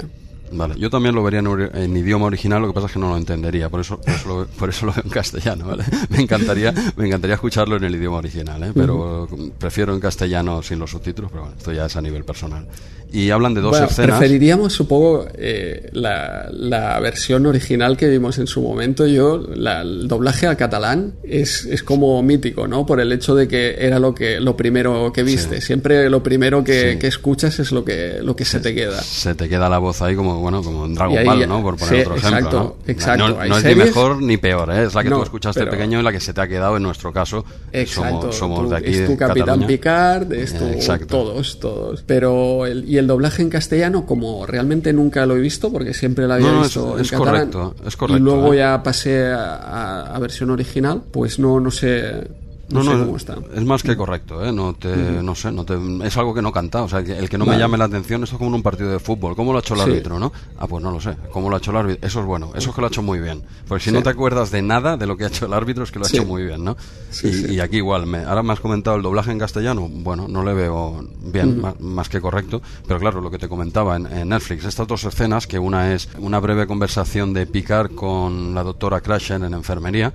Vale, 0.57 0.75
yo 0.79 0.91
también 0.91 1.15
lo 1.15 1.23
vería 1.23 1.41
en, 1.41 1.47
en 1.75 1.97
idioma 1.97 2.27
original, 2.27 2.63
lo 2.63 2.69
que 2.69 2.75
pasa 2.75 2.87
es 2.87 2.93
que 2.93 2.99
no 2.99 3.09
lo 3.11 3.17
entendería, 3.17 3.69
por 3.69 3.81
eso, 3.81 4.01
por 4.01 4.15
eso, 4.15 4.29
lo, 4.29 4.47
por 4.47 4.69
eso 4.69 4.87
lo 4.87 4.93
veo 4.93 5.03
en 5.05 5.11
castellano, 5.11 5.67
¿vale? 5.67 5.85
Me 6.11 6.21
encantaría, 6.21 6.73
me 6.97 7.07
encantaría 7.07 7.35
escucharlo 7.35 7.77
en 7.77 7.85
el 7.85 7.95
idioma 7.95 8.19
original, 8.19 8.63
¿eh? 8.63 8.73
Pero 8.75 9.29
prefiero 9.59 9.95
en 9.95 10.01
castellano 10.01 10.63
sin 10.63 10.79
los 10.79 10.91
subtítulos, 10.91 11.31
pero 11.31 11.43
bueno, 11.45 11.57
esto 11.59 11.73
ya 11.73 11.87
es 11.87 11.97
a 11.97 12.01
nivel 12.03 12.25
personal. 12.25 12.67
Y 13.13 13.31
hablan 13.31 13.55
de 13.55 13.61
dos 13.61 13.71
Bueno, 13.71 13.87
escenas. 13.87 14.19
preferiríamos, 14.19 14.73
supongo, 14.73 15.27
eh, 15.39 15.89
la, 15.93 16.49
la 16.51 16.99
versión 16.99 17.47
original 17.47 17.97
que 17.97 18.09
vimos 18.09 18.39
en 18.39 18.49
su 18.49 18.61
momento. 18.61 19.07
Yo, 19.07 19.39
la- 19.55 19.83
el 19.83 20.09
doblaje 20.09 20.49
al 20.49 20.57
catalán 20.57 21.15
es, 21.23 21.65
es 21.67 21.85
como 21.85 22.21
mítico, 22.25 22.67
¿no? 22.67 22.85
Por 22.87 22.99
el 23.01 23.13
hecho 23.13 23.37
de 23.37 23.47
que 23.47 23.77
era 23.79 24.01
lo 24.01 24.17
que 24.17 24.41
lo 24.41 24.57
primero 24.57 25.13
que 25.13 25.23
viste. 25.23 25.61
Siempre 25.61 26.11
lo 26.11 26.25
primero 26.25 26.65
que, 26.65 26.93
Sí. 26.95 26.99
que 26.99 27.07
escuchas 27.07 27.61
es 27.61 27.71
lo 27.71 27.85
que, 27.85 28.19
lo 28.21 28.35
que 28.35 28.45
se 28.45 28.59
te 28.59 28.75
queda. 28.75 29.01
Se 29.01 29.37
te 29.37 29.49
queda 29.49 29.69
la 29.69 29.79
voz 29.79 30.03
ahí 30.03 30.17
como, 30.17 30.41
bueno, 30.45 30.63
como 30.63 30.87
en 30.87 30.95
Dragon 30.95 31.19
ahí- 31.19 31.27
Ball, 31.27 31.49
¿no? 31.49 31.63
Por 31.63 31.77
poner 31.77 31.95
sí, 31.97 32.01
otro 32.03 32.15
ejemplo, 32.17 32.39
exacto, 32.39 32.77
¿no? 32.87 32.91
exacto. 32.93 33.29
No, 33.49 33.57
es 33.59 33.65
ni 33.65 33.75
mejor 33.75 34.23
ni 34.23 34.37
peor, 34.37 34.71
¿eh? 34.73 34.85
Es 34.85 34.95
la 34.95 35.03
que 35.03 35.11
tú 35.11 35.23
escuchaste 35.23 35.61
pero- 35.61 35.73
pequeño 35.73 36.01
y 36.01 36.03
la 36.03 36.13
que 36.13 36.21
se 36.21 36.33
te 36.33 36.41
ha 36.41 36.47
quedado 36.49 36.77
en 36.77 36.83
nuestro 36.85 37.13
caso. 37.13 37.45
Exacto. 37.73 38.21
Somos, 38.33 38.37
somos 38.37 38.61
tú- 38.65 38.69
de 38.71 38.77
aquí, 38.77 38.91
es 38.93 38.99
de 39.01 39.07
tu 39.09 39.17
Capitán 39.17 39.47
Cataluña. 39.47 39.67
Picard, 39.67 40.33
es 40.33 40.57
tu, 40.57 40.65
Eh, 40.65 40.73
exacto. 40.75 41.07
todos, 41.07 41.59
todos. 41.59 42.03
Pero 42.07 42.67
el, 42.67 42.89
y 42.89 42.99
el 42.99 43.07
doblaje 43.07 43.43
en 43.43 43.51
castellano, 43.51 44.07
como 44.07 44.47
realmente 44.47 44.93
nunca 44.93 45.27
lo 45.27 45.37
he 45.37 45.41
visto, 45.41 45.73
porque 45.73 45.93
siempre 45.95 46.27
lo 46.29 46.35
había 46.35 46.53
visto 46.61 46.91
es- 46.91 46.95
en 46.97 47.01
es 47.03 47.11
catalán, 47.11 47.33
correcto, 47.51 47.75
es 47.87 47.97
correcto, 47.97 48.19
y 48.19 48.23
luego 48.25 48.55
¿eh? 48.55 48.59
ya 48.59 48.83
pasé 48.83 49.27
a, 49.27 49.57
a- 49.57 50.15
a 50.15 50.19
versión 50.19 50.51
original, 50.51 51.03
pues 51.11 51.39
no, 51.39 51.59
no 51.61 51.71
sé, 51.71 52.29
no, 52.69 52.83
sé 52.83 52.91
cómo 52.91 53.17
está. 53.17 53.37
Es 53.55 53.65
más 53.65 53.83
que 53.83 53.97
correcto, 53.97 54.45
¿eh? 54.45 54.53
No 54.53 54.75
te, 54.75 54.89
no 54.97 55.35
sé, 55.35 55.53
no 55.53 55.65
te, 55.65 55.75
es 56.07 56.17
algo 56.17 56.33
que 56.35 56.43
no 56.43 56.53
canta, 56.53 56.83
o 56.83 56.89
sea, 56.89 57.01
el 57.01 57.29
que 57.29 57.39
no 57.39 57.47
me 57.47 57.59
llame 57.59 57.77
la 57.79 57.85
atención, 57.85 58.23
esto 58.25 58.37
es 58.37 58.39
como 58.39 58.51
en 58.51 58.55
un 58.55 58.63
partido 58.63 58.91
de 58.91 58.99
fútbol, 58.99 59.37
¿cómo 59.37 59.53
lo 59.53 59.59
ha 59.59 59.61
hecho 59.61 59.75
el 59.75 59.81
Sí. 59.81 59.91
árbitro, 59.91 60.19
no? 60.19 60.33
Ah, 60.59 60.67
pues 60.67 60.83
no 60.83 60.91
lo 60.91 61.01
sé, 61.01 61.17
¿cómo 61.33 61.49
lo 61.51 61.57
ha 61.57 61.59
hecho 61.59 61.71
el 61.71 61.77
árbitro? 61.77 62.07
Eso 62.07 62.21
es 62.21 62.27
bueno, 62.27 62.53
eso 62.55 62.71
es 62.71 62.75
que 62.75 62.81
lo 62.81 62.87
ha 62.87 62.91
hecho 62.91 63.03
muy 63.03 63.19
bien. 63.21 63.43
Porque 63.69 63.85
si 63.85 63.91
Sí. 63.91 63.97
no 63.97 64.03
te 64.03 64.11
acuerdas 64.11 64.51
de 64.51 64.63
nada 64.63 64.97
de 64.97 65.07
lo 65.07 65.17
que 65.17 65.25
ha 65.25 65.29
hecho 65.29 65.47
el 65.47 65.53
árbitro, 65.53 65.85
es 65.85 65.91
que 65.93 65.99
lo 65.99 66.07
ha 66.07 66.09
Sí. 66.09 66.17
hecho 66.17 66.27
muy 66.27 66.45
bien, 66.45 66.65
¿no? 66.65 66.77
Sí, 67.11 67.29
y, 67.29 67.33
sí. 67.33 67.53
y 67.55 67.61
aquí 67.61 67.77
igual, 67.77 68.07
me, 68.07 68.19
ahora 68.25 68.43
me 68.43 68.53
has 68.53 68.61
comentado 68.61 68.97
el 68.97 69.03
doblaje 69.03 69.31
en 69.31 69.39
castellano, 69.39 69.89
bueno, 69.91 70.27
no 70.29 70.43
le 70.45 70.55
veo 70.55 71.05
bien, 71.23 71.61
más, 71.61 71.79
más 71.81 72.09
que 72.09 72.21
correcto, 72.21 72.61
pero 72.87 72.99
claro, 73.01 73.21
lo 73.21 73.31
que 73.31 73.39
te 73.39 73.49
comentaba 73.49 73.97
en, 73.97 74.07
en 74.07 74.29
Netflix, 74.31 74.65
estas 74.65 74.87
dos 74.89 75.05
escenas, 75.05 75.47
que 75.47 75.59
una 75.59 75.93
es 75.93 76.09
una 76.19 76.41
breve 76.41 76.67
conversación 76.67 77.33
de 77.33 77.47
Picard 77.47 77.95
con 77.95 78.55
la 78.55 78.63
doctora 78.63 79.01
Crasher 79.01 79.43
en 79.43 79.55
enfermería, 79.55 80.13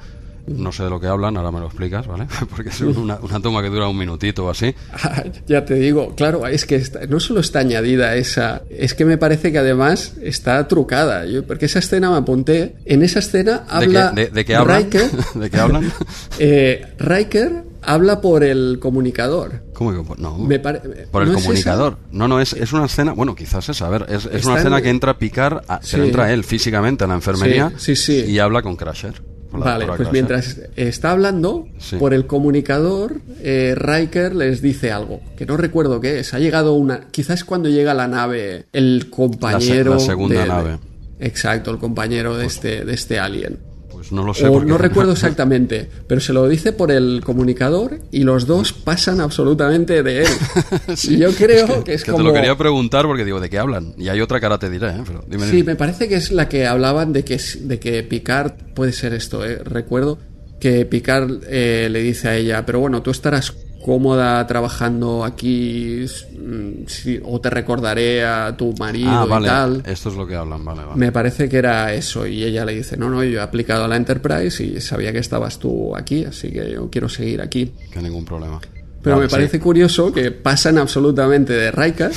no 0.57 0.71
sé 0.71 0.83
de 0.83 0.89
lo 0.89 0.99
que 0.99 1.07
hablan, 1.07 1.37
ahora 1.37 1.51
me 1.51 1.59
lo 1.59 1.67
explicas, 1.67 2.07
¿vale? 2.07 2.27
Porque 2.49 2.69
es 2.69 2.81
una, 2.81 3.17
una 3.21 3.39
toma 3.39 3.61
que 3.61 3.69
dura 3.69 3.87
un 3.87 3.97
minutito 3.97 4.45
o 4.45 4.49
así. 4.49 4.73
Ya 5.47 5.65
te 5.65 5.75
digo, 5.75 6.15
claro, 6.15 6.45
es 6.47 6.65
que 6.65 6.75
está- 6.75 7.05
no 7.07 7.19
solo 7.19 7.39
está 7.41 7.59
añadida 7.59 8.15
esa, 8.15 8.63
es 8.69 8.93
que 8.93 9.05
me 9.05 9.17
parece 9.17 9.51
que 9.51 9.57
además 9.59 10.13
está 10.21 10.67
trucada. 10.67 11.25
Yo, 11.25 11.45
porque 11.45 11.65
esa 11.65 11.79
escena 11.79 12.09
me 12.11 12.17
apunté, 12.17 12.75
en 12.85 13.03
esa 13.03 13.19
escena 13.19 13.59
¿De 13.59 13.63
habla 13.69 14.11
qué, 14.15 14.21
de, 14.25 14.29
de 14.29 14.45
qué 14.45 14.55
hablan? 14.55 14.83
Riker, 14.83 15.09
¿De 15.35 15.49
qué 15.49 15.57
hablan? 15.57 15.91
eh, 16.39 16.85
Riker 16.99 17.63
habla 17.81 18.21
por 18.21 18.43
el 18.43 18.77
comunicador. 18.79 19.63
¿Cómo 19.73 19.91
que 19.93 20.03
por- 20.07 20.19
no? 20.19 20.37
Me 20.37 20.59
pare- 20.59 20.81
por 21.11 21.23
el 21.23 21.31
¿no 21.31 21.37
es 21.37 21.43
comunicador. 21.43 21.97
No, 22.11 22.27
no, 22.27 22.39
es, 22.41 22.53
es 22.53 22.73
una 22.73 22.85
escena, 22.85 23.13
bueno, 23.13 23.33
quizás 23.35 23.69
es, 23.69 23.81
a 23.81 23.89
ver, 23.89 24.05
es, 24.09 24.25
es 24.25 24.45
una 24.45 24.57
escena 24.57 24.77
en- 24.77 24.83
que 24.83 24.89
entra 24.89 25.11
a 25.13 25.17
picar, 25.17 25.63
a- 25.67 25.79
pero 25.79 26.03
Sí. 26.03 26.09
entra 26.09 26.31
él 26.33 26.43
físicamente 26.43 27.03
a 27.03 27.07
la 27.07 27.13
enfermería 27.15 27.71
sí, 27.77 27.95
sí. 27.95 28.25
y 28.27 28.39
habla 28.39 28.61
con 28.61 28.75
Crasher. 28.75 29.21
La 29.53 29.59
Vale, 29.59 29.85
pues 29.97 30.11
mientras 30.11 30.57
está 30.75 31.11
hablando, 31.11 31.67
Sí. 31.79 31.95
por 31.97 32.13
el 32.13 32.27
comunicador, 32.27 33.21
eh, 33.41 33.73
Riker 33.75 34.35
les 34.35 34.61
dice 34.61 34.91
algo, 34.91 35.21
que 35.37 35.45
no 35.45 35.57
recuerdo 35.57 35.99
qué 35.99 36.19
es. 36.19 36.33
Ha 36.33 36.39
llegado 36.39 36.73
una. 36.73 37.01
Quizás 37.11 37.43
cuando 37.43 37.67
llega 37.69 37.93
la 37.93 38.07
nave, 38.07 38.65
el 38.73 39.09
compañero. 39.09 39.93
la 39.95 39.99
segunda 39.99 40.35
de- 40.35 40.41
de- 40.41 40.47
nave. 40.47 40.77
exacto, 41.19 41.71
el 41.71 41.77
compañero 41.79 42.37
de 42.37 42.45
este, 42.45 42.85
de 42.85 42.93
este 42.93 43.19
alien. 43.19 43.57
Pues 43.99 44.13
no 44.13 44.23
lo 44.23 44.33
sé. 44.33 44.47
O 44.47 44.63
no 44.63 44.77
recuerdo 44.77 45.11
exactamente, 45.11 45.89
pero 46.07 46.21
se 46.21 46.31
lo 46.31 46.47
dice 46.47 46.71
por 46.71 46.89
el 46.89 47.21
comunicador 47.21 47.99
y 48.11 48.23
los 48.23 48.47
dos 48.47 48.71
pasan 48.71 49.19
absolutamente 49.19 50.03
de 50.03 50.21
él. 50.21 50.27
y 51.03 51.17
yo 51.17 51.33
creo 51.33 51.83
que 51.83 51.95
es 51.95 52.05
que 52.05 52.11
como. 52.11 52.23
te 52.23 52.29
lo 52.29 52.33
quería 52.33 52.57
preguntar 52.57 53.05
porque 53.07 53.25
digo, 53.25 53.41
¿de 53.41 53.49
qué 53.49 53.59
hablan? 53.59 53.95
Y 53.97 54.07
hay 54.07 54.21
otra 54.21 54.39
que 54.39 54.45
ahora 54.45 54.57
te 54.57 54.69
diré, 54.69 54.87
¿eh? 54.87 55.03
Pero 55.05 55.25
dime, 55.27 55.47
Sí, 55.47 55.57
dime. 55.57 55.73
me 55.73 55.75
parece 55.75 56.07
que 56.07 56.15
es 56.15 56.31
la 56.31 56.47
que 56.47 56.65
hablaban 56.65 57.11
de 57.11 57.25
que, 57.25 57.37
de 57.59 57.77
que 57.77 58.01
Picard 58.03 58.53
puede 58.73 58.93
ser 58.93 59.13
esto, 59.13 59.45
¿eh? 59.45 59.57
recuerdo 59.65 60.17
que 60.61 60.85
Picard 60.85 61.41
eh, 61.49 61.89
le 61.91 62.01
dice 62.01 62.29
a 62.29 62.37
ella, 62.37 62.65
pero 62.65 62.79
bueno, 62.79 63.01
tú 63.01 63.11
estarás 63.11 63.53
cómoda 63.83 64.45
trabajando 64.47 65.23
aquí 65.23 66.05
mm, 66.37 66.85
sí, 66.87 67.19
o 67.23 67.39
te 67.39 67.49
recordaré 67.49 68.25
a 68.25 68.55
tu 68.57 68.73
marido 68.77 69.09
Ah, 69.09 69.39
y 69.41 69.45
tal. 69.45 69.83
Esto 69.85 70.09
es 70.09 70.15
lo 70.15 70.27
que 70.27 70.35
hablan, 70.35 70.63
vale, 70.65 70.81
vale. 70.83 70.95
Me 70.95 71.11
parece 71.11 71.47
que 71.49 71.57
era 71.57 71.93
eso 71.93 72.27
y 72.27 72.43
ella 72.43 72.65
le 72.65 72.75
dice, 72.75 72.97
no, 72.97 73.09
no, 73.09 73.23
yo 73.23 73.39
he 73.39 73.41
aplicado 73.41 73.85
a 73.85 73.87
la 73.87 73.95
Enterprise 73.95 74.63
y 74.63 74.81
sabía 74.81 75.11
que 75.11 75.19
estabas 75.19 75.59
tú 75.59 75.95
aquí, 75.95 76.25
así 76.25 76.51
que 76.51 76.71
yo 76.71 76.89
quiero 76.89 77.07
seguir 77.09 77.41
aquí. 77.41 77.71
Que 77.91 78.01
ningún 78.01 78.25
problema. 78.25 78.59
Pero 79.01 79.15
me 79.17 79.27
sí. 79.27 79.31
parece 79.31 79.59
curioso 79.61 80.11
que 80.11 80.29
pasan 80.31 80.77
absolutamente 80.77 81.53
de 81.53 81.71
Riker 81.71 82.11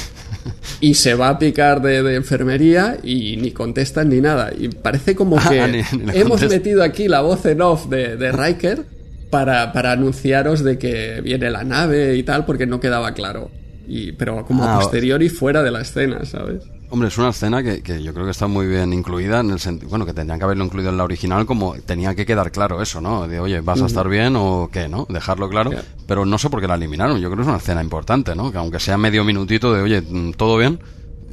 y 0.81 0.95
se 0.95 1.15
va 1.15 1.29
a 1.29 1.39
picar 1.39 1.81
de, 1.81 2.03
de 2.03 2.17
enfermería 2.17 2.99
y 3.05 3.37
ni 3.37 3.53
contestan 3.53 4.09
ni 4.09 4.21
nada. 4.21 4.51
Y 4.59 4.67
parece 4.69 5.15
como 5.15 5.37
Ah, 5.41 5.49
que 5.49 5.69
ni- 5.69 5.99
ni 6.05 6.13
le 6.13 6.19
hemos 6.21 6.43
metido 6.43 6.83
aquí 6.83 7.07
la 7.07 7.21
voz 7.21 7.47
en 7.47 7.63
off 7.63 7.87
de, 7.87 8.17
de 8.17 8.33
Riker 8.33 8.85
para, 9.33 9.73
para 9.73 9.93
anunciaros 9.93 10.63
de 10.63 10.77
que 10.79 11.23
viene 11.23 11.51
la 11.51 11.65
nave 11.65 12.17
y 12.17 12.23
tal, 12.23 12.45
porque 12.45 12.67
no 12.67 12.79
quedaba 12.81 13.13
claro. 13.15 13.51
Y, 13.89 14.13
pero 14.13 14.45
como 14.45 14.63
Ah, 14.63 14.77
a 14.77 14.81
posteriori 14.81 15.31
fuera 15.31 15.63
de 15.63 15.71
la 15.71 15.81
escena, 15.81 16.25
¿sabes? 16.27 16.63
Hombre, 16.91 17.09
es 17.09 17.17
una 17.17 17.31
escena 17.31 17.63
que, 17.63 17.83
que 17.83 18.03
yo 18.03 18.13
creo 18.13 18.27
que 18.27 18.33
está 18.33 18.47
muy 18.47 18.67
bien 18.67 18.93
incluida 18.93 19.41
en 19.41 19.49
el 19.51 19.59
sentido, 19.59 19.89
bueno, 19.89 20.05
que 20.05 20.13
tendrían 20.13 20.39
que 20.39 20.45
haberlo 20.45 20.67
incluido 20.67 20.91
en 20.91 20.99
la 20.99 21.05
original 21.05 21.47
como 21.47 21.75
tenía 21.87 22.15
que 22.15 22.27
quedar 22.27 22.53
claro 22.53 22.83
eso, 22.83 23.01
¿no? 23.01 23.27
De, 23.27 23.41
oye, 23.41 23.63
¿vas 23.63 23.81
a 23.81 23.87
estar 23.87 24.07
bien 24.07 24.35
o 24.37 24.69
qué, 24.71 24.87
no? 24.91 25.07
Dejarlo 25.09 25.49
claro. 25.49 25.71
Pero 26.07 26.27
no 26.27 26.37
sé 26.37 26.51
por 26.51 26.61
qué 26.61 26.69
la 26.69 26.75
eliminaron. 26.75 27.19
Yo 27.19 27.29
creo 27.31 27.37
que 27.39 27.43
es 27.43 27.49
una 27.49 27.57
escena 27.57 27.83
importante, 27.83 28.37
¿no? 28.37 28.53
Que 28.53 28.59
aunque 28.59 28.79
sea 28.79 28.99
medio 28.99 29.25
minutito 29.25 29.73
de, 29.73 29.81
oye, 29.81 30.03
mm, 30.03 30.33
¿todo 30.35 30.59
bien? 30.59 30.79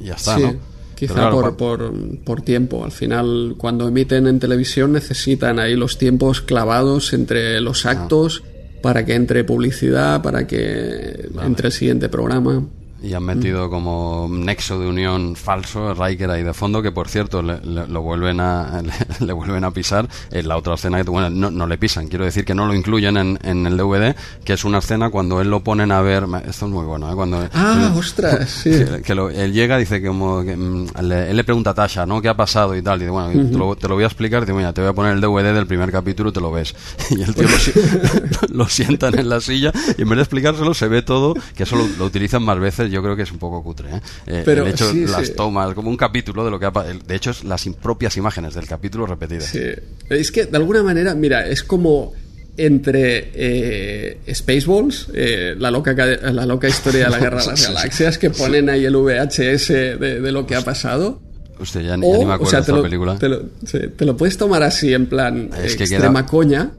Y 0.00 0.04
ya 0.06 0.14
está, 0.14 0.36
Sí. 0.36 0.42
¿no? 0.44 0.54
Quizá 1.00 1.30
por, 1.30 1.56
por, 1.56 1.92
por, 2.24 2.42
tiempo. 2.42 2.84
Al 2.84 2.92
final, 2.92 3.54
cuando 3.56 3.88
emiten 3.88 4.26
en 4.26 4.38
televisión, 4.38 4.92
necesitan 4.92 5.58
ahí 5.58 5.74
los 5.74 5.96
tiempos 5.96 6.42
clavados 6.42 7.14
entre 7.14 7.58
los 7.62 7.86
ah. 7.86 7.92
actos 7.92 8.42
para 8.82 9.06
que 9.06 9.14
entre 9.14 9.44
publicidad, 9.44 10.20
para 10.20 10.46
que 10.46 11.30
entre 11.42 11.68
el 11.68 11.72
siguiente 11.72 12.10
programa. 12.10 12.62
Y 13.02 13.14
han 13.14 13.22
metido 13.22 13.70
como 13.70 14.28
nexo 14.30 14.78
de 14.78 14.86
unión 14.86 15.36
falso 15.36 15.94
Riker 15.94 16.30
ahí 16.30 16.42
de 16.42 16.52
fondo, 16.52 16.82
que 16.82 16.92
por 16.92 17.08
cierto 17.08 17.40
le, 17.42 17.58
lo 17.64 18.02
vuelven 18.02 18.40
a, 18.40 18.82
le, 19.20 19.32
vuelven 19.32 19.64
a 19.64 19.70
pisar 19.70 20.08
en 20.30 20.48
la 20.48 20.56
otra 20.56 20.74
escena 20.74 21.02
que 21.02 21.10
bueno, 21.10 21.30
no, 21.30 21.50
no, 21.50 21.66
le 21.66 21.78
pisan, 21.78 22.08
quiero 22.08 22.24
decir 22.24 22.44
que 22.44 22.54
no 22.54 22.66
lo 22.66 22.74
incluyen 22.74 23.16
en, 23.16 23.38
en, 23.42 23.66
el 23.66 23.76
DVD, 23.76 24.14
que 24.44 24.52
es 24.52 24.64
una 24.64 24.78
escena 24.78 25.10
cuando 25.10 25.40
él 25.40 25.48
lo 25.48 25.60
ponen 25.60 25.92
a 25.92 26.00
ver, 26.02 26.24
esto 26.46 26.66
es 26.66 26.72
muy 26.72 26.84
bueno, 26.84 27.10
¿eh? 27.10 27.14
cuando 27.14 27.48
ah, 27.54 27.92
ostras, 27.96 28.50
sí. 28.50 28.70
que, 29.04 29.12
él 29.12 29.52
llega 29.52 29.78
dice 29.78 30.00
que 30.00 30.08
como 30.08 30.42
que, 30.44 30.56
mm, 30.56 30.88
él 30.98 31.36
le 31.36 31.44
pregunta 31.44 31.70
a 31.70 31.74
Tasha, 31.74 32.06
¿no? 32.06 32.20
¿Qué 32.20 32.28
ha 32.28 32.36
pasado 32.36 32.76
y 32.76 32.82
tal? 32.82 32.98
Y 32.98 33.04
dice, 33.04 33.10
bueno, 33.10 33.30
te, 33.30 33.56
lo, 33.56 33.76
te, 33.76 33.88
lo, 33.88 33.94
voy 33.94 34.04
a 34.04 34.08
explicar, 34.08 34.42
dice, 34.42 34.52
mira, 34.52 34.72
te 34.72 34.80
voy 34.80 34.90
a 34.90 34.92
poner 34.92 35.14
el 35.14 35.20
DVD 35.20 35.54
del 35.54 35.66
primer 35.66 35.90
capítulo 35.90 36.30
y 36.30 36.32
te 36.32 36.40
lo 36.40 36.50
ves. 36.50 36.74
Y 37.10 37.22
el 37.22 37.34
tío 37.34 37.44
lo, 37.48 38.54
lo 38.54 38.68
sientan 38.68 39.18
en 39.18 39.28
la 39.28 39.40
silla 39.40 39.72
y 39.98 40.02
en 40.02 40.08
vez 40.08 40.16
de 40.16 40.22
explicárselo 40.22 40.74
se 40.74 40.86
ve 40.86 41.02
todo, 41.02 41.34
que 41.56 41.64
eso 41.64 41.76
lo 41.76 42.04
utilizan 42.04 42.42
más 42.42 42.58
veces 42.58 42.89
yo 42.90 43.02
creo 43.02 43.16
que 43.16 43.22
es 43.22 43.32
un 43.32 43.38
poco 43.38 43.62
cutre. 43.62 43.90
¿eh? 43.90 44.00
eh 44.26 44.42
Pero, 44.44 44.64
el 44.64 44.72
hecho, 44.72 44.92
las 44.92 45.34
tomas, 45.34 45.74
como 45.74 45.90
un 45.90 45.96
capítulo 45.96 46.44
de 46.44 46.50
lo 46.50 46.58
que 46.58 46.66
ha 46.66 46.70
De 46.70 47.14
hecho, 47.14 47.30
es 47.30 47.44
las 47.44 47.66
propias 47.80 48.16
imágenes 48.16 48.54
del 48.54 48.66
capítulo 48.66 49.06
repetidas. 49.06 49.46
Sí. 49.46 49.60
Es 50.08 50.30
que, 50.32 50.46
de 50.46 50.56
alguna 50.56 50.82
manera, 50.82 51.14
mira, 51.14 51.46
es 51.46 51.62
como 51.62 52.12
entre 52.56 53.30
eh, 53.34 54.18
Spaceballs, 54.34 55.08
eh, 55.14 55.54
la, 55.58 55.70
loca, 55.70 55.94
la 55.94 56.44
loca 56.44 56.68
historia 56.68 57.04
de 57.04 57.10
la 57.10 57.18
Guerra 57.18 57.40
de 57.40 57.46
las 57.46 57.66
Galaxias, 57.74 58.18
que 58.18 58.30
ponen 58.30 58.68
ahí 58.68 58.84
el 58.84 58.96
VHS 58.96 59.68
de, 59.68 60.32
lo 60.32 60.46
que 60.46 60.56
ha 60.56 60.62
pasado. 60.62 61.20
Usted 61.58 61.82
ya, 61.82 61.96
ni 61.96 62.06
me 62.06 62.32
acuerdo 62.32 62.52
de 62.52 62.60
esta 62.60 62.82
película. 62.82 63.18
Te 63.18 63.28
lo, 63.28 63.42
te 63.46 64.04
lo, 64.04 64.16
puedes 64.16 64.36
tomar 64.36 64.62
así, 64.62 64.92
en 64.92 65.06
plan 65.06 65.50
extrema 65.62 66.26
coña 66.26 66.72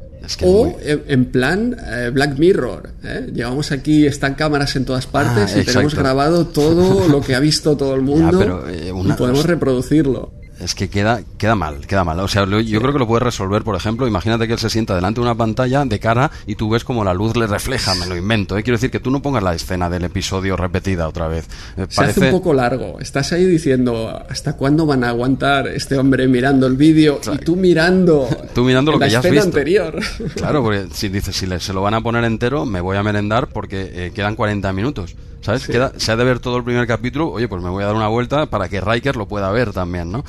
o 0.43 0.77
en, 0.81 1.25
plan 1.25 1.75
eh, 1.85 2.09
Black 2.13 2.37
Mirror. 2.37 2.89
¿eh? 3.03 3.29
Llevamos 3.33 3.71
aquí, 3.71 4.05
están 4.05 4.35
cámaras 4.35 4.75
en 4.75 4.85
todas 4.85 5.07
partes 5.07 5.53
ah, 5.55 5.59
y 5.59 5.65
tenemos 5.65 5.95
grabado 5.95 6.47
todo 6.47 7.07
lo 7.07 7.21
que 7.21 7.35
ha 7.35 7.39
visto 7.39 7.75
todo 7.77 7.95
el 7.95 8.01
mundo 8.03 8.65
eh, 8.67 8.91
y 8.93 9.11
podemos 9.13 9.45
reproducirlo 9.45 10.40
es 10.61 10.75
que 10.75 10.89
queda, 10.89 11.21
queda 11.37 11.55
mal, 11.55 11.85
queda 11.87 12.03
mal. 12.03 12.19
O 12.19 12.27
sea, 12.27 12.45
yo 12.45 12.79
creo 12.79 12.93
que 12.93 12.99
lo 12.99 13.07
puedes 13.07 13.23
resolver, 13.23 13.63
por 13.63 13.75
ejemplo, 13.75 14.07
imagínate 14.07 14.47
que 14.47 14.53
él 14.53 14.59
se 14.59 14.69
sienta 14.69 14.95
delante 14.95 15.19
de 15.19 15.25
una 15.25 15.35
pantalla 15.35 15.83
de 15.85 15.99
cara 15.99 16.31
y 16.45 16.55
tú 16.55 16.69
ves 16.69 16.83
como 16.83 17.03
la 17.03 17.13
luz 17.13 17.35
le 17.35 17.47
refleja, 17.47 17.95
me 17.95 18.05
lo 18.05 18.15
invento. 18.15 18.57
¿eh? 18.57 18.63
Quiero 18.63 18.77
decir 18.77 18.91
que 18.91 18.99
tú 18.99 19.11
no 19.11 19.21
pongas 19.21 19.43
la 19.43 19.53
escena 19.53 19.89
del 19.89 20.03
episodio 20.03 20.55
repetida 20.55 21.07
otra 21.07 21.27
vez. 21.27 21.47
Se 21.89 22.03
hace 22.03 22.25
un 22.25 22.31
poco 22.31 22.53
largo. 22.53 22.99
Estás 22.99 23.31
ahí 23.33 23.45
diciendo, 23.45 24.23
¿hasta 24.29 24.53
cuándo 24.53 24.85
van 24.85 25.03
a 25.03 25.09
aguantar 25.09 25.67
este 25.67 25.97
hombre 25.97 26.27
mirando 26.27 26.67
el 26.67 26.75
vídeo 26.75 27.19
y 27.33 27.37
tú 27.39 27.55
mirando, 27.55 28.27
tú 28.53 28.63
mirando 28.63 28.91
lo 28.91 28.99
que 28.99 29.09
ya 29.09 29.19
has 29.19 29.29
visto. 29.29 29.45
anterior? 29.45 29.99
Claro, 30.35 30.61
porque 30.61 30.87
si 30.93 31.09
dices, 31.09 31.35
si 31.35 31.47
se 31.59 31.73
lo 31.73 31.81
van 31.81 31.93
a 31.93 32.01
poner 32.01 32.23
entero, 32.23 32.65
me 32.65 32.81
voy 32.81 32.97
a 32.97 33.03
merendar 33.03 33.47
porque 33.47 33.91
eh, 33.93 34.11
quedan 34.13 34.35
40 34.35 34.71
minutos. 34.73 35.15
¿Sabes? 35.41 35.65
Queda, 35.65 35.91
se 35.97 36.11
ha 36.11 36.15
de 36.15 36.23
ver 36.23 36.39
todo 36.39 36.57
el 36.57 36.63
primer 36.63 36.85
capítulo, 36.85 37.31
oye, 37.31 37.47
pues 37.47 37.63
me 37.63 37.69
voy 37.69 37.83
a 37.83 37.87
dar 37.87 37.95
una 37.95 38.07
vuelta 38.07 38.45
para 38.45 38.69
que 38.69 38.79
Riker 38.79 39.15
lo 39.15 39.27
pueda 39.27 39.51
ver 39.51 39.73
también, 39.73 40.11
¿no? 40.11 40.23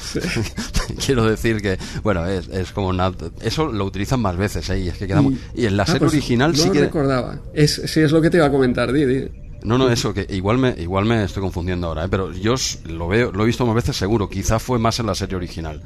Quiero 1.05 1.25
decir 1.25 1.61
que, 1.61 1.79
bueno, 2.03 2.27
es, 2.27 2.49
es 2.49 2.73
como 2.73 2.89
una, 2.89 3.13
eso 3.43 3.67
lo 3.67 3.85
utilizan 3.85 4.21
más 4.21 4.37
veces, 4.37 4.69
¿eh? 4.71 4.81
Y 4.81 4.89
es 4.89 4.97
que 4.97 5.07
queda 5.07 5.23
y, 5.55 5.67
en 5.67 5.77
la 5.77 5.83
ah, 5.83 5.87
serie 5.87 6.01
pues 6.01 6.13
original 6.13 6.57
sí 6.57 6.71
que... 6.71 6.81
recordaba. 6.81 7.39
Es, 7.53 7.83
sí, 7.85 8.01
es 8.01 8.11
lo 8.11 8.23
que 8.23 8.31
te 8.31 8.39
iba 8.39 8.47
a 8.47 8.51
comentar, 8.51 8.91
Didi. 8.93 9.29
No, 9.65 9.79
no, 9.79 9.91
eso, 9.91 10.13
que 10.13 10.27
igual 10.31 10.59
me, 10.59 10.75
igual 10.79 11.05
me 11.05 11.23
estoy 11.23 11.43
confundiendo 11.43 11.89
ahora, 11.89 12.07
¿eh? 12.07 12.09
pero 12.11 12.33
yo 12.33 12.55
lo 12.87 13.07
veo, 13.07 13.31
lo 13.31 13.45
he 13.45 13.47
visto 13.47 13.65
más 13.67 13.77
veces 13.77 13.97
seguro, 13.97 14.29
quizá 14.29 14.59
fue 14.59 14.79
más 14.79 14.99
en 14.99 15.07
la 15.07 15.15
serie 15.15 15.37
original 15.37 15.83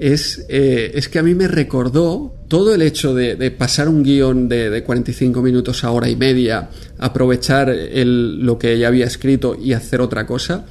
es, 0.00 0.44
eh, 0.48 0.92
es 0.94 1.08
que 1.08 1.18
a 1.18 1.22
mí 1.22 1.34
me 1.34 1.48
recordó 1.48 2.34
todo 2.48 2.74
el 2.74 2.82
hecho 2.82 3.14
de, 3.14 3.50
pasar 3.50 3.88
un 3.88 4.02
guion 4.02 4.48
de, 4.48 4.70
de, 4.70 4.82
45 4.84 5.42
minutos 5.42 5.84
a 5.84 5.90
hora 5.90 6.08
y 6.08 6.16
media, 6.16 6.70
aprovechar 6.98 7.70
el, 7.70 8.40
lo 8.44 8.58
que 8.58 8.78
ya 8.78 8.88
había 8.88 9.06
escrito 9.06 9.56
y 9.60 9.72
hacer 9.72 10.00
otra 10.00 10.26
cosa, 10.26 10.66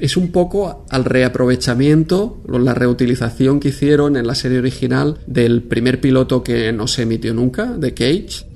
es 0.00 0.16
un 0.16 0.30
poco 0.30 0.84
al 0.90 1.04
reaprovechamiento, 1.04 2.42
la 2.46 2.74
reutilización 2.74 3.60
que 3.60 3.68
hicieron 3.68 4.16
en 4.16 4.26
la 4.26 4.34
serie 4.34 4.58
original 4.58 5.18
del 5.26 5.62
primer 5.62 6.00
piloto 6.00 6.42
que 6.42 6.72
no 6.72 6.86
se 6.86 7.02
emitió 7.02 7.32
nunca, 7.34 7.64
de 7.64 7.94
Cage. 7.94 8.46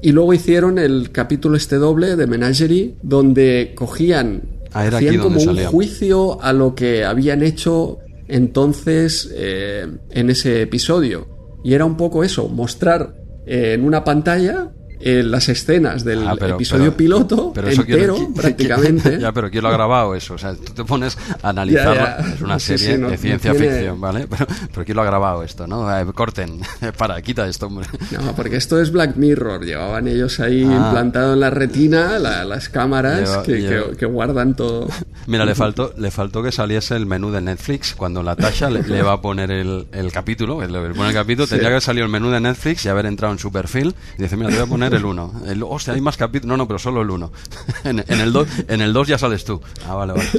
Y 0.00 0.12
luego 0.12 0.32
hicieron 0.32 0.78
el 0.78 1.10
capítulo 1.10 1.56
este 1.56 1.76
doble 1.76 2.16
de 2.16 2.26
Menagerie, 2.26 2.94
donde 3.02 3.72
cogían, 3.74 4.42
ah, 4.72 4.86
hacían 4.86 5.18
como 5.18 5.40
un 5.40 5.56
juicio 5.66 6.40
a 6.42 6.52
lo 6.52 6.74
que 6.74 7.04
habían 7.04 7.42
hecho 7.42 7.98
entonces 8.28 9.30
eh, 9.34 9.86
en 10.10 10.30
ese 10.30 10.62
episodio. 10.62 11.28
Y 11.64 11.74
era 11.74 11.84
un 11.84 11.96
poco 11.96 12.22
eso, 12.22 12.48
mostrar 12.48 13.14
eh, 13.46 13.72
en 13.74 13.84
una 13.84 14.04
pantalla 14.04 14.72
las 15.00 15.48
escenas 15.48 16.04
del 16.04 16.26
ah, 16.26 16.36
episodio 16.40 16.96
piloto 16.96 17.52
entero, 17.56 18.16
prácticamente. 18.34 19.18
ya, 19.20 19.32
pero 19.32 19.50
¿quién 19.50 19.62
lo 19.62 19.68
ha 19.68 19.72
grabado 19.72 20.14
eso? 20.14 20.34
O 20.34 20.38
sea, 20.38 20.54
tú 20.54 20.72
te 20.72 20.84
pones 20.84 21.16
a 21.42 21.50
analizarlo, 21.50 22.32
es 22.34 22.40
una 22.40 22.58
serie 22.58 22.98
de 22.98 23.16
ciencia 23.16 23.54
ficción, 23.54 24.00
¿vale? 24.00 24.26
Pero, 24.36 24.46
pero 24.72 24.84
¿quién 24.84 24.96
lo 24.96 25.02
ha 25.02 25.06
grabado 25.06 25.42
esto, 25.42 25.66
no? 25.66 25.96
Eh, 25.96 26.04
corten, 26.14 26.60
para, 26.98 27.20
quita 27.22 27.46
esto, 27.46 27.66
hombre. 27.66 27.86
No, 28.10 28.34
porque 28.34 28.56
esto 28.56 28.80
es 28.80 28.90
Black 28.90 29.16
Mirror, 29.16 29.64
llevaban 29.64 30.08
ellos 30.08 30.40
ahí 30.40 30.62
ah. 30.62 30.74
implantado 30.76 31.34
en 31.34 31.40
la 31.40 31.50
retina 31.50 32.18
las 32.18 32.68
cámaras 32.68 33.38
que, 33.38 34.06
guardan 34.06 34.54
todo. 34.54 34.88
Mira, 35.26 35.44
le 35.44 35.54
faltó, 35.54 35.92
le 35.96 36.10
faltó 36.10 36.42
que 36.42 36.52
saliese 36.52 36.96
el 36.96 37.06
menú 37.06 37.30
de 37.30 37.40
Netflix 37.40 37.94
cuando 37.94 38.22
la 38.22 38.36
Tasha 38.36 38.70
le, 38.70 39.02
va 39.02 39.14
a 39.14 39.20
poner 39.20 39.50
el, 39.50 39.86
el 39.92 40.12
capítulo, 40.12 40.62
el, 40.62 40.74
el 40.74 41.12
capítulo, 41.12 41.46
tendría 41.46 41.68
que 41.68 41.74
haber 41.74 41.82
salido 41.82 42.06
el 42.06 42.12
menú 42.12 42.30
de 42.30 42.40
Netflix 42.40 42.84
y 42.84 42.88
haber 42.88 43.06
entrado 43.06 43.32
en 43.32 43.38
su 43.38 43.50
perfil 43.50 43.94
y 44.18 44.22
dice, 44.22 44.36
mira, 44.36 44.50
te 44.50 44.56
voy 44.56 44.64
a 44.64 44.68
poner 44.68 44.94
el 44.96 45.04
1. 45.04 45.42
El, 45.46 45.62
hostia, 45.62 45.94
hay 45.94 46.00
más 46.00 46.16
capítulos. 46.16 46.48
No, 46.48 46.56
no, 46.56 46.66
pero 46.66 46.78
solo 46.78 47.02
el 47.02 47.10
1. 47.10 47.32
en, 47.84 47.98
el 48.08 48.32
2 48.32 48.48
en 48.68 48.80
el 48.80 48.92
2 48.92 49.08
ya 49.08 49.18
sales 49.18 49.44
tú. 49.44 49.60
Ah, 49.86 49.94
vale, 49.94 50.14
vale. 50.14 50.28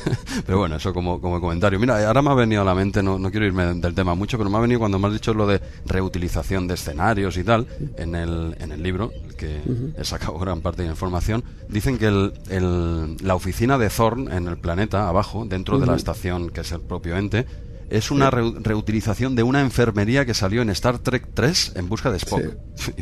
pero 0.46 0.58
bueno, 0.58 0.76
eso 0.76 0.92
como, 0.92 1.20
como 1.20 1.40
comentario. 1.40 1.78
Mira, 1.78 2.06
ahora 2.06 2.22
me 2.22 2.30
ha 2.30 2.34
venido 2.34 2.62
a 2.62 2.64
la 2.64 2.74
mente, 2.74 3.02
no, 3.02 3.18
no 3.18 3.30
quiero 3.30 3.46
irme 3.46 3.74
del 3.74 3.94
tema 3.94 4.14
mucho, 4.14 4.38
pero 4.38 4.50
me 4.50 4.58
ha 4.58 4.60
venido 4.60 4.80
cuando 4.80 4.98
me 4.98 5.08
has 5.08 5.12
dicho 5.12 5.34
lo 5.34 5.46
de 5.46 5.60
reutilización 5.86 6.66
de 6.66 6.74
escenarios 6.74 7.36
y 7.36 7.44
tal, 7.44 7.66
en 7.96 8.14
el, 8.14 8.56
en 8.58 8.72
el 8.72 8.82
libro, 8.82 9.12
que 9.36 9.60
he 9.96 10.04
sacado 10.04 10.38
gran 10.38 10.60
parte 10.60 10.82
de 10.82 10.88
la 10.88 10.92
información, 10.92 11.44
dicen 11.68 11.98
que 11.98 12.06
el, 12.06 12.32
el, 12.48 13.16
la 13.22 13.34
oficina 13.34 13.78
de 13.78 13.88
Thorn 13.88 14.32
en 14.32 14.48
el 14.48 14.56
planeta, 14.56 15.08
abajo, 15.08 15.44
dentro 15.46 15.78
de 15.78 15.86
la 15.86 15.96
estación, 15.96 16.50
que 16.50 16.60
es 16.60 16.72
el 16.72 16.80
propio 16.80 17.16
ente, 17.16 17.46
es 17.92 18.10
una 18.10 18.30
reutilización 18.30 19.36
de 19.36 19.42
una 19.42 19.60
enfermería 19.60 20.24
que 20.24 20.32
salió 20.32 20.62
en 20.62 20.70
Star 20.70 20.98
Trek 20.98 21.28
3 21.34 21.72
en 21.76 21.90
busca 21.90 22.10
de 22.10 22.16
Spock. 22.16 22.42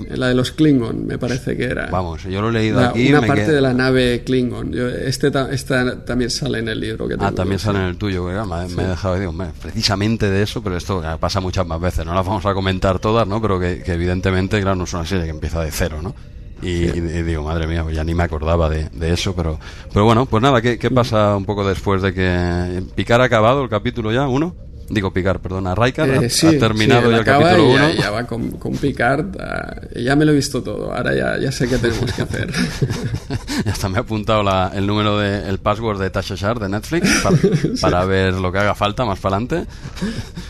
La 0.08 0.26
de 0.28 0.34
los 0.34 0.50
Klingon, 0.50 1.06
me 1.06 1.16
parece 1.16 1.56
que 1.56 1.64
era. 1.64 1.86
Vamos, 1.86 2.24
yo 2.24 2.42
lo 2.42 2.48
he 2.48 2.52
leído 2.52 2.80
aquí. 2.80 3.08
Una 3.08 3.24
parte 3.24 3.52
de 3.52 3.60
la 3.60 3.72
nave 3.72 4.24
Klingon. 4.24 4.74
este 5.04 5.30
esta 5.52 6.04
también 6.04 6.30
sale 6.30 6.58
en 6.58 6.68
el 6.68 6.80
libro 6.80 7.06
que 7.06 7.14
Ah, 7.20 7.30
también 7.30 7.60
sale 7.60 7.78
en 7.78 7.84
el 7.84 7.96
tuyo. 7.96 8.24
me, 8.24 8.82
he 8.82 8.86
dejado, 8.86 9.16
digo, 9.16 9.32
precisamente 9.62 10.28
de 10.28 10.42
eso, 10.42 10.60
pero 10.60 10.76
esto 10.76 11.02
pasa 11.20 11.38
muchas 11.40 11.64
más 11.64 11.80
veces. 11.80 12.04
No 12.04 12.12
las 12.12 12.26
vamos 12.26 12.44
a 12.44 12.52
comentar 12.52 12.98
todas, 12.98 13.28
¿no? 13.28 13.40
Pero 13.40 13.60
que, 13.60 13.82
evidentemente, 13.86 14.60
claro, 14.60 14.74
no 14.74 14.84
es 14.84 14.92
una 14.92 15.06
serie 15.06 15.24
que 15.24 15.30
empieza 15.30 15.62
de 15.62 15.70
cero, 15.70 16.00
¿no? 16.02 16.16
Y, 16.62 16.86
digo, 16.88 17.44
madre 17.44 17.68
mía, 17.68 17.84
pues 17.84 17.94
ya 17.94 18.02
ni 18.02 18.12
me 18.12 18.24
acordaba 18.24 18.68
de, 18.68 18.90
eso, 19.12 19.34
pero, 19.36 19.60
pero 19.92 20.04
bueno, 20.04 20.26
pues 20.26 20.42
nada, 20.42 20.60
¿qué, 20.60 20.78
¿qué, 20.78 20.90
pasa 20.90 21.36
un 21.36 21.46
poco 21.46 21.66
después 21.66 22.02
de 22.02 22.12
que 22.12 22.82
Picar 22.96 23.20
ha 23.20 23.24
acabado 23.24 23.62
el 23.62 23.70
capítulo 23.70 24.12
ya, 24.12 24.26
uno? 24.26 24.54
Digo 24.90 25.12
Picard, 25.12 25.38
perdón, 25.38 25.68
a 25.68 25.74
Raikar. 25.76 26.10
ha, 26.10 26.24
eh, 26.24 26.58
terminado 26.58 27.12
ya 27.12 27.18
el 27.18 27.24
capítulo 27.24 27.70
1. 27.70 27.90
Ya, 27.92 28.10
va 28.10 28.26
con, 28.26 28.50
con 28.52 28.72
Picard. 28.72 29.36
ya 29.94 30.16
me 30.16 30.24
lo 30.24 30.32
he 30.32 30.34
visto 30.34 30.64
todo. 30.64 30.92
Ahora 30.92 31.14
ya, 31.14 31.38
ya 31.38 31.52
sé 31.52 31.68
qué 31.68 31.78
tenemos 31.78 32.12
que 32.12 32.22
hacer. 32.22 32.52
ya 33.64 33.70
hasta 33.70 33.88
me 33.88 33.98
ha 33.98 34.00
apuntado 34.00 34.42
la, 34.42 34.72
el 34.74 34.88
número 34.88 35.16
de 35.16 35.48
el 35.48 35.58
password 35.58 36.00
de 36.00 36.10
Tasha 36.10 36.34
Shar 36.34 36.58
de 36.58 36.68
Netflix 36.68 37.22
para, 37.80 38.04
ver 38.04 38.34
lo 38.34 38.50
que 38.50 38.58
haga 38.58 38.74
falta 38.74 39.04
más 39.04 39.20
para 39.20 39.36
adelante. 39.36 39.70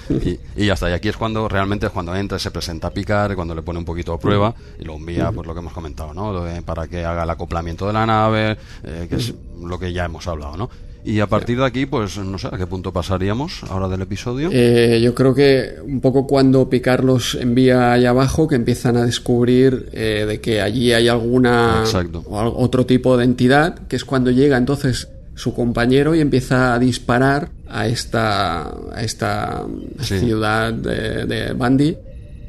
Y, 0.08 0.40
y, 0.62 0.66
ya 0.66 0.72
está. 0.72 0.88
Y 0.88 0.94
aquí 0.94 1.10
es 1.10 1.18
cuando 1.18 1.46
realmente 1.46 1.86
es 1.86 1.92
cuando 1.92 2.16
entra, 2.16 2.38
se 2.38 2.50
presenta 2.50 2.88
a 2.88 2.90
Picard, 2.90 3.34
cuando 3.34 3.54
le 3.54 3.60
pone 3.60 3.78
un 3.78 3.84
poquito 3.84 4.14
a 4.14 4.18
prueba 4.18 4.54
y 4.78 4.84
lo 4.84 4.96
envía, 4.96 5.30
pues 5.32 5.46
lo 5.46 5.52
que 5.52 5.60
hemos 5.60 5.74
comentado, 5.74 6.14
¿no? 6.14 6.30
para 6.64 6.88
que 6.88 7.04
haga 7.04 7.24
el 7.24 7.30
acoplamiento 7.30 7.86
de 7.86 7.92
la 7.92 8.06
nave, 8.06 8.56
eh, 8.84 9.06
que 9.08 9.16
es 9.16 9.34
lo 9.60 9.78
que 9.78 9.92
ya 9.92 10.06
hemos 10.06 10.26
hablado, 10.26 10.56
¿no? 10.56 10.70
Y 11.04 11.20
a 11.20 11.26
partir 11.26 11.58
de 11.58 11.64
aquí, 11.64 11.86
pues 11.86 12.18
no 12.18 12.38
sé 12.38 12.48
a 12.48 12.56
qué 12.56 12.66
punto 12.66 12.92
pasaríamos 12.92 13.62
ahora 13.68 13.88
del 13.88 14.02
episodio. 14.02 14.50
Eh, 14.52 15.00
yo 15.02 15.14
creo 15.14 15.34
que 15.34 15.76
un 15.84 16.00
poco 16.00 16.26
cuando 16.26 16.68
Picard 16.68 17.04
los 17.04 17.34
envía 17.34 17.92
allá 17.92 18.10
abajo, 18.10 18.46
que 18.48 18.56
empiezan 18.56 18.96
a 18.96 19.04
descubrir 19.04 19.88
eh, 19.92 20.24
de 20.28 20.40
que 20.40 20.60
allí 20.60 20.92
hay 20.92 21.08
alguna 21.08 21.84
o 22.26 22.62
otro 22.62 22.86
tipo 22.86 23.16
de 23.16 23.24
entidad, 23.24 23.86
que 23.88 23.96
es 23.96 24.04
cuando 24.04 24.30
llega 24.30 24.56
entonces 24.56 25.08
su 25.34 25.54
compañero 25.54 26.14
y 26.14 26.20
empieza 26.20 26.74
a 26.74 26.78
disparar 26.78 27.50
a 27.66 27.86
esta, 27.86 28.68
a 28.68 29.02
esta 29.02 29.64
ciudad 30.00 30.72
de, 30.72 31.24
de 31.24 31.52
Bandi 31.54 31.96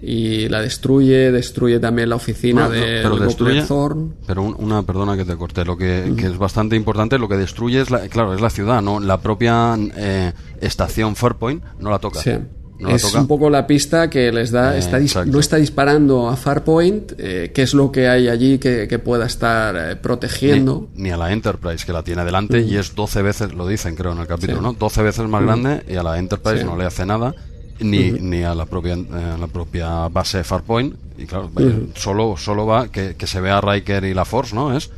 y 0.02 0.50
la 0.50 0.62
destruye, 0.62 1.32
destruye 1.32 1.80
también 1.80 2.10
la 2.10 2.16
oficina 2.16 2.68
de 2.68 3.02
pero 3.04 3.18
destruye- 3.18 3.66
Thorn. 3.68 4.16
Pero 4.26 4.42
un- 4.44 4.56
una, 4.58 4.82
perdona 4.84 5.16
que 5.16 5.26
te 5.26 5.36
corté, 5.36 5.64
lo 5.66 5.78
que, 5.78 6.14
que 6.18 6.26
es 6.28 6.38
bastante 6.38 6.76
importante, 6.76 7.18
lo 7.20 7.28
que 7.30 7.38
destruye 7.38 7.82
es 7.82 7.92
la, 7.92 8.00
claro, 8.10 8.34
es 8.34 8.42
la 8.42 8.50
ciudad, 8.50 8.82
¿no? 8.82 9.00
La 9.00 9.22
propia 9.22 9.78
eh, 9.96 10.34
estación 10.60 11.16
Farpoint 11.16 11.64
no 11.80 11.90
la 11.92 12.00
toca. 12.00 12.20
Sí. 12.20 12.32
No 12.80 12.90
la 12.90 12.96
es 12.96 13.04
toca. 13.04 13.20
un 13.22 13.28
poco 13.28 13.48
la 13.52 13.68
pista 13.68 14.10
que 14.10 14.32
les 14.32 14.50
da. 14.50 14.76
Eh, 14.76 14.80
está 14.80 14.98
no 15.26 15.40
está 15.40 15.58
disparando 15.58 16.28
a 16.28 16.36
Farpoint, 16.36 17.12
eh, 17.20 17.52
qué 17.54 17.62
es 17.62 17.76
lo 17.76 17.92
que 17.92 18.08
hay 18.08 18.28
allí 18.28 18.58
que, 18.58 18.88
que 18.88 18.98
pueda 18.98 19.28
estar 19.28 19.76
eh, 19.92 19.96
protegiendo. 19.98 20.90
Ni, 20.96 21.04
ni 21.04 21.10
a 21.12 21.18
la 21.18 21.32
Enterprise 21.32 21.86
que 21.86 21.94
la 21.94 22.02
tiene 22.02 22.26
delante 22.26 22.60
y 22.62 22.78
es 22.78 22.96
12 22.96 23.22
veces, 23.22 23.54
lo 23.54 23.68
dicen 23.68 23.96
creo 23.96 24.14
en 24.14 24.18
el 24.18 24.26
capítulo, 24.26 24.58
Sí. 24.58 24.64
¿no? 24.64 24.74
12 24.74 25.04
veces 25.04 25.28
más 25.28 25.44
grande 25.44 25.84
y 25.88 25.96
a 25.96 26.02
la 26.02 26.18
Enterprise 26.18 26.62
Sí. 26.62 26.66
no 26.66 26.76
le 26.76 26.86
hace 26.86 27.06
nada. 27.06 27.36
Ni, 27.82 28.12
ni 28.12 28.44
a 28.44 28.54
la 28.56 28.66
propia 28.66 28.94
eh, 28.94 29.32
a 29.36 29.38
la 29.38 29.48
propia 29.48 30.08
base 30.08 30.44
Farpoint. 30.44 30.96
Y 31.18 31.26
claro 31.26 31.52
eh, 31.60 31.88
solo 31.96 32.36
solo 32.38 32.66
va 32.66 32.88
que, 32.92 33.16
que 33.16 33.28
se 33.28 33.42
vea 33.42 33.60
Riker 33.62 34.04
y 34.06 34.14
la 34.14 34.26
Force 34.26 34.56
no 34.56 34.76
es 34.76 34.90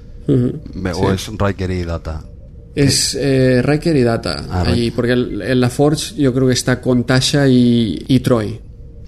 o 0.96 1.12
es 1.12 1.30
Riker 1.38 1.70
y 1.72 1.84
Data. 1.84 2.24
Es 2.76 3.16
eh, 3.20 3.62
Riker 3.62 3.96
y 3.96 4.04
Data. 4.04 4.46
Ah, 4.50 4.64
allí, 4.68 4.90
porque 4.92 5.12
el- 5.14 5.42
en 5.42 5.60
la 5.60 5.70
Forge 5.70 6.16
yo 6.16 6.34
creo 6.34 6.48
que 6.48 6.54
está 6.54 6.82
con 6.82 7.04
Tasha 7.04 7.48
y, 7.48 8.04
y 8.08 8.20
Troy. 8.22 8.60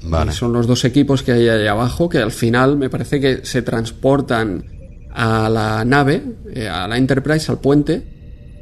Vale. 0.03 0.31
Son 0.34 0.53
los 0.53 0.68
dos 0.68 0.85
equipos 0.85 1.23
que 1.23 1.31
hay 1.31 1.47
ahí 1.49 1.65
abajo 1.68 2.07
que 2.10 2.19
al 2.19 2.31
final 2.31 2.77
me 2.77 2.89
parece 2.91 3.19
que 3.19 3.39
se 3.43 3.61
transportan 3.64 4.64
a 5.11 5.49
la 5.49 5.84
nave, 5.85 6.22
eh, 6.53 6.68
a 6.68 6.88
la 6.88 6.97
Enterprise, 6.97 7.52
al 7.52 7.60
puente, 7.60 8.03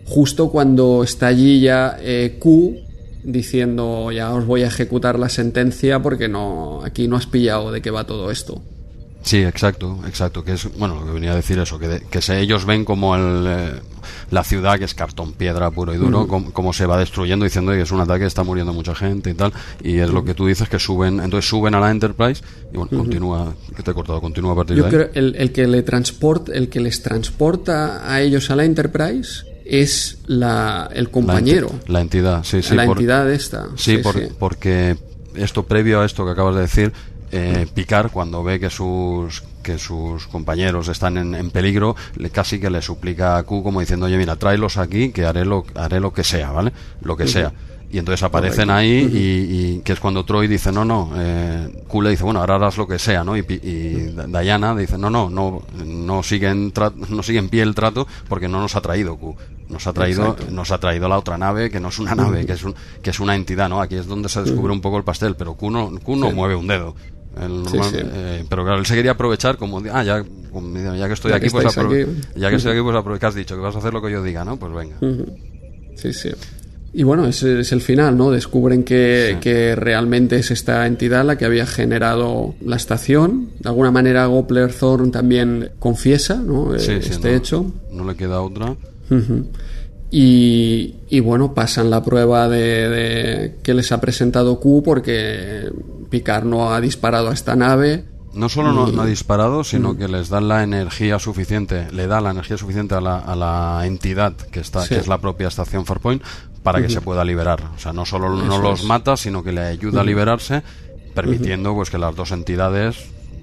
justo 0.06 0.49
cuando 0.49 1.03
está 1.03 1.27
allí 1.27 1.60
ya 1.60 1.98
eh, 1.99 2.38
Q 2.40 2.76
diciendo 3.23 4.11
ya 4.11 4.31
os 4.33 4.45
voy 4.45 4.63
a 4.63 4.67
ejecutar 4.67 5.17
la 5.19 5.29
sentencia 5.29 6.01
porque 6.01 6.27
no 6.27 6.81
aquí 6.83 7.07
no 7.07 7.15
has 7.15 7.25
pillado 7.27 7.71
de 7.71 7.81
qué 7.81 7.91
va 7.91 8.05
todo 8.05 8.31
esto. 8.31 8.61
Sí, 9.23 9.37
exacto, 9.37 9.99
exacto. 10.05 10.43
Que 10.43 10.51
es, 10.51 10.67
bueno, 10.77 10.99
lo 10.99 11.05
que 11.05 11.13
venía 11.13 11.31
a 11.31 11.35
decir 11.37 11.57
eso, 11.57 11.79
que, 11.79 11.87
de- 11.87 12.01
que 12.01 12.21
se, 12.21 12.41
ellos 12.41 12.65
ven 12.65 12.83
como 12.83 13.15
el, 13.15 13.45
eh, 13.47 13.71
la 14.31 14.43
ciudad, 14.43 14.77
que 14.77 14.83
es 14.83 14.93
cartón 14.93 15.31
piedra 15.31 15.71
puro 15.71 15.93
y 15.93 15.97
duro, 15.97 16.27
com- 16.27 16.51
como, 16.51 16.73
se 16.73 16.85
va 16.85 16.97
destruyendo, 16.97 17.45
diciendo 17.45 17.71
que 17.71 17.79
es 17.83 17.91
un 17.93 18.01
ataque, 18.01 18.25
está 18.25 18.43
muriendo 18.43 18.73
mucha 18.73 18.93
gente 18.93 19.29
y 19.29 19.33
tal. 19.33 19.53
Y 19.81 19.99
es 19.99 20.09
lo 20.09 20.25
que 20.25 20.33
tú 20.33 20.47
dices, 20.47 20.67
que 20.67 20.77
suben, 20.77 21.21
entonces 21.21 21.49
suben 21.49 21.73
a 21.73 21.79
la 21.79 21.89
Enterprise 21.89 22.43
y 22.73 22.75
bueno, 22.75 22.89
continúa, 22.97 23.53
que 23.73 23.81
te 23.81 23.91
he 23.91 23.93
cortado, 23.93 24.19
continúa 24.19 24.51
a 24.51 24.55
partir 24.57 24.75
Yo 24.75 24.83
de 24.83 24.89
ahí. 24.89 24.93
creo 24.93 25.09
el, 25.13 25.35
el 25.37 25.53
que 25.53 25.67
le 25.67 25.83
transport, 25.83 26.49
el 26.49 26.67
que 26.67 26.81
les 26.81 27.01
transporta 27.01 28.11
a 28.13 28.19
ellos 28.21 28.49
a 28.51 28.57
la 28.57 28.65
Enterprise 28.65 29.45
es 29.65 30.19
la, 30.27 30.90
el 30.94 31.06
La 31.06 31.10
compañero, 31.11 31.69
enti- 31.69 31.88
La, 31.88 32.02
entidad, 32.02 32.44
sí, 32.44 32.61
sí. 32.61 32.76
la 32.76 32.85
por- 32.85 32.98
entidad 32.98 33.31
esta. 33.31 33.68
Sí, 33.76 33.98
por- 33.98 34.27
porque 34.35 34.98
esto 35.35 35.64
previo 35.64 36.02
a 36.02 36.06
esto 36.06 36.26
que 36.26 36.31
acabas 36.31 36.56
de 36.56 36.61
decir, 36.61 36.94
eh, 37.31 37.65
Picard 37.73 38.11
cuando 38.11 38.44
ve 38.44 38.60
que 38.60 38.69
sus 38.69 39.44
que 39.64 39.77
sus 39.77 40.27
compañeros 40.27 40.90
están 40.90 41.18
en, 41.18 41.34
en 41.35 41.49
peligro, 41.49 41.95
le, 42.18 42.30
casi 42.30 42.60
que 42.60 42.69
le 42.69 42.81
suplica 42.81 43.38
a 43.38 43.44
Q 43.44 43.64
como 43.64 43.80
diciendo, 43.80 44.07
oye, 44.07 44.18
mira, 44.18 44.35
tráelos 44.35 44.76
aquí 44.77 45.11
que 45.14 45.23
haré 45.26 45.45
lo, 45.45 45.64
haré 45.76 46.02
lo 46.02 46.11
que 46.11 46.26
sea, 46.26 46.52
¿vale? 46.52 46.73
Lo 47.02 47.15
que 47.15 47.27
sea. 47.27 47.53
Y 47.94 47.99
entonces 47.99 48.24
aparecen 48.24 48.70
Correcto. 48.70 48.74
ahí 48.74 48.90
y, 49.14 49.76
y 49.78 49.80
que 49.82 49.94
es 49.94 49.99
cuando 49.99 50.26
Troy 50.26 50.48
dice, 50.48 50.72
no, 50.72 50.84
no, 50.84 51.11
eh, 51.15 51.84
Q 51.88 52.02
le 52.02 52.10
dice, 52.10 52.24
bueno, 52.24 52.40
ahora 52.40 52.56
harás 52.56 52.76
lo 52.76 52.88
que 52.88 52.98
sea, 52.98 53.24
¿no? 53.24 53.38
Y, 53.38 53.41
y 53.41 54.15
Diana 54.28 54.76
dice, 54.76 54.98
no, 54.98 55.11
no, 55.11 55.30
no, 55.30 55.61
no 55.86 56.24
sigue, 56.24 56.49
en 56.49 56.74
no 57.10 57.22
sigue 57.22 57.38
en 57.38 57.49
pie 57.49 57.61
el 57.61 57.76
trato 57.76 58.07
porque 58.28 58.48
no 58.48 58.60
nos 58.60 58.76
ha 58.76 58.82
traído 58.82 59.15
Q. 59.15 59.36
Nos 59.70 59.86
ha 59.86 59.94
traído, 59.94 60.32
Exacto. 60.32 60.52
nos 60.52 60.72
ha 60.72 60.80
traído 60.80 61.07
la 61.07 61.20
otra 61.20 61.38
nave 61.38 61.70
que 61.70 61.80
no 61.80 61.90
es 61.90 61.99
una 61.99 62.15
nave, 62.15 62.45
que 62.48 62.53
es 62.53 62.64
un, 62.64 62.74
que 63.03 63.11
es 63.11 63.20
una 63.20 63.36
entidad, 63.36 63.70
¿no? 63.70 63.80
Aquí 63.80 63.94
es 63.95 64.07
donde 64.07 64.28
se 64.28 64.41
descubre 64.41 64.74
un 64.74 64.82
poco 64.82 64.98
el 64.98 65.03
pastel, 65.03 65.36
pero 65.36 65.53
Q 65.53 65.70
no, 65.70 65.91
Q 66.03 66.15
no 66.15 66.30
Sí. 66.30 66.34
mueve 66.36 66.56
un 66.56 66.65
dedo. 66.68 66.95
El 67.40 67.65
Sí, 67.68 67.78
normal- 67.78 67.90
sí. 67.91 67.98
eh, 68.02 68.45
pero 68.49 68.64
claro, 68.64 68.80
él 68.80 68.86
se 68.88 68.95
quería 68.95 69.11
aprovechar 69.11 69.57
como, 69.57 69.82
ah, 69.91 70.03
ya, 70.03 70.24
ya 70.24 71.07
que 71.07 71.14
estoy 71.14 71.30
Ya 71.30 71.38
aquí, 71.38 71.45
que 71.45 71.52
pues 71.52 71.65
aquí. 71.78 72.06
ya 72.36 72.49
que 72.49 72.56
estoy 72.56 72.72
aquí, 72.74 72.82
pues 72.82 72.95
aprove- 72.95 73.20
que 73.20 73.26
has 73.28 73.36
dicho 73.36 73.56
que 73.56 73.61
vas 73.61 73.76
a 73.76 73.80
hacer 73.80 73.94
lo 73.94 74.02
que 74.02 74.11
yo 74.11 74.24
diga, 74.24 74.44
¿no? 74.44 74.57
Pues 74.57 74.74
venga. 74.74 74.95
Sí, 75.95 76.11
sí. 76.11 76.32
Y 76.95 77.02
bueno, 77.03 77.26
ese 77.26 77.60
es 77.61 77.72
el 77.72 77.82
final, 77.82 78.15
¿no? 78.15 78.30
Descubren 78.30 78.84
que, 78.84 79.32
Sí. 79.34 79.40
que 79.40 79.76
realmente 79.76 80.36
es 80.36 80.52
esta 80.52 80.86
entidad 80.86 81.26
la 81.26 81.38
que 81.40 81.45
había 81.45 81.65
generado 81.65 82.53
la 82.64 82.76
estación. 82.76 83.49
De 83.60 83.70
alguna 83.70 83.90
manera, 83.90 84.28
Gopler 84.28 84.72
Thorn 84.72 85.11
también 85.11 85.72
confiesa, 85.80 86.36
¿no? 86.36 86.72
Sí, 86.78 86.86
sí, 87.02 87.10
este 87.11 87.32
no, 87.32 87.36
hecho. 87.38 87.65
No 87.91 88.03
le 88.06 88.15
queda 88.15 88.41
otra. 88.41 88.76
Y, 90.11 90.95
y 91.10 91.20
bueno, 91.22 91.56
pasan 91.56 91.90
la 91.90 92.03
prueba 92.03 92.48
de, 92.48 92.90
de 92.90 93.56
que 93.64 93.74
les 93.74 93.91
ha 93.91 93.99
presentado 93.99 94.60
Q 94.60 94.84
porque 94.86 95.72
Picard 96.11 96.45
no 96.45 96.72
ha 96.72 96.80
disparado 96.80 97.30
a 97.30 97.34
esta 97.34 97.56
nave. 97.56 98.06
No 98.36 98.49
solo 98.49 98.72
no, 98.74 98.88
no 98.91 99.02
ha 99.02 99.06
disparado, 99.07 99.64
sino 99.64 99.95
que 99.98 100.07
les 100.07 100.30
dan 100.30 100.48
la 100.48 100.64
energía 100.64 101.18
suficiente, 101.20 101.88
le 101.91 102.06
da 102.07 102.20
la 102.22 102.32
energía 102.32 102.57
suficiente 102.57 102.95
a 102.95 103.02
la, 103.02 103.18
a 103.20 103.36
la 103.36 103.82
entidad 103.86 104.34
que 104.36 104.60
está, 104.60 104.82
Sí. 104.82 104.90
que 104.95 105.02
es 105.02 105.07
la 105.07 105.20
propia 105.20 105.48
estación 105.48 105.86
Farpoint, 105.86 106.22
para 106.64 106.81
que 106.81 106.90
se 106.90 107.02
pueda 107.02 107.23
liberar. 107.23 107.61
O 107.76 107.80
sea, 107.80 107.94
no 107.94 108.06
solo 108.06 108.30
no 108.30 108.57
los 108.60 108.80
es. 108.81 108.85
mata, 108.85 109.18
sino 109.18 109.44
que 109.44 109.52
le 109.52 109.61
ayuda 109.61 110.02
a 110.02 110.03
liberarse, 110.03 110.64
permitiendo 111.14 111.73
pues 111.76 111.90
que 111.90 111.98
las 111.98 112.15
dos 112.15 112.31
entidades, 112.31 112.98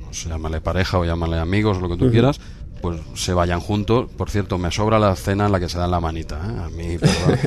no 0.07 0.13
sé, 0.13 0.29
llámale 0.29 0.61
pareja 0.61 0.99
o 0.99 1.05
llámale 1.05 1.39
amigos, 1.39 1.81
lo 1.81 1.89
que 1.89 1.97
tú 1.97 2.11
quieras, 2.11 2.41
pues 2.81 2.99
se 3.15 3.35
vayan 3.35 3.61
juntos. 3.61 4.09
Por 4.17 4.31
cierto, 4.31 4.57
me 4.57 4.71
sobra 4.71 4.99
la 4.99 5.13
escena 5.13 5.45
en 5.47 5.53
la 5.53 5.61
que 5.61 5.69
se 5.69 5.79
dan 5.79 5.91
la 5.91 6.01
manita. 6.01 6.37
¿eh? 6.37 6.63
A 6.65 6.69
mí, 6.71 6.97
perdona, 6.99 7.39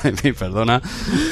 a 0.04 0.10
mí, 0.22 0.32
perdona, 0.32 0.82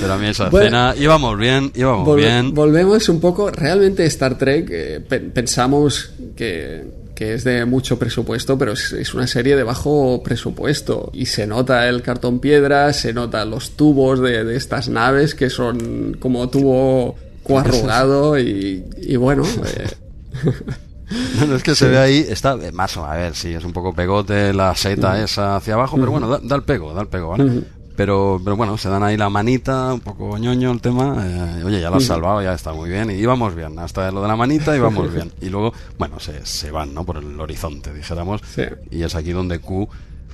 pero 0.01 0.15
a 0.15 0.17
mí 0.17 0.27
esa 0.27 0.49
Bueno, 0.49 0.65
escena 0.67 0.95
íbamos 0.97 1.37
bien, 1.39 1.71
íbamos 1.75 2.09
Volve- 2.09 2.17
bien. 2.23 2.55
Volvemos 2.55 3.09
un 3.11 3.21
poco. 3.21 3.51
Realmente 3.51 4.07
Star 4.07 4.37
Trek 4.39 4.69
eh, 4.71 5.01
pe- 5.07 5.21
pensamos 5.21 6.11
que, 6.35 6.85
que 7.19 7.35
es 7.35 7.43
de 7.43 7.65
mucho 7.65 7.99
presupuesto, 7.99 8.57
pero 8.57 8.75
es, 8.75 8.93
es 8.93 9.13
una 9.13 9.27
serie 9.27 9.57
de 9.57 9.65
bajo 9.65 10.23
presupuesto. 10.23 11.11
Y 11.13 11.27
se 11.27 11.49
nota 11.49 11.89
el 11.89 12.01
cartón 12.01 12.39
piedra, 12.39 12.93
se 12.93 13.13
notan 13.13 13.51
los 13.51 13.73
tubos 13.73 14.21
de, 14.21 14.45
de 14.45 14.55
estas 14.55 14.89
naves 14.89 15.35
que 15.35 15.51
son 15.51 16.17
como 16.21 16.49
tubo 16.49 17.17
coarrugado 17.43 18.39
y, 18.39 18.85
y 18.99 19.17
bueno. 19.17 19.43
eh, 19.43 19.89
es 21.57 21.63
que 21.65 21.75
se 21.75 21.89
ve 21.89 21.99
ahí, 21.99 22.25
está 22.29 22.57
más 22.73 22.97
o 22.97 23.05
a 23.05 23.17
ver, 23.17 23.35
sí, 23.35 23.53
es 23.53 23.65
un 23.65 23.73
poco 23.73 23.93
pegote 23.93 24.55
la 24.55 24.77
seta 24.77 25.21
esa 25.21 25.57
hacia 25.57 25.75
abajo, 25.75 25.97
pero 25.97 26.13
bueno, 26.13 26.29
da, 26.29 26.39
da 26.41 26.55
el 26.55 26.63
pego, 26.63 26.95
da 26.95 27.01
el 27.01 27.09
pego, 27.09 27.31
¿vale? 27.31 27.65
Pero, 27.99 28.41
pero 28.45 28.57
bueno, 28.57 28.79
se 28.79 28.89
dan 28.89 29.03
ahí 29.03 29.17
la 29.17 29.29
manita, 29.29 29.93
un 29.93 29.99
poco 29.99 30.39
ñoño 30.39 30.71
el 30.71 30.81
tema. 30.81 31.17
eh, 31.19 31.65
oye, 31.65 31.81
ya 31.81 31.91
lo 31.91 31.97
has 31.97 32.05
salvado, 32.05 32.41
ya 32.41 32.55
está 32.55 32.73
muy 32.73 32.89
bien. 32.89 33.11
Y 33.11 33.15
íbamos 33.15 33.57
bien, 33.57 33.77
hasta 33.81 34.13
lo 34.13 34.23
de 34.23 34.29
la 34.29 34.37
manita 34.37 34.77
íbamos 34.77 35.13
bien. 35.13 35.33
Y 35.41 35.49
luego, 35.49 35.73
bueno, 35.99 36.21
se, 36.21 36.47
se 36.47 36.71
van, 36.71 36.95
¿no? 36.95 37.05
Por 37.05 37.17
el 37.17 37.41
horizonte, 37.41 37.93
dijéramos. 37.93 38.41
Sí. 38.55 38.63
Y 38.93 39.03
es 39.03 39.17
aquí 39.17 39.33
donde 39.33 39.59
Q. 39.59 39.89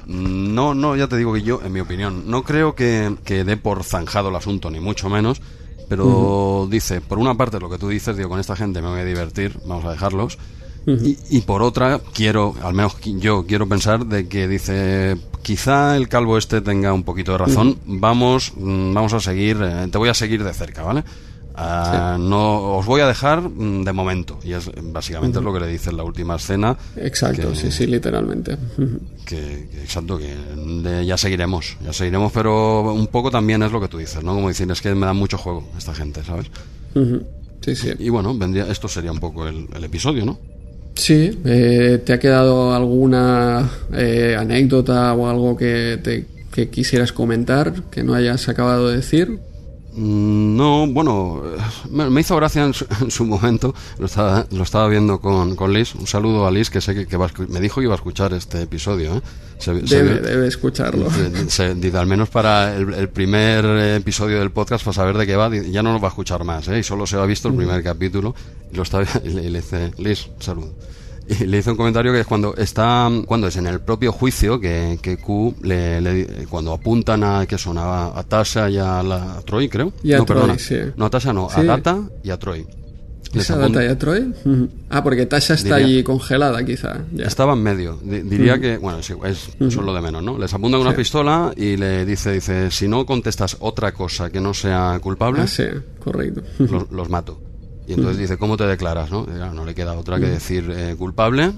No, 0.06 0.74
no, 0.74 0.94
ya 0.94 1.08
te 1.08 1.16
digo 1.16 1.32
que 1.32 1.40
yo, 1.40 1.62
en 1.64 1.72
mi 1.72 1.80
opinión, 1.80 2.24
no 2.30 2.42
creo 2.42 2.74
que, 2.74 3.16
que 3.24 3.44
dé 3.44 3.56
por 3.56 3.82
zanjado 3.82 4.28
el 4.28 4.36
asunto, 4.36 4.70
ni 4.70 4.80
mucho 4.80 5.08
menos. 5.08 5.40
Pero 5.88 6.68
dice, 6.70 7.00
por 7.00 7.18
una 7.18 7.34
parte 7.34 7.60
lo 7.60 7.70
que 7.70 7.78
tú 7.78 7.88
dices, 7.88 8.14
digo, 8.18 8.28
con 8.28 8.40
esta 8.40 8.56
gente 8.56 8.82
me 8.82 8.88
voy 8.88 9.00
a 9.00 9.04
divertir, 9.04 9.58
vamos 9.64 9.86
a 9.86 9.90
dejarlos. 9.90 10.36
Y, 10.86 11.16
y 11.30 11.40
por 11.42 11.62
otra, 11.62 12.00
quiero, 12.12 12.54
al 12.62 12.74
menos 12.74 12.96
yo 13.02 13.44
quiero 13.46 13.66
pensar 13.68 14.06
de 14.06 14.28
que 14.28 14.46
dice, 14.48 15.16
quizá 15.42 15.96
el 15.96 16.08
calvo 16.08 16.36
este 16.38 16.60
tenga 16.60 16.92
un 16.92 17.02
poquito 17.04 17.32
de 17.32 17.38
razón, 17.38 17.78
vamos, 17.86 18.52
mm, 18.56 18.92
vamos 18.94 19.12
a 19.14 19.20
seguir, 19.20 19.58
eh, 19.62 19.88
te 19.90 19.98
voy 19.98 20.08
a 20.10 20.14
seguir 20.14 20.44
de 20.44 20.52
cerca, 20.52 20.82
¿vale? 20.82 21.02
Ah, 21.56 22.16
No 22.18 22.76
os 22.78 22.84
voy 22.86 23.00
a 23.00 23.06
dejar 23.06 23.40
mm, 23.42 23.84
de 23.84 23.92
momento. 23.92 24.40
Y 24.42 24.52
es 24.54 24.68
básicamente 24.92 25.38
es 25.38 25.44
lo 25.44 25.52
que 25.54 25.60
le 25.60 25.68
dice 25.68 25.90
en 25.90 25.96
la 25.98 26.02
última 26.02 26.34
escena. 26.34 26.76
Exacto, 26.96 27.50
que- 27.50 27.56
sí, 27.56 27.70
sí, 27.70 27.86
literalmente. 27.86 28.58
que, 29.24 29.68
que- 29.70 29.80
exacto 29.82 30.18
que 30.18 30.34
de- 30.82 31.06
ya 31.06 31.16
seguiremos 31.16 31.76
ya 31.82 31.92
seguiremos 31.92 32.30
pero 32.32 32.92
un 32.92 33.06
poco 33.06 33.30
también 33.30 33.62
es 33.62 33.70
lo 33.72 33.80
que 33.80 33.88
tú 33.88 33.96
dices 33.98 34.22
no 34.22 34.34
como 34.34 34.48
decir 34.48 34.70
es 34.70 34.82
que 34.82 34.94
me 34.94 35.06
da 35.06 35.12
mucho 35.14 35.38
juego 35.38 35.64
esta 35.78 35.94
gente 35.94 36.22
sabes. 36.24 36.50
Sí, 37.62 37.74
sí. 37.74 37.90
y 37.98 38.08
bueno 38.10 38.36
vendría 38.36 38.66
esto 38.70 38.86
sería 38.88 39.12
un 39.12 39.20
poco 39.20 39.46
el, 39.48 39.66
el 39.74 39.84
episodio 39.84 40.24
no 40.26 40.38
Sí, 40.94 41.40
eh, 41.44 42.00
¿te 42.04 42.12
ha 42.12 42.18
quedado 42.18 42.72
alguna 42.72 43.70
eh, 43.92 44.36
anécdota 44.38 45.12
o 45.14 45.28
algo 45.28 45.56
que, 45.56 45.98
te, 46.02 46.26
que 46.52 46.70
quisieras 46.70 47.12
comentar 47.12 47.74
que 47.90 48.04
no 48.04 48.14
hayas 48.14 48.48
acabado 48.48 48.88
de 48.88 48.96
decir? 48.96 49.40
Mm, 49.96 50.56
No, 50.56 50.86
bueno, 50.88 51.42
me 51.90 52.20
hizo 52.20 52.34
gracia 52.36 52.64
en 52.64 52.74
su, 52.74 52.86
en 53.00 53.10
su 53.10 53.24
momento, 53.24 53.74
lo 53.98 54.06
estaba, 54.06 54.46
lo 54.50 54.62
estaba 54.62 54.88
viendo 54.88 55.20
con, 55.20 55.54
con 55.56 55.72
Liz, 55.72 55.94
un 55.94 56.06
saludo 56.06 56.46
a 56.46 56.50
Liz 56.50 56.70
que 56.70 56.80
sé 56.80 57.06
que, 57.06 57.16
va 57.16 57.30
me 57.48 57.60
dijo 57.60 57.80
que 57.80 57.84
iba 57.84 57.94
a 57.94 57.96
escuchar 57.96 58.32
este 58.32 58.62
episodio, 58.62 59.16
¿eh? 59.16 59.20
Se- 59.58 59.86
se- 59.86 60.02
Debe, 60.02 60.20
debe 60.20 60.48
escucharlo. 60.48 61.06
se- 61.48 61.76
al 61.96 62.06
menos 62.06 62.28
para 62.28 62.76
el, 62.76 62.92
el 62.94 63.08
primer 63.08 63.64
episodio 63.64 64.38
del 64.40 64.50
podcast, 64.50 64.84
para 64.84 64.94
saber 64.94 65.16
de 65.16 65.26
qué 65.26 65.36
va, 65.36 65.48
ya 65.54 65.82
no 65.82 65.92
nos 65.92 66.02
va 66.02 66.06
a 66.06 66.10
escuchar 66.10 66.42
más, 66.44 66.66
¿eh? 66.68 66.80
y 66.80 66.82
solo 66.82 67.06
se 67.06 67.16
ha 67.16 67.24
visto 67.24 67.48
el 67.48 67.54
primer 67.54 67.82
capítulo, 67.82 68.34
y, 68.72 68.76
lo 68.76 68.82
y 69.24 69.28
le, 69.28 69.42
y 69.44 69.48
le 69.50 69.60
dice, 69.60 69.92
Liz, 69.98 70.28
saludo. 70.40 70.72
Y 71.28 71.44
le 71.46 71.58
hizo 71.58 71.70
un 71.70 71.76
comentario 71.76 72.12
que 72.12 72.20
es 72.20 72.26
cuando 72.26 72.54
está, 72.56 73.10
cuando 73.26 73.46
es 73.48 73.56
en 73.56 73.66
el 73.66 73.80
propio 73.80 74.12
juicio, 74.12 74.60
que, 74.60 74.98
que 75.00 75.16
Q, 75.16 75.56
le, 75.62 76.00
le- 76.00 76.46
cuando 76.50 76.72
apuntan 76.72 77.22
a, 77.24 77.46
que 77.46 77.56
son 77.58 77.78
a, 77.78 78.06
a 78.18 78.22
Tasha 78.24 78.68
y 78.70 78.78
a, 78.78 79.02
la, 79.02 79.38
a 79.38 79.42
Troy, 79.42 79.68
creo. 79.68 79.92
Y 80.02 80.12
a 80.12 80.18
no, 80.18 80.24
Troy, 80.24 80.40
perdona. 80.40 80.58
sí. 80.58 80.76
No, 80.96 81.06
a 81.06 81.10
Tasha 81.10 81.32
no, 81.32 81.48
a 81.50 81.54
Sí. 81.60 81.66
Data 81.66 81.98
y 82.22 82.30
a 82.30 82.38
Troy. 82.38 82.66
¿Esa 83.32 83.56
batalla 83.56 83.88
de 83.88 83.96
Troy? 83.96 84.32
Ah, 84.90 85.02
porque 85.02 85.26
Tasha 85.26 85.54
está 85.54 85.76
Diría- 85.76 85.86
allí 85.86 86.02
congelada, 86.04 86.64
quizá. 86.64 87.00
Ya. 87.12 87.24
Estaba 87.26 87.54
en 87.54 87.64
medio. 87.64 87.98
Di- 88.00 88.20
diría 88.20 88.60
que, 88.60 88.76
bueno, 88.78 88.98
es, 89.00 89.10
igual, 89.10 89.32
es 89.32 89.48
eso 89.58 89.80
es 89.80 89.86
lo 89.86 89.92
de 89.92 90.00
menos, 90.00 90.22
¿no? 90.22 90.38
Les 90.38 90.54
apuntan 90.54 90.80
una 90.80 90.90
Sí. 90.92 90.98
pistola 90.98 91.52
y 91.56 91.76
le 91.76 92.04
dice, 92.04 92.30
dice, 92.32 92.70
si 92.70 92.86
no 92.86 93.04
contestas 93.04 93.56
otra 93.58 93.90
cosa 93.92 94.30
que 94.30 94.40
no 94.40 94.54
sea 94.54 95.00
culpable, 95.02 95.40
Ah, 95.42 95.46
sí, 95.48 95.64
correcto. 95.98 96.42
los, 96.60 96.88
los 96.92 97.08
mato. 97.10 97.40
Y 97.86 97.92
entonces 97.92 98.18
dice, 98.18 98.38
¿cómo 98.38 98.56
te 98.56 98.66
declaras? 98.66 99.10
No, 99.10 99.26
no 99.26 99.64
le 99.64 99.74
queda 99.74 99.92
otra 99.94 100.18
que 100.18 100.26
decir 100.26 100.70
eh, 100.74 100.94
culpable 100.98 101.52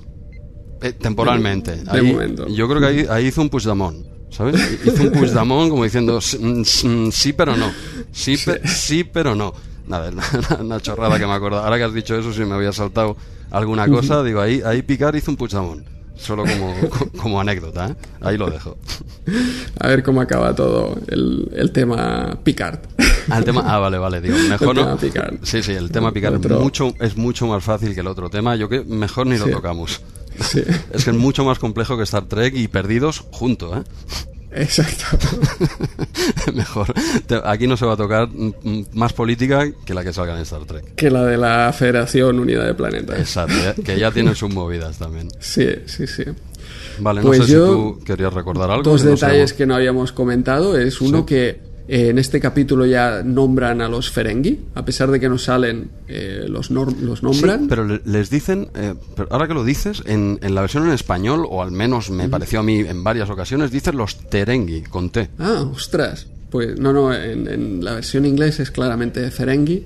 eh, 0.82 0.92
temporalmente. 0.92 1.76
De 1.76 1.90
Ahí- 1.90 2.12
momento. 2.12 2.46
Yo 2.48 2.68
creo 2.68 2.80
que 2.80 2.86
ahí, 2.86 3.06
ahí 3.08 3.26
hizo 3.26 3.40
un 3.42 3.48
Puigdemont, 3.48 4.04
¿sabes? 4.30 4.56
Hizo 4.84 5.04
un 5.04 5.12
Puigdemont 5.12 5.70
como 5.70 5.84
diciendo, 5.84 6.18
"S- 6.18 6.38
mm, 6.38 6.62
mm, 7.06 7.12
sí, 7.12 7.32
pero 7.32 7.56
no. 7.56 7.70
Sí, 8.12 8.36
pe- 8.36 8.66
sí, 8.66 9.04
pero 9.04 9.34
no. 9.34 9.54
Nada, 9.86 10.10
una, 10.10 10.24
una 10.62 10.80
chorrada 10.82 11.18
que 11.18 11.26
me 11.26 11.32
acuerdo. 11.32 11.58
Ahora 11.60 11.76
que 11.78 11.84
has 11.84 11.94
dicho 11.94 12.18
eso, 12.18 12.32
si 12.32 12.44
me 12.44 12.54
había 12.56 12.72
saltado 12.72 13.16
alguna 13.52 13.86
cosa, 13.86 14.22
digo, 14.24 14.40
ahí, 14.40 14.60
ahí 14.64 14.82
Picar 14.82 15.14
hizo 15.14 15.30
un 15.30 15.36
Puigdemont. 15.36 15.86
Solo 16.18 16.44
como, 16.44 16.74
como 17.22 17.40
anécdota, 17.40 17.88
¿eh? 17.88 17.94
Ahí 18.20 18.36
lo 18.38 18.50
dejo. 18.50 18.76
A 19.80 19.88
ver 19.88 20.02
cómo 20.02 20.20
acaba 20.20 20.54
todo 20.54 20.98
el, 21.08 21.50
el 21.54 21.72
tema 21.72 22.38
Picard. 22.42 22.78
Ah, 23.28 23.38
el 23.38 23.44
tema, 23.44 23.64
ah, 23.66 23.78
vale, 23.80 23.98
vale, 23.98 24.20
digo, 24.20 24.36
mejor 24.48 24.68
El 24.68 24.74
no. 24.76 24.82
tema 24.84 24.96
Picard. 24.98 25.34
Sí, 25.42 25.60
sí, 25.60 25.72
el 25.72 25.90
tema 25.90 26.12
picar 26.12 26.32
Otro- 26.32 26.60
mucho, 26.60 26.94
es 27.00 27.16
mucho 27.16 27.48
más 27.48 27.64
fácil 27.64 27.92
que 27.92 28.00
el 28.00 28.06
otro 28.06 28.30
tema. 28.30 28.54
Yo 28.54 28.68
que 28.68 28.84
mejor 28.84 29.26
ni 29.26 29.36
lo 29.36 29.48
tocamos. 29.48 30.00
Sí, 30.40 30.62
Es 30.92 31.04
que 31.04 31.10
es 31.10 31.16
mucho 31.16 31.44
más 31.44 31.58
complejo 31.58 31.96
que 31.96 32.04
Star 32.04 32.26
Trek 32.26 32.54
y 32.54 32.68
perdidos 32.68 33.24
juntos, 33.32 33.78
¿eh? 33.78 33.82
Exacto. 34.56 35.04
Mejor. 36.54 36.92
Aquí 37.44 37.66
no 37.66 37.76
se 37.76 37.86
va 37.86 37.94
a 37.94 37.96
tocar 37.96 38.28
más 38.94 39.12
política 39.12 39.66
que 39.84 39.94
la 39.94 40.02
que 40.04 40.12
salga 40.12 40.34
en 40.34 40.40
Star 40.42 40.64
Trek. 40.64 40.94
Que 40.94 41.10
la 41.10 41.24
de 41.24 41.36
la 41.36 41.72
Federación 41.72 42.38
Unida 42.38 42.64
de 42.64 42.74
Planetas. 42.74 43.18
Exacto, 43.18 43.82
que 43.84 43.98
ya 43.98 44.10
tiene 44.10 44.34
sus 44.34 44.52
movidas 44.52 44.98
también. 44.98 45.28
Sí, 45.40 45.66
sí, 45.86 46.06
sí. 46.06 46.24
Vale, 46.98 47.20
Pues 47.22 47.40
no 47.40 47.46
sé 47.46 47.52
yo- 47.52 47.66
si 47.66 47.72
tú 47.72 48.04
querías 48.04 48.32
recordar 48.32 48.70
algo. 48.70 48.82
Dos 48.82 49.02
que 49.02 49.08
detalles 49.10 49.52
que 49.52 49.66
no 49.66 49.74
habíamos 49.74 50.12
comentado 50.12 50.76
es 50.78 51.00
uno 51.00 51.18
Sí. 51.20 51.24
que 51.26 51.60
eh, 51.88 52.08
en 52.08 52.18
este 52.18 52.40
capítulo 52.40 52.84
ya 52.86 53.22
nombran 53.24 53.80
a 53.80 53.88
los 53.88 54.10
Ferengi, 54.10 54.60
a 54.74 54.84
pesar 54.84 55.10
de 55.10 55.20
que 55.20 55.28
no 55.28 55.38
salen, 55.38 55.88
eh, 56.08 56.44
los, 56.48 56.70
los 56.70 57.22
nombran. 57.22 57.60
Sí, 57.60 57.66
pero 57.68 57.84
le- 57.84 58.00
les 58.04 58.28
dicen, 58.30 58.68
eh, 58.74 58.94
pero 59.14 59.28
ahora 59.30 59.46
que 59.48 59.54
lo 59.54 59.64
dices, 59.64 60.02
en, 60.06 60.38
en 60.42 60.54
la 60.54 60.62
versión 60.62 60.86
en 60.86 60.92
español, 60.92 61.46
o 61.48 61.62
al 61.62 61.70
menos 61.70 62.10
me 62.10 62.28
pareció 62.28 62.60
a 62.60 62.62
mí 62.62 62.80
en 62.80 63.04
varias 63.04 63.30
ocasiones, 63.30 63.70
dicen 63.70 63.96
los 63.96 64.16
Terengi, 64.28 64.82
con 64.82 65.10
T. 65.10 65.28
Ah, 65.38 65.64
ostras. 65.72 66.26
Pues 66.50 66.78
no, 66.78 66.92
no, 66.92 67.12
en, 67.12 67.48
en 67.48 67.84
la 67.84 67.94
versión 67.94 68.24
inglés 68.24 68.60
es 68.60 68.70
claramente 68.70 69.30
Ferengi, 69.30 69.84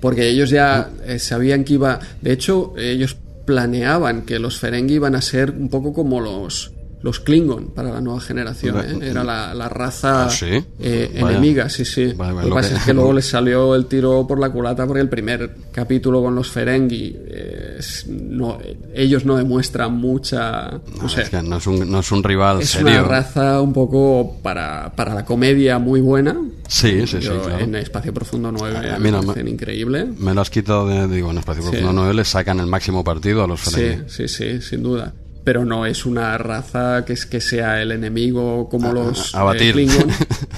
porque 0.00 0.28
ellos 0.28 0.50
ya 0.50 0.90
eh, 1.06 1.18
sabían 1.18 1.62
que 1.64 1.74
iba. 1.74 1.98
De 2.20 2.32
hecho, 2.32 2.74
ellos 2.76 3.16
planeaban 3.44 4.22
que 4.22 4.38
los 4.38 4.58
Ferengi 4.58 4.94
iban 4.94 5.14
a 5.14 5.22
ser 5.22 5.50
un 5.50 5.68
poco 5.68 5.92
como 5.92 6.20
los. 6.20 6.72
Los 7.02 7.18
Klingon 7.20 7.68
para 7.70 7.90
la 7.92 8.00
nueva 8.02 8.20
generación, 8.20 8.76
¿eh? 8.78 9.08
era 9.10 9.24
la, 9.24 9.54
la 9.54 9.70
raza 9.70 10.26
¿Ah, 10.26 10.30
sí? 10.30 10.62
eh, 10.78 11.10
enemiga, 11.14 11.68
sí, 11.70 11.84
sí. 11.86 12.12
Lo 12.12 12.40
que 12.40 12.48
lo 12.48 12.54
pasa 12.54 12.68
que- 12.70 12.74
es 12.76 12.82
que 12.84 12.92
luego 12.92 13.12
les 13.14 13.24
salió 13.26 13.74
el 13.74 13.86
tiro 13.86 14.26
por 14.26 14.38
la 14.38 14.50
culata 14.50 14.86
porque 14.86 15.00
el 15.00 15.08
primer 15.08 15.50
capítulo 15.72 16.20
con 16.22 16.34
los 16.34 16.50
Ferengi, 16.50 17.16
eh, 17.16 17.76
es- 17.78 18.06
no, 18.06 18.58
ellos 18.94 19.24
no 19.24 19.36
demuestran 19.36 19.94
mucha. 19.96 20.70
No, 20.72 21.02
No, 21.04 21.08
sé, 21.08 21.22
es 21.22 21.30
que 21.30 21.42
no 21.42 21.56
es 21.56 21.66
un, 21.66 21.90
no 21.90 22.00
es 22.00 22.12
un 22.12 22.22
rival 22.22 22.60
es 22.60 22.68
serio. 22.68 22.88
una 22.88 23.02
raza 23.02 23.62
un 23.62 23.72
poco 23.72 24.36
para, 24.42 24.92
para 24.94 25.14
la 25.14 25.24
comedia 25.24 25.78
muy 25.78 26.00
buena. 26.02 26.36
Sí, 26.68 27.00
sí, 27.06 27.16
sí, 27.16 27.20
Yo 27.20 27.42
claro. 27.42 27.64
En 27.64 27.74
Espacio 27.76 28.12
Profundo 28.12 28.52
9 28.52 28.76
Ah, 28.92 28.98
me 28.98 29.10
mira, 29.10 29.22
me- 29.22 29.50
increíble. 29.50 30.04
Me 30.18 30.34
lo 30.34 30.40
has 30.42 30.50
quitado 30.50 30.86
de, 30.86 31.08
digo, 31.08 31.30
en 31.30 31.38
Espacio 31.38 31.62
Profundo 31.62 31.92
9 31.94 32.14
le 32.14 32.24
sacan 32.24 32.60
el 32.60 32.66
máximo 32.66 33.02
partido 33.02 33.42
a 33.42 33.46
los 33.48 33.60
Sí, 33.60 33.70
Ferengi. 33.70 34.02
sí, 34.08 34.28
sí, 34.28 34.60
sin 34.60 34.82
duda. 34.82 35.12
Pero 35.44 35.64
no 35.64 35.86
es 35.86 36.04
una 36.06 36.36
raza 36.38 37.04
que, 37.04 37.14
es, 37.14 37.24
que 37.26 37.40
sea 37.40 37.80
el 37.82 37.92
enemigo 37.92 38.68
como 38.68 38.92
los 38.92 39.34
a 39.34 39.50
eh, 39.56 39.72
Klingon, 39.72 40.08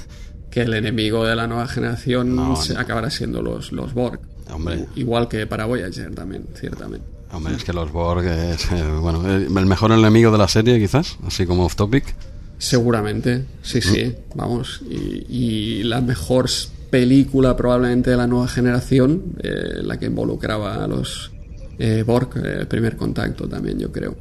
que 0.50 0.62
el 0.62 0.74
enemigo 0.74 1.24
de 1.24 1.36
la 1.36 1.46
nueva 1.46 1.68
generación 1.68 2.34
No, 2.34 2.56
se- 2.56 2.74
no. 2.74 2.80
acabará 2.80 3.10
siendo 3.10 3.42
los, 3.42 3.72
los 3.72 3.94
Borg. 3.94 4.20
Hombre. 4.50 4.86
Igual 4.96 5.28
que 5.28 5.46
para 5.46 5.66
Voyager 5.66 6.14
también, 6.14 6.44
ciertamente. 6.54 7.06
Hombre, 7.32 7.54
es 7.54 7.64
que 7.64 7.72
los 7.72 7.90
Borg 7.92 8.24
es, 8.26 8.70
eh, 8.72 8.82
bueno, 9.00 9.26
eh, 9.26 9.46
el 9.46 9.66
mejor 9.66 9.92
enemigo 9.92 10.30
de 10.32 10.38
la 10.38 10.48
serie, 10.48 10.78
quizás, 10.78 11.16
así 11.26 11.46
como 11.46 11.64
off 11.64 11.76
topic. 11.76 12.04
Seguramente, 12.58 13.44
sí, 13.62 13.80
sí, 13.80 14.14
vamos. 14.34 14.82
Y, 14.88 15.26
y 15.28 15.82
la 15.84 16.00
mejor 16.00 16.48
película 16.90 17.56
probablemente 17.56 18.10
de 18.10 18.16
la 18.16 18.26
nueva 18.26 18.48
generación, 18.48 19.22
eh, 19.42 19.80
la 19.82 19.98
que 19.98 20.06
involucraba 20.06 20.84
a 20.84 20.86
los 20.86 21.32
eh, 21.78 22.04
Borg, 22.06 22.36
el 22.44 22.66
primer 22.68 22.96
contacto 22.96 23.48
también, 23.48 23.78
yo 23.78 23.90
creo. 23.90 24.14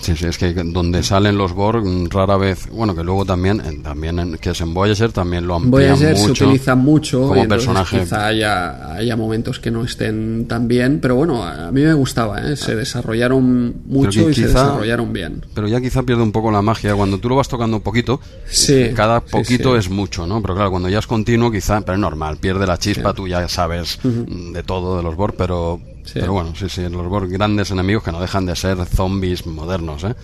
Sí, 0.00 0.16
sí, 0.16 0.26
es 0.26 0.38
que 0.38 0.52
donde 0.52 1.02
salen 1.02 1.36
los 1.38 1.52
Borg 1.52 1.84
mm, 1.84 2.08
rara 2.10 2.36
vez, 2.36 2.68
bueno, 2.70 2.94
que 2.94 3.02
luego 3.04 3.24
también, 3.24 3.60
en- 3.64 3.82
también 3.82 4.18
en, 4.18 4.38
que 4.38 4.50
es 4.50 4.60
en 4.60 4.74
Voyager, 4.74 5.12
también 5.12 5.46
lo 5.46 5.54
amplían 5.56 5.70
Voyager 5.94 6.16
se 6.16 6.28
mucho. 6.28 6.44
utiliza 6.46 6.74
mucho 6.74 7.28
como 7.28 7.48
personaje. 7.48 8.00
quizá 8.00 8.26
haya, 8.26 8.92
haya 8.94 9.16
momentos 9.16 9.58
que 9.60 9.70
no 9.70 9.84
estén 9.84 10.46
tan 10.48 10.68
bien, 10.68 10.98
pero 11.00 11.14
bueno, 11.16 11.42
a 11.44 11.70
mí 11.72 11.82
me 11.82 11.94
gustaba, 11.94 12.40
¿eh? 12.50 12.56
se 12.56 12.74
desarrollaron 12.74 13.74
mucho 13.86 14.28
y 14.30 14.34
se 14.34 14.46
desarrollaron 14.48 15.12
bien. 15.12 15.44
Pero 15.54 15.68
ya 15.68 15.80
quizá 15.80 16.02
pierde 16.02 16.22
un 16.22 16.32
poco 16.32 16.50
la 16.50 16.62
magia. 16.62 16.94
Cuando 16.94 17.18
tú 17.18 17.28
lo 17.28 17.36
vas 17.36 17.48
tocando 17.48 17.76
un 17.76 17.82
poquito, 17.82 18.20
Sí, 18.48 18.90
cada 18.94 19.20
poquito 19.20 19.72
sí. 19.74 19.78
es 19.80 19.90
mucho, 19.90 20.26
¿no? 20.26 20.40
Pero 20.42 20.54
claro, 20.54 20.70
cuando 20.70 20.88
ya 20.88 20.98
es 20.98 21.06
continuo, 21.06 21.50
quizá, 21.50 21.80
pero 21.80 21.94
es 21.94 22.00
normal, 22.00 22.36
pierde 22.38 22.66
la 22.66 22.78
chispa, 22.78 23.12
tú 23.12 23.26
ya 23.28 23.48
sabes 23.48 23.98
mm, 24.02 24.52
de 24.52 24.62
todo 24.62 24.96
de 24.96 25.02
los 25.02 25.16
Borg, 25.16 25.34
pero, 25.36 25.80
Sí. 26.06 26.14
pero 26.20 26.32
bueno, 26.32 26.54
sí, 26.56 26.68
sí, 26.68 26.82
los 26.88 27.28
grandes 27.30 27.70
enemigos 27.70 28.02
que 28.02 28.12
no 28.12 28.20
dejan 28.20 28.46
de 28.46 28.56
ser 28.56 28.78
zombies 28.86 29.44
modernos, 29.46 30.04
¿eh? 30.04 30.14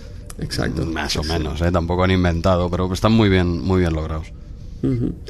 Exacto. 0.41 0.87
Más 0.87 1.15
o 1.17 1.23
menos, 1.25 1.61
¿eh? 1.61 1.71
Tampoco 1.71 2.05
han 2.05 2.11
inventado, 2.11 2.71
pero 2.71 2.91
están 2.93 3.13
muy 3.13 3.29
bien, 3.29 3.61
muy 3.61 3.81
bien 3.81 3.93
logrados. 3.93 4.29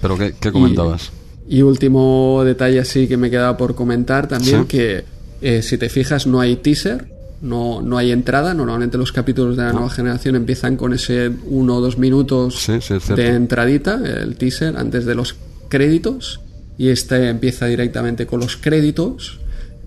Pero, 0.00 0.16
¿qué, 0.16 0.34
qué 0.40 0.52
comentabas? 0.52 1.10
Y 1.48 1.62
último 1.62 2.42
detalle 2.44 2.78
así 2.80 3.06
que 3.08 3.16
me 3.16 3.28
quedaba 3.30 3.56
por 3.56 3.74
comentar 3.74 4.28
también, 4.28 4.62
Sí. 4.62 4.66
que 4.68 5.04
eh, 5.42 5.60
si 5.62 5.76
te 5.76 5.88
fijas 5.88 6.26
no 6.26 6.40
hay 6.40 6.56
teaser, 6.56 7.10
no, 7.42 7.82
no 7.82 7.98
hay 7.98 8.12
entrada, 8.12 8.54
normalmente 8.54 8.96
los 8.96 9.10
capítulos 9.12 9.56
de 9.56 9.64
la 9.64 9.72
nueva 9.72 9.90
generación 9.90 10.36
empiezan 10.36 10.76
con 10.76 10.92
ese 10.92 11.30
uno 11.46 11.76
o 11.76 11.80
dos 11.80 11.98
minutos 11.98 12.54
Sí, 12.62 12.80
sí, 12.80 12.94
de 13.16 13.28
entradita, 13.34 13.94
el 14.04 14.36
teaser, 14.36 14.76
antes 14.76 15.04
de 15.04 15.14
los 15.16 15.34
créditos, 15.68 16.40
y 16.78 16.88
este 16.88 17.28
empieza 17.28 17.66
directamente 17.66 18.24
con 18.26 18.38
los 18.40 18.56
créditos, 18.56 19.40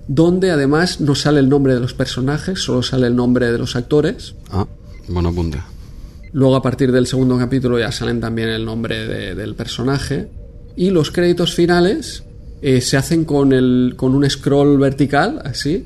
donde 0.08 0.52
además 0.52 1.02
no 1.02 1.16
sale 1.16 1.40
el 1.40 1.50
nombre 1.50 1.74
de 1.74 1.80
los 1.80 1.94
personajes, 1.94 2.60
solo 2.60 2.84
sale 2.84 3.08
el 3.08 3.16
nombre 3.16 3.52
de 3.52 3.58
los 3.58 3.76
actores. 3.76 4.36
Ah, 4.52 4.68
buen 5.08 5.26
apunte. 5.26 5.60
Luego 6.34 6.56
a 6.56 6.62
partir 6.62 6.92
del 6.92 7.08
segundo 7.08 7.38
capítulo 7.38 7.80
ya 7.80 7.92
salen 7.92 8.20
también 8.20 8.50
el 8.50 8.66
nombre 8.66 9.08
de- 9.08 9.36
del 9.36 9.56
personaje. 9.56 10.28
Y 10.76 10.90
los 10.90 11.10
créditos 11.12 11.54
finales 11.56 12.24
eh, 12.62 12.82
se 12.82 12.98
hacen 12.98 13.24
con, 13.26 13.54
el, 13.54 13.94
con 13.96 14.14
un 14.14 14.30
scroll 14.30 14.78
vertical, 14.78 15.42
así. 15.46 15.86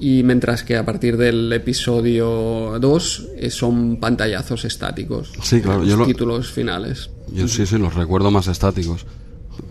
Y 0.00 0.22
mientras 0.24 0.62
que 0.64 0.76
a 0.76 0.84
partir 0.84 1.16
del 1.16 1.52
episodio 1.52 2.78
2 2.80 3.26
eh, 3.36 3.50
son 3.50 3.98
pantallazos 3.98 4.64
estáticos. 4.64 5.30
Sí, 5.42 5.60
claro, 5.60 5.80
Los 5.80 5.88
yo 5.88 5.96
lo- 5.96 6.06
títulos 6.06 6.50
finales. 6.50 7.10
Yo 7.32 7.46
sí, 7.48 7.66
sí, 7.66 7.78
los 7.78 7.94
recuerdo 7.94 8.30
más 8.30 8.46
estáticos. 8.48 9.06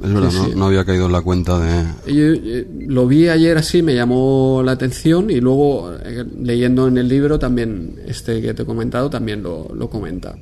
Es 0.03 0.13
verdad, 0.13 0.29
Sí, 0.29 0.37
no, 0.37 0.45
sí. 0.45 0.51
no 0.55 0.65
había 0.67 0.85
caído 0.85 1.07
en 1.07 1.11
la 1.11 1.21
cuenta 1.21 1.59
de... 1.59 1.83
Yo, 2.13 2.23
eh, 2.33 2.67
lo 2.87 3.07
vi 3.07 3.27
ayer 3.29 3.57
así, 3.57 3.81
me 3.81 3.95
llamó 3.95 4.61
la 4.63 4.73
atención 4.73 5.29
y 5.31 5.39
luego 5.41 5.91
eh, 6.03 6.23
leyendo 6.41 6.87
en 6.87 6.97
el 6.97 7.07
libro 7.07 7.39
también, 7.39 7.95
este 8.07 8.41
que 8.41 8.53
te 8.53 8.63
he 8.63 8.65
comentado, 8.65 9.09
también 9.09 9.41
lo, 9.43 9.67
lo 9.73 9.89
comenta. 9.89 10.35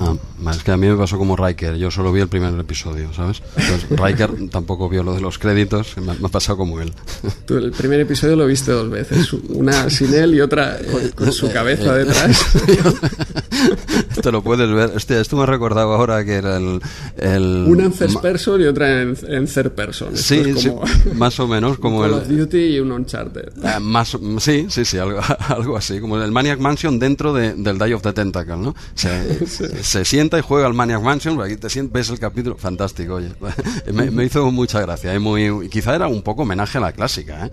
Ah, 0.00 0.16
es 0.50 0.62
que 0.64 0.70
a 0.70 0.76
mí 0.78 0.86
me 0.86 0.96
pasó 0.96 1.18
como 1.18 1.36
Riker, 1.36 1.76
yo 1.76 1.90
solo 1.90 2.10
vi 2.14 2.22
el 2.22 2.28
primer 2.28 2.58
episodio, 2.58 3.12
¿sabes? 3.12 3.42
Entonces, 3.56 3.90
Riker 4.00 4.30
tampoco 4.50 4.88
vio 4.88 5.02
lo 5.02 5.12
de 5.12 5.20
los 5.20 5.38
créditos, 5.38 5.94
me, 5.98 6.12
ha- 6.12 6.14
me 6.14 6.26
ha 6.28 6.30
pasado 6.30 6.56
como 6.56 6.80
él. 6.80 6.94
Tú 7.44 7.58
el 7.58 7.72
primer 7.72 8.00
episodio 8.00 8.34
lo 8.36 8.46
viste 8.46 8.72
dos 8.72 8.88
veces, 8.88 9.30
una 9.50 9.90
sin 9.90 10.14
él 10.14 10.34
y 10.34 10.40
otra 10.40 10.78
con, 10.90 11.08
con 11.10 11.30
su 11.32 11.50
cabeza 11.52 11.94
detrás. 11.94 12.40
Esto 14.10 14.30
lo 14.32 14.42
puedes 14.42 14.70
ver. 14.70 14.90
Hostia, 14.96 15.20
esto 15.20 15.36
me 15.36 15.42
ha 15.44 15.46
recordado 15.46 15.92
ahora 15.92 16.24
que 16.24 16.34
era 16.34 16.56
el... 16.56 16.80
el 17.16 17.64
Una 17.68 17.84
en 17.84 17.92
first 17.92 18.20
person 18.20 18.60
y 18.60 18.64
otra 18.64 19.02
en, 19.02 19.16
en 19.28 19.46
third 19.46 19.72
person. 19.72 20.14
Esto 20.14 20.22
Sí, 20.34 20.42
es 20.50 20.60
sí, 20.60 20.68
como 20.68 20.82
más 21.14 21.38
o 21.40 21.46
menos 21.48 21.78
como 21.78 22.04
el... 22.04 22.10
Call 22.12 22.20
of 22.22 22.28
Duty 22.28 22.58
y 22.58 22.80
un 22.80 22.92
Uncharted. 22.92 23.52
Ah, 23.64 23.80
más, 23.80 24.16
sí, 24.38 24.66
sí, 24.68 24.84
sí, 24.84 24.98
algo, 24.98 25.20
algo 25.48 25.76
así, 25.76 26.00
como 26.00 26.20
el 26.20 26.30
Maniac 26.32 26.58
Mansion 26.58 26.98
dentro 26.98 27.32
de- 27.32 27.54
del 27.54 27.78
Die 27.78 27.94
of 27.94 28.02
the 28.02 28.12
Tentacle, 28.12 28.56
¿no? 28.56 28.74
Se, 28.94 29.46
se 29.46 30.04
sienta 30.04 30.38
y 30.38 30.42
juega 30.42 30.66
al 30.66 30.74
Maniac 30.74 31.02
Mansion, 31.02 31.40
aquí 31.40 31.56
te 31.56 31.70
sientas, 31.70 31.92
ves 31.92 32.10
el 32.10 32.18
capítulo, 32.18 32.56
fantástico, 32.56 33.14
oye. 33.14 33.30
me, 33.92 34.10
me 34.10 34.24
hizo 34.24 34.50
mucha 34.50 34.80
gracia, 34.80 35.14
y 35.14 35.18
muy, 35.18 35.68
quizá 35.68 35.94
era 35.94 36.08
un 36.08 36.22
poco 36.22 36.42
homenaje 36.42 36.78
a 36.78 36.80
la 36.82 36.92
clásica, 36.92 37.46
¿eh? 37.46 37.50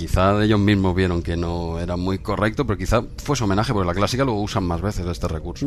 Quizá 0.00 0.42
ellos 0.42 0.58
mismos 0.58 0.94
vieron 0.96 1.22
que 1.22 1.36
no 1.36 1.78
era 1.78 1.96
muy 1.96 2.18
correcto, 2.20 2.66
pero 2.66 2.78
quizá 2.78 3.02
fuese 3.22 3.44
homenaje, 3.44 3.72
porque 3.74 3.86
la 3.86 3.94
clásica 3.94 4.24
lo 4.24 4.32
usan 4.34 4.64
más 4.64 4.80
veces 4.80 5.04
este 5.06 5.28
recurso. 5.28 5.66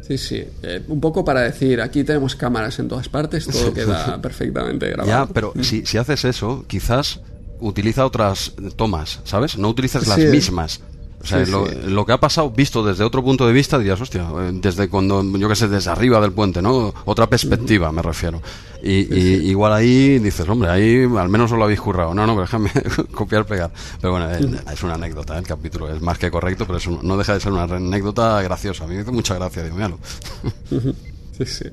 Sí, 0.00 0.16
sí. 0.16 0.42
Eh, 0.62 0.82
un 0.88 0.98
poco 1.00 1.24
para 1.24 1.42
decir, 1.42 1.80
aquí 1.80 2.02
tenemos 2.04 2.34
cámaras 2.34 2.78
en 2.78 2.88
todas 2.88 3.08
partes, 3.10 3.46
todo 3.46 3.72
queda 3.74 4.18
perfectamente 4.22 4.88
grabado. 4.88 5.26
Ya, 5.26 5.32
pero 5.32 5.52
si, 5.60 5.84
si 5.84 5.98
haces 5.98 6.24
eso, 6.24 6.64
quizás 6.66 7.20
utiliza 7.60 8.06
otras 8.06 8.54
tomas, 8.76 9.20
¿sabes? 9.24 9.58
No 9.58 9.68
utilizas 9.68 10.06
las 10.06 10.16
Sí. 10.18 10.26
mismas. 10.28 10.80
O 11.22 11.26
sea, 11.26 11.44
Sí, 11.44 11.50
lo, 11.52 11.66
sí. 11.66 11.74
lo 11.86 12.06
que 12.06 12.12
ha 12.12 12.18
pasado 12.18 12.50
visto 12.50 12.82
desde 12.82 13.04
otro 13.04 13.22
punto 13.22 13.46
de 13.46 13.52
vista, 13.52 13.78
dirías, 13.78 14.00
hostia, 14.00 14.22
eh, 14.40 14.52
desde 14.54 14.88
cuando, 14.88 15.22
yo 15.36 15.48
que 15.50 15.54
sé, 15.54 15.68
desde 15.68 15.90
arriba 15.90 16.18
del 16.20 16.32
puente, 16.32 16.62
¿no? 16.62 16.94
Otra 17.04 17.26
perspectiva, 17.28 17.92
me 17.92 18.00
refiero. 18.00 18.40
Y, 18.82 19.14
y 19.14 19.50
igual 19.50 19.74
ahí 19.74 20.18
dices, 20.18 20.48
hombre, 20.48 20.70
ahí 20.70 21.02
al 21.18 21.28
menos 21.28 21.52
os 21.52 21.58
lo 21.58 21.64
habéis 21.64 21.80
currado. 21.82 22.14
No, 22.14 22.26
no, 22.26 22.32
pero 22.34 22.42
déjame 22.46 22.70
copiar, 23.14 23.44
pegar. 23.44 23.70
Pero 24.00 24.12
bueno, 24.12 24.30
eh, 24.30 24.40
es 24.72 24.82
una 24.82 24.94
anécdota, 24.94 25.36
el 25.36 25.46
capítulo 25.46 25.94
es 25.94 26.00
más 26.00 26.16
que 26.18 26.30
correcto, 26.30 26.64
pero 26.66 26.78
eso 26.78 26.98
no 27.02 27.16
deja 27.18 27.34
de 27.34 27.40
ser 27.40 27.52
una 27.52 27.64
anécdota 27.64 28.40
graciosa. 28.40 28.84
A 28.84 28.86
mí 28.86 28.94
me 28.94 29.02
hizo 29.02 29.12
mucha 29.12 29.34
gracia, 29.34 29.62
digo, 29.62 29.76
míralo. 29.76 29.98
Sí, 31.36 31.44
sí. 31.44 31.64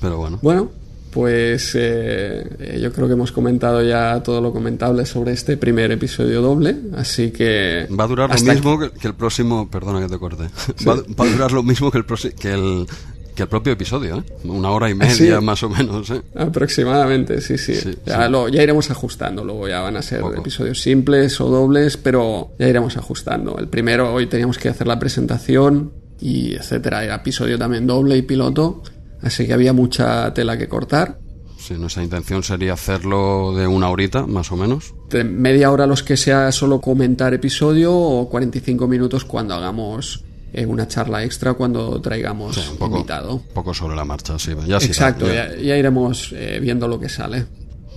Pero 0.00 0.16
bueno. 0.18 0.38
Bueno, 0.40 0.70
pues 1.14 1.76
eh, 1.76 2.44
eh, 2.58 2.80
yo 2.82 2.92
creo 2.92 3.06
que 3.06 3.12
hemos 3.12 3.30
comentado 3.30 3.84
ya 3.84 4.20
todo 4.24 4.40
lo 4.40 4.52
comentable 4.52 5.06
sobre 5.06 5.30
este 5.30 5.56
primer 5.56 5.92
episodio 5.92 6.42
doble, 6.42 6.76
así 6.96 7.30
que... 7.30 7.86
Va 7.88 8.02
a 8.02 8.08
durar 8.08 8.30
lo 8.30 8.52
mismo 8.52 8.78
que, 8.80 8.90
que 8.90 9.06
el 9.06 9.14
próximo. 9.14 9.70
Perdona 9.70 10.00
que 10.00 10.08
te 10.08 10.18
corte. 10.18 10.42
Va, 10.88 10.96
va 10.96 11.24
a 11.24 11.30
durar 11.30 11.52
lo 11.52 11.62
mismo 11.62 11.92
que 11.92 11.98
el, 11.98 12.04
que 12.04 12.52
el, 12.52 12.86
que 13.32 13.42
el 13.44 13.48
propio 13.48 13.74
episodio, 13.74 14.18
¿eh? 14.18 14.24
Una 14.42 14.70
hora 14.72 14.90
y 14.90 14.96
media 14.96 15.38
sí? 15.38 15.44
más 15.44 15.62
o 15.62 15.68
menos, 15.68 16.10
¿eh? 16.10 16.20
Aproximadamente, 16.34 17.40
sí, 17.40 17.58
sí. 17.58 17.76
Sí, 17.76 17.96
ya. 18.04 18.28
Lo, 18.28 18.48
ya 18.48 18.64
iremos 18.64 18.90
ajustando, 18.90 19.44
luego 19.44 19.68
ya 19.68 19.82
van 19.82 19.96
a 19.96 20.02
ser 20.02 20.20
Poco. 20.20 20.34
episodios 20.34 20.80
simples 20.80 21.40
o 21.40 21.48
dobles, 21.48 21.96
pero 21.96 22.50
ya 22.58 22.66
iremos 22.66 22.96
ajustando. 22.96 23.56
El 23.56 23.68
primero, 23.68 24.12
hoy 24.12 24.26
teníamos 24.26 24.58
que 24.58 24.68
hacer 24.68 24.88
la 24.88 24.98
presentación 24.98 25.92
y 26.20 26.54
etcétera. 26.54 27.04
Era 27.04 27.14
episodio 27.14 27.56
también 27.56 27.86
doble 27.86 28.16
y 28.16 28.22
piloto, 28.22 28.82
así 29.24 29.46
que 29.46 29.52
había 29.54 29.72
mucha 29.72 30.32
tela 30.34 30.56
que 30.58 30.68
cortar. 30.68 31.18
Sí, 31.58 31.74
nuestra 31.78 32.02
intención 32.02 32.42
sería 32.42 32.74
hacerlo 32.74 33.54
de 33.56 33.66
una 33.66 33.88
horita, 33.88 34.26
más 34.26 34.52
o 34.52 34.56
menos. 34.56 34.92
De 35.08 35.24
media 35.24 35.70
hora 35.70 35.86
los 35.86 36.02
que 36.02 36.16
sea 36.16 36.52
solo 36.52 36.80
comentar 36.80 37.32
episodio 37.32 37.94
o 37.96 38.28
45 38.28 38.86
minutos 38.86 39.24
cuando 39.24 39.54
hagamos 39.54 40.24
eh, 40.52 40.66
una 40.66 40.86
charla 40.86 41.24
extra 41.24 41.54
cuando 41.54 42.00
traigamos 42.02 42.56
Sí, 42.56 42.68
un 42.70 42.76
poco, 42.76 42.96
invitado. 42.96 43.34
un 43.36 43.48
poco 43.54 43.72
sobre 43.72 43.96
la 43.96 44.04
marcha, 44.04 44.38
sí. 44.38 44.52
Ya 44.66 44.78
sí, 44.78 44.86
Exacto, 44.86 45.26
ya- 45.26 45.54
ya, 45.56 45.62
ya 45.62 45.76
iremos 45.78 46.32
eh, 46.36 46.58
viendo 46.60 46.86
lo 46.86 47.00
que 47.00 47.08
sale. 47.08 47.46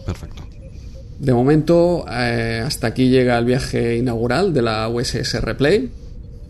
Perfecto. 0.05 0.43
De 1.19 1.33
momento, 1.33 2.05
eh, 2.09 2.63
hasta 2.65 2.87
aquí 2.87 3.09
llega 3.09 3.37
el 3.37 3.45
viaje 3.45 3.97
inaugural 3.97 4.53
de 4.53 4.61
la 4.61 4.87
USS 4.87 5.41
Replay. 5.41 5.91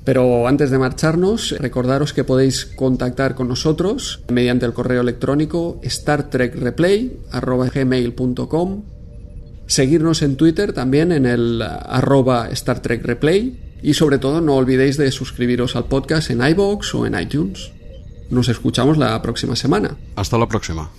Pero 0.08 0.48
antes 0.48 0.72
de 0.72 0.78
marcharnos, 0.78 1.54
recordaros 1.60 2.14
que 2.14 2.24
podéis 2.24 2.66
contactar 2.66 3.36
con 3.36 3.50
nosotros 3.50 4.22
mediante 4.32 4.66
el 4.66 4.72
correo 4.72 5.02
electrónico 5.02 5.82
startrekreplay.gmail.com 5.84 8.84
Seguirnos 9.66 10.22
en 10.22 10.38
Twitter 10.38 10.72
también 10.72 11.12
en 11.12 11.26
el 11.26 11.62
arroba 11.62 12.48
Star 12.52 12.82
Trek 12.82 13.04
Replay 13.04 13.76
y 13.84 13.96
sobre 13.96 14.18
todo 14.18 14.40
no 14.40 14.56
olvidéis 14.56 14.96
de 14.96 15.12
suscribiros 15.12 15.76
al 15.76 15.90
podcast 15.90 16.30
en 16.30 16.42
iVoox 16.42 16.96
o 16.96 17.06
en 17.06 17.20
iTunes. 17.20 17.74
Nos 18.30 18.48
escuchamos 18.48 18.98
la 18.98 19.22
próxima 19.22 19.58
semana. 19.58 19.98
Hasta 20.16 20.38
la 20.38 20.48
próxima. 20.48 20.90